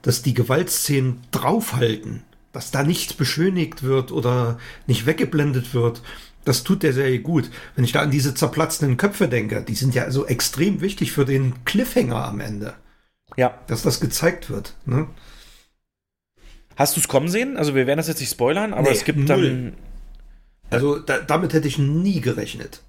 [0.00, 2.22] dass die Gewaltszenen draufhalten,
[2.54, 6.00] dass da nichts beschönigt wird oder nicht weggeblendet wird.
[6.44, 7.50] Das tut der Serie gut.
[7.76, 11.24] Wenn ich da an diese zerplatzenden Köpfe denke, die sind ja so extrem wichtig für
[11.24, 12.74] den Cliffhanger am Ende,
[13.36, 13.54] ja.
[13.68, 14.74] dass das gezeigt wird.
[14.84, 15.06] Ne?
[16.76, 17.56] Hast du es kommen sehen?
[17.56, 19.26] Also wir werden das jetzt nicht spoilern, aber Nee, es gibt null.
[19.28, 19.72] dann.
[20.70, 22.80] Also da, damit hätte ich nie gerechnet.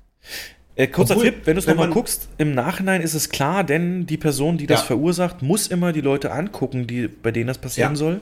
[0.76, 4.08] Äh, kurzer Obwohl, Tipp, wenn du es nochmal guckst, im Nachhinein ist es klar, denn
[4.08, 4.86] die Person, die das Ja.
[4.88, 7.98] verursacht, muss immer die Leute angucken, die, bei denen das passieren Ja.
[7.98, 8.22] soll.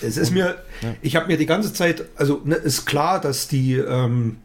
[0.00, 0.56] Es ist mir,
[1.02, 4.36] ich habe mir die ganze Zeit, also ne, ist klar, dass die ähm,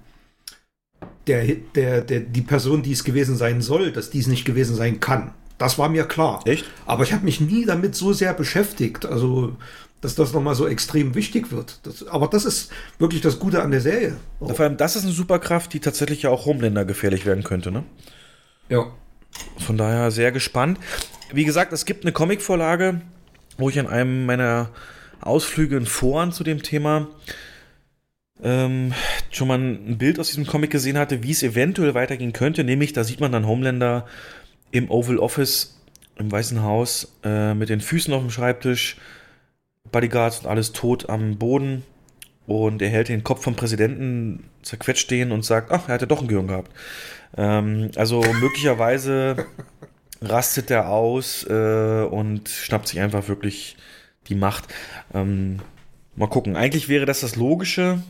[1.28, 5.00] der, der, der die Person, die es gewesen sein soll, dass dies nicht gewesen sein
[5.00, 5.32] kann.
[5.58, 6.42] Das war mir klar.
[6.46, 6.66] Echt?
[6.86, 9.56] Aber ich habe mich nie damit so sehr beschäftigt, also
[10.02, 11.80] dass das nochmal so extrem wichtig wird.
[11.84, 14.18] Das, aber das ist wirklich das Gute an der Serie.
[14.40, 17.86] Vor allem, das ist eine Superkraft, die tatsächlich ja auch Homelander gefährlich werden könnte, ne?
[18.68, 18.88] Ja.
[19.60, 20.78] Von daher sehr gespannt.
[21.32, 23.02] Wie gesagt, es gibt eine Comicvorlage,
[23.58, 24.70] wo ich an einem meiner
[25.22, 27.08] Ausflüge in Foren zu dem Thema
[28.42, 28.94] ähm,
[29.32, 32.64] schon mal ein Bild aus diesem Comic gesehen hatte, wie es eventuell weitergehen könnte.
[32.64, 34.06] Nämlich, da sieht man dann Homelander
[34.72, 35.80] im Oval Office
[36.18, 38.98] im Weißen Haus äh, mit den Füßen auf dem Schreibtisch,
[39.92, 41.84] Bodyguards und alles tot am Boden.
[42.46, 46.22] Und er hält den Kopf vom Präsidenten zerquetscht stehen und sagt, ach, er hatte doch
[46.22, 46.72] ein Gehirn gehabt.
[47.38, 49.46] Ähm, also möglicherweise
[50.22, 53.78] rastet er aus äh, und schnappt sich einfach wirklich
[54.28, 54.66] die Macht.
[55.14, 55.60] Ähm,
[56.16, 56.56] mal gucken.
[56.56, 58.02] Eigentlich wäre das das Logische,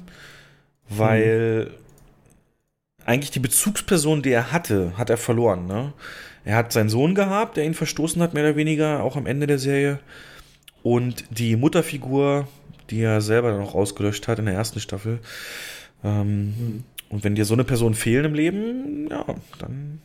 [0.98, 1.72] weil
[3.06, 5.66] eigentlich die Bezugsperson, die er hatte, hat er verloren.
[5.68, 5.94] Ne?
[6.46, 9.48] Er hat seinen Sohn gehabt, der ihn verstoßen hat, mehr oder weniger, auch am Ende
[9.48, 10.00] der Serie.
[10.84, 12.48] Und die Mutterfigur,
[12.90, 15.20] die er selber dann auch ausgelöscht hat in der ersten Staffel.
[16.04, 19.24] Ähm, Und wenn dir so eine Person fehlen im Leben, ja,
[19.60, 20.02] dann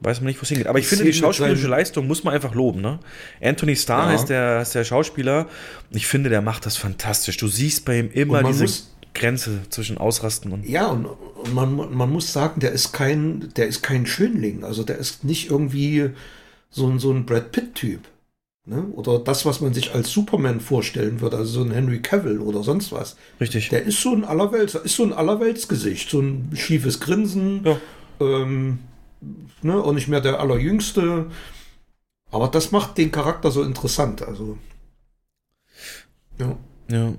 [0.00, 0.66] weiß man nicht, wo es hingeht.
[0.66, 2.82] Aber ich Das finde, die schauspielerische Leistung muss man einfach loben.
[2.82, 2.98] Ne?
[3.42, 4.14] Anthony Starr Ja.
[4.14, 5.48] ist, der, ist der Schauspieler.
[5.90, 7.38] Ich finde, der macht das fantastisch.
[7.38, 10.66] Du siehst bei ihm immer diese muss- Grenze zwischen Ausrasten und.
[10.68, 11.08] Ja, und,
[11.54, 14.64] man, man muss sagen, der ist kein, der ist kein Schönling.
[14.64, 16.10] Also der ist nicht irgendwie
[16.70, 18.00] so ein, so ein Brad Pitt-Typ.
[18.68, 18.82] Ne?
[18.94, 22.64] Oder das, was man sich als Superman vorstellen würde, also so ein Henry Cavill oder
[22.64, 23.16] sonst was.
[23.40, 23.68] Richtig.
[23.68, 27.78] Der ist so ein Allerwelts, ist so ein Allerweltsgesicht, so ein schiefes Grinsen, Ja.
[28.20, 28.80] ähm,
[29.62, 29.80] ne?
[29.80, 31.26] und nicht mehr der Allerjüngste.
[32.32, 34.22] Aber das macht den Charakter so interessant.
[34.22, 34.58] Also,
[36.38, 36.56] ja.
[36.90, 37.12] Ja.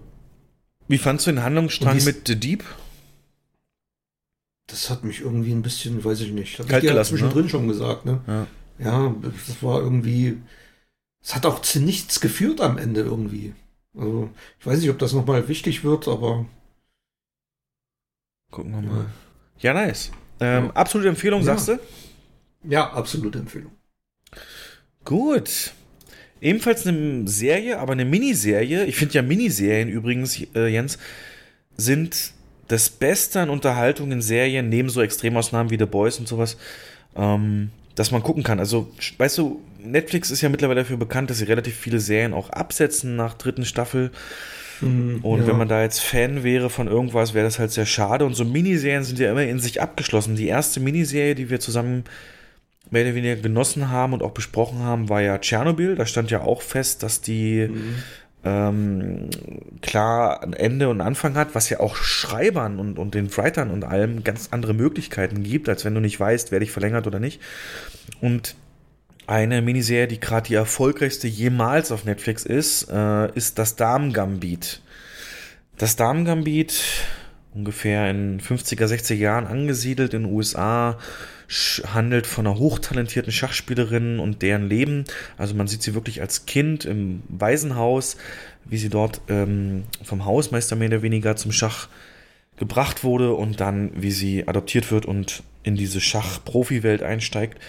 [0.88, 2.64] Wie fandst du den Handlungsstrang mit The Deep?
[4.68, 7.12] Das hat mich irgendwie ein bisschen, weiß ich nicht, hab Kalt ich dir ja gelassen,
[7.12, 7.50] zwischendrin ne?
[7.50, 8.22] schon gesagt, ne?
[8.28, 8.48] Ja.
[8.80, 10.38] Ja, das war irgendwie,
[11.24, 13.54] es hat auch zu nichts geführt am Ende irgendwie.
[13.98, 16.46] Also, ich weiß nicht, ob das nochmal wichtig wird, aber
[18.52, 19.06] Gucken wir mal.
[19.60, 20.12] Ja, nice.
[20.40, 21.46] Ähm, absolute Empfehlung, Ja.
[21.58, 21.80] sagst du?
[22.64, 23.72] ja, absolute Empfehlung.
[25.04, 25.74] Gut.
[26.42, 28.86] Ebenfalls eine Serie, aber eine Miniserie.
[28.86, 30.98] Ich finde ja Miniserien übrigens, äh, Jens,
[31.76, 32.32] sind
[32.68, 36.58] das Beste an Unterhaltung in Serien, neben so Extremausnahmen wie The Boys und sowas,
[37.16, 38.60] ähm, dass man gucken kann.
[38.60, 42.50] Also, weißt du, Netflix ist ja mittlerweile dafür bekannt, dass sie relativ viele Serien auch
[42.50, 44.12] absetzen nach dritten Staffel.
[44.80, 45.48] Und ja.
[45.48, 48.26] wenn man da jetzt Fan wäre von irgendwas, wäre das halt sehr schade.
[48.26, 50.36] Und so Miniserien sind ja immer in sich abgeschlossen.
[50.36, 52.04] Die erste Miniserie, die wir zusammen
[52.92, 55.96] mehr oder weniger genossen haben und auch besprochen haben, war ja Tschernobyl.
[55.96, 57.70] Da stand ja auch fest, dass die
[58.44, 59.30] ähm,
[59.82, 63.84] klar ein Ende und Anfang hat, was ja auch Schreibern und, und den Writern und
[63.84, 67.42] allem ganz andere Möglichkeiten gibt, als wenn du nicht weißt, werde ich verlängert oder nicht.
[68.22, 68.56] Und
[69.26, 74.82] eine Miniserie, die gerade die erfolgreichste jemals auf Netflix ist, äh, ist das Damen-Gambit.
[75.78, 76.82] Das Damen-Gambit,
[77.54, 80.98] ungefähr in 50er, 60er Jahren angesiedelt in den USA,
[81.50, 85.06] handelt von einer hochtalentierten Schachspielerin und deren Leben.
[85.38, 88.18] Also man sieht sie wirklich als Kind im Waisenhaus,
[88.66, 91.88] wie sie dort ähm, vom Hausmeister mehr oder weniger zum Schach
[92.58, 97.62] gebracht wurde und dann, wie sie adoptiert wird und in diese Schach-Profi-Welt einsteigt.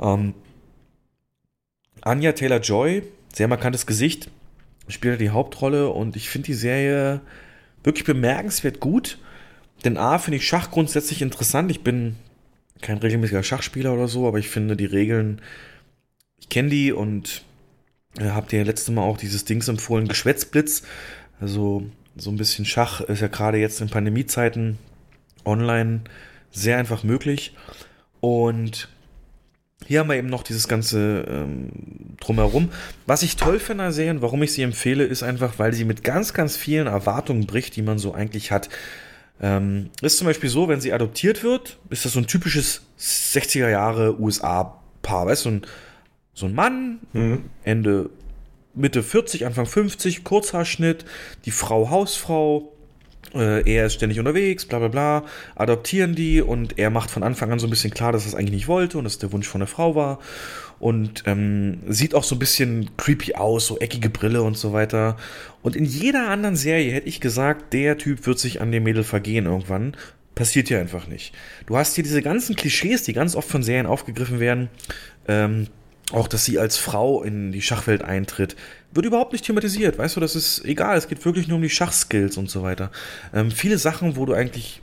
[0.00, 0.34] Ähm,
[2.00, 4.30] Anja Taylor-Joy, sehr markantes Gesicht,
[4.88, 7.20] spielt die Hauptrolle und ich finde die Serie
[7.84, 9.18] wirklich bemerkenswert gut.
[9.84, 11.70] Denn A, finde ich Schach grundsätzlich interessant.
[11.70, 12.16] Ich bin
[12.82, 15.40] kein regelmäßiger Schachspieler oder so, aber ich finde die Regeln,
[16.38, 17.44] ich kenne die und
[18.18, 20.82] äh, habt ihr letztes Mal auch dieses Dings empfohlen, Geschwätzblitz.
[21.40, 21.84] Also
[22.16, 24.78] so ein bisschen Schach ist ja gerade jetzt in Pandemiezeiten
[25.44, 26.02] online
[26.50, 27.54] sehr einfach möglich.
[28.20, 28.88] Und
[29.86, 31.70] hier haben wir eben noch dieses ganze ähm,
[32.20, 32.70] drumherum.
[33.06, 36.34] Was ich toll finde an warum ich sie empfehle, ist einfach, weil sie mit ganz,
[36.34, 38.68] ganz vielen Erwartungen bricht, die man so eigentlich hat.
[39.42, 43.68] Ähm, ist zum Beispiel so, wenn sie adoptiert wird, ist das so ein typisches 60er
[43.68, 45.26] Jahre USA-Paar.
[45.26, 45.62] Weißt du, so ein,
[46.32, 47.44] so ein Mann, mhm.
[47.64, 48.10] Ende,
[48.74, 51.04] Mitte 40, Anfang 50, Kurzhaarschnitt,
[51.44, 52.72] die Frau Hausfrau,
[53.34, 55.24] äh, er ist ständig unterwegs, bla bla bla,
[55.56, 58.34] adoptieren die und er macht von Anfang an so ein bisschen klar, dass er es
[58.34, 60.20] eigentlich nicht wollte und dass der Wunsch von der Frau war
[60.82, 65.16] und ähm, sieht auch so ein bisschen creepy aus, so eckige Brille und so weiter.
[65.62, 69.04] Und in jeder anderen Serie hätte ich gesagt, der Typ wird sich an dem Mädel
[69.04, 69.96] vergehen irgendwann.
[70.34, 71.34] Passiert ja einfach nicht.
[71.66, 74.70] Du hast hier diese ganzen Klischees, die ganz oft von Serien aufgegriffen werden.
[75.28, 75.68] Ähm,
[76.10, 78.56] auch, dass sie als Frau in die Schachwelt eintritt,
[78.90, 79.98] wird überhaupt nicht thematisiert.
[79.98, 80.98] Weißt du, das ist egal.
[80.98, 82.90] Es geht wirklich nur um die Schachskills und so weiter.
[83.32, 84.82] Ähm, viele Sachen, wo du eigentlich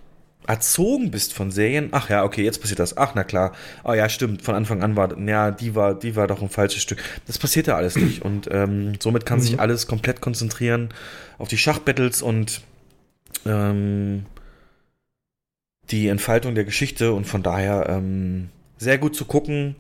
[0.50, 2.98] erzogen bist von Serien, ach ja, okay, jetzt passiert das.
[2.98, 3.54] Ach, na klar.
[3.84, 4.42] Oh ja, stimmt.
[4.42, 7.04] Von Anfang an war, ja, die war, die war doch ein falsches Stück.
[7.28, 8.24] Das passiert ja alles nicht.
[8.24, 9.44] Und ähm, somit kann mhm.
[9.44, 10.90] sich alles komplett konzentrieren
[11.38, 12.62] auf die Schachbattles und
[13.46, 14.26] ähm,
[15.92, 17.14] die Entfaltung der Geschichte.
[17.14, 19.76] Und von daher ähm, sehr gut zu gucken.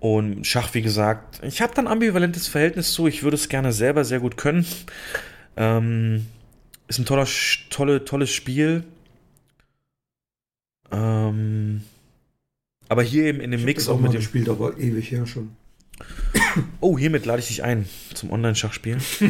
[0.00, 3.08] Und Schach, wie gesagt, ich habe dann ambivalentes Verhältnis zu.
[3.08, 4.64] Ich würde es gerne selber sehr gut können.
[5.58, 6.28] Ähm,
[6.88, 7.26] ist ein toller,
[7.68, 8.84] tolle, tolles Spiel.
[10.92, 11.82] Ähm,
[12.88, 15.26] aber hier eben in dem ich Mix auch, auch mit dem Spiel, aber ewig her
[15.26, 15.50] schon.
[16.80, 18.98] Oh, hiermit lade ich dich ein zum Online-Schachspiel.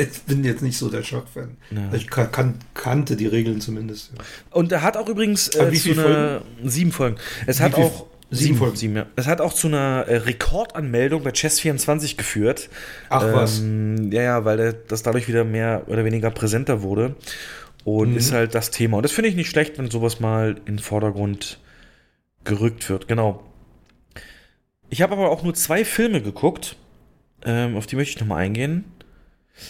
[0.00, 1.56] Ich bin jetzt nicht so der Schachfan.
[1.70, 1.92] Ja.
[1.92, 4.12] Ich kan kan kannte die Regeln zumindest.
[4.16, 4.24] Ja.
[4.50, 6.70] Und er hat auch übrigens äh, wie viele Folgen?
[6.70, 7.16] sieben Folgen.
[7.46, 8.76] Es wie hat auch sieben, Folgen.
[8.76, 9.06] Sieben, ja.
[9.16, 12.68] Es hat auch zu einer äh, Rekordanmeldung bei Chess24 geführt.
[13.08, 13.62] Ach ähm, was?
[14.12, 17.16] Ja, ja, weil das dadurch wieder mehr oder weniger präsenter wurde.
[17.86, 18.16] Und mhm.
[18.16, 18.96] ist halt das Thema.
[18.96, 21.60] Und das finde ich nicht schlecht, wenn sowas mal in den Vordergrund
[22.42, 23.06] gerückt wird.
[23.06, 23.44] Genau.
[24.90, 26.74] Ich habe aber auch nur zwei Filme geguckt.
[27.44, 28.86] Ähm, auf die möchte ich nochmal eingehen.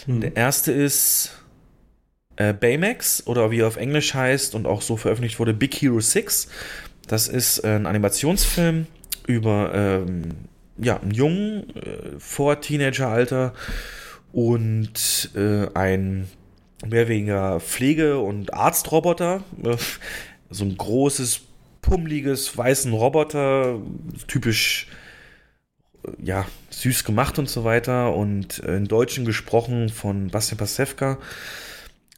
[0.07, 0.21] Mhm.
[0.21, 1.43] Der erste ist
[2.37, 5.99] äh, Baymax oder wie er auf Englisch heißt und auch so veröffentlicht wurde, Big Hero
[5.99, 6.49] 6.
[7.05, 8.87] Das ist äh, ein Animationsfilm
[9.27, 10.31] über ähm,
[10.79, 13.53] ja, einen Jungen äh, vor Teenageralter
[14.31, 16.27] und äh, ein
[16.85, 19.43] mehr weniger Pflege- und Arztroboter.
[20.49, 21.41] So ein großes,
[21.81, 23.79] pummeliges, weißen Roboter,
[24.27, 24.87] typisch,
[26.21, 28.13] ja, süß gemacht und so weiter.
[28.13, 31.17] Und in Deutschen gesprochen von Bastian Pasewka,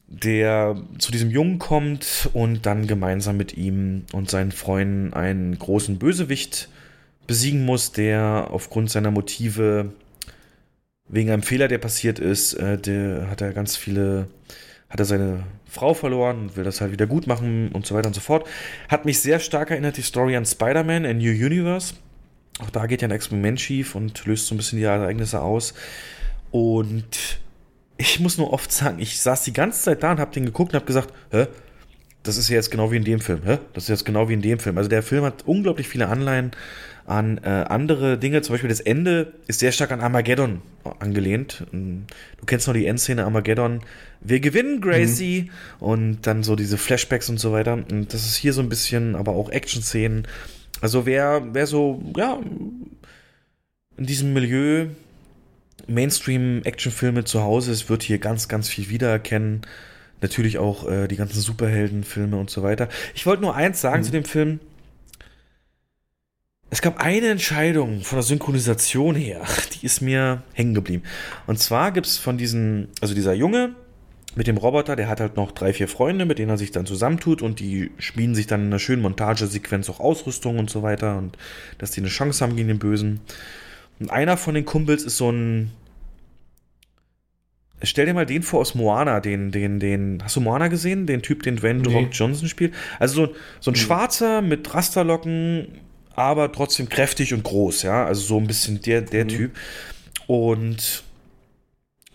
[0.07, 5.99] der zu diesem Jungen kommt und dann gemeinsam mit ihm und seinen Freunden einen großen
[5.99, 6.69] Bösewicht
[7.27, 9.93] besiegen muss, der aufgrund seiner Motive
[11.09, 14.27] wegen einem Fehler, der passiert ist, äh, der hat er ganz viele,
[14.89, 18.07] hat er seine Frau verloren und will das halt wieder gut machen und so weiter
[18.07, 18.47] und so fort.
[18.87, 21.95] Hat mich sehr stark erinnert, die Story an Spider-Man in New Universe.
[22.59, 25.73] Auch da geht ja ein Experiment schief und löst so ein bisschen die Ereignisse aus.
[26.51, 27.39] Und
[27.97, 30.73] ich muss nur oft sagen, ich saß die ganze Zeit da und hab den geguckt
[30.73, 31.47] und hab gesagt, hä?
[32.21, 33.59] Das ist ja jetzt genau wie in dem Film, hä?
[33.73, 34.77] Das ist jetzt genau wie in dem Film.
[34.77, 36.51] Also der Film hat unglaublich viele Anleihen
[37.09, 38.41] an äh, andere Dinge.
[38.41, 40.61] Zum Beispiel das Ende ist sehr stark an Armageddon
[40.99, 41.65] angelehnt.
[41.71, 43.81] Du kennst noch die Endszene Armageddon.
[44.21, 45.49] Wir gewinnen, Gracie.
[45.79, 45.85] Mhm.
[45.85, 47.73] Und dann so diese Flashbacks und so weiter.
[47.73, 50.27] Und das ist hier so ein bisschen, aber auch Action-Szenen.
[50.81, 52.39] Also wer, wer so, ja,
[53.97, 54.87] in diesem Milieu
[55.87, 59.61] Mainstream-Actionfilme zu Hause ist, wird hier ganz, ganz viel wiedererkennen.
[60.21, 62.87] Natürlich auch äh, die ganzen Superheldenfilme und so weiter.
[63.15, 64.05] Ich wollte nur eins sagen mhm.
[64.05, 64.59] zu dem Film.
[66.71, 69.41] Es gab eine Entscheidung von der Synchronisation her,
[69.73, 71.03] die ist mir hängen geblieben.
[71.47, 73.75] Und zwar gibt es von diesen, also dieser Junge
[74.35, 76.85] mit dem Roboter, der hat halt noch drei, vier Freunde, mit denen er sich dann
[76.85, 81.17] zusammentut und die schmieden sich dann in einer schönen Montagesequenz auch Ausrüstung und so weiter
[81.17, 81.37] und
[81.79, 83.21] dass die eine Chance haben gegen den Bösen.
[83.99, 85.71] Und einer von den Kumpels ist so ein.
[87.81, 90.21] Stell dir mal den vor aus Moana, den, den, den.
[90.23, 91.07] Hast du Moana gesehen?
[91.07, 91.93] Den Typ, den Dwayne nee.
[91.93, 92.73] Rock Johnson spielt?
[92.99, 93.77] Also so, so ein mhm.
[93.77, 95.79] Schwarzer mit Rasterlocken,
[96.19, 98.05] aber trotzdem kräftig und groß, ja.
[98.05, 99.29] Also so ein bisschen der, der mhm.
[99.29, 99.57] Typ.
[100.27, 101.03] Und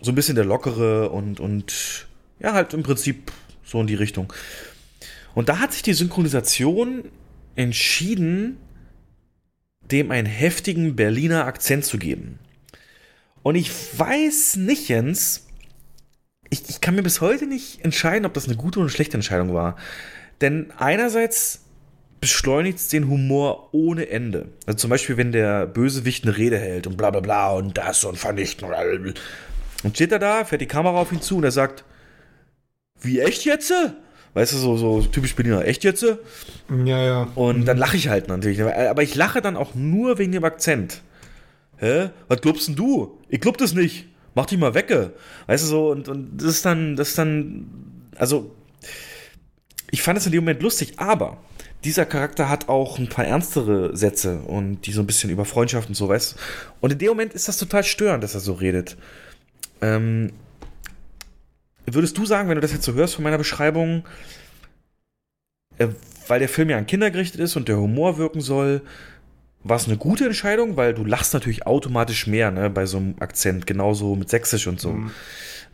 [0.03, 2.07] so ein bisschen der lockere und, und
[2.39, 3.33] ja, halt im Prinzip
[3.65, 4.31] so in die Richtung.
[5.35, 7.05] Und da hat sich die Synchronisation
[7.57, 8.59] entschieden,
[9.91, 12.39] dem einen heftigen Berliner Akzent zu geben.
[13.43, 15.47] Und ich weiß nicht, Jens,
[16.51, 19.17] ich, ich kann mir bis heute nicht entscheiden, ob das eine gute oder eine schlechte
[19.17, 19.77] Entscheidung war.
[20.43, 21.64] Denn einerseits
[22.25, 24.49] beschleunigt es den Humor ohne Ende.
[24.67, 28.03] Also zum Beispiel, wenn der Bösewicht eine Rede hält und bla bla bla und das
[28.05, 28.67] und vernichten.
[29.83, 31.85] Und steht er da, fährt die Kamera auf ihn zu und er sagt,
[33.03, 33.75] wie echt jetzt?
[34.33, 36.03] Weißt du, so, so typisch Berliner, echt jetzt?
[36.03, 37.29] Ja, ja.
[37.35, 38.63] Und dann lache ich halt natürlich.
[38.63, 41.03] Aber ich lache dann auch nur wegen dem Akzent.
[41.77, 42.09] Hä?
[42.29, 43.19] Was glaubst denn du?
[43.29, 44.07] Ich glaub das nicht.
[44.35, 45.13] Mach dich mal wecke.
[45.47, 47.67] Weißt du so, und, und das ist dann, das ist dann,
[48.17, 48.55] also,
[49.91, 51.37] ich fand es in dem Moment lustig, aber
[51.85, 55.89] dieser Charakter hat auch ein paar ernstere Sätze und die so ein bisschen über Freundschaft
[55.89, 56.37] und so, weißt
[56.81, 58.97] Und in dem Moment ist das total störend, dass er so redet.
[59.83, 60.33] Ähm,
[61.87, 64.05] würdest du sagen, wenn du das jetzt so hörst von meiner Beschreibung,
[65.79, 65.89] äh,
[66.27, 68.81] weil der Film ja an Kinder gerichtet ist und der Humor wirken soll,
[69.63, 73.17] war es eine gute Entscheidung, weil du lachst natürlich automatisch mehr ne, bei so einem
[73.21, 74.93] Akzent, genauso mit Sächsisch und so.
[74.93, 75.11] Mhm.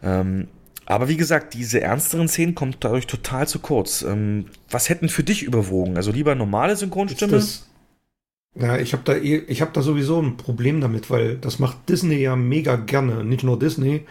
[0.03, 0.49] Ähm,
[0.87, 4.03] aber wie gesagt, diese ernsteren Szenen kommen dadurch total zu kurz.
[4.03, 5.97] Ähm, was hätten für dich überwogen?
[5.97, 7.33] Also lieber normale Synchronstimme?
[7.33, 7.69] Das,
[8.55, 11.89] ja, ich habe da, eh, ich hab da sowieso ein Problem damit, weil das macht
[11.89, 13.25] Disney ja mega gerne.
[13.25, 14.05] Nicht nur Disney.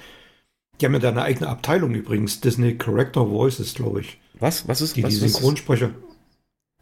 [0.80, 2.40] Die haben ja da eine eigene Abteilung übrigens.
[2.40, 4.18] Disney Character Voices, glaube ich.
[4.40, 4.68] Was?
[4.68, 5.92] Was ist die, was, die Synchronsprecher?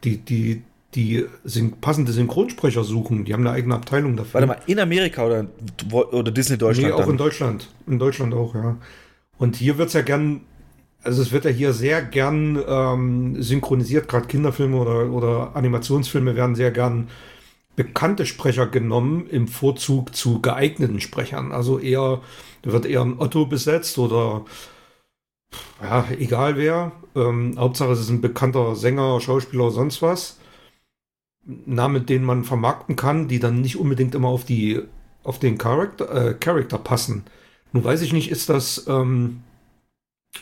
[0.03, 0.61] Die, die,
[0.93, 3.25] die syn passende Synchronsprecher suchen.
[3.25, 4.35] Die haben eine eigene Abteilung dafür.
[4.35, 5.47] Warte mal, in Amerika oder,
[5.91, 6.89] oder Disney Deutschland?
[6.89, 7.11] Nee, auch dann?
[7.11, 7.69] in Deutschland.
[7.87, 8.77] In Deutschland auch, ja.
[9.37, 10.41] Und hier wird es ja gern,
[11.03, 16.55] also es wird ja hier sehr gern ähm, synchronisiert, gerade Kinderfilme oder, oder Animationsfilme werden
[16.55, 17.09] sehr gern
[17.75, 21.51] bekannte Sprecher genommen im Vorzug zu geeigneten Sprechern.
[21.51, 22.21] Also eher,
[22.63, 24.45] wird eher ein Otto besetzt oder
[25.81, 26.91] ja, egal wer.
[27.15, 30.39] Ähm, Hauptsache es ist ein bekannter Sänger, Schauspieler, sonst was.
[31.45, 34.81] Namen, den man vermarkten kann, die dann nicht unbedingt immer auf die
[35.23, 37.25] auf den Charakter, äh, Charakter passen.
[37.73, 39.43] Nun weiß ich nicht, ist das ähm,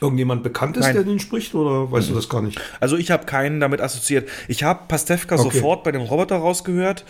[0.02, 0.94] irgendjemand bekannt ist, Nein.
[0.94, 2.14] der den spricht, oder weißt mhm.
[2.14, 2.60] du das gar nicht?
[2.80, 4.30] Also ich habe keinen damit assoziiert.
[4.48, 5.44] Ich habe Pastewka okay.
[5.44, 7.06] sofort bei dem Roboter rausgehört,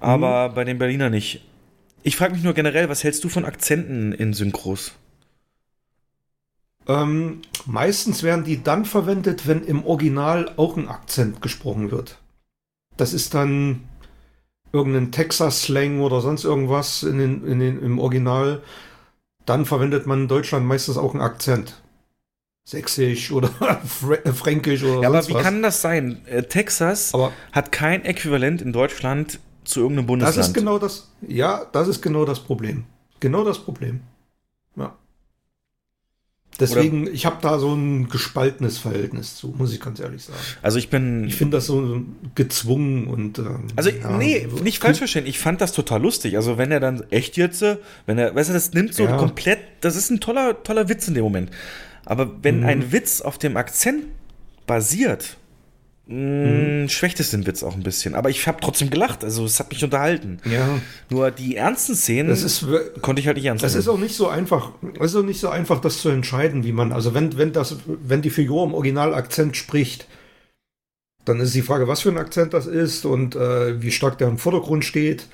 [0.00, 0.54] aber mhm.
[0.54, 1.44] bei dem Berliner nicht.
[2.02, 4.92] Ich frage mich nur generell, was hältst du von Akzenten in Synchros?
[6.88, 12.18] Ähm, meistens werden die dann verwendet, wenn im Original auch ein Akzent gesprochen wird.
[12.96, 13.84] Das ist dann
[14.72, 18.62] irgendein Texas-Slang oder sonst irgendwas in den, in den, im Original.
[19.46, 21.80] Dann verwendet man in Deutschland meistens auch einen Akzent.
[22.64, 23.50] Sächsisch oder
[24.24, 25.42] äh, Fränkisch oder Ja, aber wie was.
[25.42, 26.24] kann das sein?
[26.26, 30.38] Äh, Texas aber hat kein Äquivalent in Deutschland zu irgendeinem Bundesland.
[30.38, 31.10] Das ist genau das.
[31.26, 32.84] Ja, das ist genau das Problem.
[33.20, 34.00] Genau das Problem.
[36.60, 40.38] Deswegen, Oder ich habe da so ein gespaltenes Verhältnis zu, muss ich ganz ehrlich sagen.
[40.60, 41.24] Also ich bin.
[41.24, 42.02] Ich finde das so
[42.34, 43.38] gezwungen und.
[43.38, 45.26] Ähm, also ja, nee, so nicht falsch verstehen.
[45.26, 46.36] Ich fand das total lustig.
[46.36, 47.64] Also wenn er dann echt jetzt,
[48.06, 49.16] wenn er, weißt du, das nimmt so ja.
[49.16, 49.60] komplett.
[49.80, 51.50] Das ist ein toller, toller Witz in dem Moment.
[52.04, 52.66] Aber wenn mhm.
[52.66, 54.04] ein Witz auf dem Akzent
[54.66, 55.36] basiert,
[56.06, 56.88] Mhm.
[56.88, 58.14] Schwächt es den Witz auch ein bisschen.
[58.14, 59.22] Aber ich habe trotzdem gelacht.
[59.22, 60.38] Also es hat mich unterhalten.
[60.44, 60.80] Ja.
[61.10, 62.66] Nur die ernsten Szenen das ist,
[63.02, 64.72] konnte ich halt nicht ernst Das ist auch nicht so einfach.
[64.98, 66.92] Es ist auch nicht so einfach, das zu entscheiden, wie man.
[66.92, 70.08] Also wenn, wenn das, wenn die Figur im Originalakzent spricht,
[71.24, 74.28] dann ist die Frage, was für ein Akzent das ist und äh, wie stark der
[74.28, 75.26] im Vordergrund steht.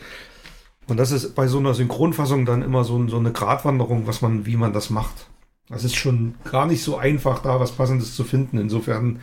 [0.86, 4.44] Und das ist bei so einer Synchronfassung dann immer so, so eine Gratwanderung, was man,
[4.44, 5.28] wie man das macht.
[5.70, 8.58] Das ist schon gar nicht so einfach, da was Passendes zu finden.
[8.58, 9.20] Insofern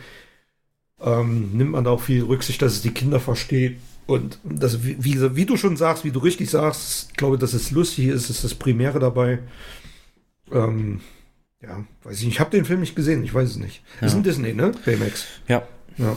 [1.00, 3.78] ähm, nimmt man da auch viel Rücksicht, dass es die Kinder versteht.
[4.06, 7.54] Und das, wie, wie, wie, du schon sagst, wie du richtig sagst, ich glaube, dass
[7.54, 9.40] es lustig ist, ist das Primäre dabei.
[10.52, 11.00] Ähm,
[11.60, 12.34] ja, weiß ich nicht.
[12.34, 13.82] Ich habe den Film nicht gesehen, ich weiß es nicht.
[14.00, 14.06] Ja.
[14.06, 14.72] Ist ein Disney, ne?
[14.84, 15.26] Baymax.
[15.48, 15.66] Ja.
[15.98, 16.16] Ja.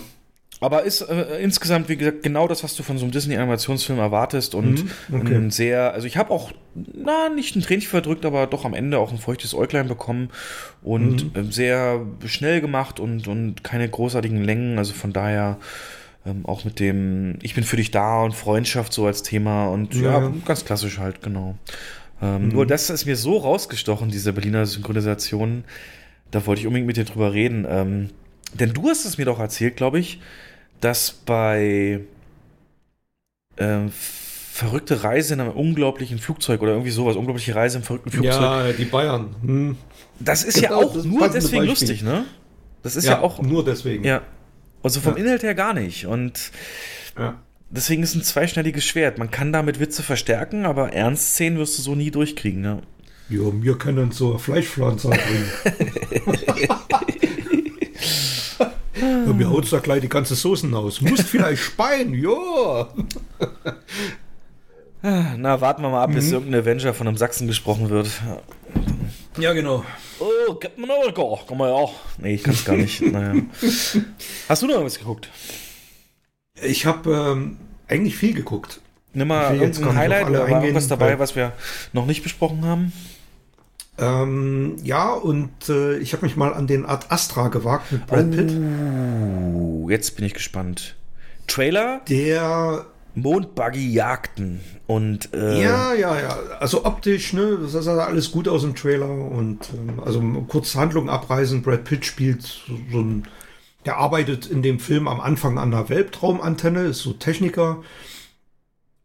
[0.62, 4.56] Aber ist äh, insgesamt, wie gesagt, genau das, was du von so einem Disney-Animationsfilm erwartest
[4.56, 5.50] und mhm, okay.
[5.50, 9.12] sehr, also ich habe auch, na, nicht ein Tränchen verdrückt, aber doch am Ende auch
[9.12, 10.30] ein feuchtes Äuglein bekommen
[10.82, 11.52] und mhm.
[11.52, 15.60] sehr schnell gemacht und, und keine großartigen Längen, also von daher
[16.26, 19.96] ähm, auch mit dem Ich bin für dich da und Freundschaft so als Thema und
[19.96, 21.56] ja, ja ganz klassisch halt, genau.
[22.22, 22.50] Ähm, mhm.
[22.50, 25.64] Nur das ist mir so rausgestochen, diese Berliner Synchronisation,
[26.32, 27.66] da wollte ich unbedingt mit dir drüber reden.
[27.70, 28.10] Ähm,
[28.54, 30.20] denn du hast es mir doch erzählt, glaube ich,
[30.82, 32.02] dass bei
[33.58, 38.42] äh, verrückte Reise in einem unglaublichen Flugzeug oder irgendwie sowas, unglaubliche Reise im verrückten Flugzeug.
[38.42, 39.36] Ja, die Bayern.
[39.42, 39.78] Hm.
[40.20, 41.70] Das ist genau, ja auch nur deswegen Beispiel.
[41.70, 42.26] lustig, ne?
[42.84, 43.42] Das ist ja, ja, auch.
[43.42, 44.04] Nur deswegen.
[44.04, 44.22] Ja.
[44.84, 45.24] Also vom ja.
[45.24, 46.06] Inhalt her gar nicht.
[46.08, 46.52] Und
[47.18, 47.40] ja.
[47.70, 49.18] deswegen ist ein zweischneidiges Schwert.
[49.18, 52.82] Man kann damit Witze verstärken, aber Ernstszenen wirst du so nie durchkriegen, ne?
[53.30, 55.50] Ja, wir können so Fleischpflanzer bringen.
[59.00, 61.02] Ja, mir haut da gleich die ganze Soßen aus.
[61.02, 62.88] Muss vielleicht Spein, ja.
[65.02, 66.34] Na, warten wir mal ab, bis Mhm.
[66.34, 68.10] irgendein Avenger von einem Sachsen gesprochen wird.
[69.38, 69.86] Ja, genau.
[70.20, 71.94] Oh, Captain America, komm mal ja auch.
[72.18, 73.02] Nee, ich kann's gar nicht.
[73.12, 73.42] naja.
[74.50, 75.30] Hast du noch was geguckt?
[76.62, 78.82] Ich habe ähm, eigentlich viel geguckt.
[79.14, 81.54] Nimm mal irgendein Highlight oder war irgendwas dabei, was wir
[81.94, 82.92] noch nicht besprochen haben?
[84.00, 88.32] Ähm, ja, und äh, ich habe mich mal an den Art Astra gewagt mit Brad
[88.32, 88.52] Pitt.
[88.52, 90.96] Uh, jetzt bin ich gespannt.
[91.48, 98.32] Trailer, Der, Mondbuggy jagten und äh, ja, ja, ja, also optisch, ne, das sah alles
[98.32, 103.00] gut aus im Trailer und ähm, also kurz Handlung abreißen, Brad Pitt spielt so, so
[103.00, 103.28] ein,
[103.86, 107.82] der arbeitet in dem Film am Anfang an der Weltraumantenne, ist so Techniker.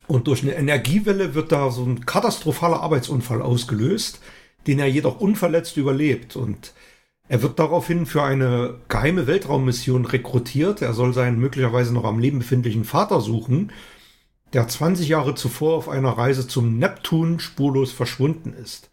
[0.07, 4.21] Und durch eine Energiewelle wird da so ein katastrophaler Arbeitsunfall ausgelöst,
[4.67, 6.73] den er jedoch unverletzt überlebt und
[7.29, 10.83] er wird daraufhin für eine geheime Weltraummission rekrutiert.
[10.83, 13.73] Er soll seinen möglicherweise noch am Leben befindlichen Vater suchen,
[14.53, 18.91] der 20 Jahre zuvor auf einer Reise zum Neptun spurlos verschwunden ist.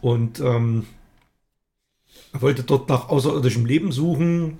[0.00, 0.86] Und ähm,
[2.32, 4.58] er wollte dort nach außerirdischem Leben suchen.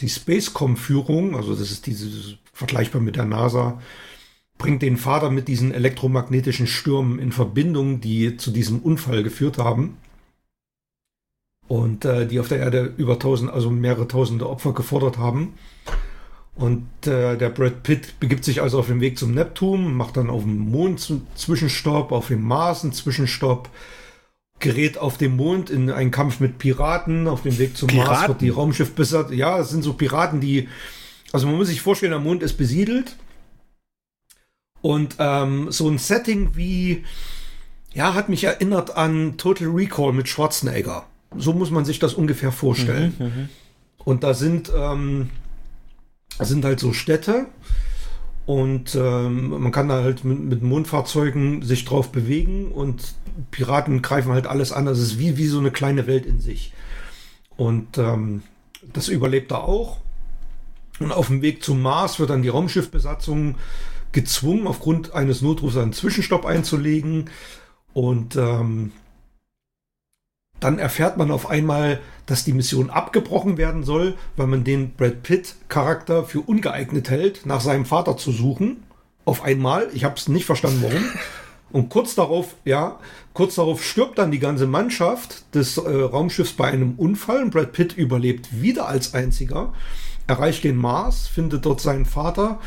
[0.00, 3.80] Die Spacecom-Führung, also das ist dieses vergleichbar mit der NASA,
[4.62, 9.96] bringt den Vater mit diesen elektromagnetischen Stürmen in Verbindung, die zu diesem Unfall geführt haben.
[11.66, 15.54] Und äh, die auf der Erde über tausend, also mehrere tausende Opfer gefordert haben.
[16.54, 20.30] Und äh, der Brad Pitt begibt sich also auf den Weg zum Neptun, macht dann
[20.30, 23.68] auf dem Mond einen Zwischenstopp, auf dem Mars einen Zwischenstopp,
[24.60, 27.26] gerät auf dem Mond in einen Kampf mit Piraten.
[27.26, 28.28] Auf dem Weg zum Mars Piraten?
[28.28, 29.32] wird die Raumschiff besetzt.
[29.32, 30.68] Ja, es sind so Piraten, die.
[31.32, 33.16] Also man muss sich vorstellen, der Mond ist besiedelt.
[34.82, 37.04] Und ähm, so ein Setting wie.
[37.94, 41.04] Ja, hat mich erinnert an Total Recall mit Schwarzenegger.
[41.36, 43.14] So muss man sich das ungefähr vorstellen.
[43.98, 45.30] Und da sind, ähm,
[46.38, 47.46] da sind halt so Städte
[48.46, 53.14] und ähm, man kann da halt mit, mit Mondfahrzeugen sich drauf bewegen und
[53.50, 54.86] Piraten greifen halt alles an.
[54.86, 56.72] Das ist wie, wie so eine kleine Welt in sich.
[57.56, 58.42] Und ähm,
[58.92, 59.98] das überlebt er auch.
[60.98, 63.56] Und auf dem Weg zum Mars wird dann die Raumschiffbesatzung
[64.12, 67.30] gezwungen, aufgrund eines Notrufs einen Zwischenstopp einzulegen.
[67.92, 68.92] Und ähm,
[70.60, 75.22] dann erfährt man auf einmal, dass die Mission abgebrochen werden soll, weil man den Brad
[75.22, 78.84] Pitt-Charakter für ungeeignet hält, nach seinem Vater zu suchen.
[79.24, 79.88] Auf einmal.
[79.92, 81.02] Ich habe es nicht verstanden, warum.
[81.72, 82.98] Und kurz darauf, ja,
[83.32, 87.42] kurz darauf stirbt dann die ganze Mannschaft des äh, Raumschiffs bei einem Unfall.
[87.42, 89.72] Und Brad Pitt überlebt wieder als einziger,
[90.26, 92.60] erreicht den Mars, findet dort seinen Vater.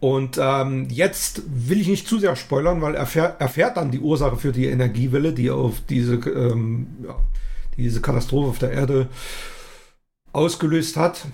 [0.00, 3.98] Und ähm, jetzt will ich nicht zu sehr spoilern, weil er erfährt, erfährt dann die
[3.98, 7.16] Ursache für die Energiewelle, die auf diese, ähm, ja,
[7.76, 9.08] die diese Katastrophe auf der Erde
[10.32, 11.26] ausgelöst hat.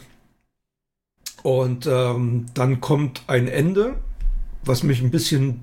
[1.43, 3.97] Und ähm, dann kommt ein Ende,
[4.65, 5.63] was mich ein bisschen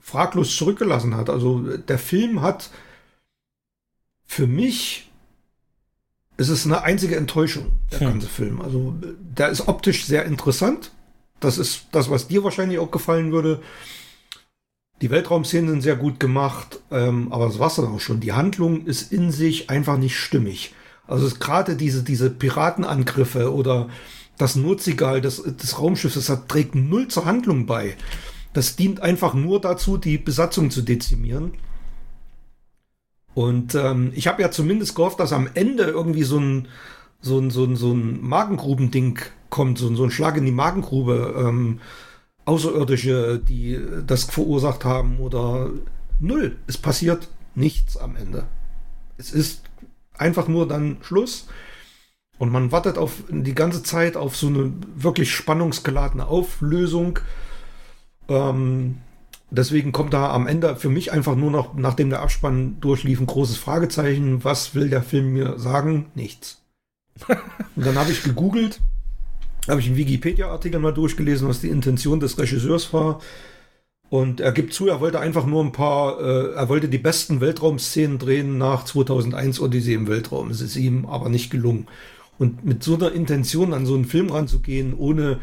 [0.00, 1.28] fraglos zurückgelassen hat.
[1.28, 2.70] Also der Film hat
[4.24, 5.06] für mich
[6.36, 8.06] es ist eine einzige Enttäuschung, der Hm.
[8.08, 8.60] ganze Film.
[8.60, 10.90] Also der ist optisch sehr interessant.
[11.40, 13.60] Das ist das, was dir wahrscheinlich auch gefallen würde.
[15.02, 18.20] Die Weltraumszenen sind sehr gut gemacht, ähm, aber das war's dann auch schon.
[18.20, 20.74] Die Handlung ist in sich einfach nicht stimmig.
[21.06, 23.88] Also gerade diese, diese Piratenangriffe oder
[24.38, 27.96] das Notsignal des, des Raumschiffs, das trägt null zur Handlung bei.
[28.52, 31.52] Das dient einfach nur dazu, die Besatzung zu dezimieren.
[33.34, 36.68] Und ähm, ich habe ja zumindest gehofft, dass am Ende irgendwie so ein,
[37.26, 39.18] so ein, so ein, so ein Magengrubending
[39.50, 41.34] kommt, so, ein- so ein Schlag in die Magengrube.
[41.38, 41.80] Ähm,
[42.46, 45.68] Außerirdische, die das verursacht haben oder
[46.20, 46.56] null.
[46.68, 48.44] Es passiert nichts am Ende.
[49.18, 49.62] Es ist
[50.16, 51.48] einfach nur dann Schluss.
[52.38, 57.18] Und man wartet auf die ganze Zeit auf so eine wirklich spannungsgeladene Auflösung.
[58.28, 58.98] Ähm,
[59.50, 63.26] deswegen kommt da am Ende für mich einfach nur noch, nachdem der Abspann durchlief, ein
[63.26, 64.44] großes Fragezeichen.
[64.44, 66.06] Was will der Film mir sagen?
[66.14, 66.62] Nichts.
[67.76, 68.80] Und dann habe ich gegoogelt,
[69.68, 73.20] habe ich einen Wikipedia-Artikel mal durchgelesen, was die Intention des Regisseurs war.
[74.08, 77.40] Und er gibt zu, er wollte einfach nur ein paar, äh, er wollte die besten
[77.40, 80.50] Weltraumszenen drehen nach 2001 Odyssee im Weltraum.
[80.50, 81.88] Es ist ihm aber nicht gelungen.
[82.38, 85.40] Und mit so einer Intention an so einen Film ranzugehen, ohne,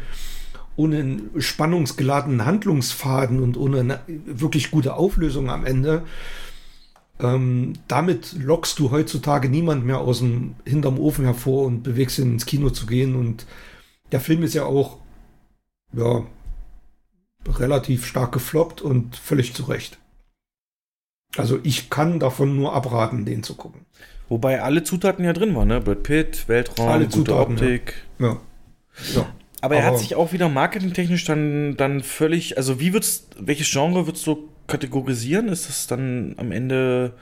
[0.76, 6.04] ohne einen spannungsgeladenen Handlungsfaden und ohne eine wirklich gute Auflösung am Ende,
[7.20, 12.32] ähm, damit lockst du heutzutage niemand mehr aus dem hinterm Ofen hervor und bewegst ihn
[12.32, 13.14] ins Kino zu gehen.
[13.14, 13.46] Und
[14.12, 14.98] der Film ist ja auch
[15.92, 16.24] ja,
[17.46, 19.98] relativ stark gefloppt und völlig zu Recht.
[21.36, 23.86] Also ich kann davon nur abraten, den zu gucken.
[24.28, 25.80] Wobei alle Zutaten ja drin waren, ne?
[25.80, 27.94] Brad Pitt, Weltraum, Alle gute Zutaten, Optik.
[28.18, 28.38] Ja.
[29.14, 29.26] ja.
[29.60, 34.06] Aber er hat sich auch wieder marketingtechnisch dann, dann völlig, also wie wird's, welches Genre
[34.06, 35.48] würdest du kategorisieren?
[35.48, 37.14] Ist das dann am Ende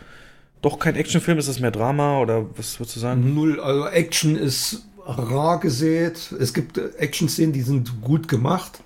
[0.60, 1.38] doch kein Actionfilm?
[1.38, 3.34] Ist das mehr Drama oder was würdest du sagen?
[3.34, 6.32] Null, also Action ist rar gesät.
[6.38, 8.82] Es gibt Action-Szenen, die sind gut gemacht.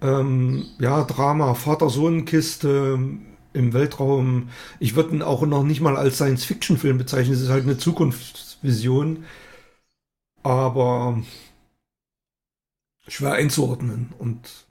[0.00, 2.98] Ähm, ja, Drama, Vater-Sohn-Kiste
[3.52, 4.50] im Weltraum.
[4.78, 7.34] Ich würde ihn auch noch nicht mal als Science-Fiction-Film bezeichnen.
[7.34, 9.24] Es ist halt eine Zukunftsvision.
[10.42, 11.22] Aber
[13.08, 14.12] schwer einzuordnen.
[14.18, 14.69] Und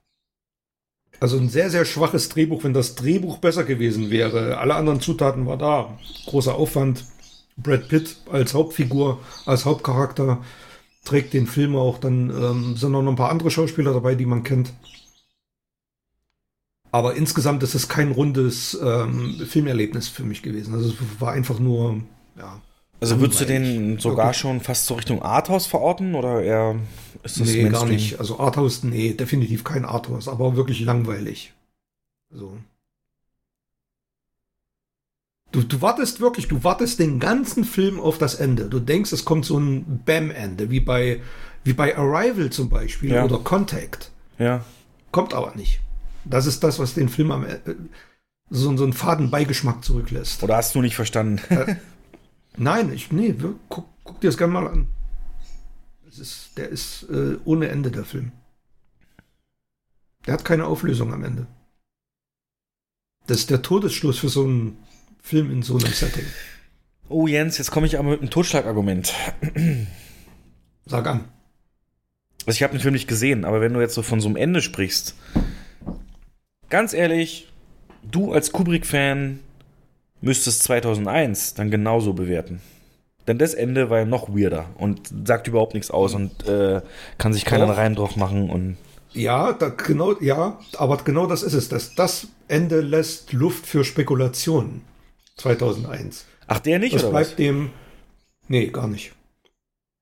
[1.19, 4.57] also ein sehr, sehr schwaches Drehbuch, wenn das Drehbuch besser gewesen wäre.
[4.57, 5.97] Alle anderen Zutaten war da.
[6.25, 7.05] Großer Aufwand.
[7.57, 10.41] Brad Pitt als Hauptfigur, als Hauptcharakter
[11.03, 11.97] trägt den Film auch.
[11.97, 14.71] Dann ähm, sind noch ein paar andere Schauspieler dabei, die man kennt.
[16.91, 20.73] Aber insgesamt ist es kein rundes ähm, Filmerlebnis für mich gewesen.
[20.73, 22.01] Also es war einfach nur,
[22.37, 22.61] ja.
[23.01, 24.37] Also würdest du den sogar okay.
[24.37, 26.75] schon fast so Richtung Arthouse verorten oder eher
[27.31, 27.71] ist das Nee, Mainstream?
[27.71, 28.19] gar nicht.
[28.19, 31.53] Also Arthouse, nee, definitiv kein Arthouse, aber wirklich langweilig.
[32.31, 32.57] So.
[35.51, 38.65] Du, du wartest wirklich, du wartest den ganzen Film auf das Ende.
[38.65, 41.21] Du denkst, es kommt so ein Bam-Ende, wie bei,
[41.63, 43.25] wie bei Arrival zum Beispiel ja.
[43.25, 44.11] oder Contact.
[44.37, 44.63] Ja.
[45.11, 45.79] Kommt aber nicht.
[46.25, 47.57] Das ist das, was den Film am äh,
[48.51, 50.43] so, so einen faden Beigeschmack zurücklässt.
[50.43, 51.41] Oder hast du nicht verstanden?
[51.49, 51.75] Äh,
[52.57, 53.33] nein, ich, nee,
[53.69, 54.87] guck, guck dir das gerne mal an.
[56.17, 58.31] Ist, der ist äh, ohne Ende, der Film.
[60.25, 61.47] Der hat keine Auflösung am Ende.
[63.27, 64.77] Das ist der Todesstoß für so einen
[65.21, 66.25] Film in so einem Setting.
[67.09, 69.13] Oh Jens, jetzt komme ich aber mit einem Totschlagargument.
[70.85, 71.25] Sag an.
[72.45, 74.35] Also ich habe den Film nicht gesehen, aber wenn du jetzt so von so einem
[74.35, 75.15] Ende sprichst,
[76.69, 77.51] ganz ehrlich,
[78.03, 79.39] du als Kubrick-Fan
[80.21, 82.61] müsstest 2001 dann genauso bewerten.
[83.29, 86.81] Denn das Ende war ja noch weirder und sagt überhaupt nichts aus und äh,
[87.19, 88.77] kann sich keiner rein drauf machen und
[89.11, 91.69] ja, da, genau, ja, aber genau das ist es.
[91.69, 94.81] Das, das Ende lässt Luft für Spekulationen.
[95.37, 96.25] 2001.
[96.47, 97.35] Ach, der nicht, das oder bleibt was?
[97.35, 97.69] dem.
[98.47, 99.13] Nee, gar nicht.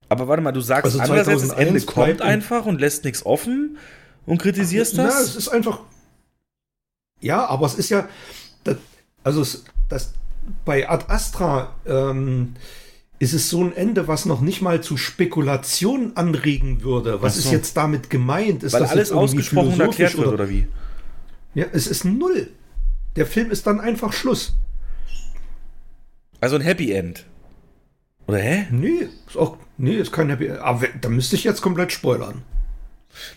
[0.08, 3.78] Aber warte mal, du sagst also andererseits, das Ende kommt einfach und lässt nichts offen
[4.26, 5.14] und kritisierst das?
[5.14, 5.82] Ja, es ist einfach.
[7.20, 8.08] Ja, aber es ist ja.
[8.64, 8.78] Das,
[9.26, 10.14] also, es, das,
[10.64, 12.56] bei Ad Astra ähm,
[13.20, 17.22] ist es so ein Ende, was noch nicht mal zu Spekulation anregen würde.
[17.22, 17.40] Was so.
[17.40, 18.64] ist jetzt damit gemeint?
[18.64, 20.68] Ist Weil das alles ausgesprochen und erklärt wird, oder, oder wie?
[21.56, 22.50] Ja, es ist null.
[23.16, 24.56] Der Film ist dann einfach Schluss.
[26.40, 27.26] Also ein Happy End.
[28.28, 28.68] Oder hä?
[28.70, 29.58] Nee, ist auch.
[29.78, 30.60] Nee, ist kein Happy End.
[30.60, 32.44] Aber da müsste ich jetzt komplett spoilern.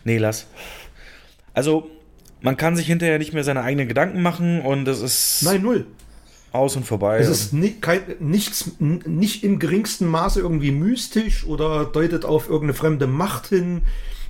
[0.04, 0.46] Nee, lass.
[1.54, 1.90] Also,
[2.42, 5.42] man kann sich hinterher nicht mehr seine eigenen Gedanken machen und es ist.
[5.42, 5.86] Nein, null.
[6.52, 7.18] Aus und vorbei.
[7.18, 12.74] Es ist nicht, kein, nichts, nicht im geringsten Maße irgendwie mystisch oder deutet auf irgendeine
[12.74, 13.82] fremde Macht hin,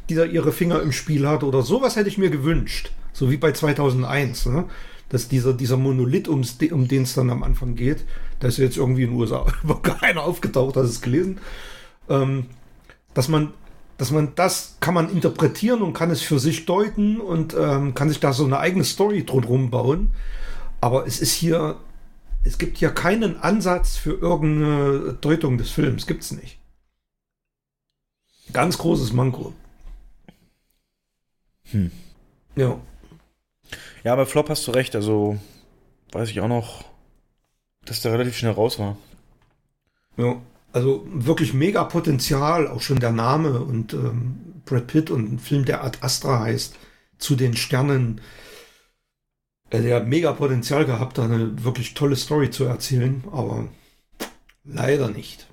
[0.08, 2.92] die da ihre Finger im Spiel hat oder sowas hätte ich mir gewünscht.
[3.12, 4.47] So wie bei 2001.
[4.47, 4.65] Ne?
[5.10, 8.05] dass dieser, dieser Monolith, ums, um den es dann am Anfang geht,
[8.39, 9.44] da ist jetzt irgendwie in den USA
[9.82, 11.39] keiner aufgetaucht, hast es gelesen,
[12.08, 12.47] ähm,
[13.12, 13.52] dass man
[13.99, 18.08] dass man das kann man interpretieren und kann es für sich deuten und ähm, kann
[18.08, 20.12] sich da so eine eigene Story drumherum bauen.
[20.81, 21.76] Aber es ist hier,
[22.43, 26.59] es gibt hier keinen Ansatz für irgendeine Deutung des Films, gibt es nicht.
[28.52, 29.52] Ganz großes Manko.
[31.70, 31.91] Hm.
[32.57, 32.81] Ja.
[34.02, 34.97] Ja, bei Flop hast du recht.
[34.97, 35.39] Also
[36.12, 36.85] weiß ich auch noch,
[37.85, 38.97] dass der relativ schnell raus war.
[40.17, 40.41] Ja,
[40.73, 45.65] also wirklich mega Potenzial, auch schon der Name und ähm, Brad Pitt und ein Film,
[45.65, 46.77] der Ad Astra heißt,
[47.19, 48.20] zu den Sternen.
[49.70, 53.68] Äh, der hat mega Potenzial gehabt, da eine wirklich tolle Story zu erzählen, aber
[54.65, 55.47] leider nicht.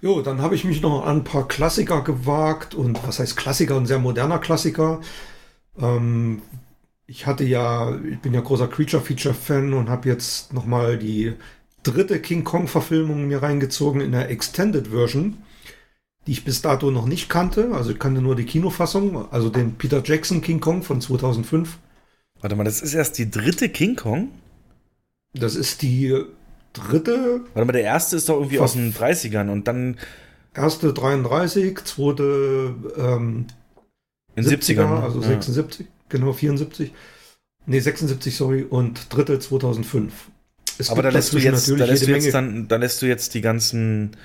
[0.00, 3.76] Jo, dann habe ich mich noch an ein paar Klassiker gewagt und was heißt Klassiker,
[3.76, 5.00] ein sehr moderner Klassiker.
[5.78, 6.42] Ähm,
[7.06, 11.34] ich hatte ja, ich bin ja großer Creature-Feature-Fan und habe jetzt nochmal die
[11.84, 15.38] dritte King Kong-Verfilmung mir reingezogen in der Extended Version,
[16.26, 17.70] die ich bis dato noch nicht kannte.
[17.72, 21.78] Also ich kannte nur die Kinofassung, also den Peter Jackson King Kong von 2005.
[22.42, 24.28] Warte mal, das ist erst die dritte King Kong?
[25.32, 26.14] Das ist die
[26.72, 27.40] dritte.
[27.54, 29.96] Warte mal, der erste ist doch irgendwie aus den 30ern und dann.
[30.54, 33.46] Erste 33, zweite ähm,
[34.36, 35.28] in 70er, 70er also ja.
[35.28, 36.92] 76 genau 74.
[37.64, 40.12] Nee, 76, sorry, und dritte 2005.
[40.78, 43.34] Es Aber da lässt du jetzt, da lässt du jetzt dann, da lässt du jetzt
[43.34, 44.16] die ganzen.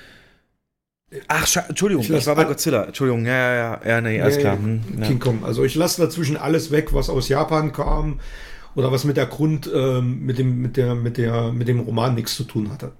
[1.26, 2.84] Ach, Entschuldigung, ich, ich war bei Godzilla.
[2.84, 4.58] Entschuldigung, ja, ja, ja, ja nee, alles nee, klar.
[4.58, 5.44] Hm, King Kong.
[5.44, 8.20] Also ich lasse dazwischen alles weg, was aus Japan kam
[8.74, 12.14] oder was mit der Grund, ähm, mit dem, mit der, mit der, mit dem Roman
[12.14, 12.92] nichts zu tun hatte.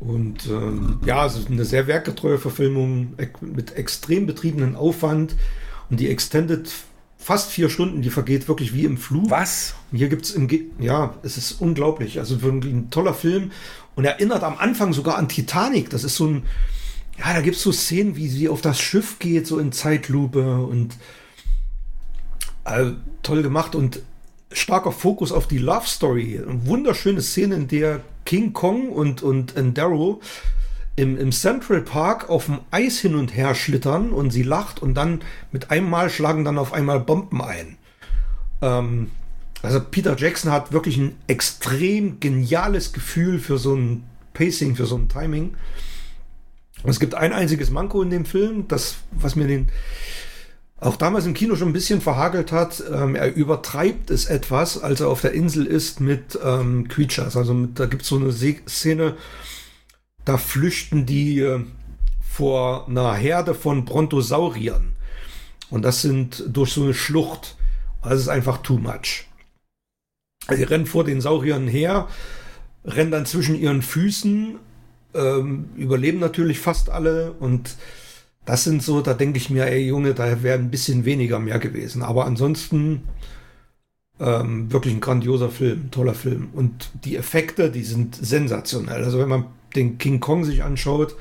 [0.00, 5.36] Und ähm, ja, also eine sehr werkgetreue Verfilmung mit extrem betriebenen Aufwand.
[5.88, 6.68] Und die Extended
[7.26, 9.30] fast vier Stunden, die vergeht wirklich wie im Flug.
[9.30, 9.74] Was?
[9.90, 12.20] Hier gibt es im, Ge ja, es ist unglaublich.
[12.20, 13.50] Also wirklich ein toller Film
[13.96, 15.90] und erinnert am Anfang sogar an Titanic.
[15.90, 16.44] Das ist so ein,
[17.18, 20.60] ja, da gibt es so Szenen, wie sie auf das Schiff geht, so in Zeitlupe
[20.60, 20.98] und
[22.64, 22.92] äh,
[23.24, 24.02] toll gemacht und
[24.52, 26.40] starker Fokus auf die Love Story.
[26.40, 30.20] Eine wunderschöne Szene, in der King Kong und, und Endaro
[30.96, 34.94] im, im Central Park auf dem Eis hin und her schlittern und sie lacht und
[34.94, 35.20] dann
[35.52, 37.76] mit einem Mal schlagen dann auf einmal Bomben ein.
[38.62, 39.10] Ähm,
[39.62, 44.96] also Peter Jackson hat wirklich ein extrem geniales Gefühl für so ein Pacing, für so
[44.96, 45.54] ein Timing.
[46.84, 49.68] Es gibt ein einziges Manko in dem Film, das, was mir den
[50.78, 52.82] auch damals im Kino schon ein bisschen verhagelt hat.
[52.92, 57.36] Ähm, er übertreibt es etwas, als er auf der Insel ist mit ähm, Creatures.
[57.36, 59.14] Also mit, da gibt es so eine Szene,
[60.26, 61.60] da flüchten die äh,
[62.20, 64.92] vor einer Herde von Brontosauriern.
[65.70, 67.56] Und das sind durch so eine Schlucht.
[68.02, 69.24] Das ist einfach too much.
[70.50, 72.08] Die rennen vor den Sauriern her,
[72.84, 74.56] rennen dann zwischen ihren Füßen,
[75.14, 77.74] ähm, überleben natürlich fast alle und
[78.44, 81.58] das sind so, da denke ich mir, ey Junge, da wäre ein bisschen weniger mehr
[81.58, 82.02] gewesen.
[82.02, 83.02] Aber ansonsten
[84.20, 86.50] ähm, wirklich ein grandioser Film, toller Film.
[86.52, 89.02] Und die Effekte, die sind sensationell.
[89.02, 89.46] Also wenn man
[89.76, 91.16] den King Kong sich anschaut,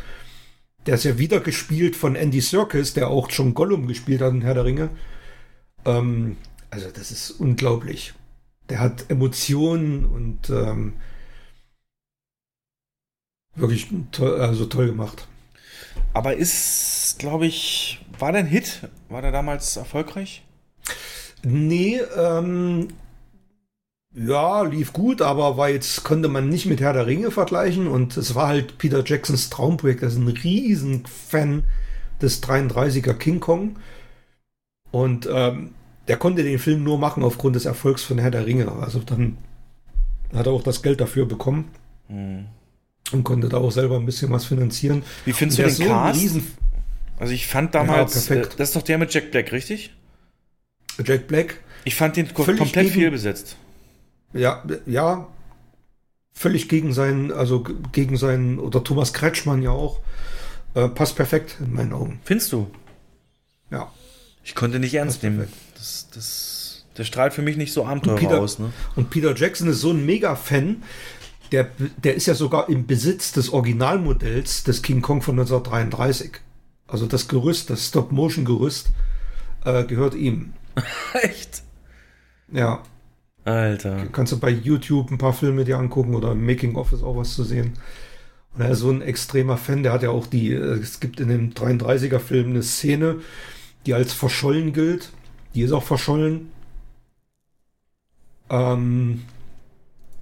[0.85, 4.41] der ist ja wieder gespielt von Andy Serkis, der auch schon Gollum gespielt hat in
[4.41, 4.89] Herr der Ringe.
[5.85, 6.37] Ähm,
[6.69, 8.13] also das ist unglaublich.
[8.69, 10.93] Der hat Emotionen und ähm,
[13.55, 15.27] wirklich toll, also toll gemacht.
[16.13, 18.87] Aber ist, glaube ich, war der ein Hit?
[19.09, 20.43] War der damals erfolgreich?
[21.43, 22.89] Nee, ähm,
[24.15, 28.15] ja, lief gut, aber war jetzt, konnte man nicht mit Herr der Ringe vergleichen und
[28.17, 30.01] es war halt Peter Jacksons Traumprojekt.
[30.01, 31.63] Er ist ein riesen Fan
[32.21, 33.75] des 33er King Kong
[34.91, 35.73] und ähm,
[36.07, 38.71] der konnte den Film nur machen aufgrund des Erfolgs von Herr der Ringe.
[38.71, 39.37] Also dann
[40.33, 41.69] hat er auch das Geld dafür bekommen.
[42.07, 42.45] Hm
[43.11, 45.03] und konnte da auch selber ein bisschen was finanzieren.
[45.25, 46.27] Wie findest du den so Cast?
[47.19, 49.93] also ich fand damals, ja, das ist doch der mit Jack Black, richtig?
[51.03, 51.59] Jack Black.
[51.83, 53.57] Ich fand den komplett gegen, viel besetzt.
[54.35, 55.27] Ja, ja,
[56.33, 60.01] völlig gegen seinen, also gegen seinen, oder Thomas Kretschmann ja auch.
[60.73, 62.19] Äh, passt perfekt in meinen Augen.
[62.25, 62.69] Findest du?
[63.71, 63.91] Ja.
[64.43, 65.47] Ich konnte nicht ernst nehmen.
[65.75, 68.59] Das, das, der strahlt für mich nicht so Abenteuer aus.
[68.59, 68.73] Ne?
[68.95, 70.83] Und Peter Jackson ist so ein Mega-Fan,
[71.51, 71.69] der,
[72.03, 76.41] der ist ja sogar im Besitz des Originalmodells des King Kong von 1933.
[76.87, 78.91] Also das Gerüst, das Stop-Motion-Gerüst,
[79.63, 80.53] äh, gehört ihm.
[81.13, 81.63] Echt?
[82.51, 82.83] Ja.
[83.45, 84.07] Alter.
[84.11, 87.35] Kannst du bei YouTube ein paar Filme dir angucken oder im Making-of ist auch was
[87.35, 87.73] zu sehen.
[88.55, 91.19] Und er ist so ein extremer Fan, der hat ja auch die, äh, es gibt
[91.19, 93.17] in dem 33er-Film eine Szene,
[93.85, 95.11] die als verschollen gilt.
[95.53, 96.49] Die ist auch verschollen.
[98.49, 99.21] Ähm,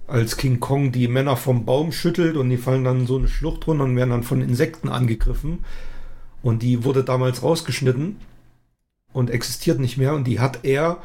[0.06, 3.66] als King Kong die Männer vom Baum schüttelt und die fallen dann so eine Schlucht
[3.66, 5.64] runter und werden dann von Insekten angegriffen.
[6.42, 8.16] Und die wurde damals rausgeschnitten
[9.14, 10.14] und existiert nicht mehr.
[10.14, 10.98] Und die hat er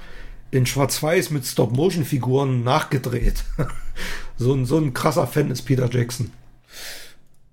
[0.52, 3.44] in Schwarz-Weiß mit Stop-Motion-Figuren nachgedreht.
[4.38, 6.32] so, ein, so ein krasser Fan ist Peter Jackson.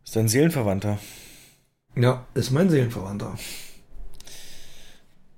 [0.04, 0.98] Ist ein Seelenverwandter.
[1.94, 3.36] Ja, ist mein Seelenverwandter.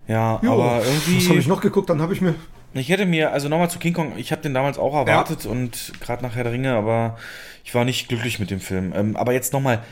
[0.06, 1.18] Ja, jo, aber irgendwie.
[1.18, 1.90] Was habe ich noch geguckt?
[1.90, 2.34] Dann habe ich mir
[2.74, 5.50] ich hätte mir, also nochmal zu King Kong, ich habe den damals auch erwartet ja.
[5.50, 7.16] und gerade nach Herr der Ringe, aber
[7.64, 8.92] ich war nicht glücklich mit dem Film.
[8.94, 9.82] Ähm, aber jetzt nochmal,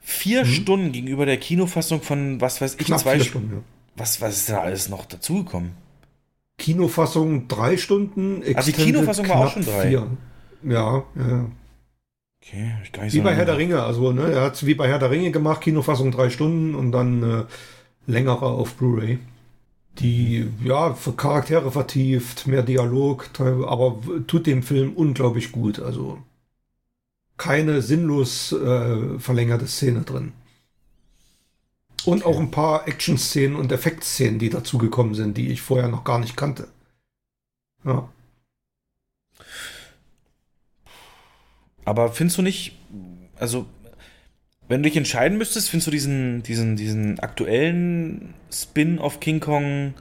[0.00, 0.48] vier mhm.
[0.48, 3.56] Stunden gegenüber der Kinofassung von, was weiß ich, Knapp zwei Stunden.
[3.56, 3.62] Ja.
[3.96, 5.72] Was, was ist da alles noch dazugekommen?
[6.58, 8.42] Kinofassung drei Stunden.
[8.54, 9.88] Also die Kinofassung war auch schon drei.
[9.88, 10.06] Vier.
[10.62, 11.46] Ja, ja.
[12.42, 14.74] Okay, ich gar nicht Wie bei Herr der Ringe, also ne, er hat es wie
[14.74, 17.44] bei Herr der Ringe gemacht, Kinofassung drei Stunden und dann äh,
[18.06, 19.18] längere auf Blu-ray
[19.98, 25.80] die ja für Charaktere vertieft, mehr Dialog, aber tut dem Film unglaublich gut.
[25.80, 26.18] Also
[27.36, 30.32] keine sinnlos äh, verlängerte Szene drin.
[32.06, 32.34] Und okay.
[32.34, 36.36] auch ein paar Action-Szenen und Effektszenen, die dazugekommen sind, die ich vorher noch gar nicht
[36.36, 36.68] kannte.
[37.84, 38.08] Ja.
[41.84, 42.76] Aber findest du nicht,
[43.36, 43.66] also
[44.68, 49.94] wenn du dich entscheiden müsstest, findest du diesen, diesen, diesen aktuellen Spin auf King Kong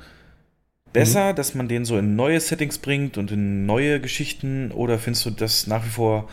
[0.93, 1.35] besser, mhm.
[1.35, 4.71] dass man den so in neue Settings bringt und in neue Geschichten?
[4.71, 6.29] Oder findest du das nach wie vor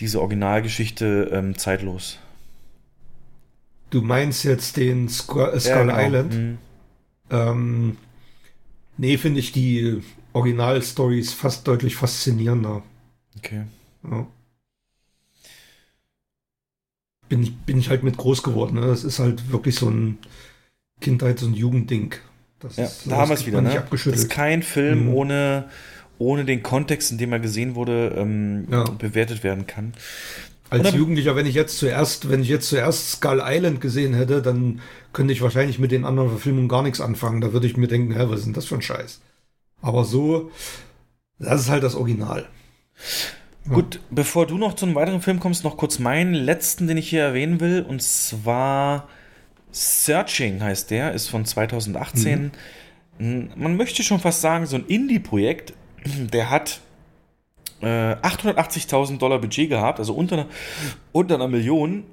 [0.00, 2.18] diese Originalgeschichte ähm, zeitlos?
[3.90, 5.98] Du meinst jetzt den Squ äh, Skull ja, genau.
[5.98, 6.34] Island?
[6.34, 6.58] Mhm.
[7.30, 7.96] Ähm,
[8.96, 10.02] nee, finde ich die
[10.32, 12.82] Original-Stories fast deutlich faszinierender.
[13.36, 13.62] Okay.
[14.10, 14.26] Ja.
[17.28, 18.80] bin ich, bin ich halt mit groß geworden.
[18.80, 18.86] Ne?
[18.86, 20.18] Das ist halt wirklich so ein
[21.00, 22.14] Kindheits- und Jugendding.
[22.58, 23.60] Das ja, ist, da haben wir es wieder.
[23.60, 23.84] Ne?
[23.90, 25.14] Das ist kein Film mhm.
[25.14, 25.64] ohne,
[26.18, 28.84] ohne den Kontext, in dem er gesehen wurde, ähm, ja.
[28.84, 29.92] bewertet werden kann.
[30.70, 34.80] Als Jugendlicher, wenn ich jetzt zuerst, wenn ich jetzt zuerst Skull Island gesehen hätte, dann
[35.12, 37.40] könnte ich wahrscheinlich mit den anderen Verfilmungen gar nichts anfangen.
[37.40, 39.20] Da würde ich mir denken, hä, was ist denn das für ein Scheiß?
[39.80, 40.50] Aber so,
[41.38, 42.46] das ist halt das Original.
[43.66, 43.74] Ja.
[43.74, 47.08] Gut, bevor du noch zu einem weiteren Film kommst, noch kurz meinen letzten, den ich
[47.08, 49.08] hier erwähnen will, und zwar
[49.70, 52.52] Searching heißt der, ist von 2018.
[53.18, 53.50] Mhm.
[53.56, 55.74] Man möchte schon fast sagen, so ein Indie-Projekt,
[56.04, 56.80] der hat
[57.80, 60.46] äh, 880.000 Dollar Budget gehabt, also unter,
[61.12, 62.04] unter einer Million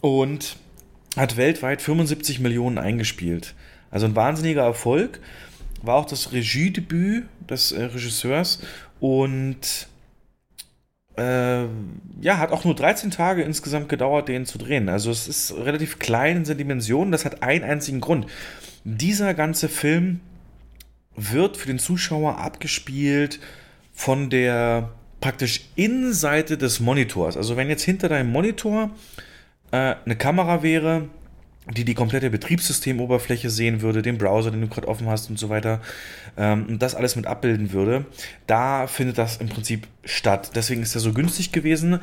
[0.00, 0.56] und
[1.16, 3.54] hat weltweit 75 Millionen eingespielt.
[3.90, 5.20] Also ein wahnsinniger Erfolg.
[5.82, 8.60] War auch das Regiedebüt des äh, Regisseurs
[9.00, 9.88] und
[11.16, 11.64] äh,
[12.20, 14.88] ja, hat auch nur 13 Tage insgesamt gedauert, den zu drehen.
[14.88, 17.12] Also es ist relativ klein in seinen Dimensionen.
[17.12, 18.26] Das hat einen einzigen Grund.
[18.84, 20.20] Dieser ganze Film
[21.16, 23.38] wird für den Zuschauer abgespielt
[23.92, 24.90] von der
[25.24, 27.38] praktisch Innenseite des Monitors.
[27.38, 28.90] Also wenn jetzt hinter deinem Monitor
[29.70, 31.08] äh, eine Kamera wäre,
[31.74, 35.48] die die komplette Betriebssystemoberfläche sehen würde, den Browser, den du gerade offen hast und so
[35.48, 35.80] weiter,
[36.36, 38.04] ähm, und das alles mit abbilden würde,
[38.46, 40.50] da findet das im Prinzip statt.
[40.56, 42.00] Deswegen ist er so günstig gewesen.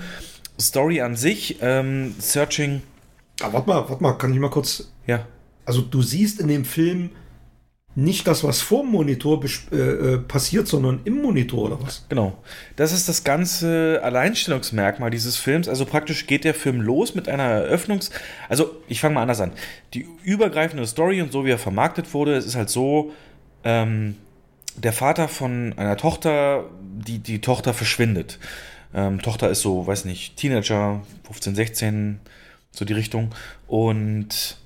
[0.59, 2.82] Story an sich, ähm, Searching.
[3.43, 4.91] Aber warte mal, warte mal, kann ich mal kurz.
[5.06, 5.27] Ja.
[5.66, 7.11] Also du siehst in dem Film
[7.94, 12.06] nicht das, was vor dem Monitor äh, äh, passiert, sondern im Monitor oder was?
[12.08, 12.38] Genau.
[12.78, 15.68] Das ist das ganze Alleinstellungsmerkmal dieses Films.
[15.68, 18.11] Also praktisch geht der Film los mit einer Eröffnungs-,
[18.48, 19.52] also ich fange mal anders an.
[19.94, 23.11] Die übergreifende Story und so wie er vermarktet wurde, es ist halt so,
[23.64, 24.16] ähm,
[24.76, 28.40] der Vater von einer Tochter, die, die Tochter verschwindet.
[28.94, 32.20] Ähm, Tochter ist so, weiß nicht, Teenager, 15, 16,
[32.72, 33.34] so die Richtung.
[33.68, 34.58] Und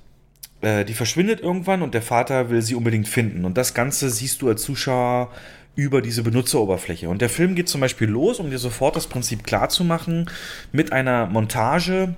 [0.66, 3.44] äh, die verschwindet irgendwann und der Vater will sie unbedingt finden.
[3.44, 5.30] Und das Ganze siehst du als Zuschauer
[5.76, 7.08] über diese Benutzeroberfläche.
[7.08, 10.28] Und der Film geht zum Beispiel los, um dir sofort das Prinzip klar zu machen,
[10.72, 12.16] mit einer Montage,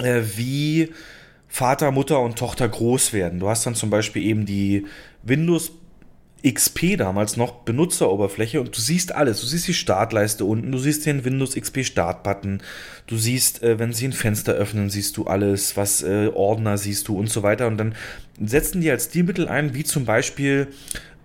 [0.00, 0.92] äh, wie
[1.46, 3.38] Vater, Mutter und Tochter groß werden.
[3.38, 4.86] Du hast dann zum Beispiel eben die
[5.22, 5.70] Windows
[6.46, 9.40] XP damals noch Benutzeroberfläche und du siehst alles.
[9.40, 12.60] Du siehst die Startleiste unten, du siehst den Windows XP Startbutton,
[13.06, 17.08] du siehst, äh, wenn sie ein Fenster öffnen, siehst du alles, was äh, Ordner siehst
[17.08, 17.66] du und so weiter.
[17.66, 17.94] Und dann
[18.40, 20.68] setzen die als Stilmittel ein, wie zum Beispiel.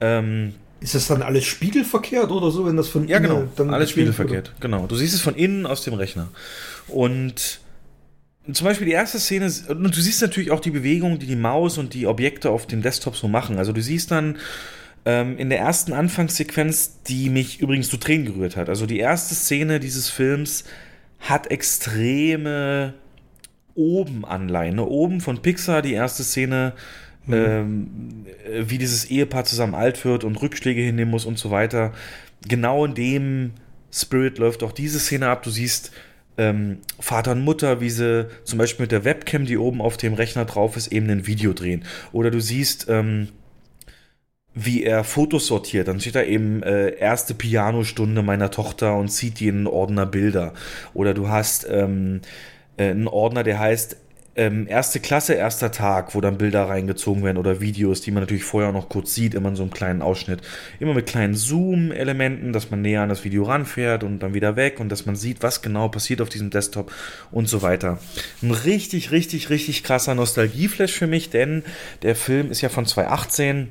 [0.01, 3.73] Ähm, ist das dann alles spiegelverkehrt oder so, wenn das von ja, innen genau, dann
[3.73, 4.57] alles spiegelverkehrt, oder?
[4.59, 4.85] genau.
[4.85, 6.27] Du siehst es von innen aus dem Rechner.
[6.89, 7.61] Und
[8.51, 11.77] zum Beispiel die erste Szene, und du siehst natürlich auch die Bewegung, die die Maus
[11.77, 13.57] und die Objekte auf dem Desktop so machen.
[13.57, 14.37] Also du siehst dann
[15.05, 18.69] ähm, in der ersten Anfangssequenz, die mich übrigens zu Tränen gerührt hat.
[18.69, 20.63] Also die erste Szene dieses Films
[21.19, 22.93] hat extreme
[23.75, 24.75] Oben-Anleihen.
[24.75, 24.85] Ne?
[24.85, 26.73] Oben von Pixar, die erste Szene,
[27.25, 27.33] mhm.
[27.33, 28.25] ähm,
[28.61, 31.93] wie dieses Ehepaar zusammen alt wird und Rückschläge hinnehmen muss und so weiter.
[32.47, 33.51] Genau in dem
[33.91, 35.43] Spirit läuft auch diese Szene ab.
[35.43, 35.91] Du siehst
[36.37, 40.13] ähm, Vater und Mutter, wie sie zum Beispiel mit der Webcam, die oben auf dem
[40.13, 41.85] Rechner drauf ist, eben ein Video drehen.
[42.11, 43.29] Oder du siehst ähm,
[44.55, 45.87] wie er Fotos sortiert.
[45.87, 50.05] Dann steht da eben äh, erste Pianostunde meiner Tochter und zieht die in einen Ordner
[50.05, 50.53] Bilder.
[50.93, 52.21] Oder du hast ähm,
[52.77, 53.97] äh, einen Ordner, der heißt
[54.35, 58.43] ähm, erste Klasse, erster Tag, wo dann Bilder reingezogen werden oder Videos, die man natürlich
[58.43, 60.41] vorher noch kurz sieht, immer in so einem kleinen Ausschnitt.
[60.79, 64.79] Immer mit kleinen Zoom-Elementen, dass man näher an das Video ranfährt und dann wieder weg
[64.79, 66.91] und dass man sieht, was genau passiert auf diesem Desktop
[67.31, 67.99] und so weiter.
[68.41, 71.63] Ein richtig, richtig, richtig krasser Nostalgieflash für mich, denn
[72.01, 73.67] der Film ist ja von 2018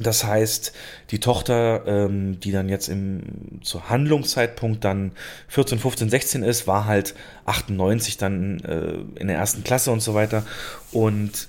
[0.00, 0.72] das heißt,
[1.10, 5.12] die Tochter, ähm, die dann jetzt im zu Handlungszeitpunkt dann
[5.48, 7.14] 14, 15, 16 ist, war halt
[7.46, 10.44] 98 dann äh, in der ersten Klasse und so weiter.
[10.92, 11.48] Und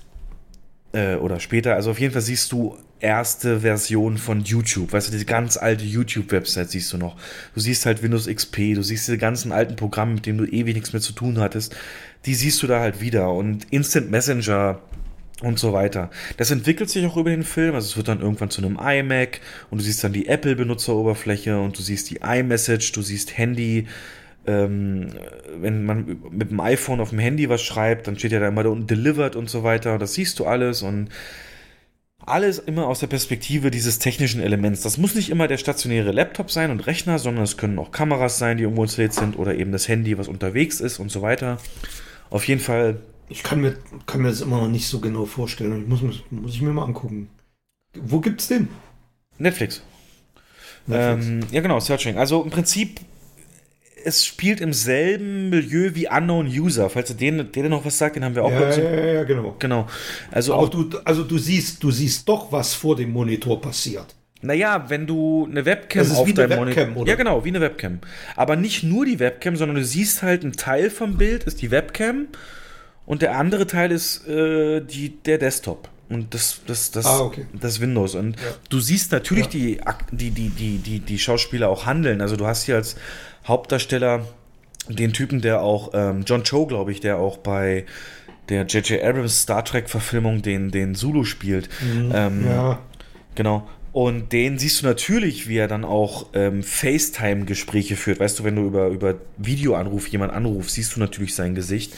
[0.94, 4.94] äh, oder später, also auf jeden Fall siehst du erste Version von YouTube.
[4.94, 7.18] Weißt du, diese ganz alte YouTube-Website siehst du noch.
[7.54, 10.76] Du siehst halt Windows XP, du siehst diese ganzen alten Programme, mit denen du ewig
[10.76, 11.76] nichts mehr zu tun hattest.
[12.26, 13.32] Die siehst du da halt wieder.
[13.32, 14.80] Und Instant Messenger
[15.42, 16.10] und so weiter.
[16.38, 19.42] Das entwickelt sich auch über den Film, also es wird dann irgendwann zu einem iMac
[19.70, 23.88] und du siehst dann die Apple-Benutzeroberfläche und du siehst die iMessage, du siehst Handy.
[24.48, 25.10] Ähm,
[25.56, 28.64] wenn man mit dem iPhone auf dem Handy was schreibt, dann steht ja da immer
[28.64, 30.00] da unten delivered und so weiter.
[30.00, 31.10] Das siehst du alles und
[32.26, 34.82] alles immer aus der Perspektive dieses technischen Elements.
[34.82, 38.38] Das muss nicht immer der stationäre Laptop sein und Rechner, sondern es können auch Kameras
[38.38, 41.58] sein, die irgendwo installiert sind oder eben das Handy, was unterwegs ist und so weiter.
[42.30, 42.98] Auf jeden Fall
[43.32, 45.84] ich kann mir, kann mir das immer noch nicht so genau vorstellen.
[45.84, 47.30] Ich muss, muss ich mir mal angucken.
[47.96, 48.68] Wo gibt's den?
[49.38, 49.82] Netflix.
[50.88, 51.26] Netflix.
[51.28, 52.18] Ähm, ja, genau, Searching.
[52.18, 53.00] Also im Prinzip
[54.04, 56.90] es spielt im selben Milieu wie Unknown User.
[56.90, 58.52] Falls du den, den noch was sagt, den haben wir auch.
[58.52, 59.56] Ja, ja, ja, ja, genau.
[59.60, 59.88] Genau.
[60.32, 64.16] Also Aber auch, du, also du siehst, du siehst doch, was vor dem Monitor passiert.
[64.42, 67.02] naja, wenn du eine Webcam Das ist auf wie eine deinem Webcam, Monitor.
[67.02, 67.12] oder?
[67.12, 68.00] Ja, genau, wie eine Webcam.
[68.36, 71.70] Aber nicht nur die Webcam, sondern du siehst halt ein Teil vom Bild ist die
[71.72, 72.28] Webcam
[73.06, 75.90] und der andere Teil ist äh, die, der Desktop.
[76.10, 77.46] Und das, das, das, Ah, okay.
[77.54, 78.16] das Windows.
[78.16, 78.36] Und
[78.70, 82.20] du siehst natürlich die, Ak- die, die, die, die, die Schauspieler auch handeln.
[82.20, 82.98] Also du hast hier als
[83.48, 84.26] Hauptdarsteller
[84.90, 87.86] den Typen, der auch, ähm, John Cho, glaube ich, der auch bei
[88.50, 89.02] der J.J.
[89.02, 91.70] Abrams Star Trek-Verfilmung den, den Zulu spielt.
[92.14, 92.80] Ähm, Ja.
[93.36, 93.68] Genau.
[93.94, 98.20] Und den siehst du natürlich, wie er dann auch ähm, FaceTime-Gespräche führt.
[98.20, 101.94] Weißt du, wenn du über, über Videoanruf jemand anrufst, siehst du natürlich sein Gesicht.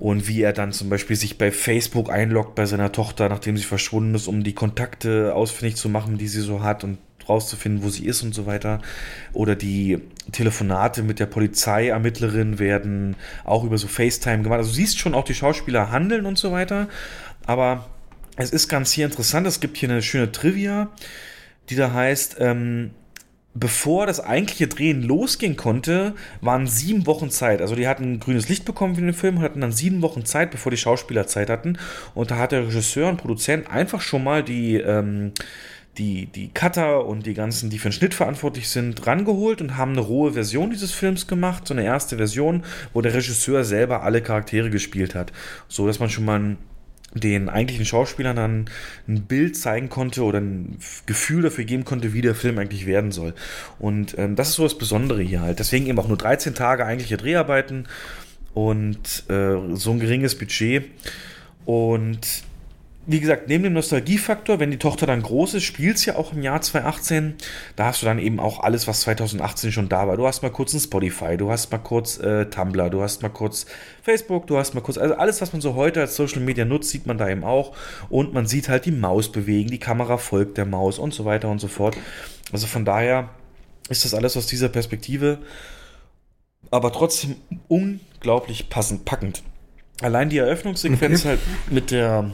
[0.00, 3.64] Und wie er dann zum Beispiel sich bei Facebook einloggt bei seiner Tochter, nachdem sie
[3.64, 6.98] verschwunden ist, um die Kontakte ausfindig zu machen, die sie so hat und
[7.28, 8.80] rauszufinden, wo sie ist und so weiter.
[9.34, 9.98] Oder die
[10.32, 13.14] Telefonate mit der Polizeiermittlerin werden
[13.44, 14.58] auch über so FaceTime gemacht.
[14.58, 16.88] Also du siehst schon auch die Schauspieler handeln und so weiter.
[17.44, 17.86] Aber
[18.36, 19.46] es ist ganz hier interessant.
[19.46, 20.88] Es gibt hier eine schöne Trivia,
[21.68, 22.92] die da heißt, ähm,
[23.54, 27.60] bevor das eigentliche Drehen losgehen konnte, waren sieben Wochen Zeit.
[27.60, 30.50] Also die hatten grünes Licht bekommen für den Film und hatten dann sieben Wochen Zeit,
[30.50, 31.78] bevor die Schauspieler Zeit hatten.
[32.14, 35.32] Und da hat der Regisseur und Produzent einfach schon mal die, ähm,
[35.98, 39.92] die, die Cutter und die ganzen, die für den Schnitt verantwortlich sind, rangeholt und haben
[39.92, 41.66] eine rohe Version dieses Films gemacht.
[41.66, 42.62] So eine erste Version,
[42.92, 45.32] wo der Regisseur selber alle Charaktere gespielt hat.
[45.66, 46.58] So dass man schon mal ein
[47.14, 48.64] den eigentlichen Schauspielern dann
[49.08, 53.10] ein Bild zeigen konnte oder ein Gefühl dafür geben konnte, wie der Film eigentlich werden
[53.10, 53.34] soll.
[53.78, 55.58] Und ähm, das ist so das Besondere hier halt.
[55.58, 57.86] Deswegen eben auch nur 13 Tage eigentliche Dreharbeiten
[58.54, 60.84] und äh, so ein geringes Budget.
[61.64, 62.44] Und
[63.10, 66.32] wie gesagt, neben dem Nostalgiefaktor, wenn die Tochter dann groß ist, spielt es ja auch
[66.32, 67.34] im Jahr 2018.
[67.74, 70.16] Da hast du dann eben auch alles, was 2018 schon da war.
[70.16, 73.28] Du hast mal kurz ein Spotify, du hast mal kurz äh, Tumblr, du hast mal
[73.28, 73.66] kurz
[74.02, 76.90] Facebook, du hast mal kurz, also alles, was man so heute als Social Media nutzt,
[76.90, 77.76] sieht man da eben auch.
[78.10, 81.48] Und man sieht halt die Maus bewegen, die Kamera folgt der Maus und so weiter
[81.48, 81.96] und so fort.
[82.52, 83.30] Also von daher
[83.88, 85.38] ist das alles aus dieser Perspektive,
[86.70, 87.34] aber trotzdem
[87.66, 89.42] unglaublich passend, packend.
[90.00, 91.40] Allein die Eröffnungssequenz halt
[91.70, 92.30] mit der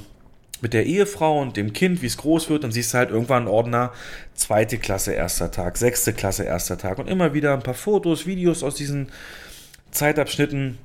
[0.63, 3.45] mit der Ehefrau und dem Kind, wie es groß wird, dann siehst du halt irgendwann
[3.45, 3.93] einen Ordner,
[4.35, 8.63] zweite Klasse, erster Tag, sechste Klasse, erster Tag und immer wieder ein paar Fotos, Videos
[8.63, 9.09] aus diesen
[9.91, 10.79] Zeitabschnitten.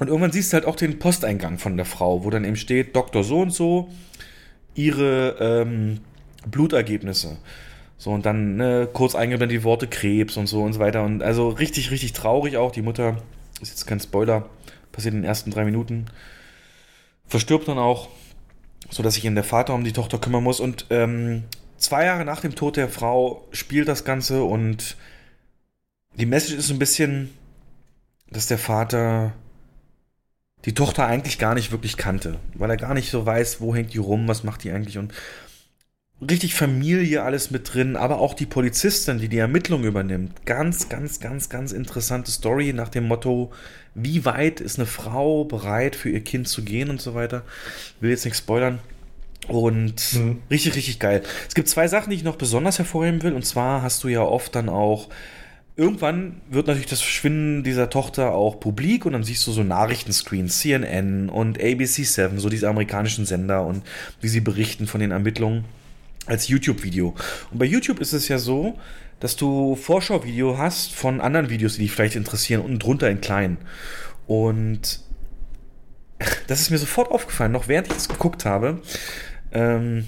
[0.00, 2.94] Und irgendwann siehst du halt auch den Posteingang von der Frau, wo dann eben steht,
[2.94, 3.88] Doktor so und so,
[4.74, 6.00] ihre ähm,
[6.46, 7.36] Blutergebnisse.
[7.98, 11.02] So, und dann ne, kurz eingeblendet die Worte Krebs und so und so weiter.
[11.02, 12.70] Und also richtig, richtig traurig auch.
[12.70, 13.16] Die Mutter,
[13.60, 14.48] ist jetzt kein Spoiler,
[14.92, 16.06] passiert in den ersten drei Minuten,
[17.26, 18.08] verstirbt dann auch
[18.90, 20.60] so dass sich in der Vater um die Tochter kümmern muss.
[20.60, 21.44] Und ähm,
[21.76, 24.96] zwei Jahre nach dem Tod der Frau spielt das Ganze und
[26.14, 27.32] die Message ist ein bisschen,
[28.30, 29.32] dass der Vater
[30.64, 33.94] die Tochter eigentlich gar nicht wirklich kannte, weil er gar nicht so weiß, wo hängt
[33.94, 35.14] die rum, was macht die eigentlich und
[36.20, 40.44] richtig Familie alles mit drin, aber auch die Polizistin, die die Ermittlung übernimmt.
[40.46, 43.52] Ganz, ganz, ganz, ganz interessante Story nach dem Motto,
[43.94, 47.42] wie weit ist eine Frau bereit für ihr Kind zu gehen und so weiter.
[48.00, 48.80] Will jetzt nichts spoilern.
[49.46, 50.42] Und Mhm.
[50.50, 51.22] richtig, richtig geil.
[51.48, 53.32] Es gibt zwei Sachen, die ich noch besonders hervorheben will.
[53.32, 55.08] Und zwar hast du ja oft dann auch
[55.76, 60.58] Irgendwann wird natürlich das Verschwinden dieser Tochter auch publik und dann siehst du so Nachrichtenscreens,
[60.58, 63.84] CNN und ABC7, so diese amerikanischen Sender und
[64.20, 65.66] wie sie berichten von den Ermittlungen
[66.28, 67.14] als YouTube-Video.
[67.50, 68.78] Und bei YouTube ist es ja so,
[69.20, 73.58] dass du Vorschauvideo hast von anderen Videos, die dich vielleicht interessieren, unten drunter in klein.
[74.26, 75.00] Und
[76.46, 78.80] das ist mir sofort aufgefallen, noch während ich das geguckt habe.
[79.52, 80.06] Ähm,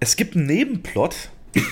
[0.00, 1.30] es gibt einen Nebenplot,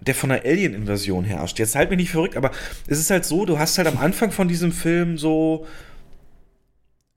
[0.00, 1.58] der von einer Alien-Invasion herrscht.
[1.58, 2.50] Jetzt halt mich nicht verrückt, aber
[2.86, 5.66] es ist halt so, du hast halt am Anfang von diesem Film so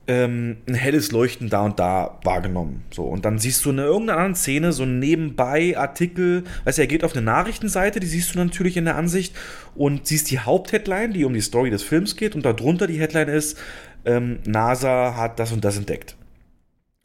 [0.08, 2.84] ähm, ein helles Leuchten da und da wahrgenommen.
[2.92, 6.88] So, und dann siehst du in irgendeiner anderen Szene so ein Nebenbei-Artikel, weißt du, er
[6.88, 9.36] geht auf eine Nachrichtenseite, die siehst du natürlich in der Ansicht
[9.76, 13.28] und siehst die Hauptheadline, die um die Story des Films geht, und darunter die Headline
[13.28, 13.58] ist,
[14.06, 16.16] ähm, NASA hat das und das entdeckt.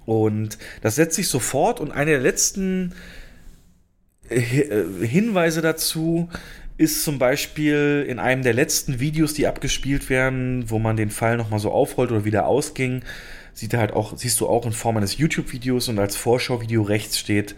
[0.05, 2.93] Und das setzt sich sofort und eine der letzten
[4.29, 6.29] äh, Hinweise dazu
[6.83, 11.37] ist zum Beispiel in einem der letzten Videos, die abgespielt werden, wo man den Fall
[11.37, 13.03] nochmal so aufrollt oder wieder ausging,
[13.55, 17.19] sieht er halt auch, siehst du auch in Form eines YouTube-Videos und als Vorschauvideo rechts
[17.19, 17.55] steht,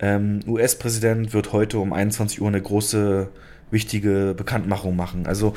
[0.00, 3.28] ähm, US-Präsident wird heute um 21 Uhr eine große,
[3.70, 5.26] wichtige Bekanntmachung machen.
[5.26, 5.54] Also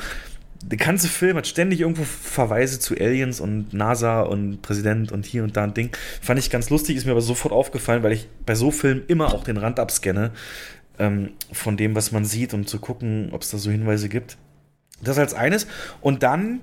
[0.62, 5.42] der ganze Film hat ständig irgendwo Verweise zu Aliens und NASA und Präsident und hier
[5.42, 5.90] und da ein Ding.
[6.20, 9.34] Fand ich ganz lustig, ist mir aber sofort aufgefallen, weil ich bei so Filmen immer
[9.34, 10.32] auch den Rand abscanne
[11.00, 14.36] ähm, von dem, was man sieht, um zu gucken, ob es da so Hinweise gibt.
[15.02, 15.66] Das als eines.
[16.00, 16.60] Und dann,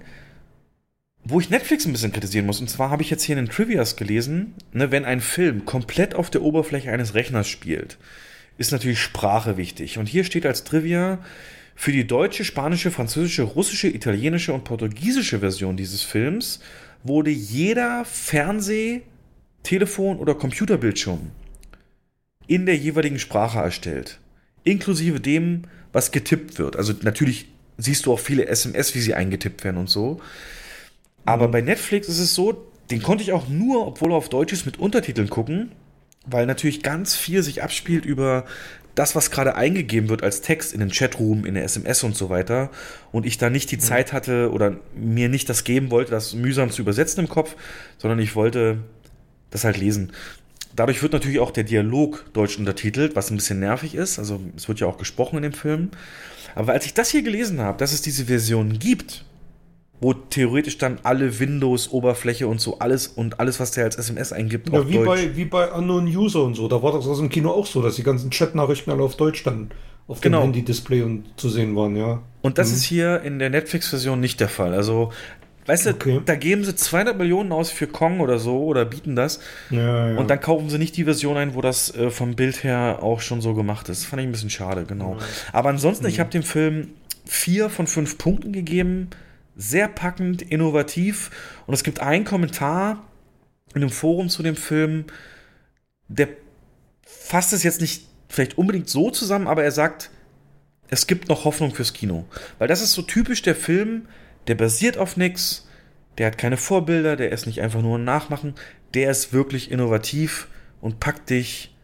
[1.24, 3.52] wo ich Netflix ein bisschen kritisieren muss, und zwar habe ich jetzt hier in den
[3.52, 7.98] Trivias gelesen, ne, wenn ein Film komplett auf der Oberfläche eines Rechners spielt,
[8.58, 9.98] ist natürlich Sprache wichtig.
[9.98, 11.20] Und hier steht als Trivia,
[11.80, 16.60] für die deutsche, spanische, französische, russische, italienische und portugiesische Version dieses Films
[17.04, 19.04] wurde jeder Fernseh-,
[19.62, 21.32] Telefon- oder Computerbildschirm
[22.48, 24.20] in der jeweiligen Sprache erstellt.
[24.68, 25.64] Inklusive dem,
[25.94, 26.76] was getippt wird.
[26.76, 27.48] Also natürlich
[27.78, 30.20] siehst du auch viele SMS, wie sie eingetippt werden und so.
[31.26, 34.54] Aber bei Netflix ist es so, den konnte ich auch nur, obwohl er auf Deutsch
[34.54, 35.72] ist, mit Untertiteln gucken,
[36.26, 38.46] weil natürlich ganz viel sich abspielt über
[38.96, 42.30] das, was gerade eingegeben wird als Text in den Chatroom, in der SMS und so
[42.30, 42.72] weiter.
[43.12, 46.72] Und ich da nicht die Zeit hatte oder mir nicht das geben wollte, das mühsam
[46.72, 47.56] zu übersetzen im Kopf,
[47.98, 48.80] sondern ich wollte
[49.52, 50.12] das halt lesen.
[50.78, 54.20] Dadurch wird natürlich auch der Dialog deutsch untertitelt, was ein bisschen nervig ist.
[54.20, 55.90] Also es wird ja auch gesprochen in dem Film.
[56.56, 59.26] Aber als ich das hier gelesen habe, dass es diese Version gibt,
[60.00, 64.70] wo theoretisch dann alle Windows-Oberfläche und so alles und alles, was der als SMS eingibt,
[64.72, 66.68] ja, wie bei, wie bei Unknown User und so.
[66.68, 69.44] Da war das aus dem Kino auch so, dass die ganzen Chatnachrichten alle auf Deutsch
[69.44, 69.72] dann
[70.08, 70.40] auf Genau.
[70.40, 72.22] dem Handy-Display und zu sehen waren, ja.
[72.42, 72.76] Und das Mhm.
[72.76, 74.74] ist hier in der Netflix-Version nicht der Fall.
[74.74, 75.12] Also,
[75.68, 76.22] weißt du, Okay.
[76.26, 79.40] da geben sie 200 Millionen aus für Kong oder so oder bieten das.
[79.70, 80.18] Ja, ja.
[80.18, 83.22] Und dann kaufen sie nicht die Version ein, wo das äh, vom Bild her auch
[83.22, 84.06] schon so gemacht ist.
[84.06, 85.18] Fand ich ein bisschen schade, genau.
[85.54, 86.10] Aber ansonsten, Mhm.
[86.10, 86.90] ich habe dem Film
[87.26, 89.10] vier von fünf Punkten gegeben.
[89.56, 91.30] Sehr packend, innovativ.
[91.66, 93.04] Und es gibt einen Kommentar
[93.76, 95.06] in einem Forum zu dem Film,
[96.08, 96.30] der
[97.06, 100.10] fasst es jetzt nicht vielleicht unbedingt so zusammen, aber er sagt,
[100.90, 102.26] es gibt noch Hoffnung fürs Kino.
[102.60, 104.08] Weil das ist so typisch der Film,
[104.48, 105.68] der basiert auf nichts,
[106.18, 108.56] der hat keine Vorbilder, der ist nicht einfach nur ein Nachmachen,
[108.94, 110.48] der ist wirklich innovativ
[110.82, 111.76] und packt dich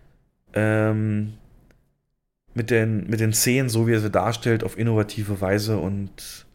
[0.54, 1.34] ähm,
[2.54, 6.46] mit, den, mit den Szenen, so wie er sie darstellt, auf innovative Weise und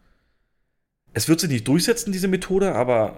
[1.13, 3.17] es wird sich nicht durchsetzen, diese Methode, aber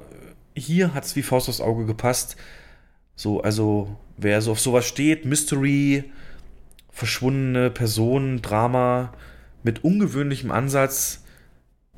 [0.55, 2.37] hier hat es wie Faust aufs Auge gepasst.
[3.15, 6.05] So, also, wer so auf sowas steht, Mystery,
[6.89, 9.13] verschwundene Personen, Drama
[9.63, 11.23] mit ungewöhnlichem Ansatz,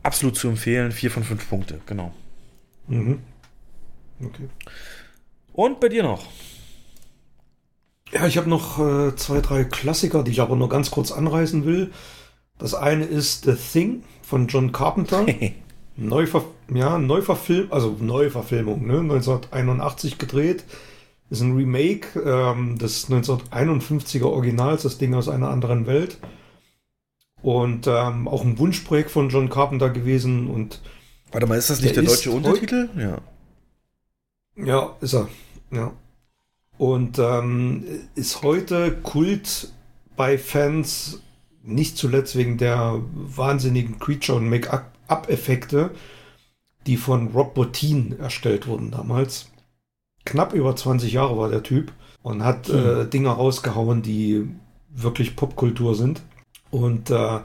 [0.03, 0.91] absolut zu empfehlen.
[0.91, 2.13] Vier von fünf Punkte, genau.
[2.87, 3.19] Mhm.
[4.23, 4.49] Okay.
[5.53, 6.25] Und bei dir noch?
[8.11, 11.65] Ja, ich habe noch äh, zwei, drei Klassiker, die ich aber nur ganz kurz anreißen
[11.65, 11.91] will.
[12.59, 15.25] Das eine ist The Thing von John Carpenter.
[15.95, 18.99] Neuver ja, Neuverfilm, also Neuverfilmung, ne?
[18.99, 20.63] 1981 gedreht.
[21.29, 26.17] Ist ein Remake ähm, des 1951er Originals, das Ding aus einer anderen Welt.
[27.43, 30.47] Und ähm, auch ein Wunschprojekt von John Carpenter gewesen.
[30.49, 30.81] Und
[31.31, 32.89] Warte mal, ist das nicht Der der, deutsche Untertitel?
[32.97, 33.17] Ja.
[34.55, 35.27] Ja, ist er.
[35.71, 35.93] Ja.
[36.77, 39.73] Und ähm, ist heute Kult
[40.15, 41.21] bei Fans,
[41.63, 45.91] nicht zuletzt wegen der wahnsinnigen Creature- und Make-up-Effekte,
[46.87, 49.49] die von Rob Bottin erstellt wurden damals.
[50.25, 51.91] Knapp über 20 Jahre war der Typ
[52.21, 54.47] und hat äh, Dinge rausgehauen, die
[54.89, 56.21] wirklich Popkultur sind.
[56.73, 57.43] Und äh, ja,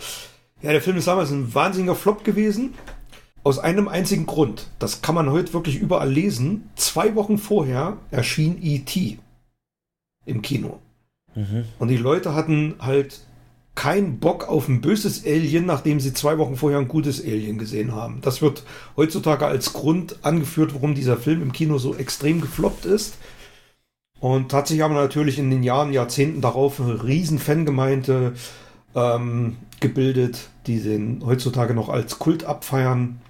[0.63, 2.73] der Film ist damals ein wahnsinniger Flop gewesen.
[3.45, 4.69] Aus einem einzigen Grund.
[4.79, 6.71] Das kann man heute wirklich überall lesen.
[6.77, 9.19] Zwei Wochen vorher erschien E.T.
[10.25, 10.79] im Kino.
[11.35, 11.65] Mhm.
[11.79, 13.21] Und die Leute hatten halt
[13.75, 17.93] keinen Bock auf ein böses Alien, nachdem sie zwei Wochen vorher ein gutes Alien gesehen
[17.93, 18.23] haben.
[18.23, 18.65] Das wird
[18.97, 23.19] heutzutage als Grund angeführt, warum dieser Film im Kino so extrem gefloppt ist.
[24.21, 28.33] Und hat sich aber natürlich in den Jahren, Jahrzehnten darauf eine riesen Fangemeinde
[28.99, 33.21] ähm, gebildet, die den heutzutage noch als Kult abfeiern.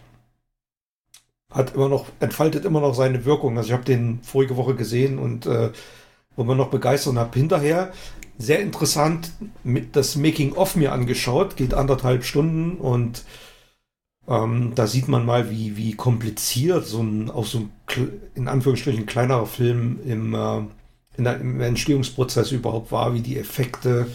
[1.51, 3.57] Hat immer noch, entfaltet immer noch seine Wirkung.
[3.57, 5.71] Also ich habe den vorige Woche gesehen und äh,
[6.37, 7.93] wo man noch begeistert und habe hinterher
[8.39, 9.33] sehr interessant
[9.65, 13.25] mit das Making of mir angeschaut, geht anderthalb Stunden und
[14.29, 17.73] ähm, da sieht man mal, wie, wie kompliziert so ein, auch so ein,
[18.35, 20.61] in Anführungsstrichen, kleinerer Film im, äh,
[21.17, 24.07] der, im Entstehungsprozess überhaupt war, wie die Effekte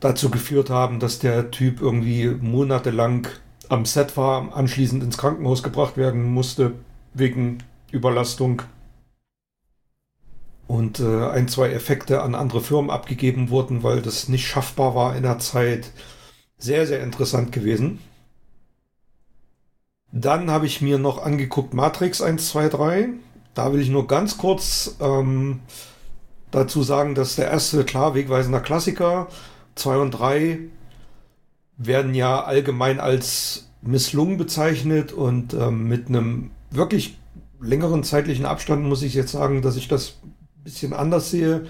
[0.00, 3.28] dazu geführt haben, dass der Typ irgendwie monatelang
[3.68, 6.72] am Set war, anschließend ins Krankenhaus gebracht werden musste,
[7.14, 7.58] wegen
[7.92, 8.62] Überlastung
[10.66, 15.16] und äh, ein, zwei Effekte an andere Firmen abgegeben wurden, weil das nicht schaffbar war
[15.16, 15.90] in der Zeit.
[16.58, 17.98] Sehr, sehr interessant gewesen.
[20.12, 23.08] Dann habe ich mir noch angeguckt Matrix 1, 2, 3.
[23.54, 25.60] Da will ich nur ganz kurz ähm,
[26.50, 29.28] dazu sagen, dass der erste klar wegweisender Klassiker
[29.74, 30.58] 2 und 3
[31.76, 37.18] werden ja allgemein als misslungen bezeichnet und ähm, mit einem wirklich
[37.60, 41.66] längeren zeitlichen Abstand muss ich jetzt sagen, dass ich das ein bisschen anders sehe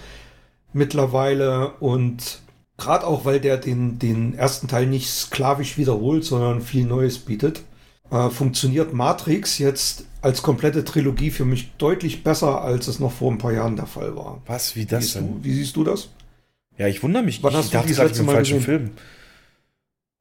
[0.73, 2.43] mittlerweile und
[2.81, 7.63] Gerade auch, weil der den, den ersten Teil nicht sklavisch wiederholt, sondern viel Neues bietet,
[8.11, 13.31] äh, funktioniert Matrix jetzt als komplette Trilogie für mich deutlich besser, als es noch vor
[13.31, 14.41] ein paar Jahren der Fall war.
[14.47, 15.29] Was, wie Wie, das siehst denn?
[15.29, 16.09] du, wie siehst du das?
[16.81, 17.43] Ja, ich wundere mich.
[17.43, 18.65] Wann ich hast du dachte die gerade, letzte Mal falschen gesehen?
[18.65, 18.91] Film.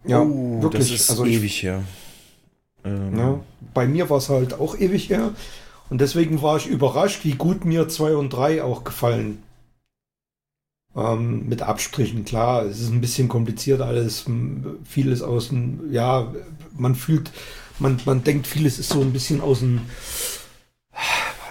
[0.06, 0.92] Ja, oh, wirklich.
[0.92, 1.84] Das ist Also ewig her.
[2.84, 3.40] Ähm, Ja,
[3.74, 5.34] bei mir war es halt auch ewig her.
[5.90, 9.42] Und deswegen war ich überrascht, wie gut mir 2 und 3 auch gefallen.
[10.98, 14.26] Ähm, mit Abstrichen, klar, es ist ein bisschen kompliziert alles,
[14.84, 16.34] vieles aus dem, ja,
[16.76, 17.32] man fühlt,
[17.80, 19.82] man, man denkt, vieles ist so ein bisschen aus dem,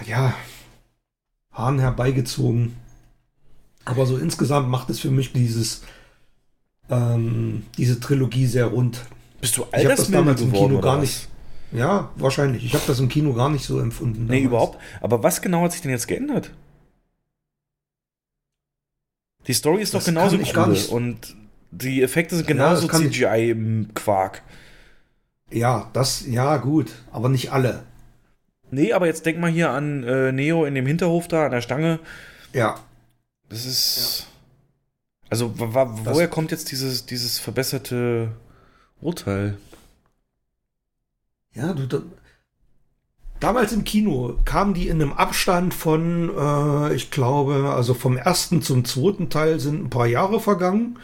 [0.05, 0.35] ja,
[1.51, 2.75] Hahn herbeigezogen.
[3.85, 5.81] Aber so insgesamt macht es für mich dieses,
[6.89, 9.01] ähm, diese Trilogie sehr rund.
[9.41, 11.01] Bist du Ich hab das altersmilde damals im Kino gar was?
[11.01, 11.27] nicht.
[11.71, 12.65] Ja, wahrscheinlich.
[12.65, 14.23] Ich habe das im Kino gar nicht so empfunden.
[14.23, 14.45] Nee, damals.
[14.45, 14.77] überhaupt.
[15.01, 16.51] Aber was genau hat sich denn jetzt geändert?
[19.47, 21.35] Die Story ist doch Das genauso ich gar krude nicht- und
[21.71, 24.41] die Effekte sind Ja, genauso das kann ich- CGI im Quark.
[25.51, 26.91] Ja, das, ja, gut.
[27.11, 27.83] Aber nicht alle.
[28.71, 31.61] Nee, aber jetzt denk mal hier an äh, Neo in dem Hinterhof da an der
[31.61, 31.99] Stange.
[32.53, 32.79] Ja.
[33.49, 34.27] Das ist.
[35.29, 38.31] Also, wa- wa- Das- woher kommt jetzt dieses, dieses verbesserte
[39.01, 39.57] Urteil?
[41.53, 41.85] Ja, du.
[41.87, 42.01] Da,
[43.39, 48.61] damals im Kino kamen die in einem Abstand von, äh, ich glaube, also vom ersten
[48.61, 50.99] zum zweiten Teil sind ein paar Jahre vergangen.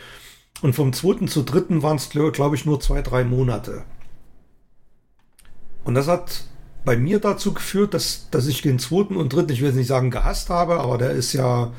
[0.62, 3.84] Und vom zweiten zu dritten waren es, glaube ich, nur zwei, drei Monate.
[5.84, 6.46] Und das hat
[6.86, 9.88] bei mir dazu geführt, dass, dass ich den zweiten und dritten, ich will jetzt nicht
[9.88, 11.74] sagen gehasst habe, aber der ist ja,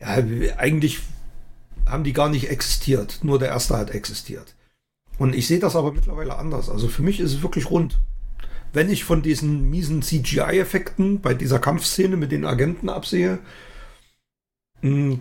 [0.00, 0.08] ja,
[0.56, 1.00] eigentlich
[1.86, 3.20] haben die gar nicht existiert.
[3.22, 4.54] Nur der erste hat existiert.
[5.18, 6.70] Und ich sehe das aber mittlerweile anders.
[6.70, 7.98] Also für mich ist es wirklich rund.
[8.72, 13.38] Wenn ich von diesen miesen CGI-Effekten bei dieser Kampfszene mit den Agenten absehe,
[14.82, 15.18] mh,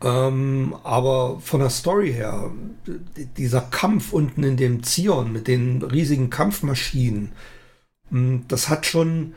[0.00, 2.52] ähm, aber von der Story her,
[3.36, 7.32] dieser Kampf unten in dem Zion mit den riesigen Kampfmaschinen,
[8.10, 9.34] mh, das hat schon,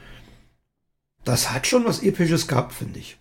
[1.23, 3.17] das hat schon was Episches gehabt, finde ich.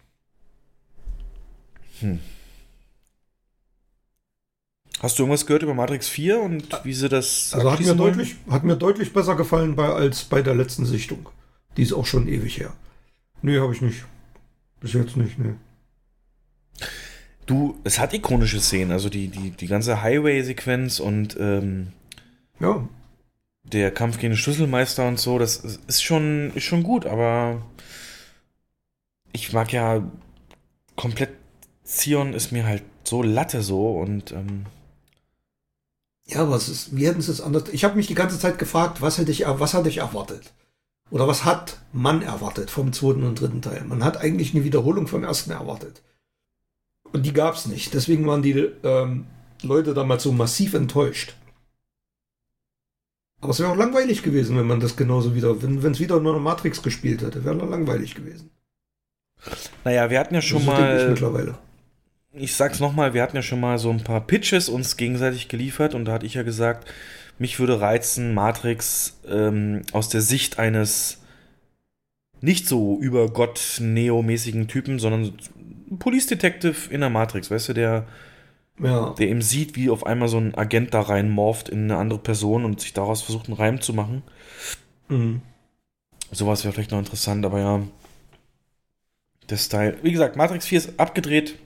[5.00, 7.54] Hast du irgendwas gehört über Matrix 4 und wie sie das.
[7.54, 7.98] Also hat mir wollen?
[7.98, 11.28] deutlich, hat mir deutlich besser gefallen bei, als bei der letzten Sichtung.
[11.76, 12.74] Die ist auch schon ewig her.
[13.40, 14.04] Nee, habe ich nicht.
[14.80, 15.54] Bis jetzt nicht, nee.
[17.46, 21.88] Du, es hat ikonische Szenen, also die, die, die ganze Highway-Sequenz und ähm,
[22.60, 22.86] Ja,
[23.64, 25.56] der Kampf gegen den Schlüsselmeister und so, das
[25.86, 27.62] ist schon, ist schon gut, aber
[29.32, 30.02] ich mag ja
[30.96, 31.30] komplett
[31.90, 34.66] Zion ist mir halt so Latte so und ähm,
[36.26, 37.64] ja, was ist, wie hätten sie es anders?
[37.72, 40.52] Ich habe mich die ganze Zeit gefragt, was hätte ich, was hatte ich erwartet?
[41.10, 43.82] Oder was hat man erwartet vom zweiten und dritten Teil?
[43.84, 46.02] Man hat eigentlich eine Wiederholung vom ersten erwartet.
[47.12, 47.92] Und die gab es nicht.
[47.94, 48.52] Deswegen waren die
[48.84, 49.26] ähm,
[49.62, 51.34] Leute damals so massiv enttäuscht.
[53.40, 56.34] Aber es wäre auch langweilig gewesen, wenn man das genauso wieder, wenn es wieder nur
[56.34, 58.50] eine Matrix gespielt hätte, wäre langweilig gewesen.
[59.82, 61.58] naja, wir hatten ja schon ich mal, mittlerweile.
[62.32, 65.94] Ich sag's nochmal, wir hatten ja schon mal so ein paar Pitches uns gegenseitig geliefert
[65.94, 66.88] und da hatte ich ja gesagt,
[67.38, 71.22] mich würde reizen, Matrix ähm, aus der Sicht eines
[72.40, 75.32] nicht so über Gott Neo-mäßigen Typen, sondern
[75.98, 78.06] Police Detective in der Matrix, weißt du, der,
[78.78, 81.96] Ja, der eben sieht, wie auf einmal so ein Agent da rein morpht in eine
[81.96, 84.22] andere Person und sich daraus versucht, einen Reim zu machen.
[85.08, 85.42] mhm.
[86.32, 87.82] Sowas wäre vielleicht noch interessant, aber ja.
[89.48, 89.98] Der Style.
[90.02, 91.56] Wie gesagt, Matrix 4 ist abgedreht.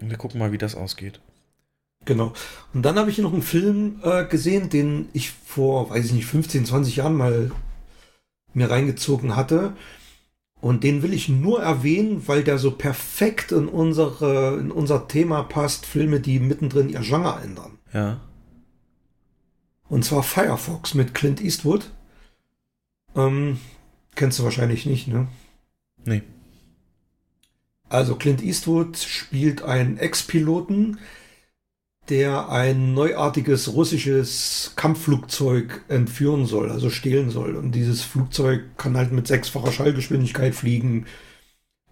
[0.00, 1.20] Wir gucken mal, wie das ausgeht.
[2.04, 2.32] genau.
[2.72, 6.26] Und dann habe ich noch einen Film äh, gesehen, den ich vor, weiß ich nicht,
[6.26, 7.50] 15, 20 Jahren mal
[8.54, 9.74] mir reingezogen hatte.
[10.60, 15.42] Und den will ich nur erwähnen, weil der so perfekt in, unsere, in unser Thema
[15.42, 17.78] passt, Filme, die mittendrin ihr Genre ändern.
[17.92, 18.20] Ja.
[19.88, 21.90] Und zwar Firefox mit Clint Eastwood.
[23.16, 23.58] Ähm,
[24.14, 25.28] kennst du wahrscheinlich nicht, ne?
[26.04, 26.22] Nee.
[27.90, 30.98] Also Clint Eastwood spielt einen Ex-Piloten,
[32.08, 37.56] der ein neuartiges russisches Kampfflugzeug entführen soll, also stehlen soll.
[37.56, 41.06] Und dieses Flugzeug kann halt mit sechsfacher Schallgeschwindigkeit fliegen,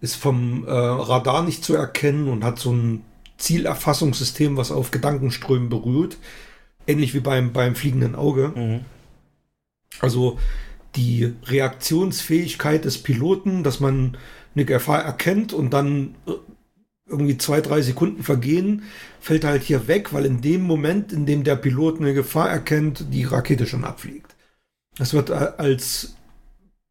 [0.01, 3.05] ist vom äh, Radar nicht zu erkennen und hat so ein
[3.36, 6.17] Zielerfassungssystem, was auf Gedankenströmen berührt.
[6.86, 8.52] Ähnlich wie beim, beim fliegenden Auge.
[8.55, 8.81] Mhm.
[10.01, 10.39] Also
[10.94, 14.17] die Reaktionsfähigkeit des Piloten, dass man
[14.59, 16.33] eine Gefahr erkennt und dann äh,
[17.07, 18.83] irgendwie zwei, drei Sekunden vergehen,
[19.20, 23.07] fällt halt hier weg, weil in dem Moment, in dem der Pilot eine Gefahr erkennt,
[23.12, 24.35] die Rakete schon abfliegt.
[24.99, 26.17] Das wird äh, als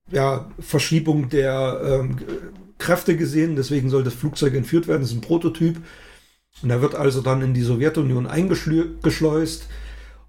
[0.09, 2.17] ja, Verschiebung der ähm,
[2.77, 5.01] Kräfte gesehen, deswegen soll das Flugzeug entführt werden.
[5.01, 5.81] Das ist ein Prototyp.
[6.63, 9.67] Und er wird also dann in die Sowjetunion eingeschleust.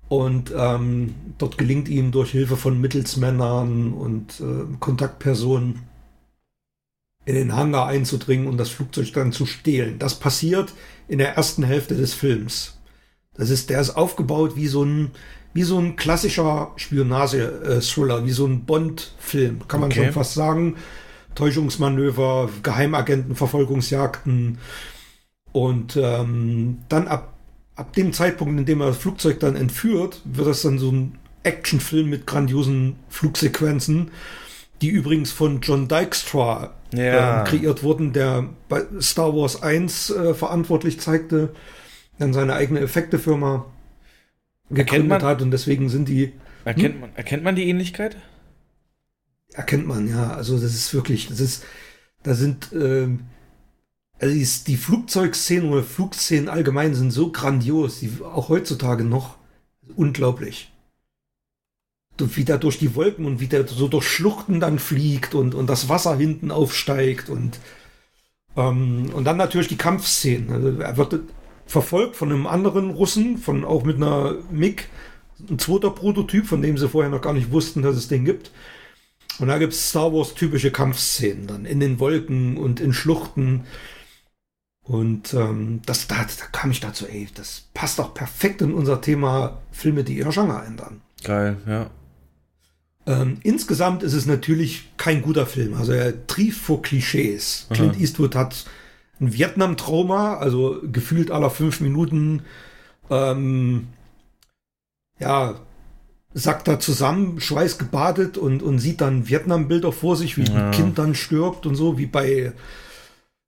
[0.09, 5.88] Und ähm, dort gelingt ihm durch Hilfe von Mittelsmännern und äh, Kontaktpersonen
[7.29, 9.99] in den Hangar einzudringen und das Flugzeug dann zu stehlen.
[9.99, 10.73] Das passiert
[11.09, 12.79] in der ersten Hälfte des Films.
[13.35, 15.11] Das ist, der ist aufgebaut wie so ein,
[15.53, 20.05] wie so ein klassischer Spionage-Thriller, wie so ein Bond-Film, kann man okay.
[20.05, 20.77] schon fast sagen.
[21.35, 24.57] Täuschungsmanöver, Geheimagenten, Verfolgungsjagden.
[25.53, 27.35] Und ähm, dann ab,
[27.77, 31.19] ab dem Zeitpunkt, in dem er das Flugzeug dann entführt, wird das dann so ein
[31.43, 34.13] Actionfilm mit grandiosen Flugsequenzen
[34.81, 37.43] die übrigens von John Dykstra ja.
[37.43, 41.55] äh, kreiert wurden, der bei Star Wars 1 äh, verantwortlich zeigte,
[42.19, 43.67] dann seine eigene Effektefirma
[44.71, 46.33] gegründet hat und deswegen sind die.
[46.65, 47.01] Erkennt, hm?
[47.01, 48.17] man, erkennt man die Ähnlichkeit?
[49.53, 50.33] Erkennt man, ja.
[50.33, 51.65] Also das ist wirklich, das ist,
[52.23, 53.09] da sind, äh,
[54.21, 59.39] also die, die Flugzeugszenen oder Flugszenen allgemein sind so grandios, die auch heutzutage noch
[59.97, 60.71] unglaublich
[62.19, 65.69] wie der durch die Wolken und wie der so durch Schluchten dann fliegt und, und
[65.69, 67.59] das Wasser hinten aufsteigt und,
[68.57, 70.53] ähm, und dann natürlich die Kampfszenen.
[70.53, 71.21] Also er wird
[71.67, 74.89] verfolgt von einem anderen Russen, von auch mit einer MiG,
[75.49, 78.51] ein zweiter Prototyp, von dem sie vorher noch gar nicht wussten, dass es den gibt.
[79.39, 83.65] Und da gibt es Star Wars typische Kampfszenen dann in den Wolken und in Schluchten.
[84.83, 89.01] Und ähm, das, da, da kam ich dazu, ey, das passt auch perfekt in unser
[89.01, 91.03] Thema Filme, die ihr Genre ändern.
[91.23, 91.91] Geil, ja.
[93.09, 95.75] Ähm, insgesamt ist es natürlich kein guter Film.
[95.75, 97.67] Also er trieft vor Klischees.
[97.69, 97.75] Aha.
[97.75, 98.67] Clint Eastwood hat
[99.19, 102.43] ein Vietnam-Trauma, also gefühlt aller fünf Minuten,
[103.11, 103.89] ähm,
[105.19, 105.55] ja,
[106.35, 110.67] sackt da zusammen, schweißgebadet und, und sieht dann Vietnam-Bilder vor sich, wie ja.
[110.67, 112.53] ein Kind dann stirbt und so, wie bei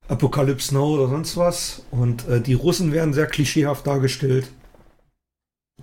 [0.07, 1.83] Apocalypse Now oder sonst was.
[1.91, 4.47] Und äh, die Russen werden sehr klischeehaft dargestellt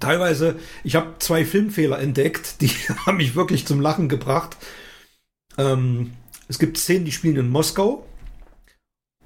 [0.01, 2.69] teilweise, ich habe zwei Filmfehler entdeckt, die
[3.07, 4.57] haben mich wirklich zum Lachen gebracht.
[5.57, 6.13] Ähm,
[6.49, 8.07] es gibt Szenen, die spielen in Moskau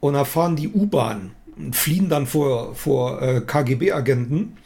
[0.00, 4.56] und da fahren die U-Bahn und fliehen dann vor, vor äh, KGB-Agenten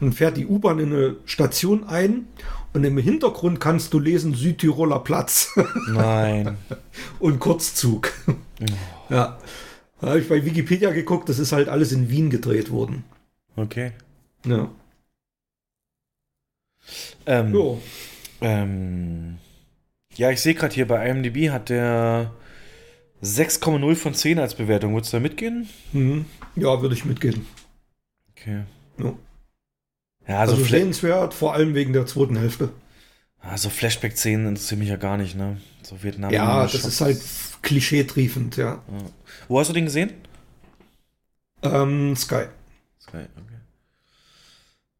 [0.00, 2.26] und fährt die U-Bahn in eine Station ein
[2.72, 5.50] und im Hintergrund kannst du lesen Südtiroler Platz.
[5.88, 6.58] Nein.
[7.20, 8.12] und Kurzzug.
[8.26, 8.64] Oh.
[9.10, 9.38] Ja.
[10.00, 13.04] Da habe ich bei Wikipedia geguckt, das ist halt alles in Wien gedreht worden.
[13.56, 13.92] Okay.
[14.44, 14.68] Ja.
[17.26, 17.82] Ähm, jo.
[18.40, 19.38] Ähm,
[20.16, 22.32] ja, ich sehe gerade hier bei IMDb hat der
[23.22, 24.94] 6,0 von 10 als Bewertung.
[24.94, 25.68] Würdest du da mitgehen?
[25.92, 26.26] Mhm.
[26.56, 27.46] Ja, würde ich mitgehen.
[28.30, 28.64] Okay.
[28.98, 29.14] Ja.
[30.26, 32.70] Ja, also, also sehenswert, vor allem wegen der zweiten Hälfte.
[33.40, 35.60] Also Flashback-Szenen interessieren mich ja gar nicht, ne?
[35.82, 36.32] So Vietnam.
[36.32, 36.84] Ja, das Shops.
[36.84, 37.20] ist halt
[37.62, 38.82] klischee-triefend, ja.
[38.90, 39.10] ja.
[39.48, 40.12] Wo hast du den gesehen?
[41.62, 42.44] Ähm, Sky.
[43.00, 43.53] Sky, okay.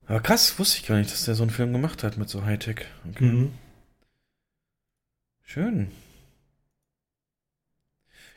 [0.06, 2.44] Aber krass, wusste ich gar nicht, dass der so einen Film gemacht hat mit so
[2.44, 2.86] Hightech.
[3.10, 3.24] Okay.
[3.24, 3.52] Mhm.
[5.42, 5.90] Schön.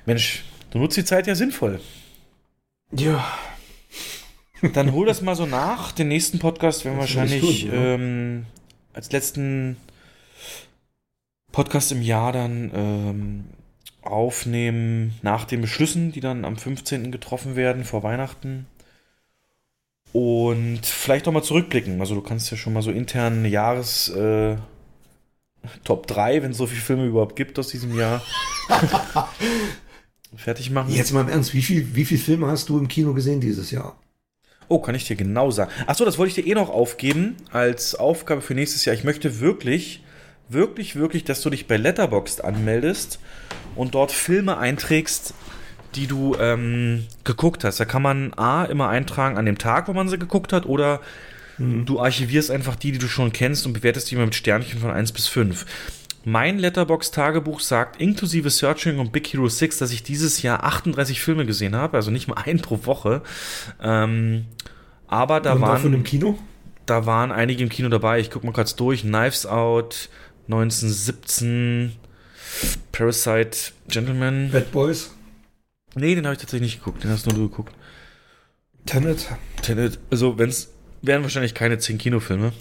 [0.06, 1.82] Mensch, du nutzt die Zeit ja sinnvoll.
[2.92, 3.26] Ja.
[4.74, 5.92] Dann hol das mal so nach.
[5.92, 8.46] Den nächsten Podcast werden wir wahrscheinlich gut, ähm,
[8.94, 9.78] als letzten
[11.52, 13.46] Podcast im Jahr dann ähm,
[14.02, 17.12] aufnehmen nach den Beschlüssen, die dann am 15.
[17.12, 18.66] getroffen werden vor Weihnachten.
[20.18, 22.00] Und vielleicht auch mal zurückblicken.
[22.02, 24.56] Also du kannst ja schon mal so intern Jahres äh,
[25.84, 28.24] Top 3, wenn es so viele Filme überhaupt gibt aus diesem Jahr,
[30.36, 30.92] fertig machen.
[30.92, 33.70] Jetzt mal im Ernst, wie viele wie viel Filme hast du im Kino gesehen dieses
[33.70, 33.96] Jahr?
[34.70, 35.70] Oh, kann ich dir genau sagen.
[35.86, 38.96] Achso, das wollte ich dir eh noch aufgeben als Aufgabe für nächstes Jahr.
[38.96, 40.04] Ich möchte wirklich,
[40.50, 43.20] wirklich, wirklich, dass du dich bei Letterboxd anmeldest
[43.76, 45.36] und dort Filme einträgst,
[45.96, 47.80] die du ähm, geguckt hast.
[47.80, 51.02] Da kann man A immer eintragen an dem Tag, wo man sie geguckt hat, oder
[51.58, 51.86] mhm.
[51.86, 54.92] du archivierst einfach die, die du schon kennst und bewertest die immer mit Sternchen von
[54.92, 55.66] 1 bis 5.
[56.26, 61.46] Mein Letterbox-Tagebuch sagt, inklusive Searching und Big Hero 6, dass ich dieses Jahr 38 Filme
[61.46, 63.22] gesehen habe, also nicht mal ein pro Woche.
[63.82, 64.46] Ähm,
[65.08, 65.76] aber da und waren.
[65.76, 66.38] Davon im Kino?
[66.86, 68.20] Da waren einige im Kino dabei.
[68.20, 69.02] Ich gucke mal kurz durch.
[69.02, 70.10] Knives Out,
[70.48, 71.94] 1917,
[72.92, 74.50] Parasite, Gentleman.
[74.52, 75.12] Bad Boys.
[75.98, 77.04] Nee, den habe ich tatsächlich nicht geguckt.
[77.04, 77.74] Den hast nur du geguckt.
[78.86, 79.28] Tenet.
[79.62, 80.00] Tenet.
[80.10, 80.70] Also, wenn es
[81.02, 82.54] wären wahrscheinlich keine zehn Kinofilme.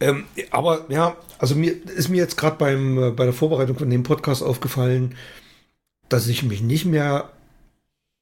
[0.00, 3.90] Ähm, aber ja, also mir ist mir jetzt gerade beim äh, bei der Vorbereitung von
[3.90, 5.14] dem Podcast aufgefallen,
[6.08, 7.32] dass ich mich nicht mehr,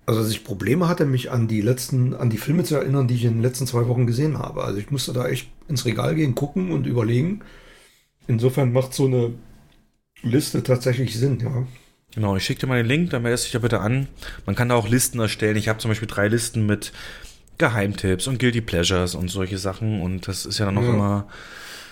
[0.07, 3.17] also dass ich Probleme hatte, mich an die letzten, an die Filme zu erinnern, die
[3.17, 4.65] ich in den letzten zwei Wochen gesehen habe.
[4.65, 7.43] Also ich musste da echt ins Regal gehen, gucken und überlegen.
[8.27, 9.35] Insofern macht so eine
[10.23, 11.67] Liste tatsächlich Sinn, ja.
[12.17, 14.09] Genau, ich schicke dir mal den Link, dann meldest dich da bitte an.
[14.47, 15.57] Man kann da auch Listen erstellen.
[15.57, 16.93] Ich habe zum Beispiel drei Listen mit
[17.59, 20.01] Geheimtipps und Guilty Pleasures und solche Sachen.
[20.01, 20.95] Und das ist ja dann noch Ja.
[20.95, 21.29] immer.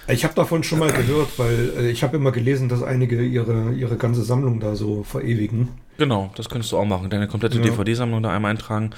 [0.08, 3.72] Ich habe davon schon mal gehört, weil äh, ich habe immer gelesen, dass einige ihre,
[3.72, 5.68] ihre ganze Sammlung da so verewigen.
[5.98, 7.08] Genau, das könntest du auch machen.
[7.10, 7.62] Deine komplette Ja.
[7.64, 8.90] DVD-Sammlung da einmal eintragen.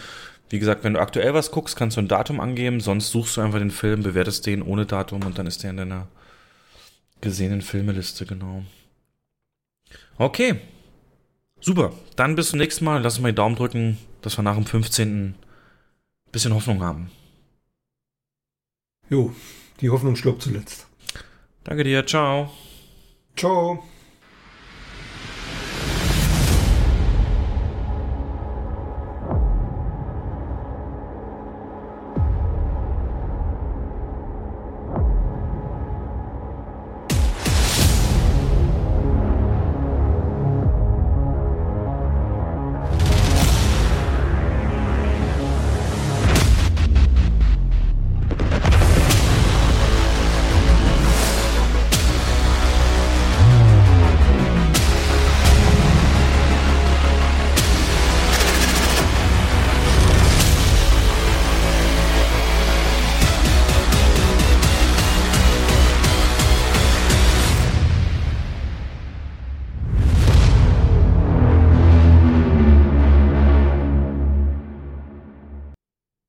[0.48, 2.78] Wie gesagt, wenn du aktuell was guckst, kannst du ein Datum angeben.
[2.80, 5.76] Sonst suchst du einfach den Film, bewertest den ohne Datum und dann ist der in
[5.76, 6.06] deiner
[7.20, 8.62] gesehenen Filmeliste, genau.
[10.18, 10.56] Okay.
[11.60, 11.92] Super.
[12.16, 13.02] Dann bis zum nächsten Mal.
[13.02, 15.34] Lass uns mal die Daumen drücken, dass wir nach dem 15.
[16.32, 17.10] bisschen Hoffnung haben.
[19.08, 19.32] Jo,
[19.80, 20.86] die Hoffnung stirbt zuletzt.
[21.64, 22.06] Danke dir.
[22.06, 22.50] Ciao.
[23.36, 23.82] Ciao.